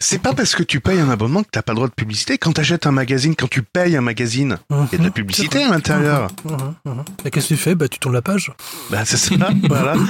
c'est 0.00 0.20
pas 0.20 0.34
parce 0.34 0.54
que 0.54 0.62
tu 0.62 0.80
payes 0.80 1.00
un 1.00 1.08
abonnement 1.08 1.42
que 1.42 1.48
t'as 1.50 1.62
pas 1.62 1.72
le 1.72 1.76
droit 1.76 1.88
de 1.88 1.94
publicité. 1.94 2.36
Quand 2.36 2.52
t'achètes 2.52 2.86
un 2.86 2.92
magazine, 2.92 3.34
quand 3.34 3.48
tu 3.48 3.62
payes 3.62 3.96
un 3.96 4.02
magazine, 4.02 4.58
il 4.70 4.76
y 4.76 4.94
a 4.94 4.98
de 4.98 5.02
la 5.04 5.04
Mhm, 5.04 5.10
publicité 5.12 5.62
à 5.62 5.70
l'intérieur. 5.70 6.28
Et 7.24 7.30
qu'est-ce 7.30 7.48
que 7.48 7.54
tu 7.54 7.60
fais? 7.60 7.74
Bah, 7.74 7.88
tu 7.88 7.98
tournes 7.98 8.14
la 8.14 8.20
page. 8.22 8.52
Bah, 8.90 9.04
c'est 9.06 9.16
ça, 9.16 9.34
voilà. 9.70 9.94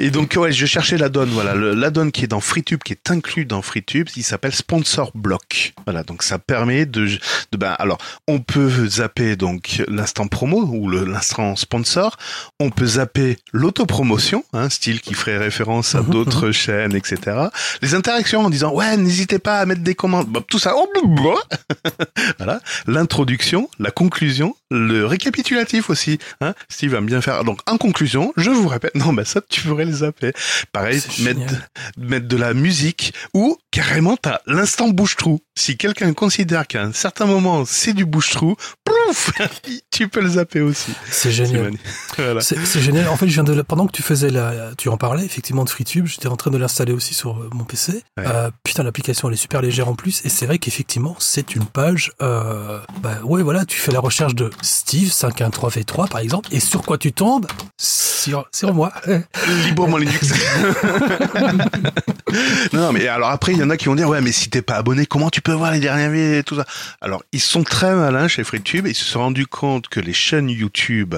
Et 0.00 0.10
donc, 0.10 0.36
ouais, 0.38 0.52
je 0.52 0.64
cherchais 0.64 0.96
l'add-on, 0.96 1.26
voilà. 1.26 1.56
Le- 1.56 1.74
L'add-on 1.74 2.10
qui 2.12 2.22
est 2.22 2.28
dans 2.28 2.38
FreeTube, 2.40 2.84
qui 2.84 2.92
est 2.92 3.10
inclus 3.10 3.46
dans 3.46 3.62
FreeTube, 3.62 4.06
il 4.16 4.22
s'appelle 4.22 4.54
Sponsor 4.54 5.10
Block. 5.16 5.74
Voilà, 5.86 6.04
donc 6.04 6.22
ça 6.22 6.38
permet 6.38 6.86
de, 6.86 7.06
de 7.06 7.56
ben, 7.58 7.74
alors, 7.80 7.98
on 8.28 8.38
peut 8.38 8.70
zapper 8.86 9.07
donc 9.36 9.82
l'instant 9.88 10.26
promo 10.26 10.62
ou 10.62 10.88
l'instant 10.90 11.56
sponsor. 11.56 12.16
On 12.60 12.70
peut 12.70 12.86
zapper 12.86 13.38
l'autopromotion, 13.52 14.44
hein, 14.52 14.68
style 14.68 15.00
qui 15.00 15.14
ferait 15.14 15.38
référence 15.38 15.94
à 15.94 16.02
d'autres 16.02 16.52
chaînes, 16.52 16.94
etc. 16.94 17.48
Les 17.82 17.94
interactions 17.94 18.40
en 18.40 18.50
disant, 18.50 18.72
ouais, 18.72 18.96
n'hésitez 18.96 19.38
pas 19.38 19.58
à 19.58 19.66
mettre 19.66 19.82
des 19.82 19.94
commandes. 19.94 20.28
Bah, 20.28 20.40
tout 20.46 20.58
ça, 20.58 20.74
oh, 20.76 20.88
voilà. 22.38 22.60
L'introduction, 22.86 23.68
la 23.78 23.90
conclusion, 23.90 24.56
le 24.70 25.06
récapitulatif 25.06 25.90
aussi. 25.90 26.18
Hein. 26.40 26.54
Steve 26.68 26.92
va 26.92 27.00
bien 27.00 27.20
faire. 27.20 27.44
Donc, 27.44 27.60
en 27.66 27.78
conclusion, 27.78 28.32
je 28.36 28.50
vous 28.50 28.68
répète, 28.68 28.94
non, 28.94 29.12
bah 29.12 29.24
ça, 29.24 29.40
tu 29.48 29.60
pourrais 29.62 29.84
les 29.84 29.92
zapper. 29.92 30.32
Pareil, 30.72 31.00
mettre 31.98 32.28
de 32.28 32.36
la 32.36 32.54
musique 32.54 33.14
ou 33.34 33.56
carrément, 33.70 34.16
t'as 34.16 34.40
l'instant 34.46 34.88
bouche-trou. 34.88 35.40
Si 35.54 35.76
quelqu'un 35.76 36.12
considère 36.12 36.66
qu'à 36.66 36.82
un 36.82 36.92
certain 36.92 37.26
moment, 37.26 37.64
c'est 37.64 37.92
du 37.92 38.04
bouche-trou, 38.04 38.56
plouf, 39.06 39.30
tu 39.90 40.08
peux 40.08 40.20
le 40.20 40.28
zapper 40.30 40.60
aussi. 40.60 40.92
C'est 41.10 41.30
génial. 41.32 41.72
Voilà. 42.16 42.40
C'est 42.40 42.64
c'est 42.64 42.80
génial. 42.80 43.08
En 43.08 43.16
fait, 43.16 43.28
je 43.28 43.34
viens 43.34 43.44
de 43.44 43.52
la- 43.52 43.64
pendant 43.64 43.86
que 43.86 43.92
tu 43.92 44.02
faisais 44.02 44.30
la, 44.30 44.70
tu 44.76 44.88
en 44.88 44.96
parlais 44.96 45.24
effectivement 45.24 45.64
de 45.64 45.70
FreeTube, 45.70 46.06
j'étais 46.06 46.28
en 46.28 46.36
train 46.36 46.50
de 46.50 46.58
l'installer 46.58 46.92
aussi 46.92 47.14
sur 47.14 47.38
euh, 47.38 47.48
mon 47.52 47.64
PC. 47.64 48.02
Ouais. 48.16 48.24
Euh, 48.26 48.50
putain, 48.64 48.82
l'application 48.82 49.28
elle 49.28 49.34
est 49.34 49.38
super 49.38 49.62
légère 49.62 49.88
en 49.88 49.94
plus, 49.94 50.24
et 50.24 50.28
c'est 50.28 50.46
vrai 50.46 50.58
qu'effectivement 50.58 51.16
c'est 51.18 51.54
une 51.54 51.64
page. 51.64 52.12
Euh, 52.22 52.78
bah 53.02 53.18
ouais, 53.24 53.42
voilà, 53.42 53.64
tu 53.64 53.78
fais 53.78 53.92
la 53.92 54.00
recherche 54.00 54.34
de 54.34 54.50
Steve 54.62 55.08
513v3 55.10 56.08
par 56.08 56.20
exemple, 56.20 56.48
et 56.52 56.60
sur 56.60 56.82
quoi 56.82 56.98
tu 56.98 57.12
tombes? 57.12 57.46
Sur, 57.78 58.48
sur 58.52 58.74
moi. 58.74 58.92
Librement 59.64 59.96
Linux. 59.96 60.28
non, 62.72 62.80
non, 62.80 62.92
mais 62.92 63.06
alors 63.06 63.30
après, 63.30 63.52
il 63.52 63.58
y 63.58 63.62
en 63.62 63.70
a 63.70 63.76
qui 63.76 63.84
vont 63.86 63.94
dire, 63.94 64.08
ouais, 64.08 64.20
mais 64.20 64.32
si 64.32 64.50
t'es 64.50 64.60
pas 64.60 64.74
abonné, 64.74 65.06
comment 65.06 65.30
tu 65.30 65.40
peux 65.40 65.52
voir 65.52 65.70
les 65.70 65.78
dernières 65.80 66.10
vidéos 66.10 66.40
et 66.40 66.42
tout 66.42 66.56
ça? 66.56 66.64
Alors, 67.00 67.22
ils 67.32 67.40
sont 67.40 67.62
très 67.62 67.94
malins 67.94 68.26
chez 68.26 68.42
FreeTube 68.42 68.86
et 68.88 68.90
ils 68.92 68.94
se 68.94 69.04
sont 69.04 69.20
rendus 69.20 69.46
compte 69.46 69.88
que 69.88 70.00
les 70.00 70.12
chaînes 70.12 70.50
YouTube 70.50 71.14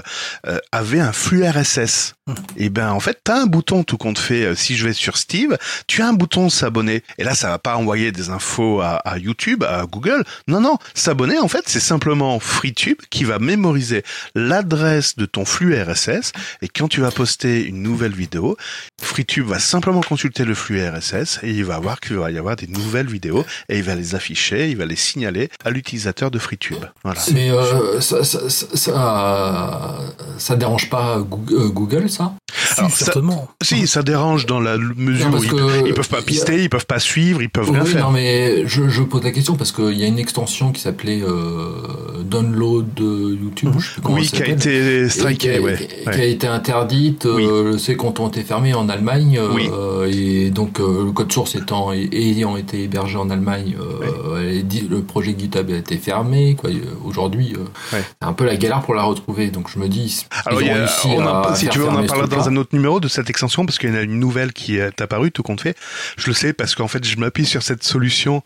euh, 0.47 0.59
avaient 0.73 1.01
un 1.01 1.13
flux 1.13 1.45
RSS. 1.49 2.15
Et 2.57 2.69
ben, 2.69 2.91
en 2.91 3.01
fait, 3.01 3.19
t'as 3.25 3.41
un 3.43 3.47
bouton 3.47 3.83
tout 3.83 3.97
compte 3.97 4.19
fait. 4.19 4.45
euh, 4.45 4.55
Si 4.55 4.77
je 4.77 4.87
vais 4.87 4.93
sur 4.93 5.17
Steve, 5.17 5.57
tu 5.89 6.03
as 6.03 6.07
un 6.09 6.13
bouton 6.13 6.49
s'abonner. 6.49 7.03
Et 7.19 7.25
là, 7.25 7.35
ça 7.35 7.49
va 7.49 7.59
pas 7.59 7.77
envoyer 7.77 8.13
des 8.13 8.31
infos 8.31 8.81
à, 8.81 8.97
à 8.97 9.19
YouTube, 9.19 9.65
à 9.65 9.85
Google. 9.87 10.25
Non, 10.47 10.61
non. 10.61 10.79
S'abonner, 10.95 11.39
en 11.39 11.49
fait, 11.49 11.65
c'est 11.67 11.81
simplement 11.81 12.39
FreeTube 12.39 12.99
qui 13.11 13.25
va 13.25 13.39
mémoriser 13.39 14.03
l'adresse 14.35 15.17
de 15.17 15.27
ton 15.27 15.45
flux 15.45 15.75
RSS. 15.81 16.33
Et 16.63 16.69
quand 16.69 16.89
tu 16.89 17.01
vas 17.01 17.11
poster 17.11 17.65
une 17.65 17.83
nouvelle 17.83 18.13
vidéo, 18.15 18.57
FreeTube 19.01 19.47
va 19.47 19.59
simplement 19.59 20.01
consulter 20.03 20.45
le 20.45 20.55
flux 20.55 20.87
RSS 20.87 21.41
et 21.43 21.51
il 21.51 21.65
va 21.65 21.79
voir 21.79 22.01
qu'il 22.01 22.17
va 22.17 22.31
y 22.31 22.39
avoir 22.39 22.57
des 22.57 22.67
nouvelles 22.67 23.09
vidéos 23.09 23.45
et 23.69 23.79
il 23.79 23.83
va 23.83 23.95
les 23.95 24.15
afficher, 24.15 24.71
il 24.71 24.77
va 24.77 24.87
les 24.87 24.97
signaler 24.97 25.49
à 25.65 25.71
l'utilisateur 25.71 26.31
de 26.31 26.39
FreeTube. 26.39 26.85
Voilà. 27.05 27.21
Mais 27.33 27.51
euh, 27.63 28.01
ça, 28.01 28.25
ça, 28.25 28.49
ça, 28.49 28.67
ça, 28.75 29.99
ça 30.39 30.57
dérange 30.57 30.91
pas 30.91 31.19
euh, 31.19 31.69
Google, 31.69 32.09
ça? 32.11 32.33
Alors, 32.77 32.91
si, 32.91 32.99
ça- 32.99 33.05
certainement. 33.07 33.49
Si, 33.63 33.87
ça 33.87 34.03
dérange 34.03 34.47
dans 34.47 34.61
la 34.61 34.77
mesure 34.79 35.31
Non, 35.31 35.39
où 35.39 35.45
ils, 35.45 35.51
que 35.51 35.87
ils 35.89 35.95
peuvent 35.95 36.09
pas 36.09 36.19
y 36.19 36.21
a- 36.21 36.25
pister, 36.25 36.63
ils 36.63 36.71
peuvent 36.71 36.87
pas 36.87 36.99
suivre, 36.99 37.43
ils 37.43 37.51
peuvent 37.51 37.71
rien 37.71 37.83
Oui, 37.83 37.89
faire. 37.91 38.07
non, 38.07 38.11
mais 38.13 38.67
je, 38.67 38.89
je 38.89 39.03
pose 39.03 39.23
la 39.23 39.31
question 39.33 39.55
parce 39.55 39.73
qu'il 39.73 39.93
y 39.99 40.05
a 40.05 40.07
une 40.07 40.19
extension 40.19 40.73
qui 40.73 40.81
s'appelait 40.81 41.23
euh, 41.23 42.23
Download 42.25 42.87
de 42.95 43.35
YouTube. 43.35 43.73
comment 44.03 44.17
Oui, 44.17 44.27
qui 44.29 44.43
a 44.43 44.49
été 44.49 45.01
Et 45.03 45.09
striké, 45.09 45.51
qui 45.51 45.57
a, 45.57 45.61
ouais. 45.61 45.77
qui 46.03 46.09
ouais. 46.09 46.15
a 46.15 46.25
été 46.25 46.47
interdite, 46.47 47.27
euh, 47.27 47.77
ces 47.79 47.97
comptes 47.97 48.21
ont 48.21 48.29
été 48.29 48.43
fermés 48.43 48.75
en 48.75 48.89
Allemagne, 48.89 49.39
euh, 49.39 49.49
Oui. 49.53 49.69
et 50.13 50.51
donc 50.51 50.81
euh, 50.81 51.05
le 51.05 51.13
code 51.13 51.33
source 51.33 51.55
étant 51.55 51.93
et 51.93 52.09
ayant 52.13 52.57
été 52.57 52.85
hébergé 52.85 53.17
en 53.17 53.31
Allemagne, 53.31 53.77
euh, 53.81 54.61
le 54.91 55.01
projet 55.03 55.35
GitHub 55.39 55.71
a 55.71 55.77
été 55.77 55.97
fermé. 55.97 56.57
Aujourd'hui, 57.05 57.50
euh, 57.55 57.65
Ouais. 57.93 58.03
c'est 58.21 58.27
un 58.27 58.33
peu 58.33 58.45
la 58.45 58.57
galère 58.57 58.81
pour 58.83 58.95
la 58.95 59.03
retrouver. 59.03 59.51
Donc 59.51 59.69
je 59.73 59.79
me 59.79 59.89
dis, 59.89 60.27
Alors, 60.47 60.61
ils 60.63 60.67
il 60.67 60.69
y 60.69 60.73
ont 60.73 60.77
a- 60.77 60.79
réussi 60.87 61.09
on 61.09 61.27
à 61.27 61.55
si 61.55 61.69
tu 61.69 61.79
veux, 61.79 61.87
on 61.89 61.97
en 61.97 62.07
parlera 62.07 62.27
dans 62.29 62.49
un 62.49 62.57
autre 62.57 62.71
numéro 62.73 63.01
de 63.01 63.09
cette 63.09 63.29
extension 63.31 63.65
parce 63.67 63.79
qu'il 63.79 63.91
y 63.91 63.93
en 63.93 63.97
a 63.97 64.03
une 64.03 64.19
nouvelle 64.19 64.53
qui 64.53 64.77
est 64.79 65.01
apparue, 65.01 65.31
tout 65.33 65.43
compte 65.43 65.61
fait. 65.61 65.77
Je 66.17 66.27
le 66.29 66.33
sais 66.33 66.53
parce 66.53 66.75
qu'en 66.75 66.89
fait, 66.89 67.05
je 67.07 67.17
m'appuie 67.19 67.47
sur 67.47 67.63
cette 67.63 67.83
solution 67.83 68.43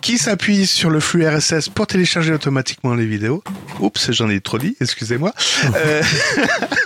qui 0.00 0.18
s'appuie 0.18 0.66
sur 0.66 0.90
le 0.90 1.00
flux 1.00 1.26
RSS 1.26 1.68
pour 1.68 1.86
télécharger 1.86 2.32
automatiquement 2.32 2.94
les 2.94 3.06
vidéos. 3.06 3.42
Oups, 3.80 4.10
j'en 4.12 4.28
ai 4.30 4.40
trop 4.40 4.58
dit, 4.58 4.76
excusez-moi. 4.80 5.32
Euh, 5.74 6.02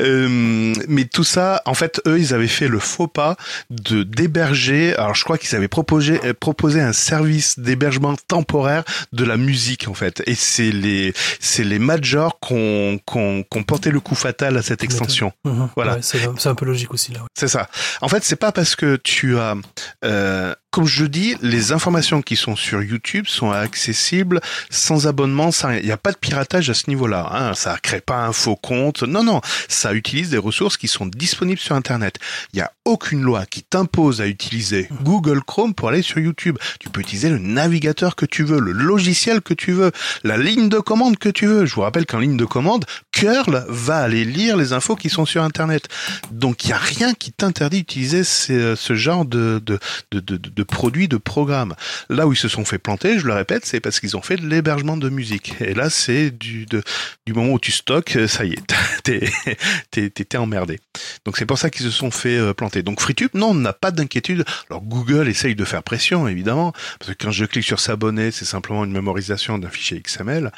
Euh, 0.00 0.72
mais 0.88 1.04
tout 1.04 1.24
ça, 1.24 1.62
en 1.66 1.74
fait, 1.74 2.00
eux, 2.06 2.18
ils 2.18 2.34
avaient 2.34 2.46
fait 2.48 2.68
le 2.68 2.78
faux 2.78 3.08
pas 3.08 3.36
de 3.70 4.02
d'héberger. 4.02 4.94
Alors, 4.96 5.14
je 5.14 5.24
crois 5.24 5.38
qu'ils 5.38 5.54
avaient 5.56 5.68
proposé 5.68 6.20
euh, 6.24 6.34
proposé 6.38 6.80
un 6.80 6.92
service 6.92 7.58
d'hébergement 7.58 8.14
temporaire 8.28 8.84
de 9.12 9.24
la 9.24 9.36
musique, 9.36 9.88
en 9.88 9.94
fait. 9.94 10.22
Et 10.26 10.34
c'est 10.34 10.70
les 10.70 11.12
c'est 11.40 11.64
les 11.64 11.78
majors 11.78 12.38
qu'on 12.40 12.98
qu'on 13.04 13.42
qu'on 13.42 13.62
porté 13.62 13.90
le 13.90 14.00
coup 14.00 14.14
fatal 14.14 14.56
à 14.56 14.62
cette 14.62 14.82
extension. 14.84 15.32
Mhm. 15.44 15.68
Voilà. 15.76 15.94
Ouais, 15.96 16.00
c'est 16.02 16.48
un 16.48 16.54
peu 16.54 16.64
logique 16.66 16.92
aussi 16.92 17.12
là. 17.12 17.20
ouais. 17.20 17.26
C'est 17.34 17.48
ça. 17.48 17.68
En 18.00 18.08
fait, 18.08 18.24
c'est 18.24 18.36
pas 18.36 18.52
parce 18.52 18.76
que 18.76 18.96
tu 18.96 19.38
as, 19.38 19.54
euh, 20.04 20.54
comme 20.70 20.86
je 20.86 21.04
dis, 21.04 21.36
les 21.42 21.72
informations 21.72 22.22
qui 22.22 22.36
sont 22.36 22.56
sur 22.56 22.82
YouTube 22.82 23.26
sont 23.26 23.50
accessibles 23.50 24.40
sans 24.70 25.06
abonnement, 25.06 25.50
sans. 25.50 25.70
Il 25.72 25.84
n'y 25.84 25.92
a 25.92 25.96
pas 25.96 26.12
de 26.12 26.16
piratage 26.18 26.70
à 26.70 26.74
ce 26.74 26.88
niveau-là. 26.88 27.28
Hein. 27.32 27.54
Ça 27.54 27.76
crée 27.82 28.00
pas 28.00 28.24
un 28.26 28.32
faux 28.32 28.56
compte. 28.56 29.02
Non, 29.02 29.22
non. 29.22 29.40
Ça 29.68 29.85
utilise 29.94 30.30
des 30.30 30.38
ressources 30.38 30.76
qui 30.76 30.88
sont 30.88 31.06
disponibles 31.06 31.60
sur 31.60 31.74
Internet. 31.76 32.18
Il 32.52 32.56
n'y 32.56 32.62
a 32.62 32.72
aucune 32.84 33.22
loi 33.22 33.46
qui 33.46 33.62
t'impose 33.62 34.20
à 34.20 34.26
utiliser 34.26 34.88
Google 35.02 35.42
Chrome 35.44 35.74
pour 35.74 35.88
aller 35.88 36.02
sur 36.02 36.18
YouTube. 36.18 36.56
Tu 36.80 36.88
peux 36.88 37.00
utiliser 37.00 37.28
le 37.28 37.38
navigateur 37.38 38.16
que 38.16 38.26
tu 38.26 38.44
veux, 38.44 38.60
le 38.60 38.72
logiciel 38.72 39.40
que 39.40 39.54
tu 39.54 39.72
veux, 39.72 39.90
la 40.24 40.36
ligne 40.36 40.68
de 40.68 40.78
commande 40.78 41.18
que 41.18 41.28
tu 41.28 41.46
veux. 41.46 41.66
Je 41.66 41.74
vous 41.74 41.80
rappelle 41.82 42.06
qu'en 42.06 42.18
ligne 42.20 42.36
de 42.36 42.44
commande, 42.44 42.84
Curl 43.12 43.64
va 43.68 43.98
aller 43.98 44.24
lire 44.24 44.56
les 44.56 44.72
infos 44.72 44.96
qui 44.96 45.10
sont 45.10 45.26
sur 45.26 45.42
Internet. 45.42 45.88
Donc 46.30 46.64
il 46.64 46.68
n'y 46.68 46.72
a 46.74 46.78
rien 46.78 47.14
qui 47.14 47.32
t'interdit 47.32 47.78
d'utiliser 47.78 48.24
ces- 48.24 48.76
ce 48.76 48.94
genre 48.94 49.24
de, 49.24 49.60
de, 49.64 49.78
de, 50.12 50.20
de, 50.20 50.62
produits 50.62 51.08
de 51.08 51.16
programmes. 51.16 51.74
Là 52.08 52.26
où 52.26 52.32
ils 52.32 52.36
se 52.38 52.48
sont 52.48 52.64
fait 52.64 52.78
planter, 52.78 53.18
je 53.18 53.26
le 53.26 53.32
répète, 53.34 53.66
c'est 53.66 53.80
parce 53.80 54.00
qu'ils 54.00 54.16
ont 54.16 54.22
fait 54.22 54.36
de 54.36 54.46
l'hébergement 54.46 54.96
de 54.96 55.08
musique. 55.08 55.54
Et 55.60 55.74
là, 55.74 55.90
c'est 55.90 56.30
du, 56.30 56.66
du 57.26 57.32
moment 57.32 57.52
où 57.54 57.58
tu 57.58 57.72
stockes, 57.72 58.18
ça 58.28 58.44
y 58.44 58.52
est, 58.52 58.74
t'es, 59.90 60.36
emmerdé. 60.36 60.80
Donc 61.24 61.36
c'est 61.36 61.46
pour 61.46 61.58
ça 61.58 61.70
qu'ils 61.70 61.84
se 61.84 61.90
sont 61.90 62.10
fait 62.10 62.36
euh, 62.36 62.52
planter. 62.52 62.82
Donc 62.82 63.00
FreeTube, 63.00 63.30
non, 63.34 63.48
on 63.48 63.54
n'a 63.54 63.72
pas 63.72 63.90
d'inquiétude. 63.90 64.44
Alors 64.70 64.82
Google 64.82 65.28
essaye 65.28 65.54
de 65.54 65.64
faire 65.64 65.82
pression, 65.82 66.28
évidemment, 66.28 66.72
parce 66.98 67.12
que 67.12 67.24
quand 67.24 67.30
je 67.30 67.44
clique 67.44 67.64
sur 67.64 67.80
s'abonner, 67.80 68.30
c'est 68.30 68.44
simplement 68.44 68.84
une 68.84 68.92
mémorisation 68.92 69.58
d'un 69.58 69.68
fichier 69.68 70.00
XML. 70.00 70.52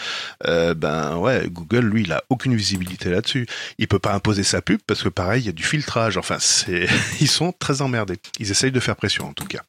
Euh, 0.46 0.74
ben 0.74 1.16
ouais, 1.16 1.48
Google, 1.50 1.86
lui, 1.86 2.02
il 2.02 2.12
a 2.12 2.22
aucune 2.28 2.54
visibilité 2.54 3.10
là-dessus. 3.10 3.46
Il 3.78 3.88
peut 3.88 3.98
pas 3.98 4.14
imposer 4.14 4.42
sa 4.42 4.62
pub 4.62 4.80
parce 4.86 5.02
que 5.02 5.08
pareil, 5.08 5.42
il 5.42 5.46
y 5.46 5.50
a 5.50 5.52
du 5.52 5.64
filtrage. 5.64 6.16
Enfin, 6.16 6.38
ils 7.20 7.28
sont 7.28 7.52
très 7.58 7.82
emmerdés. 7.82 8.18
Ils 8.38 8.50
essayent 8.50 8.72
de 8.72 8.80
faire 8.80 8.96
pression, 8.96 9.28
en 9.28 9.32
tout 9.32 9.46
cas. 9.46 9.62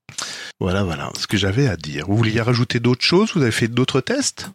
Voilà, 0.59 0.83
voilà, 0.83 1.11
ce 1.17 1.27
que 1.27 1.37
j'avais 1.37 1.67
à 1.67 1.77
dire. 1.77 2.05
Vous 2.07 2.17
vouliez 2.17 2.41
rajouter 2.41 2.79
d'autres 2.79 3.03
choses? 3.03 3.31
Vous 3.33 3.41
avez 3.41 3.51
fait 3.51 3.67
d'autres 3.67 4.01
tests? 4.01 4.49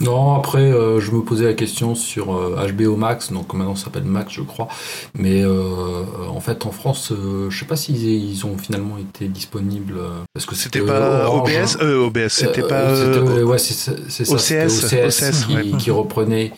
Non, 0.00 0.34
après, 0.34 0.70
euh, 0.70 1.00
je 1.00 1.10
me 1.12 1.22
posais 1.22 1.46
la 1.46 1.54
question 1.54 1.94
sur 1.94 2.26
HBO 2.26 2.96
Max, 2.96 3.32
donc 3.32 3.54
maintenant 3.54 3.74
ça 3.74 3.84
s'appelle 3.84 4.04
Max, 4.04 4.35
je 4.36 4.42
crois. 4.42 4.68
Mais 5.14 5.42
euh, 5.42 6.04
en 6.28 6.40
fait, 6.40 6.66
en 6.66 6.72
France, 6.72 7.12
je 7.48 7.56
sais 7.56 7.64
pas 7.64 7.76
s'ils 7.76 8.04
ils 8.04 8.46
ont 8.46 8.56
finalement 8.58 8.98
été 8.98 9.28
disponibles. 9.28 9.98
parce 10.32 10.46
que 10.46 10.54
c'était 10.54 10.80
pas 10.80 11.30
OBS 11.30 11.76
OBS, 11.80 12.28
c'était 12.28 12.62
pas. 12.62 12.94
ouais, 12.94 13.58
c'est 13.58 13.74
ça. 13.74 13.92
OCS, 14.32 14.84
OCS, 14.84 15.46
qui, 15.46 15.76
qui, 15.76 15.90
reprenait. 15.90 16.52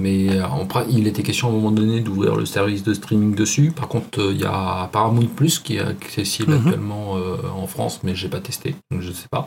Mais 0.00 0.42
en, 0.42 0.66
il 0.88 1.06
était 1.06 1.22
question 1.22 1.48
à 1.48 1.50
un 1.50 1.54
moment 1.54 1.70
donné 1.70 2.00
d'ouvrir 2.00 2.36
le 2.36 2.46
service 2.46 2.82
de 2.82 2.94
streaming 2.94 3.34
dessus. 3.34 3.72
Par 3.74 3.88
contre, 3.88 4.30
il 4.30 4.40
y 4.40 4.44
a 4.44 4.88
Paramount 4.92 5.26
Plus 5.36 5.58
qui 5.58 5.76
est 5.76 5.80
accessible 5.80 6.52
mhm. 6.52 6.66
actuellement 6.66 7.16
en 7.56 7.66
France, 7.66 8.00
mais 8.02 8.14
j'ai 8.14 8.28
pas 8.28 8.40
testé, 8.40 8.74
donc 8.90 9.02
je 9.02 9.12
sais 9.12 9.28
pas. 9.30 9.46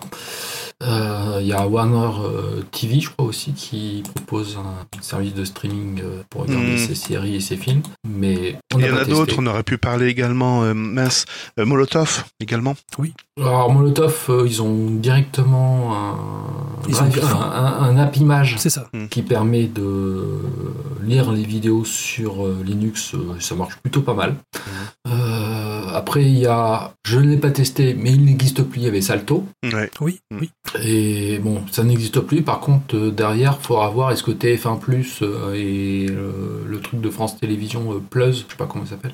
Euh, 0.81 1.37
il 1.39 1.47
y 1.47 1.53
a 1.53 1.65
Warner 1.65 2.09
euh, 2.23 2.61
TV, 2.71 2.99
je 2.99 3.09
crois 3.09 3.25
aussi, 3.25 3.53
qui 3.53 4.03
propose 4.15 4.57
un 4.57 5.01
service 5.01 5.33
de 5.33 5.45
streaming 5.45 6.01
euh, 6.03 6.21
pour 6.29 6.41
regarder 6.41 6.75
hmm. 6.75 6.77
ses 6.77 6.95
séries 6.95 7.35
et 7.35 7.39
ses 7.39 7.55
films. 7.55 7.81
Mais 8.05 8.57
il 8.75 8.85
y 8.85 8.89
en 8.89 8.97
a 8.97 9.05
d'autres. 9.05 9.35
On 9.37 9.47
aurait 9.47 9.63
pu 9.63 9.77
parler 9.77 10.07
également, 10.07 10.73
mince, 10.73 11.25
Molotov 11.57 12.25
également. 12.39 12.75
Oui. 12.97 13.13
Alors 13.39 13.71
Molotov, 13.71 14.29
ils 14.45 14.61
ont 14.61 14.89
directement 14.91 15.95
un, 15.95 16.91
un, 16.91 17.97
app 17.97 18.17
image 18.17 18.57
ça. 18.57 18.89
Qui 19.09 19.21
permet 19.21 19.65
de 19.65 20.42
lire 21.01 21.31
les 21.31 21.43
vidéos 21.43 21.85
sur 21.85 22.47
Linux. 22.63 23.15
Ça 23.39 23.55
marche 23.55 23.77
plutôt 23.77 24.01
pas 24.01 24.13
mal. 24.13 24.35
Hmm. 25.05 25.42
Après, 25.93 26.23
il 26.23 26.39
y 26.39 26.47
a, 26.47 26.91
je 27.05 27.19
ne 27.19 27.29
l'ai 27.29 27.37
pas 27.37 27.51
testé, 27.51 27.93
mais 27.93 28.11
il 28.11 28.25
n'existe 28.25 28.63
plus, 28.63 28.81
il 28.81 28.83
y 28.85 28.87
avait 28.87 29.01
Salto. 29.01 29.45
Oui, 30.01 30.19
mm. 30.31 30.37
oui. 30.39 30.49
Et 30.81 31.37
bon, 31.39 31.63
ça 31.71 31.83
n'existe 31.83 32.19
plus. 32.21 32.41
Par 32.41 32.59
contre, 32.59 32.95
euh, 32.95 33.11
derrière, 33.11 33.57
il 33.59 33.65
faudra 33.65 33.89
voir 33.89 34.11
est-ce 34.11 34.23
que 34.23 34.31
TF1 34.31 34.79
Plus 34.79 35.19
euh, 35.21 35.53
et 35.53 36.07
le 36.07 36.79
truc 36.81 36.99
de 36.99 37.09
France 37.09 37.39
Télévisions 37.39 37.93
euh, 37.93 37.99
Plus, 37.99 38.33
je 38.33 38.39
sais 38.39 38.57
pas 38.57 38.65
comment 38.65 38.85
ça 38.85 38.91
s'appelle, 38.91 39.13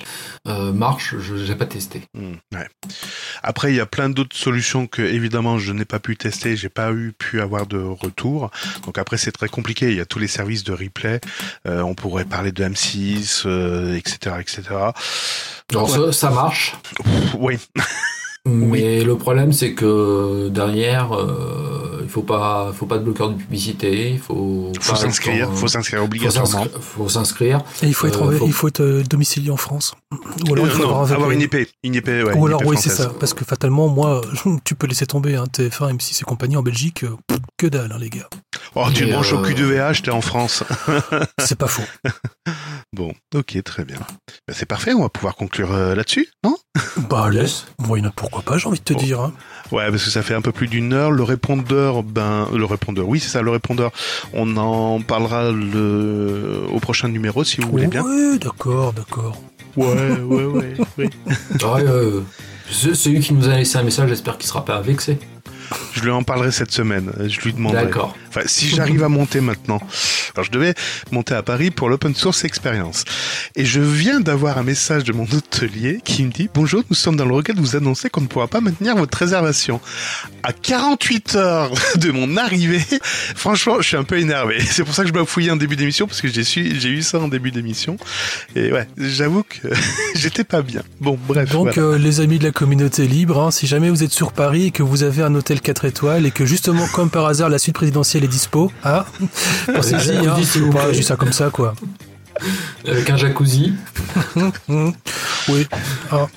marche. 0.74 1.16
Je 1.20 1.36
n'ai 1.36 1.56
pas 1.56 1.66
testé. 1.66 2.04
Mm. 2.14 2.36
Après, 3.44 3.74
il 3.74 3.76
y 3.76 3.82
a 3.82 3.86
plein 3.86 4.10
d'autres 4.10 4.38
solutions 4.38 4.88
que, 4.88 5.02
évidemment, 5.02 5.58
je 5.58 5.74
n'ai 5.74 5.86
pas 5.86 6.00
pu 6.00 6.16
tester. 6.16 6.56
J'ai 6.56 6.70
pas 6.70 6.92
eu 6.94 7.12
pu 7.18 7.42
avoir 7.42 7.68
de 7.68 7.80
retour. 7.80 8.52
Donc 8.86 8.98
après, 8.98 9.18
c'est 9.18 9.32
très 9.32 9.50
compliqué. 9.50 9.90
Il 9.90 9.98
y 9.98 10.02
a 10.02 10.06
tous 10.06 10.20
les 10.20 10.28
services 10.28 10.64
de 10.64 10.72
replay. 10.72 11.20
on 11.66 11.94
pourrait 11.94 12.26
parler 12.26 12.52
de 12.52 12.64
M6, 12.64 13.98
etc., 13.98 14.36
etc. 14.40 14.64
Alors 15.72 16.14
ça, 16.14 16.30
marche. 16.30 16.69
Oui. 17.38 17.58
Mais 18.46 19.04
le 19.04 19.16
problème, 19.16 19.52
c'est 19.52 19.74
que 19.74 20.50
derrière, 20.50 21.14
euh, 21.14 21.99
il 22.10 22.12
faut 22.12 22.24
pas, 22.24 22.74
faut 22.74 22.88
pas 22.88 22.98
de 22.98 23.04
bloqueur 23.04 23.30
de 23.30 23.36
publicité. 23.36 24.14
Il 24.14 24.20
faut. 24.20 24.72
Faut 24.82 24.96
s'inscrire. 24.96 25.48
Faut 25.54 25.68
s'inscrire 25.68 26.04
obligatoirement. 26.04 26.66
Faut 26.82 27.08
s'inscrire. 27.08 27.62
Et 27.84 27.86
il 27.86 27.94
faut 27.94 28.08
être, 28.08 28.24
euh, 28.24 28.40
il 28.48 28.52
faut 28.52 28.68
être 28.68 28.82
euh, 28.82 29.04
domicilié 29.04 29.52
en 29.52 29.58
France. 29.58 29.94
Ou 30.48 30.54
alors 30.54 30.66
il 30.66 30.72
faut 30.72 30.84
avoir, 30.84 31.30
une 31.30 31.42
IP, 31.42 31.56
une 31.84 31.94
IP, 31.94 32.08
ouais, 32.08 32.34
Ou 32.36 32.48
alors 32.48 32.66
oui, 32.66 32.78
c'est 32.80 32.90
ça. 32.90 33.10
Parce 33.20 33.36
que 33.36 33.46
fatalement, 33.46 33.88
moi, 33.90 34.22
tu 34.64 34.74
peux 34.74 34.88
laisser 34.88 35.06
tomber 35.06 35.36
hein, 35.36 35.44
TF1, 35.56 35.98
M6 35.98 36.22
et 36.22 36.24
compagnie 36.24 36.58
en 36.58 36.64
Belgique, 36.64 37.06
que 37.58 37.68
dalle, 37.68 37.92
hein, 37.92 38.00
les 38.00 38.10
gars. 38.10 38.28
Oh, 38.74 38.88
tu 38.92 39.06
te 39.06 39.12
branches 39.12 39.34
au 39.34 39.44
cul 39.44 39.54
de 39.54 39.66
VH, 39.66 40.02
t'es 40.04 40.12
en 40.12 40.22
France. 40.22 40.64
c'est 41.40 41.58
pas 41.58 41.68
faux. 41.68 41.84
Bon, 42.92 43.14
ok, 43.36 43.64
très 43.64 43.86
bien. 43.86 44.00
Ben, 44.48 44.56
c'est 44.58 44.66
parfait, 44.66 44.96
on 44.96 45.04
va 45.04 45.10
pouvoir 45.10 45.36
conclure 45.36 45.72
là-dessus, 45.72 46.28
non? 46.44 46.58
Bah, 46.98 47.30
laisse. 47.30 47.68
Pourquoi 48.16 48.42
pas, 48.42 48.58
j'ai 48.58 48.68
envie 48.68 48.80
de 48.80 48.84
te 48.84 48.94
dire. 48.94 49.22
Hein. 49.22 49.34
Ouais, 49.72 49.90
parce 49.90 50.04
que 50.04 50.10
ça 50.10 50.24
fait 50.24 50.34
un 50.34 50.42
peu 50.42 50.52
plus 50.52 50.68
d'une 50.68 50.94
heure. 50.94 51.12
Le 51.12 51.24
répondeur, 51.24 51.99
ben, 52.04 52.48
le 52.54 52.66
répondeur, 52.66 53.08
oui, 53.08 53.20
c'est 53.20 53.30
ça, 53.30 53.42
le 53.42 53.52
répondeur. 53.52 53.92
On 54.34 54.58
en 54.58 55.02
parlera 55.02 55.52
le... 55.52 56.62
au 56.72 56.80
prochain 56.80 57.08
numéro, 57.08 57.44
si 57.44 57.62
vous 57.62 57.70
voulez 57.70 57.88
bien. 57.88 58.04
Oui, 58.04 58.40
d'accord, 58.40 58.94
d'accord. 58.94 59.42
Ouais, 59.76 60.20
ouais, 60.22 60.46
ouais, 60.46 60.74
ouais. 60.98 61.10
euh, 61.64 62.22
celui 62.70 63.20
qui 63.20 63.34
nous 63.34 63.48
a 63.48 63.56
laissé 63.56 63.78
un 63.78 63.84
message, 63.84 64.10
j'espère 64.10 64.38
qu'il 64.38 64.48
sera 64.48 64.66
pas 64.66 64.82
vexé. 64.82 65.18
Je 65.94 66.02
lui 66.02 66.12
en 66.12 66.24
parlerai 66.24 66.52
cette 66.52 66.72
semaine. 66.72 67.12
Je 67.28 67.40
lui 67.42 67.54
demanderai. 67.54 67.86
D'accord. 67.86 68.16
Enfin, 68.30 68.42
si 68.46 68.70
j'arrive 68.70 69.04
à 69.04 69.10
monter 69.10 69.42
maintenant. 69.42 69.80
Alors, 70.36 70.46
je 70.46 70.52
devais 70.52 70.74
monter 71.12 71.34
à 71.34 71.44
Paris 71.44 71.72
pour 71.72 71.90
l'open 71.90 72.16
source 72.16 72.44
expérience. 72.44 73.06
Et 73.56 73.66
je 73.66 73.82
viens 73.82 74.20
d'avoir 74.20 74.58
un 74.58 74.64
message 74.64 75.04
de 75.04 75.14
mon 75.14 75.24
hôtelier 75.24 76.00
qui 76.04 76.24
me 76.24 76.32
dit 76.32 76.50
Bonjour, 76.54 76.84
nous 76.90 76.96
sommes 76.96 77.16
dans 77.16 77.26
le 77.26 77.34
requête 77.34 77.56
de 77.56 77.62
vous 77.62 77.76
annoncer 77.76 78.10
qu'on 78.10 78.22
ne 78.22 78.28
pourra 78.28 78.48
pas 78.48 78.62
maintenir 78.62 78.96
votre 78.96 79.18
réservation. 79.18 79.82
À 80.44 80.54
48 80.54 81.36
heures 81.36 81.72
de 81.96 82.12
mon 82.12 82.38
arrivée, 82.38 82.84
franchement, 83.36 83.82
je 83.82 83.88
suis 83.88 83.98
un 83.98 84.04
peu 84.04 84.20
énervé. 84.20 84.60
C'est 84.70 84.84
pour 84.84 84.94
ça 84.94 85.04
que 85.04 85.10
je 85.10 85.14
dois 85.14 85.26
fouiller 85.26 85.52
en 85.52 85.56
début 85.56 85.76
d'émission 85.76 86.08
parce 86.08 86.22
que 86.22 86.28
j'ai 86.28 86.44
j'ai 86.44 86.90
eu 86.90 87.02
ça 87.02 87.20
en 87.20 87.28
début 87.28 87.52
d'émission. 87.52 87.98
Et 88.56 88.72
ouais, 88.72 88.88
j'avoue 88.98 89.44
que 89.44 89.68
j'étais 90.16 90.44
pas 90.44 90.62
bien. 90.62 90.84
Bon, 91.02 91.18
bref. 91.28 91.52
Donc, 91.52 91.78
euh, 91.78 91.98
les 91.98 92.22
amis 92.22 92.40
de 92.40 92.44
la 92.44 92.52
communauté 92.52 93.08
libre, 93.08 93.40
hein, 93.40 93.52
si 93.52 93.68
jamais 93.68 93.90
vous 93.90 94.04
êtes 94.04 94.12
sur 94.12 94.32
Paris 94.32 94.68
et 94.68 94.72
que 94.72 94.84
vous 94.84 95.04
avez 95.04 95.24
un 95.24 95.34
hôtel 95.36 95.59
4 95.62 95.86
étoiles 95.86 96.26
et 96.26 96.32
que 96.32 96.46
justement, 96.46 96.86
comme 96.94 97.10
par 97.10 97.26
hasard, 97.26 97.50
la 97.50 97.60
suite 97.60 97.76
présidentielle 97.76 98.24
est 98.24 98.28
dispo, 98.28 98.72
ah, 98.84 99.06
pensez-y, 99.74 100.18
hein, 100.26 100.36
pas 100.72 100.94
juste 100.94 101.10
ça 101.10 101.16
comme 101.16 101.34
ça, 101.34 101.50
quoi. 101.50 101.74
Avec 102.88 103.10
un 103.10 103.18
jacuzzi. 103.18 103.74
oui. 105.50 105.68
Ah. 106.12 106.28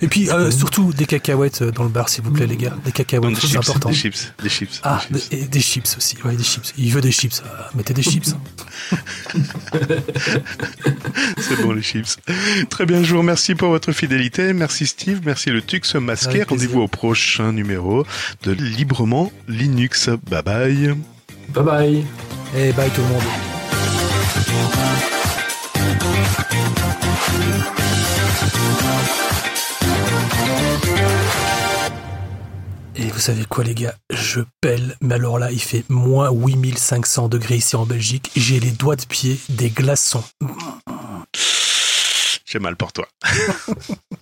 Et 0.00 0.08
puis 0.08 0.30
euh, 0.30 0.50
surtout 0.50 0.92
des 0.92 1.06
cacahuètes 1.06 1.62
dans 1.62 1.82
le 1.82 1.88
bar, 1.88 2.08
s'il 2.08 2.24
vous 2.24 2.30
plaît, 2.30 2.46
les 2.46 2.56
gars. 2.56 2.74
Des 2.84 2.92
cacahuètes, 2.92 3.36
c'est 3.36 3.56
important. 3.56 3.90
Des 3.90 3.94
chips, 3.94 4.32
des 4.42 4.48
chips. 4.48 4.80
Ah, 4.82 5.00
des 5.10 5.18
chips, 5.18 5.32
Et 5.32 5.44
des 5.44 5.60
chips 5.60 5.96
aussi. 5.96 6.16
Ouais, 6.24 6.34
des 6.36 6.44
chips. 6.44 6.72
Il 6.78 6.92
veut 6.92 7.00
des 7.00 7.12
chips. 7.12 7.42
Mettez 7.74 7.94
des 7.94 8.02
chips. 8.02 8.34
c'est 11.38 11.60
bon 11.62 11.72
les 11.72 11.82
chips. 11.82 12.16
Très 12.70 12.86
bien, 12.86 13.02
je 13.02 13.12
vous 13.12 13.18
remercie 13.18 13.54
pour 13.54 13.68
votre 13.68 13.92
fidélité. 13.92 14.52
Merci 14.52 14.86
Steve, 14.86 15.20
merci 15.24 15.50
le 15.50 15.62
Tux 15.62 15.94
masqué. 15.96 16.42
Rendez-vous 16.44 16.80
au 16.80 16.88
prochain 16.88 17.52
numéro 17.52 18.06
de 18.44 18.52
Librement 18.52 19.32
Linux. 19.48 20.08
Bye 20.30 20.42
bye. 20.42 20.94
Bye 21.50 21.64
bye. 21.64 22.04
Et 22.56 22.72
bye 22.72 22.90
tout 22.90 23.02
le 23.02 23.08
monde. 23.08 23.22
Et 32.96 33.04
vous 33.04 33.18
savez 33.18 33.44
quoi 33.44 33.64
les 33.64 33.74
gars? 33.74 33.94
Je 34.10 34.40
pèle, 34.60 34.96
mais 35.00 35.14
alors 35.14 35.38
là 35.38 35.50
il 35.50 35.60
fait 35.60 35.84
moins 35.88 36.30
8500 36.30 37.28
degrés 37.28 37.56
ici 37.56 37.76
en 37.76 37.86
Belgique, 37.86 38.30
j'ai 38.36 38.60
les 38.60 38.72
doigts 38.72 38.96
de 38.96 39.04
pied 39.06 39.38
des 39.48 39.70
glaçons. 39.70 40.24
J'ai 42.44 42.58
mal 42.58 42.76
pour 42.76 42.92
toi. 42.92 43.06